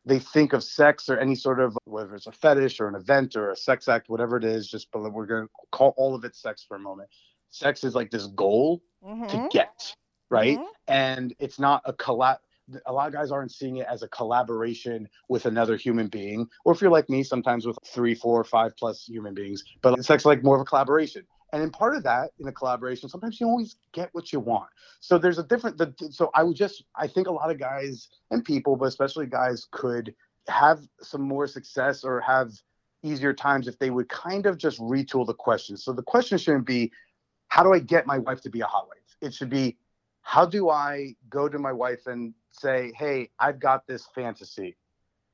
they 0.04 0.20
think 0.20 0.52
of 0.52 0.62
sex 0.62 1.08
or 1.08 1.18
any 1.18 1.34
sort 1.34 1.58
of 1.58 1.76
whether 1.84 2.14
it's 2.14 2.28
a 2.28 2.32
fetish 2.32 2.78
or 2.78 2.86
an 2.86 2.94
event 2.94 3.34
or 3.34 3.50
a 3.50 3.56
sex 3.56 3.88
act, 3.88 4.08
whatever 4.08 4.36
it 4.36 4.44
is, 4.44 4.68
just 4.68 4.88
but 4.92 5.00
we're 5.12 5.26
gonna 5.26 5.48
call 5.72 5.94
all 5.96 6.14
of 6.14 6.24
it 6.24 6.36
sex 6.36 6.64
for 6.66 6.76
a 6.76 6.80
moment. 6.80 7.08
Sex 7.50 7.82
is 7.82 7.96
like 7.96 8.12
this 8.12 8.26
goal 8.28 8.82
to 9.02 9.36
Mhm. 9.36 9.50
get, 9.50 9.96
right? 10.30 10.58
Mhm. 10.58 10.66
and 10.88 11.34
it's 11.38 11.58
not 11.58 11.82
a 11.84 11.92
collab 11.92 12.38
a 12.86 12.92
lot 12.92 13.06
of 13.06 13.12
guys 13.12 13.30
aren't 13.30 13.52
seeing 13.52 13.76
it 13.76 13.86
as 13.88 14.02
a 14.02 14.08
collaboration 14.08 15.08
with 15.28 15.46
another 15.46 15.76
human 15.76 16.08
being 16.08 16.48
or 16.64 16.72
if 16.72 16.80
you're 16.80 16.90
like 16.90 17.08
me 17.08 17.22
sometimes 17.22 17.66
with 17.66 17.78
three 17.84 18.14
four 18.14 18.42
five 18.44 18.76
plus 18.76 19.04
human 19.04 19.34
beings 19.34 19.62
but 19.82 19.96
it's 19.98 20.10
actually 20.10 20.34
like 20.34 20.44
more 20.44 20.56
of 20.56 20.60
a 20.60 20.64
collaboration 20.64 21.24
and 21.52 21.62
in 21.62 21.70
part 21.70 21.94
of 21.96 22.02
that 22.02 22.30
in 22.40 22.48
a 22.48 22.52
collaboration 22.52 23.08
sometimes 23.08 23.40
you 23.40 23.46
always 23.46 23.76
get 23.92 24.08
what 24.12 24.32
you 24.32 24.40
want 24.40 24.68
so 25.00 25.16
there's 25.16 25.38
a 25.38 25.44
different 25.44 25.78
the, 25.78 25.94
so 26.10 26.30
i 26.34 26.42
would 26.42 26.56
just 26.56 26.84
i 26.96 27.06
think 27.06 27.28
a 27.28 27.30
lot 27.30 27.50
of 27.50 27.58
guys 27.58 28.08
and 28.32 28.44
people 28.44 28.74
but 28.76 28.86
especially 28.86 29.26
guys 29.26 29.68
could 29.70 30.14
have 30.48 30.80
some 31.02 31.22
more 31.22 31.46
success 31.46 32.02
or 32.04 32.20
have 32.20 32.50
easier 33.02 33.32
times 33.32 33.68
if 33.68 33.78
they 33.78 33.90
would 33.90 34.08
kind 34.08 34.46
of 34.46 34.58
just 34.58 34.80
retool 34.80 35.24
the 35.26 35.34
question 35.34 35.76
so 35.76 35.92
the 35.92 36.02
question 36.02 36.36
shouldn't 36.36 36.66
be 36.66 36.90
how 37.48 37.62
do 37.62 37.72
i 37.72 37.78
get 37.78 38.06
my 38.06 38.18
wife 38.18 38.40
to 38.40 38.50
be 38.50 38.60
a 38.60 38.66
hot 38.66 38.88
wife 38.88 39.16
it 39.20 39.32
should 39.32 39.50
be 39.50 39.76
how 40.26 40.44
do 40.44 40.70
I 40.70 41.14
go 41.30 41.48
to 41.48 41.56
my 41.56 41.70
wife 41.70 42.08
and 42.08 42.34
say, 42.50 42.90
hey, 42.96 43.30
I've 43.38 43.60
got 43.60 43.86
this 43.86 44.08
fantasy? 44.12 44.76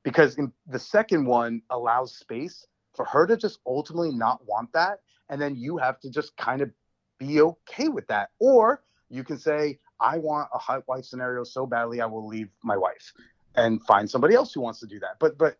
Because 0.03 0.37
the 0.67 0.77
second 0.77 1.25
one 1.25 1.63
allows 1.71 2.15
space 2.15 2.67
for 2.95 3.03
her 3.05 3.25
to 3.25 3.35
just 3.35 3.57
ultimately 3.65 4.11
not 4.11 4.45
want 4.45 4.71
that. 4.73 4.99
And 5.29 5.41
then 5.41 5.55
you 5.55 5.77
have 5.77 5.99
to 6.01 6.11
just 6.11 6.37
kind 6.37 6.61
of 6.61 6.69
be 7.17 7.41
okay 7.41 7.87
with 7.87 8.05
that. 8.09 8.29
Or 8.37 8.83
you 9.09 9.23
can 9.23 9.39
say, 9.39 9.79
I 9.99 10.19
want 10.19 10.49
a 10.53 10.59
hot 10.59 10.87
wife 10.87 11.05
scenario 11.05 11.43
so 11.43 11.65
badly, 11.65 11.99
I 11.99 12.05
will 12.05 12.27
leave 12.27 12.49
my 12.63 12.77
wife 12.77 13.13
and 13.55 13.81
find 13.81 14.07
somebody 14.07 14.35
else 14.35 14.53
who 14.53 14.61
wants 14.61 14.79
to 14.81 14.85
do 14.85 14.99
that. 14.99 15.17
But, 15.19 15.39
but 15.39 15.57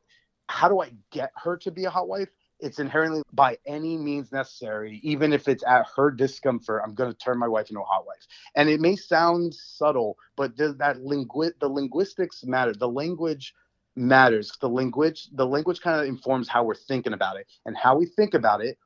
how 0.47 0.69
do 0.69 0.79
I 0.79 0.91
get 1.09 1.31
her 1.43 1.57
to 1.57 1.71
be 1.71 1.85
a 1.85 1.89
hot 1.89 2.07
wife? 2.07 2.29
It's 2.63 2.79
inherently 2.79 3.21
by 3.33 3.57
any 3.65 3.97
means 3.97 4.31
necessary, 4.31 5.01
even 5.03 5.33
if 5.33 5.49
it's 5.49 5.65
at 5.67 5.85
her 5.97 6.09
discomfort. 6.11 6.81
I'm 6.85 6.93
going 6.95 7.11
to 7.11 7.17
turn 7.17 7.37
my 7.37 7.47
wife 7.47 7.69
into 7.69 7.81
a 7.81 7.83
hot 7.83 8.05
wife, 8.07 8.25
and 8.55 8.69
it 8.69 8.79
may 8.79 8.95
sound 8.95 9.53
subtle, 9.53 10.17
but 10.37 10.55
the, 10.55 10.71
that 10.79 10.97
lingu- 10.99 11.51
the 11.59 11.67
linguistics 11.67 12.45
matter. 12.45 12.73
The 12.73 12.87
language 12.87 13.53
matters. 13.97 14.57
The 14.61 14.69
language, 14.69 15.27
the 15.33 15.45
language 15.45 15.81
kind 15.81 15.99
of 16.01 16.07
informs 16.07 16.47
how 16.47 16.63
we're 16.63 16.75
thinking 16.75 17.11
about 17.11 17.35
it, 17.35 17.47
and 17.65 17.75
how 17.75 17.97
we 17.97 18.05
think 18.05 18.33
about 18.33 18.61
it, 18.61 18.77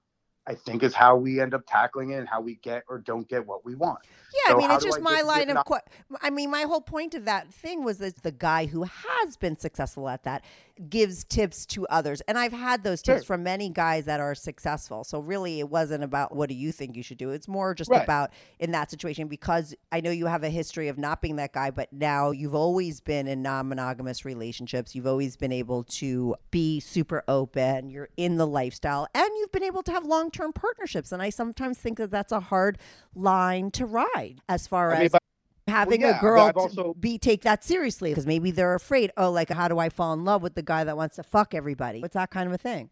I 0.47 0.55
think, 0.55 0.81
is 0.81 0.95
how 0.95 1.15
we 1.15 1.39
end 1.39 1.53
up 1.53 1.61
tackling 1.67 2.09
it 2.11 2.15
and 2.17 2.27
how 2.27 2.41
we 2.41 2.55
get 2.63 2.83
or 2.89 2.97
don't 2.97 3.29
get 3.29 3.45
what 3.45 3.63
we 3.63 3.75
want. 3.75 3.99
Yeah, 4.33 4.53
So 4.53 4.55
I 4.55 4.57
mean, 4.57 4.71
it's 4.71 4.83
just 4.85 4.97
I 4.97 5.01
my 5.01 5.21
line 5.21 5.49
of. 5.49 5.55
not- 5.55 5.65
Qu- 5.67 6.17
I 6.21 6.31
mean, 6.31 6.49
my 6.49 6.63
whole 6.63 6.81
point 6.81 7.13
of 7.13 7.25
that 7.25 7.53
thing 7.53 7.83
was 7.83 7.99
that 7.99 8.23
the 8.23 8.31
guy 8.31 8.65
who 8.65 8.83
has 8.83 9.37
been 9.37 9.57
successful 9.59 10.09
at 10.09 10.23
that 10.23 10.43
gives 10.89 11.23
tips 11.23 11.65
to 11.67 11.87
others, 11.87 12.21
and 12.27 12.37
I've 12.37 12.53
had 12.53 12.83
those 12.83 13.01
tips 13.01 13.19
Sure. 13.21 13.35
from 13.35 13.43
many 13.43 13.69
guys 13.69 14.05
that 14.05 14.19
are 14.19 14.35
successful. 14.35 15.03
So 15.03 15.19
really, 15.19 15.59
it 15.59 15.69
wasn't 15.69 16.03
about 16.03 16.35
what 16.35 16.49
do 16.49 16.55
you 16.55 16.71
think 16.71 16.95
you 16.95 17.03
should 17.03 17.17
do. 17.17 17.31
It's 17.31 17.47
more 17.47 17.73
just 17.73 17.89
Right. 17.89 18.03
about 18.03 18.31
in 18.59 18.71
that 18.71 18.89
situation 18.91 19.27
because 19.27 19.75
I 19.91 20.01
know 20.01 20.11
you 20.11 20.25
have 20.27 20.43
a 20.43 20.49
history 20.49 20.87
of 20.87 20.97
not 20.97 21.21
being 21.21 21.37
that 21.37 21.53
guy, 21.53 21.71
but 21.71 21.91
now 21.91 22.31
you've 22.31 22.55
always 22.55 23.01
been 23.01 23.27
in 23.27 23.41
non-monogamous 23.41 24.25
relationships. 24.25 24.95
You've 24.95 25.07
always 25.07 25.35
been 25.35 25.51
able 25.51 25.83
to 25.85 26.35
be 26.51 26.79
super 26.79 27.23
open. 27.27 27.89
You're 27.89 28.09
in 28.17 28.37
the 28.37 28.47
lifestyle, 28.47 29.07
and 29.13 29.29
you've 29.37 29.51
been 29.51 29.63
able 29.63 29.83
to 29.83 29.91
have 29.91 30.05
long-term 30.05 30.53
partnerships. 30.53 31.11
And 31.11 31.21
I 31.21 31.29
sometimes 31.29 31.77
think 31.77 31.97
that 31.97 32.11
that's 32.11 32.31
a 32.31 32.39
hard 32.39 32.77
line 33.15 33.71
to 33.71 33.85
ride 33.85 34.41
as 34.47 34.67
far 34.67 34.91
I 34.91 34.97
mean, 34.97 35.05
as 35.07 35.15
having 35.67 36.01
yeah, 36.01 36.17
a 36.17 36.21
girl 36.21 36.51
also- 36.55 36.93
be 36.93 37.17
take 37.17 37.41
that 37.43 37.63
seriously 37.63 38.11
because 38.11 38.25
maybe 38.25 38.51
they're 38.51 38.75
afraid. 38.75 39.11
Oh, 39.17 39.31
like 39.31 39.49
how 39.49 39.67
do 39.67 39.79
I 39.79 39.89
fall 39.89 40.13
in 40.13 40.23
love 40.25 40.41
with 40.41 40.55
the 40.55 40.63
guy 40.63 40.83
that 40.83 40.97
wants 40.97 41.15
to 41.17 41.23
fuck 41.23 41.53
everybody? 41.53 42.01
It's 42.03 42.13
that 42.13 42.31
kind 42.31 42.47
of 42.47 42.53
a 42.53 42.57
thing. 42.57 42.89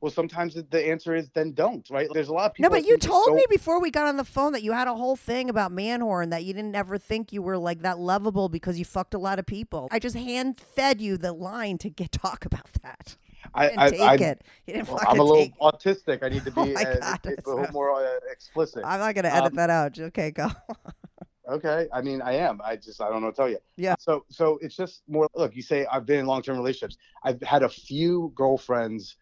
Well, 0.00 0.10
sometimes 0.10 0.54
the 0.54 0.88
answer 0.88 1.14
is 1.14 1.30
then 1.32 1.52
don't. 1.52 1.88
Right? 1.88 2.08
There's 2.12 2.26
a 2.26 2.32
lot 2.32 2.46
of 2.46 2.54
people. 2.54 2.68
No, 2.68 2.76
but 2.76 2.84
you 2.84 2.98
told 2.98 3.36
me 3.36 3.46
before 3.48 3.80
we 3.80 3.92
got 3.92 4.08
on 4.08 4.16
the 4.16 4.24
phone 4.24 4.52
that 4.52 4.64
you 4.64 4.72
had 4.72 4.88
a 4.88 4.94
whole 4.94 5.14
thing 5.14 5.48
about 5.48 5.70
Manwhore 5.70 6.28
that 6.30 6.44
you 6.44 6.52
didn't 6.52 6.74
ever 6.74 6.98
think 6.98 7.32
you 7.32 7.40
were 7.40 7.56
like 7.56 7.82
that 7.82 8.00
lovable 8.00 8.48
because 8.48 8.80
you 8.80 8.84
fucked 8.84 9.14
a 9.14 9.18
lot 9.18 9.38
of 9.38 9.46
people. 9.46 9.86
I 9.92 10.00
just 10.00 10.16
hand 10.16 10.60
fed 10.60 11.00
you 11.00 11.16
the 11.16 11.32
line 11.32 11.78
to 11.78 11.88
get 11.88 12.10
talk 12.10 12.44
about 12.44 12.68
that. 12.82 13.16
I, 13.54 13.68
didn't 13.68 13.78
I, 13.78 13.90
take 13.90 14.00
I, 14.00 14.14
it. 14.14 14.44
You 14.66 14.74
didn't 14.74 14.88
Well, 14.88 15.00
I'm 15.06 15.20
a 15.20 15.22
little 15.22 15.48
autistic. 15.60 16.22
I 16.22 16.30
need 16.30 16.44
to 16.44 16.50
be 16.50 16.60
Oh 16.60 16.80
uh, 16.80 16.96
God, 16.98 17.20
a 17.24 17.50
little 17.50 17.72
more 17.72 17.92
uh, 17.94 18.18
explicit. 18.30 18.82
I'm 18.84 18.98
not 18.98 19.14
gonna 19.14 19.28
edit 19.28 19.52
Um, 19.52 19.54
that 19.54 19.70
out. 19.70 19.98
Okay, 19.98 20.30
go. 20.32 20.50
Okay, 21.48 21.88
I 21.92 22.02
mean, 22.02 22.22
I 22.22 22.34
am. 22.34 22.60
I 22.64 22.76
just 22.76 23.00
I 23.00 23.08
don't 23.08 23.20
know 23.20 23.26
what 23.26 23.36
to 23.36 23.42
tell 23.42 23.50
you. 23.50 23.58
Yeah. 23.76 23.94
So 23.98 24.24
so 24.30 24.58
it's 24.62 24.76
just 24.76 25.02
more. 25.08 25.28
Look, 25.34 25.56
you 25.56 25.62
say 25.62 25.86
I've 25.86 26.06
been 26.06 26.20
in 26.20 26.26
long 26.26 26.42
term 26.42 26.56
relationships. 26.56 26.96
I've 27.24 27.40
had 27.42 27.62
a 27.62 27.68
few 27.68 28.32
girlfriends 28.34 29.16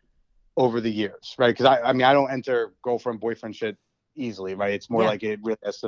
over 0.56 0.80
the 0.80 0.90
years, 0.90 1.34
right? 1.38 1.48
Because 1.48 1.66
I 1.66 1.80
I 1.80 1.92
mean 1.92 2.02
I 2.02 2.12
don't 2.12 2.30
enter 2.30 2.74
girlfriend 2.82 3.20
boyfriend 3.20 3.56
shit 3.56 3.76
easily, 4.16 4.54
right? 4.54 4.74
It's 4.74 4.90
more 4.90 5.02
Yeah. 5.02 5.08
like 5.08 5.22
it 5.22 5.40
really 5.42 5.58
has. 5.64 5.82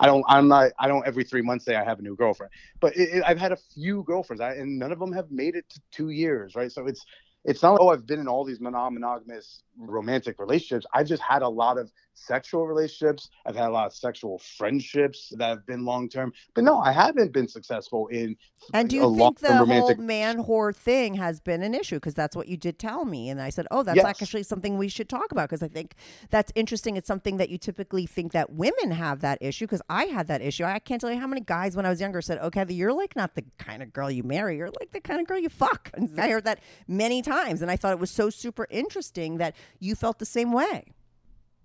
I 0.00 0.06
don't 0.06 0.24
I'm 0.28 0.48
not 0.48 0.72
I 0.78 0.88
don't 0.88 1.06
every 1.06 1.24
three 1.24 1.42
months 1.42 1.64
say 1.66 1.74
I 1.74 1.84
have 1.84 1.98
a 1.98 2.02
new 2.02 2.16
girlfriend, 2.16 2.52
but 2.80 2.96
it, 2.96 3.16
it, 3.16 3.24
I've 3.26 3.38
had 3.38 3.52
a 3.52 3.58
few 3.74 4.02
girlfriends, 4.04 4.40
I, 4.40 4.54
and 4.54 4.78
none 4.78 4.92
of 4.92 4.98
them 4.98 5.12
have 5.12 5.30
made 5.30 5.56
it 5.56 5.68
to 5.70 5.80
two 5.90 6.10
years, 6.10 6.54
right? 6.54 6.72
So 6.72 6.86
it's 6.86 7.04
it's 7.44 7.62
not 7.62 7.72
like, 7.72 7.80
oh 7.82 7.88
I've 7.90 8.06
been 8.06 8.18
in 8.20 8.28
all 8.28 8.44
these 8.44 8.60
mono- 8.60 8.90
monogamous 8.90 9.62
romantic 9.76 10.38
relationships. 10.38 10.86
I've 10.94 11.06
just 11.06 11.22
had 11.22 11.42
a 11.42 11.48
lot 11.48 11.76
of 11.78 11.92
sexual 12.16 12.66
relationships. 12.66 13.30
I've 13.46 13.56
had 13.56 13.68
a 13.68 13.72
lot 13.72 13.86
of 13.86 13.94
sexual 13.94 14.38
friendships 14.38 15.32
that 15.36 15.48
have 15.48 15.66
been 15.66 15.84
long 15.84 16.08
term. 16.08 16.32
But 16.54 16.64
no, 16.64 16.78
I 16.80 16.92
haven't 16.92 17.32
been 17.32 17.48
successful 17.48 18.08
in 18.08 18.36
And 18.72 18.88
do 18.88 18.96
you 18.96 19.06
think 19.06 19.40
the 19.40 19.54
whole 19.54 19.56
romantic 19.60 19.98
man 19.98 20.44
whore 20.44 20.74
thing 20.74 21.14
has 21.14 21.40
been 21.40 21.62
an 21.62 21.74
issue? 21.74 21.96
Because 21.96 22.14
that's 22.14 22.34
what 22.36 22.48
you 22.48 22.56
did 22.56 22.78
tell 22.78 23.04
me. 23.04 23.28
And 23.30 23.40
I 23.40 23.50
said, 23.50 23.66
oh, 23.70 23.82
that's 23.82 23.96
Yes. 23.96 24.04
actually 24.04 24.42
something 24.42 24.76
we 24.78 24.88
should 24.88 25.08
talk 25.08 25.30
about 25.32 25.48
because 25.48 25.62
I 25.62 25.68
think 25.68 25.94
that's 26.30 26.52
interesting. 26.54 26.96
It's 26.96 27.06
something 27.06 27.36
that 27.38 27.50
you 27.50 27.58
typically 27.58 28.06
think 28.06 28.32
that 28.32 28.52
women 28.52 28.90
have 28.92 29.20
that 29.20 29.38
issue 29.40 29.66
because 29.66 29.82
I 29.88 30.04
had 30.06 30.26
that 30.28 30.42
issue. 30.42 30.64
I 30.64 30.78
can't 30.80 31.00
tell 31.00 31.10
you 31.12 31.20
how 31.20 31.26
many 31.26 31.42
guys 31.42 31.76
when 31.76 31.86
I 31.86 31.90
was 31.90 32.00
younger 32.00 32.20
said, 32.22 32.38
okay, 32.38 32.64
you're 32.68 32.92
like 32.92 33.14
not 33.16 33.34
the 33.34 33.44
kind 33.58 33.82
of 33.82 33.92
girl 33.92 34.10
you 34.10 34.22
marry. 34.22 34.56
You're 34.56 34.70
like 34.80 34.92
the 34.92 35.00
kind 35.00 35.20
of 35.20 35.26
girl 35.26 35.38
you 35.38 35.48
fuck. 35.48 35.90
And 35.96 36.20
I 36.20 36.28
heard 36.30 36.44
that 36.44 36.60
many 36.88 37.22
times. 37.22 37.62
And 37.62 37.70
I 37.70 37.76
thought 37.76 37.92
it 37.92 37.98
was 37.98 38.10
so 38.10 38.30
super 38.30 38.66
interesting 38.70 39.38
that 39.38 39.54
you 39.80 39.94
felt 39.94 40.18
the 40.18 40.26
same 40.26 40.52
way. 40.52 40.84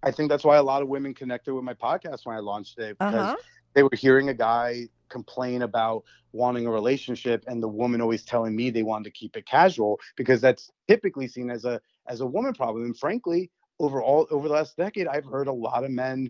I 0.03 0.11
think 0.11 0.29
that's 0.29 0.43
why 0.43 0.57
a 0.57 0.63
lot 0.63 0.81
of 0.81 0.87
women 0.87 1.13
connected 1.13 1.53
with 1.53 1.63
my 1.63 1.73
podcast 1.73 2.25
when 2.25 2.35
I 2.35 2.39
launched 2.39 2.79
it 2.79 2.97
because 2.99 3.33
Uh-huh. 3.33 3.37
they 3.73 3.83
were 3.83 3.89
hearing 3.93 4.29
a 4.29 4.33
guy 4.33 4.87
complain 5.09 5.61
about 5.61 6.03
wanting 6.33 6.65
a 6.65 6.71
relationship 6.71 7.43
and 7.47 7.61
the 7.61 7.67
woman 7.67 8.01
always 8.01 8.23
telling 8.23 8.55
me 8.55 8.69
they 8.69 8.83
wanted 8.83 9.05
to 9.05 9.11
keep 9.11 9.35
it 9.35 9.45
casual 9.45 9.99
because 10.15 10.41
that's 10.41 10.71
typically 10.87 11.27
seen 11.27 11.49
as 11.49 11.65
a 11.65 11.79
as 12.07 12.21
a 12.21 12.25
woman 12.25 12.53
problem 12.53 12.83
and 12.85 12.97
frankly 12.97 13.51
over 13.79 14.01
all 14.01 14.27
over 14.31 14.47
the 14.47 14.53
last 14.53 14.77
decade 14.77 15.07
I've 15.07 15.25
heard 15.25 15.47
a 15.47 15.53
lot 15.53 15.83
of 15.83 15.91
men 15.91 16.29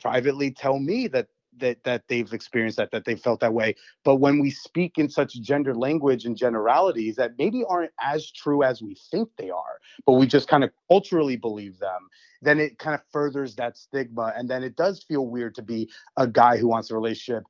privately 0.00 0.50
tell 0.50 0.78
me 0.78 1.08
that 1.08 1.28
that 1.60 1.82
that 1.84 2.02
they've 2.08 2.32
experienced 2.32 2.76
that 2.76 2.90
that 2.90 3.04
they 3.04 3.16
felt 3.16 3.40
that 3.40 3.54
way 3.54 3.74
but 4.04 4.16
when 4.16 4.40
we 4.40 4.50
speak 4.50 4.98
in 4.98 5.08
such 5.08 5.40
gender 5.40 5.74
language 5.74 6.24
and 6.24 6.36
generalities 6.36 7.16
that 7.16 7.32
maybe 7.38 7.64
aren't 7.68 7.92
as 8.00 8.30
true 8.30 8.62
as 8.62 8.82
we 8.82 8.96
think 9.10 9.28
they 9.38 9.50
are 9.50 9.76
but 10.06 10.14
we 10.14 10.26
just 10.26 10.48
kind 10.48 10.64
of 10.64 10.70
culturally 10.88 11.36
believe 11.36 11.78
them, 11.78 12.08
then 12.42 12.58
it 12.58 12.78
kind 12.78 12.94
of 12.94 13.02
furthers 13.12 13.54
that 13.56 13.76
stigma. 13.76 14.32
And 14.36 14.48
then 14.48 14.62
it 14.62 14.76
does 14.76 15.02
feel 15.02 15.26
weird 15.26 15.54
to 15.56 15.62
be 15.62 15.90
a 16.16 16.26
guy 16.26 16.56
who 16.56 16.68
wants 16.68 16.90
a 16.90 16.94
relationship 16.94 17.44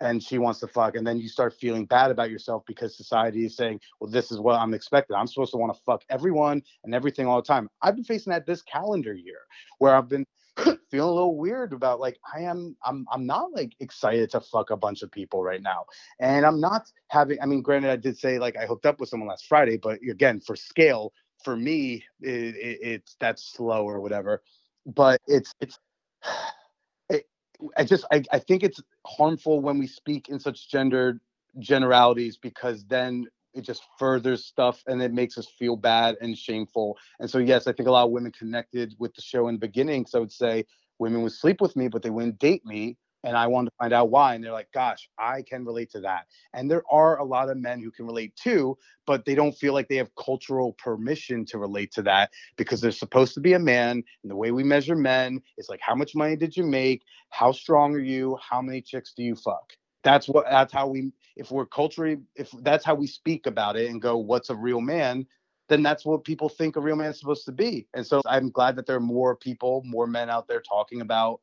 and 0.00 0.22
she 0.22 0.38
wants 0.38 0.60
to 0.60 0.68
fuck. 0.68 0.94
And 0.96 1.06
then 1.06 1.18
you 1.18 1.28
start 1.28 1.54
feeling 1.54 1.86
bad 1.86 2.10
about 2.10 2.30
yourself 2.30 2.62
because 2.66 2.96
society 2.96 3.46
is 3.46 3.56
saying, 3.56 3.80
well, 4.00 4.10
this 4.10 4.30
is 4.30 4.38
what 4.38 4.58
I'm 4.58 4.74
expected. 4.74 5.14
I'm 5.14 5.26
supposed 5.26 5.52
to 5.52 5.56
want 5.56 5.74
to 5.74 5.80
fuck 5.84 6.04
everyone 6.10 6.62
and 6.84 6.94
everything 6.94 7.26
all 7.26 7.40
the 7.40 7.46
time. 7.46 7.68
I've 7.82 7.94
been 7.94 8.04
facing 8.04 8.30
that 8.30 8.46
this 8.46 8.62
calendar 8.62 9.14
year 9.14 9.40
where 9.78 9.94
I've 9.94 10.08
been 10.08 10.26
feeling 10.90 11.10
a 11.10 11.12
little 11.12 11.36
weird 11.36 11.72
about 11.72 12.00
like 12.00 12.18
I 12.34 12.40
am 12.40 12.76
I'm 12.84 13.06
I'm 13.12 13.26
not 13.26 13.52
like 13.52 13.74
excited 13.80 14.30
to 14.30 14.40
fuck 14.40 14.70
a 14.70 14.76
bunch 14.76 15.02
of 15.02 15.10
people 15.10 15.42
right 15.42 15.62
now. 15.62 15.84
And 16.20 16.46
I'm 16.46 16.60
not 16.60 16.90
having 17.08 17.38
I 17.42 17.46
mean 17.46 17.62
granted 17.62 17.90
I 17.90 17.96
did 17.96 18.18
say 18.18 18.38
like 18.38 18.56
I 18.56 18.66
hooked 18.66 18.86
up 18.86 19.00
with 19.00 19.08
someone 19.08 19.28
last 19.28 19.46
Friday, 19.46 19.76
but 19.76 20.00
again 20.08 20.40
for 20.40 20.56
scale 20.56 21.12
for 21.44 21.56
me 21.56 22.04
it, 22.20 22.56
it, 22.56 22.78
it's 22.82 23.16
that's 23.20 23.44
slow 23.44 23.84
or 23.84 24.00
whatever. 24.00 24.42
But 24.86 25.20
it's 25.26 25.54
it's 25.60 25.78
it, 27.10 27.28
I 27.76 27.84
just 27.84 28.04
I, 28.12 28.22
I 28.32 28.38
think 28.38 28.62
it's 28.62 28.80
harmful 29.06 29.60
when 29.60 29.78
we 29.78 29.86
speak 29.86 30.28
in 30.28 30.40
such 30.40 30.70
gendered 30.70 31.20
generalities 31.58 32.38
because 32.38 32.84
then 32.86 33.26
it 33.56 33.62
just 33.62 33.82
furthers 33.98 34.44
stuff 34.44 34.82
and 34.86 35.02
it 35.02 35.12
makes 35.12 35.38
us 35.38 35.46
feel 35.58 35.76
bad 35.76 36.16
and 36.20 36.36
shameful. 36.36 36.96
And 37.18 37.28
so, 37.28 37.38
yes, 37.38 37.66
I 37.66 37.72
think 37.72 37.88
a 37.88 37.92
lot 37.92 38.04
of 38.04 38.10
women 38.10 38.32
connected 38.32 38.94
with 38.98 39.14
the 39.14 39.22
show 39.22 39.48
in 39.48 39.54
the 39.54 39.60
beginning. 39.60 40.06
So 40.06 40.18
I 40.18 40.20
would 40.20 40.32
say 40.32 40.66
women 40.98 41.22
would 41.22 41.32
sleep 41.32 41.60
with 41.60 41.74
me, 41.74 41.88
but 41.88 42.02
they 42.02 42.10
wouldn't 42.10 42.38
date 42.38 42.64
me. 42.64 42.96
And 43.24 43.36
I 43.36 43.48
wanted 43.48 43.70
to 43.70 43.76
find 43.78 43.92
out 43.92 44.10
why. 44.10 44.34
And 44.34 44.44
they're 44.44 44.52
like, 44.52 44.70
gosh, 44.72 45.08
I 45.18 45.42
can 45.42 45.64
relate 45.64 45.90
to 45.92 46.00
that. 46.00 46.26
And 46.52 46.70
there 46.70 46.84
are 46.88 47.18
a 47.18 47.24
lot 47.24 47.50
of 47.50 47.56
men 47.56 47.82
who 47.82 47.90
can 47.90 48.06
relate 48.06 48.36
too, 48.36 48.78
but 49.04 49.24
they 49.24 49.34
don't 49.34 49.56
feel 49.56 49.72
like 49.72 49.88
they 49.88 49.96
have 49.96 50.14
cultural 50.14 50.74
permission 50.74 51.44
to 51.46 51.58
relate 51.58 51.90
to 51.92 52.02
that 52.02 52.30
because 52.56 52.80
they're 52.80 52.92
supposed 52.92 53.34
to 53.34 53.40
be 53.40 53.54
a 53.54 53.58
man. 53.58 54.04
And 54.22 54.30
the 54.30 54.36
way 54.36 54.52
we 54.52 54.62
measure 54.62 54.94
men 54.94 55.40
is 55.58 55.68
like, 55.68 55.80
how 55.80 55.96
much 55.96 56.14
money 56.14 56.36
did 56.36 56.56
you 56.56 56.62
make? 56.62 57.02
How 57.30 57.50
strong 57.50 57.94
are 57.94 57.98
you? 57.98 58.38
How 58.48 58.62
many 58.62 58.80
chicks 58.80 59.12
do 59.12 59.24
you 59.24 59.34
fuck? 59.34 59.72
That's 60.06 60.28
what, 60.28 60.46
that's 60.48 60.72
how 60.72 60.86
we, 60.86 61.12
if 61.34 61.50
we're 61.50 61.66
culturally, 61.66 62.18
if 62.36 62.52
that's 62.62 62.84
how 62.84 62.94
we 62.94 63.08
speak 63.08 63.46
about 63.48 63.76
it 63.76 63.90
and 63.90 64.00
go, 64.00 64.16
what's 64.16 64.50
a 64.50 64.54
real 64.54 64.80
man? 64.80 65.26
Then 65.68 65.82
that's 65.82 66.06
what 66.06 66.22
people 66.22 66.48
think 66.48 66.76
a 66.76 66.80
real 66.80 66.94
man 66.94 67.10
is 67.10 67.18
supposed 67.18 67.44
to 67.46 67.52
be. 67.52 67.88
And 67.92 68.06
so 68.06 68.22
I'm 68.24 68.50
glad 68.50 68.76
that 68.76 68.86
there 68.86 68.94
are 68.94 69.00
more 69.00 69.34
people, 69.34 69.82
more 69.84 70.06
men 70.06 70.30
out 70.30 70.46
there 70.46 70.62
talking 70.62 71.00
about 71.00 71.40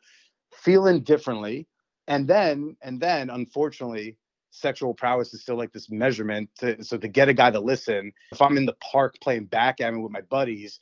feeling 0.54 1.02
differently 1.02 1.68
and 2.08 2.28
then 2.28 2.76
and 2.82 3.02
then 3.02 3.30
unfortunately 3.30 4.16
sexual 4.52 4.94
prowess 4.94 5.34
is 5.34 5.42
still 5.42 5.58
like 5.58 5.74
this 5.74 5.90
measurement 5.90 6.50
to, 6.60 6.82
so 6.84 6.98
to 6.98 7.08
get 7.08 7.30
a 7.30 7.34
guy 7.34 7.50
to 7.50 7.60
listen 7.60 8.12
if 8.32 8.42
i'm 8.42 8.58
in 8.58 8.66
the 8.66 8.76
park 8.92 9.16
playing 9.22 9.46
backgammon 9.46 10.02
with 10.02 10.12
my 10.12 10.22
buddies 10.22 10.80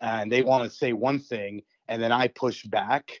and 0.00 0.30
they 0.30 0.42
want 0.42 0.64
to 0.64 0.76
say 0.76 0.92
one 0.92 1.18
thing 1.18 1.62
and 1.88 2.02
then 2.02 2.12
i 2.12 2.28
push 2.28 2.64
back 2.64 3.20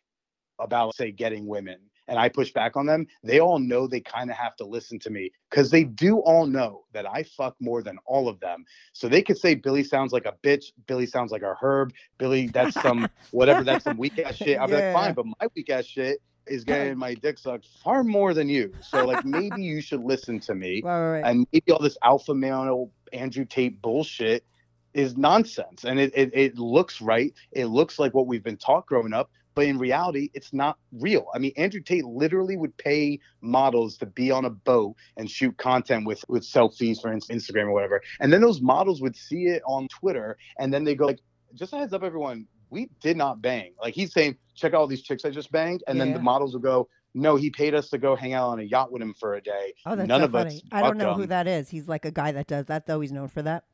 about 0.60 0.94
say 0.94 1.10
getting 1.10 1.46
women 1.46 1.78
and 2.08 2.18
i 2.18 2.28
push 2.28 2.52
back 2.52 2.76
on 2.76 2.86
them 2.86 3.06
they 3.22 3.40
all 3.40 3.58
know 3.58 3.86
they 3.86 4.00
kind 4.00 4.30
of 4.30 4.36
have 4.36 4.54
to 4.56 4.64
listen 4.64 4.98
to 4.98 5.10
me 5.10 5.30
because 5.50 5.70
they 5.70 5.84
do 5.84 6.18
all 6.20 6.46
know 6.46 6.84
that 6.92 7.06
i 7.08 7.22
fuck 7.22 7.54
more 7.60 7.82
than 7.82 7.98
all 8.06 8.28
of 8.28 8.38
them 8.40 8.64
so 8.92 9.08
they 9.08 9.22
could 9.22 9.38
say 9.38 9.54
billy 9.54 9.82
sounds 9.84 10.12
like 10.12 10.26
a 10.26 10.34
bitch 10.42 10.66
billy 10.86 11.06
sounds 11.06 11.30
like 11.32 11.42
a 11.42 11.54
herb 11.60 11.92
billy 12.18 12.48
that's 12.48 12.74
some 12.82 13.08
whatever 13.30 13.64
that's 13.64 13.84
some 13.84 13.96
weak 13.96 14.18
ass 14.18 14.36
shit 14.36 14.46
be 14.46 14.52
Yeah. 14.54 14.64
like 14.66 14.92
fine 14.92 15.14
but 15.14 15.26
my 15.26 15.46
weak 15.54 15.70
ass 15.70 15.84
shit 15.86 16.20
is 16.46 16.62
getting 16.64 16.98
my 16.98 17.14
dick 17.14 17.38
sucked 17.38 17.66
far 17.82 18.04
more 18.04 18.34
than 18.34 18.50
you. 18.50 18.70
So 18.82 19.06
like 19.06 19.24
maybe 19.24 19.62
you 19.62 19.80
should 19.80 20.02
listen 20.02 20.38
to 20.40 20.54
me. 20.54 20.82
Right, 20.84 21.12
right. 21.12 21.24
And 21.24 21.46
maybe 21.54 21.72
all 21.72 21.78
this 21.78 21.96
alpha 22.02 22.34
male 22.34 22.90
Andrew 23.14 23.46
Tate 23.46 23.80
bullshit 23.80 24.44
is 24.92 25.16
nonsense. 25.16 25.84
And 25.84 25.98
it, 25.98 26.12
it 26.14 26.30
it 26.34 26.58
looks 26.58 27.00
right. 27.00 27.32
It 27.52 27.66
looks 27.66 27.98
like 27.98 28.12
what 28.12 28.26
we've 28.26 28.42
been 28.44 28.58
taught 28.58 28.84
growing 28.84 29.14
up, 29.14 29.30
but 29.54 29.66
in 29.66 29.78
reality, 29.78 30.30
it's 30.34 30.52
not 30.52 30.78
real. 30.92 31.26
I 31.34 31.38
mean, 31.38 31.52
Andrew 31.56 31.80
Tate 31.80 32.04
literally 32.04 32.56
would 32.56 32.76
pay 32.76 33.20
models 33.40 33.96
to 33.98 34.06
be 34.06 34.30
on 34.30 34.44
a 34.44 34.50
boat 34.50 34.96
and 35.16 35.30
shoot 35.30 35.56
content 35.56 36.06
with 36.06 36.24
with 36.28 36.42
selfies 36.42 37.00
for 37.00 37.10
Instagram 37.14 37.66
or 37.66 37.72
whatever. 37.72 38.02
And 38.20 38.32
then 38.32 38.40
those 38.40 38.60
models 38.60 39.00
would 39.00 39.16
see 39.16 39.46
it 39.46 39.62
on 39.66 39.88
Twitter 39.88 40.36
and 40.58 40.72
then 40.72 40.84
they 40.84 40.94
go 40.94 41.06
like, 41.06 41.20
just 41.54 41.72
a 41.72 41.76
heads 41.76 41.92
up, 41.92 42.02
everyone, 42.02 42.46
we 42.70 42.88
did 43.00 43.16
not 43.16 43.40
bang. 43.40 43.72
Like 43.80 43.94
he's 43.94 44.12
saying, 44.12 44.36
check 44.54 44.74
out 44.74 44.80
all 44.80 44.86
these 44.86 45.02
chicks 45.02 45.24
I 45.24 45.30
just 45.30 45.52
banged, 45.52 45.84
and 45.86 46.00
then 46.00 46.12
the 46.12 46.18
models 46.18 46.52
will 46.52 46.60
go, 46.60 46.88
no, 47.14 47.36
he 47.36 47.50
paid 47.50 47.74
us 47.74 47.88
to 47.90 47.98
go 47.98 48.16
hang 48.16 48.32
out 48.32 48.48
on 48.48 48.58
a 48.58 48.64
yacht 48.64 48.90
with 48.90 49.00
him 49.00 49.14
for 49.14 49.34
a 49.34 49.40
day. 49.40 49.72
Oh, 49.86 49.94
that's 49.94 50.08
None 50.08 50.20
so 50.20 50.24
of 50.24 50.32
funny. 50.32 50.56
us. 50.56 50.62
I 50.72 50.82
don't 50.82 50.98
know 50.98 51.14
who 51.14 51.26
that 51.26 51.46
is. 51.46 51.68
He's 51.68 51.86
like 51.86 52.04
a 52.04 52.10
guy 52.10 52.32
that 52.32 52.48
does 52.48 52.66
that, 52.66 52.86
though. 52.86 53.00
He's 53.00 53.12
known 53.12 53.28
for 53.28 53.42
that. 53.42 53.64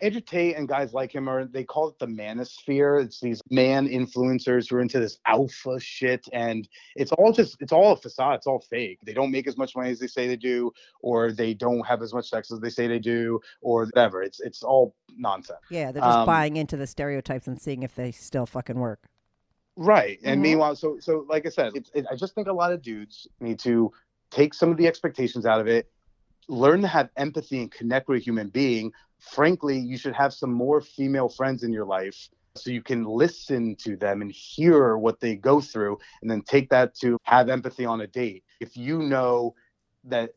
Andrew 0.00 0.20
Tate 0.20 0.56
and 0.56 0.68
guys 0.68 0.92
like 0.92 1.12
him 1.12 1.28
are 1.28 1.44
they 1.44 1.64
call 1.64 1.88
it 1.88 1.98
the 1.98 2.06
manosphere. 2.06 3.02
It's 3.04 3.20
these 3.20 3.40
man 3.50 3.88
influencers 3.88 4.70
who 4.70 4.76
are 4.76 4.80
into 4.80 5.00
this 5.00 5.18
alpha 5.26 5.80
shit, 5.80 6.28
and 6.32 6.68
it's 6.94 7.10
all 7.12 7.32
just 7.32 7.56
it's 7.60 7.72
all 7.72 7.92
a 7.92 7.96
facade. 7.96 8.36
It's 8.36 8.46
all 8.46 8.60
fake. 8.70 8.98
They 9.04 9.12
don't 9.12 9.32
make 9.32 9.48
as 9.48 9.56
much 9.56 9.74
money 9.74 9.90
as 9.90 9.98
they 9.98 10.06
say 10.06 10.28
they 10.28 10.36
do, 10.36 10.70
or 11.00 11.32
they 11.32 11.52
don't 11.52 11.84
have 11.84 12.00
as 12.02 12.14
much 12.14 12.28
sex 12.30 12.52
as 12.52 12.60
they 12.60 12.70
say 12.70 12.86
they 12.86 13.00
do, 13.00 13.40
or 13.60 13.86
whatever. 13.86 14.22
It's 14.22 14.38
it's 14.40 14.62
all 14.62 14.94
nonsense. 15.16 15.58
Yeah, 15.70 15.90
they're 15.90 16.02
just 16.02 16.18
Um, 16.18 16.26
buying 16.26 16.56
into 16.56 16.76
the 16.76 16.86
stereotypes 16.86 17.48
and 17.48 17.60
seeing 17.60 17.82
if 17.82 17.94
they 17.96 18.12
still 18.12 18.46
fucking 18.46 18.78
work. 18.78 19.08
Right. 19.76 20.18
And 20.24 20.38
Mhm. 20.40 20.42
meanwhile, 20.42 20.76
so 20.76 20.98
so 21.00 21.24
like 21.28 21.44
I 21.44 21.48
said, 21.50 21.72
it's 21.74 21.90
it, 21.94 22.06
I 22.10 22.14
just 22.14 22.34
think 22.36 22.46
a 22.46 22.52
lot 22.52 22.72
of 22.72 22.82
dudes 22.82 23.26
need 23.40 23.58
to 23.60 23.92
take 24.30 24.54
some 24.54 24.70
of 24.70 24.76
the 24.76 24.86
expectations 24.86 25.44
out 25.46 25.60
of 25.60 25.66
it, 25.66 25.90
learn 26.48 26.80
to 26.82 26.88
have 26.88 27.10
empathy 27.16 27.60
and 27.60 27.70
connect 27.70 28.08
with 28.08 28.20
a 28.20 28.24
human 28.24 28.48
being. 28.48 28.92
Frankly, 29.18 29.78
you 29.78 29.98
should 29.98 30.14
have 30.14 30.32
some 30.32 30.52
more 30.52 30.80
female 30.80 31.28
friends 31.28 31.62
in 31.62 31.72
your 31.72 31.84
life 31.84 32.28
so 32.56 32.70
you 32.70 32.82
can 32.82 33.04
listen 33.04 33.76
to 33.76 33.96
them 33.96 34.22
and 34.22 34.32
hear 34.32 34.96
what 34.96 35.20
they 35.20 35.36
go 35.36 35.60
through 35.60 35.98
and 36.22 36.30
then 36.30 36.42
take 36.42 36.68
that 36.70 36.94
to 36.96 37.18
have 37.22 37.48
empathy 37.48 37.84
on 37.84 38.00
a 38.00 38.06
date. 38.06 38.44
If 38.60 38.76
you 38.76 38.98
know 38.98 39.54
that 40.04 40.30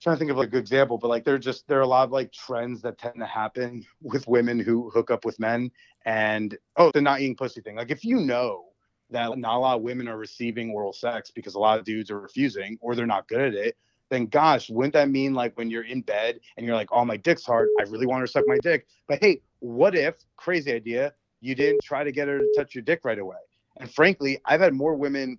trying 0.00 0.16
to 0.16 0.18
think 0.18 0.30
of 0.30 0.36
like 0.36 0.48
a 0.48 0.50
good 0.52 0.60
example, 0.60 0.98
but 0.98 1.08
like 1.08 1.24
there 1.24 1.34
are 1.34 1.38
just 1.38 1.66
there 1.66 1.78
are 1.78 1.82
a 1.82 1.86
lot 1.86 2.04
of 2.04 2.12
like 2.12 2.32
trends 2.32 2.82
that 2.82 2.98
tend 2.98 3.16
to 3.18 3.26
happen 3.26 3.84
with 4.02 4.28
women 4.28 4.58
who 4.60 4.90
hook 4.90 5.10
up 5.10 5.24
with 5.24 5.40
men 5.40 5.70
and 6.04 6.56
oh 6.76 6.90
the 6.92 7.00
not 7.00 7.20
eating 7.20 7.36
pussy 7.36 7.60
thing. 7.60 7.76
Like 7.76 7.90
if 7.90 8.04
you 8.04 8.20
know 8.20 8.66
that 9.10 9.36
not 9.38 9.56
a 9.56 9.58
lot 9.58 9.76
of 9.76 9.82
women 9.82 10.08
are 10.08 10.18
receiving 10.18 10.70
oral 10.70 10.92
sex 10.92 11.30
because 11.30 11.54
a 11.54 11.58
lot 11.58 11.78
of 11.78 11.84
dudes 11.84 12.10
are 12.10 12.20
refusing 12.20 12.78
or 12.80 12.94
they're 12.94 13.06
not 13.06 13.28
good 13.28 13.40
at 13.40 13.54
it, 13.54 13.76
then 14.10 14.26
gosh, 14.26 14.70
wouldn't 14.70 14.94
that 14.94 15.10
mean 15.10 15.34
like 15.34 15.56
when 15.58 15.70
you're 15.70 15.84
in 15.84 16.02
bed 16.02 16.40
and 16.56 16.66
you're 16.66 16.76
like, 16.76 16.88
oh 16.92 17.04
my 17.04 17.16
dick's 17.16 17.44
hard, 17.44 17.68
I 17.80 17.82
really 17.84 18.06
want 18.06 18.20
her 18.20 18.26
to 18.26 18.32
suck 18.32 18.44
my 18.46 18.58
dick. 18.62 18.86
But 19.08 19.18
hey, 19.20 19.42
what 19.60 19.94
if, 19.94 20.16
crazy 20.36 20.72
idea, 20.72 21.12
you 21.40 21.54
didn't 21.54 21.82
try 21.82 22.04
to 22.04 22.12
get 22.12 22.28
her 22.28 22.38
to 22.38 22.52
touch 22.56 22.74
your 22.74 22.82
dick 22.82 23.00
right 23.04 23.18
away? 23.18 23.36
And 23.78 23.90
frankly, 23.90 24.40
I've 24.44 24.60
had 24.60 24.74
more 24.74 24.94
women 24.94 25.38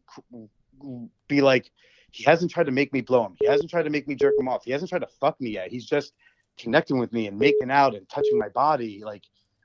be 1.28 1.41
like, 1.41 1.72
he 2.11 2.24
hasn't 2.24 2.51
tried 2.51 2.65
to 2.65 2.72
make 2.72 2.93
me 2.93 3.01
blow 3.01 3.26
him. 3.26 3.36
He 3.39 3.47
hasn't 3.47 3.70
tried 3.70 3.84
to 3.84 3.89
make 3.89 4.07
me 4.07 4.15
jerk 4.15 4.34
him 4.39 4.47
off. 4.47 4.63
He 4.63 4.72
hasn't 4.72 4.89
tried 4.89 5.01
to 5.01 5.07
fuck 5.07 5.39
me 5.41 5.51
yet. 5.51 5.72
He's 5.72 5.86
just 5.86 6.13
connecting 6.57 6.97
with 6.97 7.13
me 7.13 7.28
and 7.28 7.38
making 7.38 7.72
out 7.72 7.95
and 7.95 8.07
touching 8.09 8.38
my 8.38 8.49
body. 8.49 9.01
Like, 9.03 9.24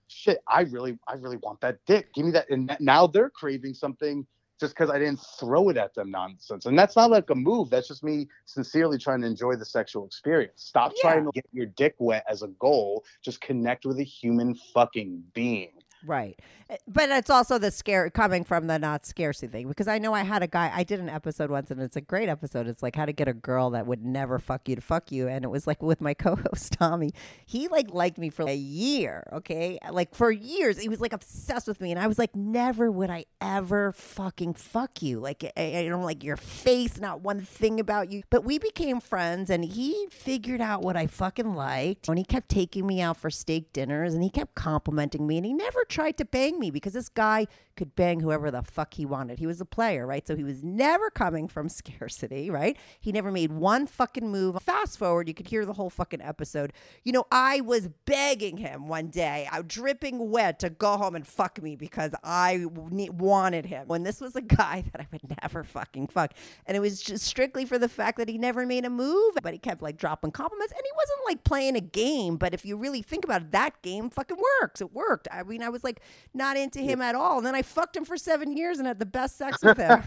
shit, 0.08 0.38
I 0.46 0.62
really, 0.62 0.98
I 1.06 1.14
really 1.14 1.38
want 1.38 1.60
that 1.60 1.78
dick. 1.86 2.12
Give 2.14 2.26
me 2.26 2.32
that. 2.32 2.50
And 2.50 2.76
now 2.80 3.06
they're 3.06 3.30
craving 3.30 3.74
something 3.74 4.26
just 4.60 4.74
because 4.74 4.90
I 4.90 4.98
didn't 4.98 5.20
throw 5.38 5.68
it 5.70 5.76
at 5.76 5.94
them 5.94 6.10
nonsense. 6.10 6.66
And 6.66 6.78
that's 6.78 6.96
not 6.96 7.10
like 7.10 7.30
a 7.30 7.34
move. 7.34 7.70
That's 7.70 7.88
just 7.88 8.04
me 8.04 8.28
sincerely 8.46 8.98
trying 8.98 9.20
to 9.22 9.26
enjoy 9.26 9.56
the 9.56 9.64
sexual 9.64 10.06
experience. 10.06 10.62
Stop 10.64 10.92
Yeah. 10.96 11.10
trying 11.10 11.24
to 11.26 11.32
get 11.32 11.46
your 11.52 11.66
dick 11.66 11.94
wet 11.98 12.24
as 12.28 12.42
a 12.42 12.48
goal. 12.48 13.04
Just 13.22 13.40
connect 13.40 13.84
with 13.86 13.98
a 13.98 14.04
human 14.04 14.54
fucking 14.54 15.24
being. 15.34 15.81
Right. 16.04 16.38
Uh, 16.70 16.76
But 16.88 17.10
it's 17.10 17.30
also 17.30 17.58
the 17.58 17.70
scare 17.70 18.10
coming 18.10 18.44
from 18.44 18.66
the 18.66 18.78
not 18.78 19.06
scarcity 19.06 19.50
thing 19.50 19.68
because 19.68 19.88
I 19.88 19.98
know 19.98 20.14
I 20.14 20.22
had 20.22 20.42
a 20.42 20.46
guy, 20.46 20.70
I 20.74 20.82
did 20.84 21.00
an 21.00 21.08
episode 21.08 21.50
once 21.50 21.70
and 21.70 21.80
it's 21.80 21.96
a 21.96 22.00
great 22.00 22.28
episode. 22.28 22.66
It's 22.66 22.82
like 22.82 22.96
how 22.96 23.04
to 23.04 23.12
get 23.12 23.28
a 23.28 23.32
girl 23.32 23.70
that 23.70 23.86
would 23.86 24.04
never 24.04 24.38
fuck 24.38 24.68
you 24.68 24.76
to 24.76 24.82
fuck 24.82 25.12
you. 25.12 25.28
And 25.28 25.44
it 25.44 25.48
was 25.48 25.66
like 25.66 25.82
with 25.82 26.00
my 26.00 26.14
co 26.22 26.36
host, 26.36 26.72
Tommy. 26.72 27.12
He 27.46 27.68
like 27.68 27.92
liked 27.92 28.18
me 28.18 28.30
for 28.30 28.48
a 28.48 28.54
year. 28.54 29.24
Okay. 29.32 29.78
Like 29.90 30.14
for 30.14 30.30
years. 30.30 30.78
He 30.80 30.88
was 30.88 31.00
like 31.00 31.12
obsessed 31.12 31.68
with 31.68 31.80
me. 31.80 31.90
And 31.92 32.00
I 32.00 32.06
was 32.06 32.18
like, 32.18 32.34
never 32.34 32.90
would 32.90 33.10
I 33.10 33.26
ever 33.40 33.92
fucking 33.92 34.54
fuck 34.54 35.02
you. 35.02 35.20
Like, 35.20 35.44
I, 35.56 35.78
I 35.78 35.88
don't 35.88 36.02
like 36.02 36.24
your 36.24 36.36
face, 36.36 36.98
not 36.98 37.20
one 37.20 37.40
thing 37.40 37.78
about 37.80 38.10
you. 38.10 38.22
But 38.30 38.44
we 38.44 38.58
became 38.58 39.00
friends 39.00 39.50
and 39.50 39.64
he 39.64 40.08
figured 40.10 40.60
out 40.60 40.82
what 40.82 40.96
I 40.96 41.06
fucking 41.06 41.54
liked. 41.54 42.08
And 42.08 42.18
he 42.18 42.24
kept 42.24 42.48
taking 42.48 42.86
me 42.86 43.00
out 43.00 43.16
for 43.16 43.30
steak 43.30 43.72
dinners 43.72 44.14
and 44.14 44.22
he 44.22 44.30
kept 44.30 44.54
complimenting 44.54 45.26
me 45.26 45.36
and 45.36 45.46
he 45.46 45.52
never 45.52 45.84
tried 45.92 46.16
to 46.16 46.24
bang 46.24 46.58
me 46.58 46.70
because 46.70 46.94
this 46.94 47.08
guy 47.08 47.46
could 47.76 47.94
bang 47.94 48.20
whoever 48.20 48.50
the 48.50 48.62
fuck 48.62 48.94
he 48.94 49.06
wanted. 49.06 49.38
He 49.38 49.46
was 49.46 49.60
a 49.60 49.64
player, 49.64 50.06
right? 50.06 50.26
So 50.26 50.36
he 50.36 50.44
was 50.44 50.62
never 50.62 51.10
coming 51.10 51.48
from 51.48 51.68
scarcity, 51.68 52.50
right? 52.50 52.76
He 53.00 53.12
never 53.12 53.30
made 53.30 53.52
one 53.52 53.86
fucking 53.86 54.28
move. 54.28 54.60
Fast 54.62 54.98
forward, 54.98 55.28
you 55.28 55.34
could 55.34 55.48
hear 55.48 55.64
the 55.64 55.72
whole 55.72 55.90
fucking 55.90 56.22
episode. 56.22 56.72
You 57.04 57.12
know, 57.12 57.26
I 57.30 57.60
was 57.60 57.88
begging 58.06 58.56
him 58.56 58.88
one 58.88 59.08
day, 59.08 59.48
I 59.50 59.62
dripping 59.62 60.30
wet, 60.30 60.58
to 60.60 60.70
go 60.70 60.96
home 60.96 61.14
and 61.14 61.26
fuck 61.26 61.62
me 61.62 61.76
because 61.76 62.14
I 62.22 62.64
wanted 62.66 63.66
him. 63.66 63.88
When 63.88 64.02
this 64.02 64.20
was 64.20 64.36
a 64.36 64.42
guy 64.42 64.84
that 64.92 65.00
I 65.00 65.06
would 65.10 65.36
never 65.42 65.64
fucking 65.64 66.08
fuck, 66.08 66.32
and 66.66 66.76
it 66.76 66.80
was 66.80 67.00
just 67.00 67.24
strictly 67.24 67.64
for 67.64 67.78
the 67.78 67.88
fact 67.88 68.18
that 68.18 68.28
he 68.28 68.38
never 68.38 68.66
made 68.66 68.84
a 68.84 68.90
move, 68.90 69.34
but 69.42 69.52
he 69.52 69.58
kept 69.58 69.82
like 69.82 69.96
dropping 69.96 70.32
compliments, 70.32 70.72
and 70.72 70.82
he 70.82 70.90
wasn't 70.96 71.18
like 71.26 71.44
playing 71.44 71.76
a 71.76 71.80
game. 71.80 72.36
But 72.36 72.54
if 72.54 72.64
you 72.64 72.76
really 72.76 73.02
think 73.02 73.24
about 73.24 73.42
it, 73.42 73.50
that 73.52 73.80
game 73.82 74.10
fucking 74.10 74.38
works. 74.60 74.80
It 74.80 74.92
worked. 74.92 75.28
I 75.30 75.42
mean, 75.42 75.62
I 75.62 75.68
was 75.68 75.81
like 75.84 76.00
not 76.34 76.56
into 76.56 76.80
him 76.80 77.00
at 77.00 77.14
all, 77.14 77.38
and 77.38 77.46
then 77.46 77.54
I 77.54 77.62
fucked 77.62 77.96
him 77.96 78.04
for 78.04 78.16
seven 78.16 78.56
years 78.56 78.78
and 78.78 78.86
had 78.86 78.98
the 78.98 79.06
best 79.06 79.36
sex 79.36 79.58
with 79.62 79.78
him. 79.78 80.02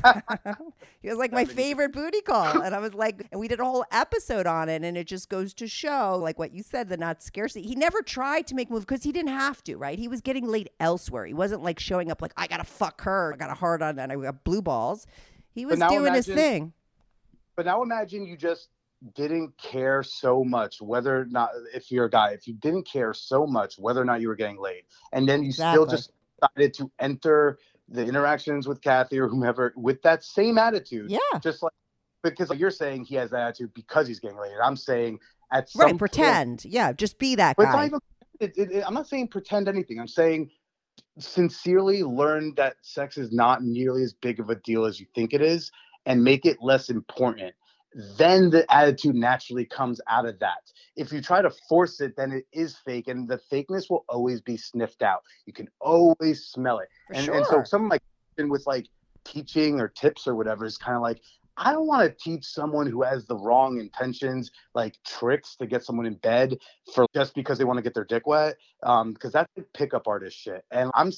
he 1.01 1.09
was 1.09 1.17
like 1.17 1.32
my 1.32 1.45
favorite 1.45 1.93
booty 1.93 2.21
call, 2.21 2.61
and 2.61 2.76
I 2.76 2.80
was 2.80 2.93
like, 3.05 3.28
and 3.32 3.39
we 3.39 3.47
did 3.47 3.59
a 3.59 3.65
whole 3.65 3.86
episode 3.91 4.47
on 4.47 4.69
it, 4.69 4.84
and 4.84 4.97
it 4.97 5.07
just 5.07 5.30
goes 5.30 5.53
to 5.55 5.67
show, 5.67 6.17
like 6.21 6.39
what 6.39 6.53
you 6.53 6.63
said, 6.63 6.89
the 6.89 6.97
not 6.97 7.21
scarcity. 7.21 7.67
He 7.67 7.76
never 7.76 8.01
tried 8.01 8.47
to 8.47 8.55
make 8.55 8.69
moves 8.69 8.86
because 8.86 9.03
he 9.03 9.11
didn't 9.11 9.30
have 9.32 9.63
to, 9.65 9.78
right? 9.78 9.97
He 9.99 10.07
was 10.07 10.21
getting 10.21 10.47
laid 10.47 10.69
elsewhere. 10.80 11.26
He 11.26 11.34
wasn't 11.34 11.63
like 11.63 11.80
showing 11.80 12.11
up 12.11 12.21
like 12.21 12.34
I 12.38 12.47
gotta 12.47 12.63
fuck 12.63 13.01
her, 13.01 13.34
I 13.34 13.38
got 13.38 13.49
a 13.49 13.55
hard 13.55 13.82
on, 13.82 13.99
and 13.99 14.11
I 14.11 14.15
got 14.15 14.43
blue 14.43 14.61
balls. 14.61 15.05
He 15.53 15.65
was 15.65 15.80
doing 15.80 16.13
his 16.13 16.26
thing. 16.26 16.73
But 17.55 17.65
now 17.65 17.82
imagine 17.82 18.26
you 18.26 18.36
just 18.36 18.69
didn't 19.14 19.56
care 19.58 20.02
so 20.04 20.43
much 20.43 20.82
whether 20.82 21.22
or 21.22 21.26
not 21.26 21.50
if 21.74 21.91
you're 21.91 22.06
a 22.06 22.10
guy, 22.10 22.32
if 22.32 22.48
you 22.48 22.54
didn't 22.56 22.88
care 22.88 23.14
so 23.14 23.46
much 23.46 23.78
whether 23.78 24.02
or 24.02 24.06
not 24.06 24.22
you 24.22 24.28
were 24.28 24.36
getting 24.36 24.60
laid, 24.60 24.84
and 25.14 25.28
then 25.28 25.43
you 25.43 25.52
still 25.52 25.86
just 25.86 26.12
decided 26.39 26.74
to 26.74 26.91
enter 27.00 27.60
the 27.89 28.04
interactions 28.04 28.68
with 28.68 28.82
Kathy 28.82 29.20
or 29.20 29.28
whomever 29.28 29.74
with 29.76 30.02
that 30.02 30.24
same 30.24 30.58
attitude. 30.58 31.12
Yeah. 31.12 31.20
Just 31.41 31.62
like 31.62 31.74
because 32.24 32.50
like 32.50 32.58
you're 32.60 32.72
saying 32.72 33.06
he 33.06 33.16
has 33.16 33.30
that 33.32 33.41
attitude 33.41 33.74
because 33.76 34.08
he's 34.08 34.20
getting 34.20 34.38
laid. 34.39 34.54
I'm 34.64 34.76
saying 34.76 35.20
at 35.52 35.70
some 35.70 35.82
Right, 35.82 35.89
point- 35.89 36.00
pretend. 36.00 36.66
Yeah, 36.66 36.91
just 36.93 37.20
be 37.20 37.36
that 37.36 37.58
guy. 37.58 37.86
even, 37.86 38.00
it, 38.39 38.58
it, 38.58 38.72
it- 38.72 38.84
I'm 38.88 38.96
not 38.96 39.08
saying 39.08 39.28
pretend 39.28 39.68
anything. 39.68 40.00
I'm 40.00 40.08
saying 40.08 40.50
sincerely 41.20 42.04
learn 42.04 42.54
that 42.56 42.76
sex 42.82 43.18
is 43.18 43.32
not 43.32 43.64
nearly 43.64 44.04
as 44.04 44.14
big 44.14 44.39
of 44.39 44.50
a 44.50 44.56
deal 44.56 44.86
as 44.86 45.00
you 45.00 45.06
think 45.14 45.34
it 45.34 45.41
is 45.41 45.72
and 46.06 46.24
make 46.24 46.46
it 46.46 46.58
less 46.62 46.89
important. 46.89 47.54
Then 48.18 48.50
the 48.50 48.72
attitude 48.74 49.16
naturally 49.16 49.66
comes 49.66 50.02
out 50.08 50.26
of 50.26 50.38
that. 50.39 50.72
If 50.98 51.14
you 51.14 51.22
try 51.22 51.41
to 51.41 51.50
force 51.70 52.02
it, 52.02 52.16
then 52.18 52.34
it 52.34 52.46
is 52.52 52.76
fake, 52.76 53.08
and 53.08 53.28
the 53.28 53.39
fakeness 53.52 53.89
will 53.89 54.04
always 54.10 54.41
be 54.41 54.58
sniffed 54.58 55.02
out. 55.02 55.24
You 55.46 55.54
can 55.54 55.70
always 55.80 56.46
smell 56.46 56.80
it. 56.80 56.89
For 57.08 57.14
and, 57.14 57.30
and 57.30 57.46
so 57.46 57.54
sure. 57.54 57.66
some 57.66 57.84
of 57.84 57.88
my 57.89 57.98
with 58.38 58.68
like 58.68 58.88
teaching 59.24 59.80
or 59.80 59.88
tips 59.88 60.28
or 60.28 60.36
whatever 60.36 60.66
is 60.66 60.78
kind 60.78 60.98
of 60.98 61.02
like 61.02 61.22
I 61.58 61.72
don't 61.72 61.88
want 61.88 62.04
to 62.04 62.24
teach 62.24 62.43
someone 62.43 62.86
who 62.88 63.02
has 63.04 63.26
the 63.26 63.38
wrong 63.38 63.80
intentions, 63.80 64.52
like 64.74 64.96
tricks 65.06 65.56
to 65.58 65.66
get 65.66 65.86
someone 65.86 66.06
in 66.06 66.16
bed 66.16 66.58
for 66.93 67.06
just 67.16 67.34
because 67.34 67.58
they 67.58 67.64
want 67.64 67.78
to 67.78 67.84
get 67.84 67.93
their 67.93 68.04
dick 68.04 68.28
wet. 68.28 68.58
Um, 68.84 69.14
because 69.14 69.32
that's 69.32 69.50
like 69.56 69.68
pickup 69.74 70.06
artist 70.08 70.38
shit. 70.38 70.66
And 70.72 70.91
I'm 70.93 71.12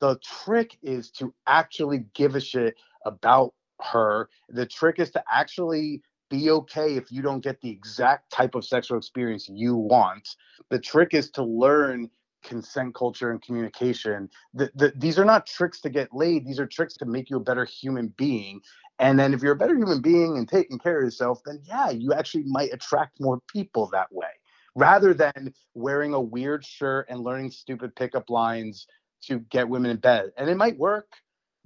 the 0.00 0.18
trick 0.22 0.78
is 0.82 1.10
to 1.12 1.34
actually 1.46 2.04
give 2.14 2.36
a 2.36 2.40
shit 2.40 2.76
about 3.04 3.54
her. 3.82 4.28
The 4.48 4.66
trick 4.66 4.98
is 4.98 5.10
to 5.12 5.24
actually 5.30 6.02
be 6.30 6.50
okay 6.50 6.96
if 6.96 7.12
you 7.12 7.22
don't 7.22 7.42
get 7.42 7.60
the 7.60 7.70
exact 7.70 8.32
type 8.32 8.54
of 8.54 8.64
sexual 8.64 8.98
experience 8.98 9.48
you 9.48 9.76
want. 9.76 10.28
The 10.70 10.78
trick 10.78 11.14
is 11.14 11.30
to 11.32 11.44
learn 11.44 12.10
consent 12.42 12.94
culture 12.94 13.30
and 13.30 13.42
communication. 13.42 14.28
The, 14.54 14.70
the, 14.74 14.92
these 14.96 15.18
are 15.18 15.24
not 15.24 15.46
tricks 15.46 15.80
to 15.82 15.90
get 15.90 16.14
laid. 16.14 16.46
These 16.46 16.60
are 16.60 16.66
tricks 16.66 16.96
to 16.98 17.04
make 17.04 17.30
you 17.30 17.36
a 17.36 17.40
better 17.40 17.64
human 17.64 18.08
being. 18.16 18.60
And 18.98 19.18
then 19.18 19.34
if 19.34 19.42
you're 19.42 19.52
a 19.52 19.56
better 19.56 19.76
human 19.76 20.00
being 20.00 20.36
and 20.38 20.48
taking 20.48 20.78
care 20.78 20.98
of 20.98 21.04
yourself, 21.04 21.40
then 21.44 21.60
yeah, 21.64 21.90
you 21.90 22.12
actually 22.12 22.44
might 22.44 22.72
attract 22.72 23.20
more 23.20 23.40
people 23.52 23.88
that 23.92 24.12
way 24.12 24.28
rather 24.76 25.14
than 25.14 25.52
wearing 25.74 26.14
a 26.14 26.20
weird 26.20 26.64
shirt 26.64 27.06
and 27.08 27.20
learning 27.20 27.50
stupid 27.50 27.96
pickup 27.96 28.30
lines 28.30 28.86
to 29.22 29.40
get 29.50 29.68
women 29.68 29.90
in 29.90 29.96
bed. 29.96 30.30
And 30.36 30.48
it 30.48 30.56
might 30.56 30.78
work, 30.78 31.08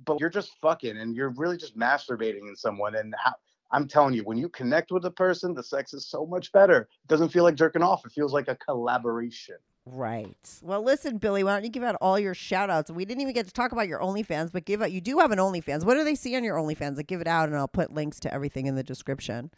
but 0.05 0.20
you're 0.20 0.30
just 0.30 0.53
fucking 0.61 0.96
and 0.96 1.14
you're 1.14 1.30
really 1.30 1.57
just 1.57 1.76
masturbating 1.76 2.48
in 2.48 2.57
someone. 2.57 2.96
And 2.96 3.14
how, 3.22 3.34
I'm 3.72 3.86
telling 3.86 4.14
you, 4.14 4.24
when 4.24 4.38
you 4.38 4.48
connect 4.48 4.90
with 4.90 5.05
a 5.05 5.11
person, 5.11 5.55
the 5.55 5.62
sex 5.62 5.94
is 5.94 6.07
so 6.07 6.26
much 6.26 6.53
better. 6.53 6.82
It 6.82 7.09
doesn't 7.09 7.30
feel 7.30 7.44
like 7.44 7.55
jerking 7.55 7.82
off, 7.82 8.05
it 8.05 8.12
feels 8.12 8.32
like 8.32 8.48
a 8.48 8.57
collaboration. 8.57 9.57
Right. 9.86 10.36
Well, 10.62 10.82
listen, 10.82 11.18
Billy, 11.18 11.42
why 11.42 11.55
don't 11.55 11.64
you 11.64 11.70
give 11.70 11.82
out 11.82 11.96
all 12.01 12.18
your 12.18 12.34
shout 12.34 12.68
outs? 12.68 12.90
We 12.90 13.05
didn't 13.05 13.22
even 13.22 13.32
get 13.32 13.46
to 13.46 13.53
talk 13.53 13.72
about 13.72 13.88
your 13.88 14.01
OnlyFans, 14.01 14.53
but 14.53 14.64
give 14.66 14.82
out, 14.82 14.92
you 14.92 15.01
do 15.01 15.18
have 15.18 15.30
an 15.32 15.38
OnlyFans. 15.38 15.84
What 15.84 15.94
do 15.94 16.05
they 16.05 16.14
see 16.14 16.36
on 16.36 16.44
your 16.44 16.57
OnlyFans? 16.57 16.96
Like, 16.96 17.07
give 17.07 17.20
it 17.20 17.26
out 17.26 17.48
and 17.48 17.57
I'll 17.57 17.66
put 17.66 17.92
links 17.92 18.20
to 18.20 18.32
everything 18.32 18.66
in 18.66 18.74
the 18.76 18.82
description. 18.82 19.51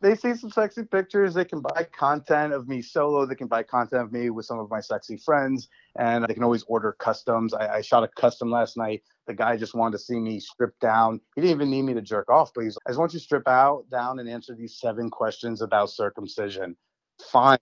they 0.00 0.14
see 0.14 0.34
some 0.34 0.50
sexy 0.50 0.84
pictures. 0.84 1.32
They 1.34 1.46
can 1.46 1.60
buy 1.60 1.86
content 1.96 2.52
of 2.52 2.68
me 2.68 2.82
solo. 2.82 3.24
They 3.24 3.34
can 3.34 3.46
buy 3.48 3.62
content 3.62 4.02
of 4.02 4.12
me 4.12 4.28
with 4.30 4.44
some 4.44 4.58
of 4.58 4.70
my 4.70 4.80
sexy 4.80 5.16
friends, 5.16 5.68
and 5.98 6.24
they 6.26 6.34
can 6.34 6.44
always 6.44 6.64
order 6.64 6.96
customs. 6.98 7.54
I, 7.54 7.76
I 7.76 7.80
shot 7.80 8.04
a 8.04 8.08
custom 8.08 8.50
last 8.50 8.76
night. 8.76 9.02
The 9.26 9.34
guy 9.34 9.56
just 9.56 9.74
wanted 9.74 9.98
to 9.98 10.04
see 10.04 10.18
me 10.18 10.40
strip 10.40 10.78
down. 10.80 11.20
He 11.34 11.40
didn't 11.40 11.56
even 11.56 11.70
need 11.70 11.82
me 11.82 11.94
to 11.94 12.02
jerk 12.02 12.28
off, 12.30 12.52
but 12.54 12.64
he's. 12.64 12.76
I 12.86 12.90
just 12.90 12.98
want 12.98 13.12
you 13.12 13.18
to 13.18 13.24
strip 13.24 13.48
out, 13.48 13.84
down, 13.90 14.18
and 14.18 14.28
answer 14.28 14.54
these 14.54 14.78
seven 14.78 15.10
questions 15.10 15.62
about 15.62 15.90
circumcision. 15.90 16.76
Fine, 17.30 17.58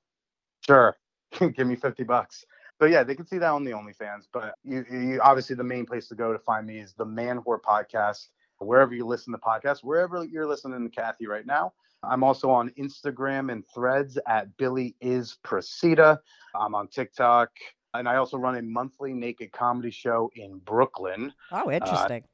sure, 0.67 0.97
give 1.39 1.67
me 1.67 1.77
fifty 1.77 2.05
bucks. 2.05 2.45
So 2.81 2.87
yeah, 2.87 3.05
they 3.05 3.15
can 3.15 3.27
see 3.27 3.39
that 3.39 3.51
on 3.51 3.65
the 3.65 3.71
OnlyFans. 3.73 4.27
But 4.33 4.55
you, 4.65 4.85
you 4.91 5.21
obviously 5.23 5.55
the 5.55 5.65
main 5.65 5.87
place 5.87 6.09
to 6.09 6.15
go 6.15 6.33
to 6.33 6.39
find 6.41 6.67
me 6.67 6.81
is 6.81 6.95
the 6.95 7.07
Manwhore 7.07 7.61
Podcast. 7.61 8.29
Wherever 8.59 8.95
you 8.95 9.05
listen 9.05 9.33
to 9.33 9.39
podcasts, 9.39 9.81
wherever 9.83 10.25
you're 10.25 10.47
listening 10.47 10.89
to 10.89 10.91
Kathy 10.91 11.27
right 11.27 11.47
now. 11.47 11.73
I'm 12.05 12.25
also 12.25 12.51
on 12.51 12.71
Instagram 12.71 13.53
and 13.53 13.65
threads 13.73 14.19
at 14.27 14.57
Billy 14.57 14.97
is 15.01 15.39
Procida. 15.45 16.19
I'm 16.55 16.75
on 16.75 16.89
TikTok. 16.89 17.51
And 17.95 18.09
I 18.09 18.17
also 18.17 18.39
run 18.39 18.57
a 18.57 18.63
monthly 18.63 19.13
naked 19.13 19.53
comedy 19.53 19.91
show 19.91 20.31
in 20.35 20.59
Brooklyn. 20.59 21.33
Oh, 21.51 21.69
uh, 21.69 21.71
interesting. 21.71 22.25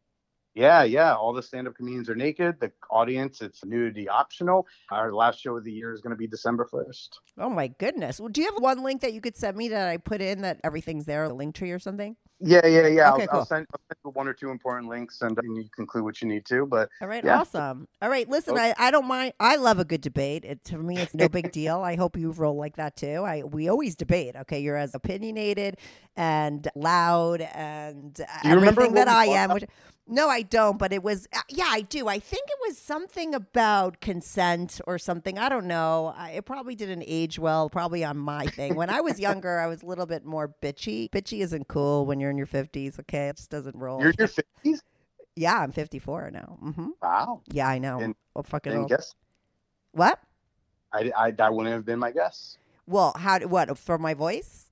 Yeah, 0.59 0.82
yeah. 0.82 1.14
All 1.14 1.32
the 1.32 1.42
stand 1.42 1.68
up 1.68 1.76
comedians 1.76 2.11
are 2.11 2.16
naked. 2.16 2.59
The 2.59 2.72
audience, 2.90 3.42
it's 3.42 3.64
nudity 3.64 4.09
optional. 4.09 4.66
Our 4.90 5.12
last 5.14 5.40
show 5.40 5.56
of 5.56 5.62
the 5.62 5.70
year 5.70 5.92
is 5.92 6.00
going 6.00 6.11
to 6.11 6.16
be 6.16 6.26
December 6.26 6.68
1st. 6.72 7.09
oh, 7.38 7.48
my 7.48 7.68
goodness. 7.68 8.18
Well, 8.18 8.28
do 8.28 8.40
you 8.40 8.52
have 8.52 8.61
one 8.61 8.82
link 8.82 9.00
that 9.02 9.12
you 9.12 9.20
could 9.20 9.36
send 9.36 9.56
me 9.56 9.68
that 9.68 9.88
I 9.88 9.98
put 9.98 10.20
in 10.20 10.42
that 10.42 10.59
everything's 10.64 11.04
there, 11.04 11.22
a 11.24 11.32
link 11.32 11.54
tree 11.54 11.70
or 11.70 11.78
something? 11.78 12.16
Yeah, 12.40 12.66
yeah, 12.66 12.86
yeah. 12.88 13.12
Okay, 13.12 13.22
I'll, 13.22 13.28
cool. 13.28 13.38
I'll, 13.40 13.46
send, 13.46 13.66
I'll 13.72 13.80
send 14.04 14.14
one 14.14 14.26
or 14.28 14.32
two 14.32 14.50
important 14.50 14.88
links 14.88 15.22
and, 15.22 15.36
and 15.38 15.56
you 15.56 15.64
can 15.74 15.82
include 15.82 16.04
what 16.04 16.20
you 16.20 16.28
need 16.28 16.44
to. 16.46 16.66
But 16.66 16.88
All 17.00 17.09
right, 17.09 17.24
Yeah. 17.24 17.38
awesome. 17.38 17.86
All 18.02 18.09
right, 18.09 18.28
listen, 18.28 18.54
Okay. 18.54 18.74
I, 18.78 18.88
I 18.88 18.90
don't 18.90 19.06
mind. 19.06 19.34
I 19.40 19.56
love 19.56 19.78
a 19.78 19.84
good 19.84 20.00
debate. 20.00 20.44
It, 20.44 20.64
to 20.66 20.78
me, 20.78 20.98
it's 20.98 21.14
no 21.14 21.28
big 21.28 21.52
deal. 21.52 21.80
I 21.80 21.94
hope 21.96 22.16
you 22.16 22.30
roll 22.32 22.56
like 22.56 22.76
that 22.76 22.96
too. 22.96 23.24
I 23.24 23.42
we 23.42 23.68
always 23.68 23.94
debate. 23.96 24.34
Okay, 24.36 24.61
you're 24.61 24.76
as 24.76 24.94
opinionated 24.94 25.78
and 26.16 26.68
loud 26.76 27.40
and 27.40 28.18
you 28.44 28.50
everything 28.50 28.94
that 28.94 29.09
I 29.09 29.26
am. 29.26 29.52
Which, 29.52 29.64
no, 30.09 30.28
I 30.28 30.42
don't. 30.42 30.78
But 30.78 30.92
it 30.92 31.02
was 31.02 31.28
uh, 31.32 31.40
yeah, 31.48 31.68
I 31.68 31.82
do. 31.82 32.09
I 32.09 32.18
think 32.18 32.48
it 32.48 32.59
was 32.66 32.76
something 32.78 33.34
about 33.34 34.00
consent 34.00 34.80
or 34.86 34.98
something. 34.98 35.38
I 35.38 35.48
don't 35.48 35.66
know. 35.66 36.14
I, 36.16 36.30
it 36.32 36.44
probably 36.44 36.74
didn't 36.74 37.04
age 37.06 37.38
well. 37.38 37.68
Probably 37.70 38.04
on 38.04 38.16
my 38.18 38.46
thing. 38.46 38.74
When 38.74 38.90
I 38.90 39.00
was 39.00 39.20
younger, 39.28 39.59
I 39.59 39.66
was 39.66 39.82
a 39.82 39.86
little 39.86 40.06
bit 40.06 40.24
more 40.24 40.52
bitchy. 40.62 41.11
Bitchy 41.11 41.40
isn't 41.42 41.68
cool 41.68 42.06
when 42.06 42.18
you're 42.20 42.30
in 42.30 42.36
your 42.38 42.46
fifties. 42.46 42.98
Okay, 43.00 43.28
it 43.28 43.36
just 43.36 43.50
doesn't 43.50 43.76
roll. 43.76 44.00
you're 44.00 44.11
in 44.11 44.16
your 44.18 44.28
50s? 44.28 44.80
yeah, 45.36 45.59
I'm 45.59 45.70
54 45.72 46.30
now. 46.32 46.59
Mm-hmm. 46.64 46.88
Wow. 47.02 47.42
Yeah, 47.52 47.68
I 47.68 47.78
know. 47.78 48.00
And- 48.00 48.14
oh, 48.34 48.42
fucking 48.42 48.72
old. 48.76 48.88
guess. 48.88 49.14
What? 49.92 50.18
I, 50.92 51.12
I, 51.16 51.30
that 51.32 51.52
wouldn't 51.54 51.74
have 51.74 51.84
been 51.84 51.98
my 51.98 52.11
guess. 52.11 52.56
Well, 52.86 53.12
how? 53.16 53.38
What 53.40 53.76
for 53.76 53.98
my 53.98 54.14
voice? 54.14 54.68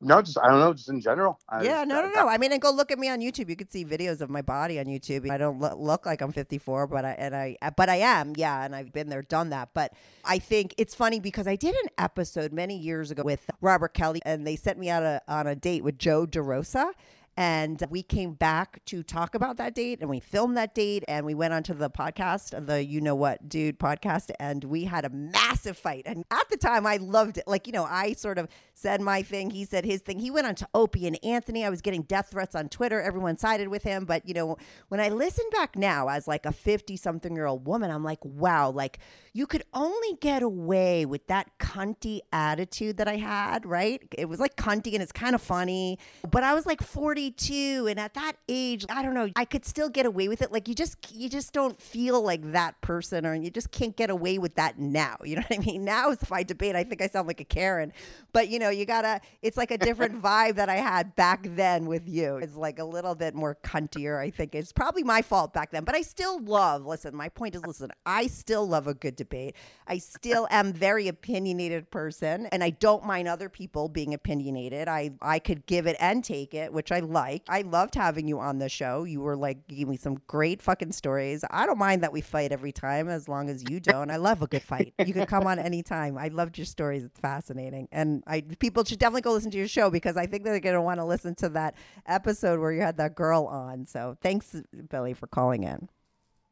No, 0.00 0.20
just 0.20 0.36
I 0.38 0.48
don't 0.48 0.60
know, 0.60 0.74
just 0.74 0.90
in 0.90 1.00
general. 1.00 1.38
I 1.48 1.62
yeah, 1.62 1.70
just- 1.76 1.88
no, 1.88 1.94
no, 2.02 2.08
that- 2.08 2.14
no. 2.14 2.28
I 2.28 2.36
mean, 2.36 2.52
and 2.52 2.60
go 2.60 2.70
look 2.70 2.90
at 2.90 2.98
me 2.98 3.08
on 3.08 3.20
YouTube. 3.20 3.48
You 3.48 3.56
could 3.56 3.72
see 3.72 3.82
videos 3.84 4.20
of 4.20 4.28
my 4.28 4.42
body 4.42 4.78
on 4.78 4.84
YouTube. 4.84 5.30
I 5.30 5.38
don't 5.38 5.58
lo- 5.58 5.74
look 5.76 6.04
like 6.04 6.20
I'm 6.20 6.32
54, 6.32 6.86
but 6.86 7.04
I 7.06 7.12
and 7.12 7.34
I 7.34 7.56
uh, 7.62 7.70
but 7.74 7.88
I 7.88 7.96
am. 7.96 8.34
Yeah, 8.36 8.62
and 8.62 8.76
I've 8.76 8.92
been 8.92 9.08
there, 9.08 9.22
done 9.22 9.50
that. 9.50 9.70
But 9.72 9.92
I 10.24 10.38
think 10.38 10.74
it's 10.76 10.94
funny 10.94 11.18
because 11.18 11.46
I 11.46 11.56
did 11.56 11.74
an 11.76 11.88
episode 11.96 12.52
many 12.52 12.76
years 12.76 13.10
ago 13.10 13.22
with 13.22 13.48
Robert 13.62 13.94
Kelly, 13.94 14.20
and 14.26 14.46
they 14.46 14.56
sent 14.56 14.78
me 14.78 14.90
out 14.90 15.02
a, 15.02 15.22
on 15.28 15.46
a 15.46 15.56
date 15.56 15.82
with 15.82 15.98
Joe 15.98 16.26
DeRosa. 16.26 16.90
And 17.36 17.82
we 17.90 18.02
came 18.02 18.32
back 18.32 18.82
to 18.86 19.02
talk 19.02 19.34
about 19.34 19.58
that 19.58 19.74
date 19.74 20.00
and 20.00 20.08
we 20.08 20.20
filmed 20.20 20.56
that 20.56 20.74
date 20.74 21.04
and 21.06 21.26
we 21.26 21.34
went 21.34 21.52
onto 21.52 21.74
the 21.74 21.90
podcast, 21.90 22.66
the 22.66 22.82
You 22.82 23.02
Know 23.02 23.14
What 23.14 23.48
Dude 23.48 23.78
podcast, 23.78 24.30
and 24.40 24.64
we 24.64 24.84
had 24.84 25.04
a 25.04 25.10
massive 25.10 25.76
fight. 25.76 26.04
And 26.06 26.24
at 26.30 26.48
the 26.48 26.56
time, 26.56 26.86
I 26.86 26.96
loved 26.96 27.36
it. 27.36 27.44
Like, 27.46 27.66
you 27.66 27.74
know, 27.74 27.84
I 27.84 28.14
sort 28.14 28.38
of 28.38 28.48
said 28.72 29.02
my 29.02 29.20
thing, 29.20 29.50
he 29.50 29.64
said 29.64 29.84
his 29.84 30.00
thing. 30.00 30.18
He 30.18 30.30
went 30.30 30.46
on 30.46 30.54
to 30.56 30.68
Opie 30.74 31.06
and 31.06 31.22
Anthony. 31.22 31.64
I 31.64 31.68
was 31.68 31.82
getting 31.82 32.02
death 32.02 32.30
threats 32.30 32.54
on 32.54 32.70
Twitter. 32.70 33.02
Everyone 33.02 33.36
sided 33.36 33.68
with 33.68 33.82
him. 33.82 34.06
But, 34.06 34.26
you 34.26 34.32
know, 34.32 34.56
when 34.88 35.00
I 35.00 35.10
listen 35.10 35.44
back 35.52 35.76
now 35.76 36.08
as 36.08 36.26
like 36.26 36.46
a 36.46 36.52
50 36.52 36.96
something 36.96 37.34
year 37.34 37.46
old 37.46 37.66
woman, 37.66 37.90
I'm 37.90 38.04
like, 38.04 38.24
wow, 38.24 38.70
like 38.70 38.98
you 39.34 39.46
could 39.46 39.64
only 39.74 40.14
get 40.20 40.42
away 40.42 41.04
with 41.04 41.26
that 41.26 41.58
cunty 41.58 42.20
attitude 42.32 42.96
that 42.96 43.08
I 43.08 43.16
had, 43.16 43.66
right? 43.66 44.02
It 44.16 44.26
was 44.26 44.40
like 44.40 44.56
cunty 44.56 44.94
and 44.94 45.02
it's 45.02 45.12
kind 45.12 45.34
of 45.34 45.42
funny. 45.42 45.98
But 46.30 46.42
I 46.42 46.54
was 46.54 46.64
like 46.64 46.82
42 47.26 47.86
and 47.88 47.98
at 47.98 48.14
that 48.14 48.34
age, 48.48 48.84
I 48.88 49.02
don't 49.02 49.14
know, 49.14 49.28
I 49.36 49.44
could 49.44 49.64
still 49.64 49.88
get 49.88 50.06
away 50.06 50.28
with 50.28 50.42
it. 50.42 50.52
Like 50.52 50.68
you 50.68 50.74
just 50.74 50.96
you 51.14 51.28
just 51.28 51.52
don't 51.52 51.80
feel 51.80 52.22
like 52.22 52.52
that 52.52 52.80
person 52.80 53.26
or 53.26 53.34
you 53.34 53.50
just 53.50 53.70
can't 53.70 53.96
get 53.96 54.10
away 54.10 54.38
with 54.38 54.54
that 54.56 54.78
now. 54.78 55.16
You 55.24 55.36
know 55.36 55.42
what 55.48 55.58
I 55.58 55.62
mean? 55.62 55.84
Now 55.84 56.10
if 56.10 56.32
I 56.32 56.42
debate, 56.42 56.76
I 56.76 56.84
think 56.84 57.02
I 57.02 57.08
sound 57.08 57.26
like 57.28 57.40
a 57.40 57.44
Karen. 57.44 57.92
But 58.32 58.48
you 58.48 58.58
know, 58.58 58.70
you 58.70 58.86
gotta 58.86 59.20
it's 59.42 59.56
like 59.56 59.70
a 59.70 59.78
different 59.78 60.22
vibe 60.22 60.54
that 60.56 60.68
I 60.68 60.76
had 60.76 61.14
back 61.16 61.46
then 61.50 61.86
with 61.86 62.08
you. 62.08 62.36
It's 62.36 62.56
like 62.56 62.78
a 62.78 62.84
little 62.84 63.14
bit 63.14 63.34
more 63.34 63.56
cuntier, 63.62 64.20
I 64.20 64.30
think. 64.30 64.54
It's 64.54 64.72
probably 64.72 65.02
my 65.02 65.22
fault 65.22 65.52
back 65.52 65.70
then. 65.70 65.84
But 65.84 65.94
I 65.94 66.02
still 66.02 66.40
love, 66.42 66.86
listen, 66.86 67.14
my 67.14 67.28
point 67.28 67.54
is 67.54 67.66
listen, 67.66 67.90
I 68.04 68.28
still 68.28 68.66
love 68.66 68.86
a 68.86 68.94
good 68.94 69.16
debate 69.16 69.26
debate. 69.26 69.56
I 69.86 69.98
still 69.98 70.46
am 70.50 70.72
very 70.72 71.08
opinionated 71.08 71.90
person 71.90 72.46
and 72.46 72.62
I 72.62 72.70
don't 72.70 73.04
mind 73.04 73.28
other 73.28 73.48
people 73.48 73.88
being 73.88 74.14
opinionated. 74.14 74.88
I 74.88 75.12
I 75.20 75.38
could 75.38 75.66
give 75.66 75.86
it 75.86 75.96
and 76.00 76.24
take 76.24 76.54
it, 76.54 76.72
which 76.72 76.92
I 76.92 77.00
like. 77.16 77.44
I 77.48 77.62
loved 77.62 77.94
having 77.94 78.28
you 78.28 78.38
on 78.40 78.58
the 78.58 78.68
show. 78.68 79.04
You 79.04 79.22
were 79.22 79.36
like 79.36 79.66
giving 79.68 79.88
me 79.88 79.96
some 79.96 80.18
great 80.26 80.60
fucking 80.60 80.92
stories. 80.92 81.44
I 81.50 81.64
don't 81.64 81.78
mind 81.78 82.02
that 82.02 82.12
we 82.12 82.20
fight 82.20 82.52
every 82.52 82.72
time 82.72 83.08
as 83.08 83.26
long 83.26 83.48
as 83.48 83.64
you 83.70 83.80
don't. 83.80 84.10
I 84.10 84.16
love 84.16 84.42
a 84.42 84.46
good 84.46 84.62
fight. 84.62 84.92
You 84.98 85.14
can 85.14 85.24
come 85.24 85.46
on 85.46 85.58
anytime. 85.58 86.18
I 86.18 86.28
loved 86.28 86.58
your 86.58 86.66
stories. 86.66 87.04
It's 87.04 87.18
fascinating. 87.18 87.88
And 87.90 88.22
I 88.26 88.42
people 88.42 88.84
should 88.84 88.98
definitely 88.98 89.22
go 89.22 89.32
listen 89.32 89.50
to 89.50 89.56
your 89.56 89.66
show 89.66 89.88
because 89.88 90.18
I 90.18 90.26
think 90.26 90.44
they're 90.44 90.60
going 90.60 90.74
to 90.74 90.82
want 90.82 91.00
to 91.00 91.06
listen 91.06 91.34
to 91.36 91.48
that 91.50 91.74
episode 92.04 92.60
where 92.60 92.70
you 92.70 92.82
had 92.82 92.98
that 92.98 93.14
girl 93.14 93.46
on. 93.46 93.86
So 93.86 94.18
thanks 94.20 94.54
Billy 94.90 95.14
for 95.14 95.26
calling 95.26 95.62
in. 95.64 95.88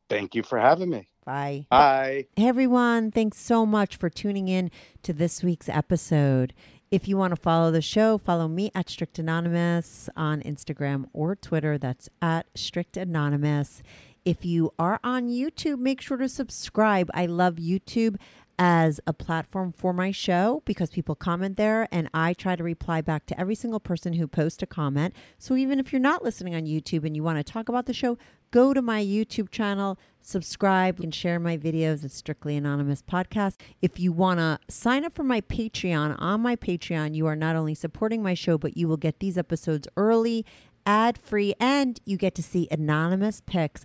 Thank 0.09 0.35
you 0.35 0.43
for 0.43 0.59
having 0.59 0.89
me. 0.89 1.09
Bye. 1.27 1.67
Bye. 1.71 2.27
Hey 2.37 2.49
everyone, 2.49 3.11
thanks 3.11 3.39
so 3.39 3.67
much 3.67 3.97
for 3.97 4.09
tuning 4.09 4.49
in 4.49 4.71
to 5.03 5.12
this 5.12 5.43
week's 5.43 5.69
episode. 5.69 6.55
If 6.95 7.09
you 7.09 7.16
want 7.16 7.32
to 7.32 7.36
follow 7.36 7.72
the 7.72 7.82
show, 7.82 8.18
follow 8.18 8.47
me 8.47 8.70
at 8.72 8.88
Strict 8.88 9.18
Anonymous 9.18 10.09
on 10.16 10.40
Instagram 10.42 11.07
or 11.12 11.34
Twitter. 11.34 11.76
That's 11.76 12.09
at 12.22 12.47
Strict 12.55 12.97
Anonymous. 12.97 13.82
If 14.24 14.45
you 14.45 14.72
are 14.78 15.01
on 15.03 15.28
YouTube, 15.28 15.80
make 15.80 16.01
sure 16.01 16.18
to 16.18 16.28
subscribe. 16.28 17.11
I 17.12 17.26
love 17.26 17.57
YouTube 17.57 18.14
as 18.61 19.01
a 19.09 19.12
platform 19.12 19.72
for 19.72 19.92
my 19.92 20.12
show 20.12 20.62
because 20.64 20.90
people 20.90 21.16
comment 21.16 21.57
there 21.57 21.88
and 21.90 22.09
I 22.14 22.32
try 22.32 22.55
to 22.55 22.62
reply 22.62 23.01
back 23.01 23.26
to 23.26 23.40
every 23.40 23.57
single 23.57 23.80
person 23.80 24.12
who 24.12 24.28
posts 24.28 24.62
a 24.62 24.66
comment. 24.66 25.14
So 25.36 25.57
even 25.57 25.80
if 25.80 25.92
you're 25.92 25.99
not 25.99 26.22
listening 26.22 26.55
on 26.55 26.62
YouTube 26.62 27.05
and 27.05 27.16
you 27.16 27.24
want 27.24 27.45
to 27.45 27.53
talk 27.53 27.68
about 27.68 27.86
the 27.86 27.92
show, 27.92 28.18
go 28.55 28.73
to 28.73 28.81
my 28.81 29.05
YouTube 29.05 29.51
channel, 29.51 29.99
subscribe, 30.21 31.01
and 31.01 31.13
share 31.13 31.41
my 31.41 31.59
videos 31.59 32.05
at 32.05 32.13
Strictly 32.13 32.57
Anonymous 32.57 33.03
Podcast. 33.03 33.57
If 33.83 33.99
you 33.99 34.13
want 34.13 34.39
to 34.39 34.61
sign 34.69 35.05
up 35.05 35.13
for 35.13 35.25
my 35.25 35.41
Patreon, 35.41 36.15
on 36.21 36.41
my 36.41 36.55
Patreon, 36.55 37.17
you 37.17 37.27
are 37.27 37.35
not 37.35 37.57
only 37.57 37.75
supporting 37.75 38.23
my 38.23 38.35
show, 38.35 38.57
but 38.57 38.77
you 38.77 38.87
will 38.87 38.97
get 38.97 39.19
these 39.19 39.37
episodes 39.37 39.89
early, 39.97 40.47
ad 40.87 41.19
free, 41.19 41.55
and 41.59 41.99
you 42.05 42.17
get 42.17 42.37
to 42.37 42.45
see 42.45 42.69
anonymous 42.71 43.43
pics 43.45 43.85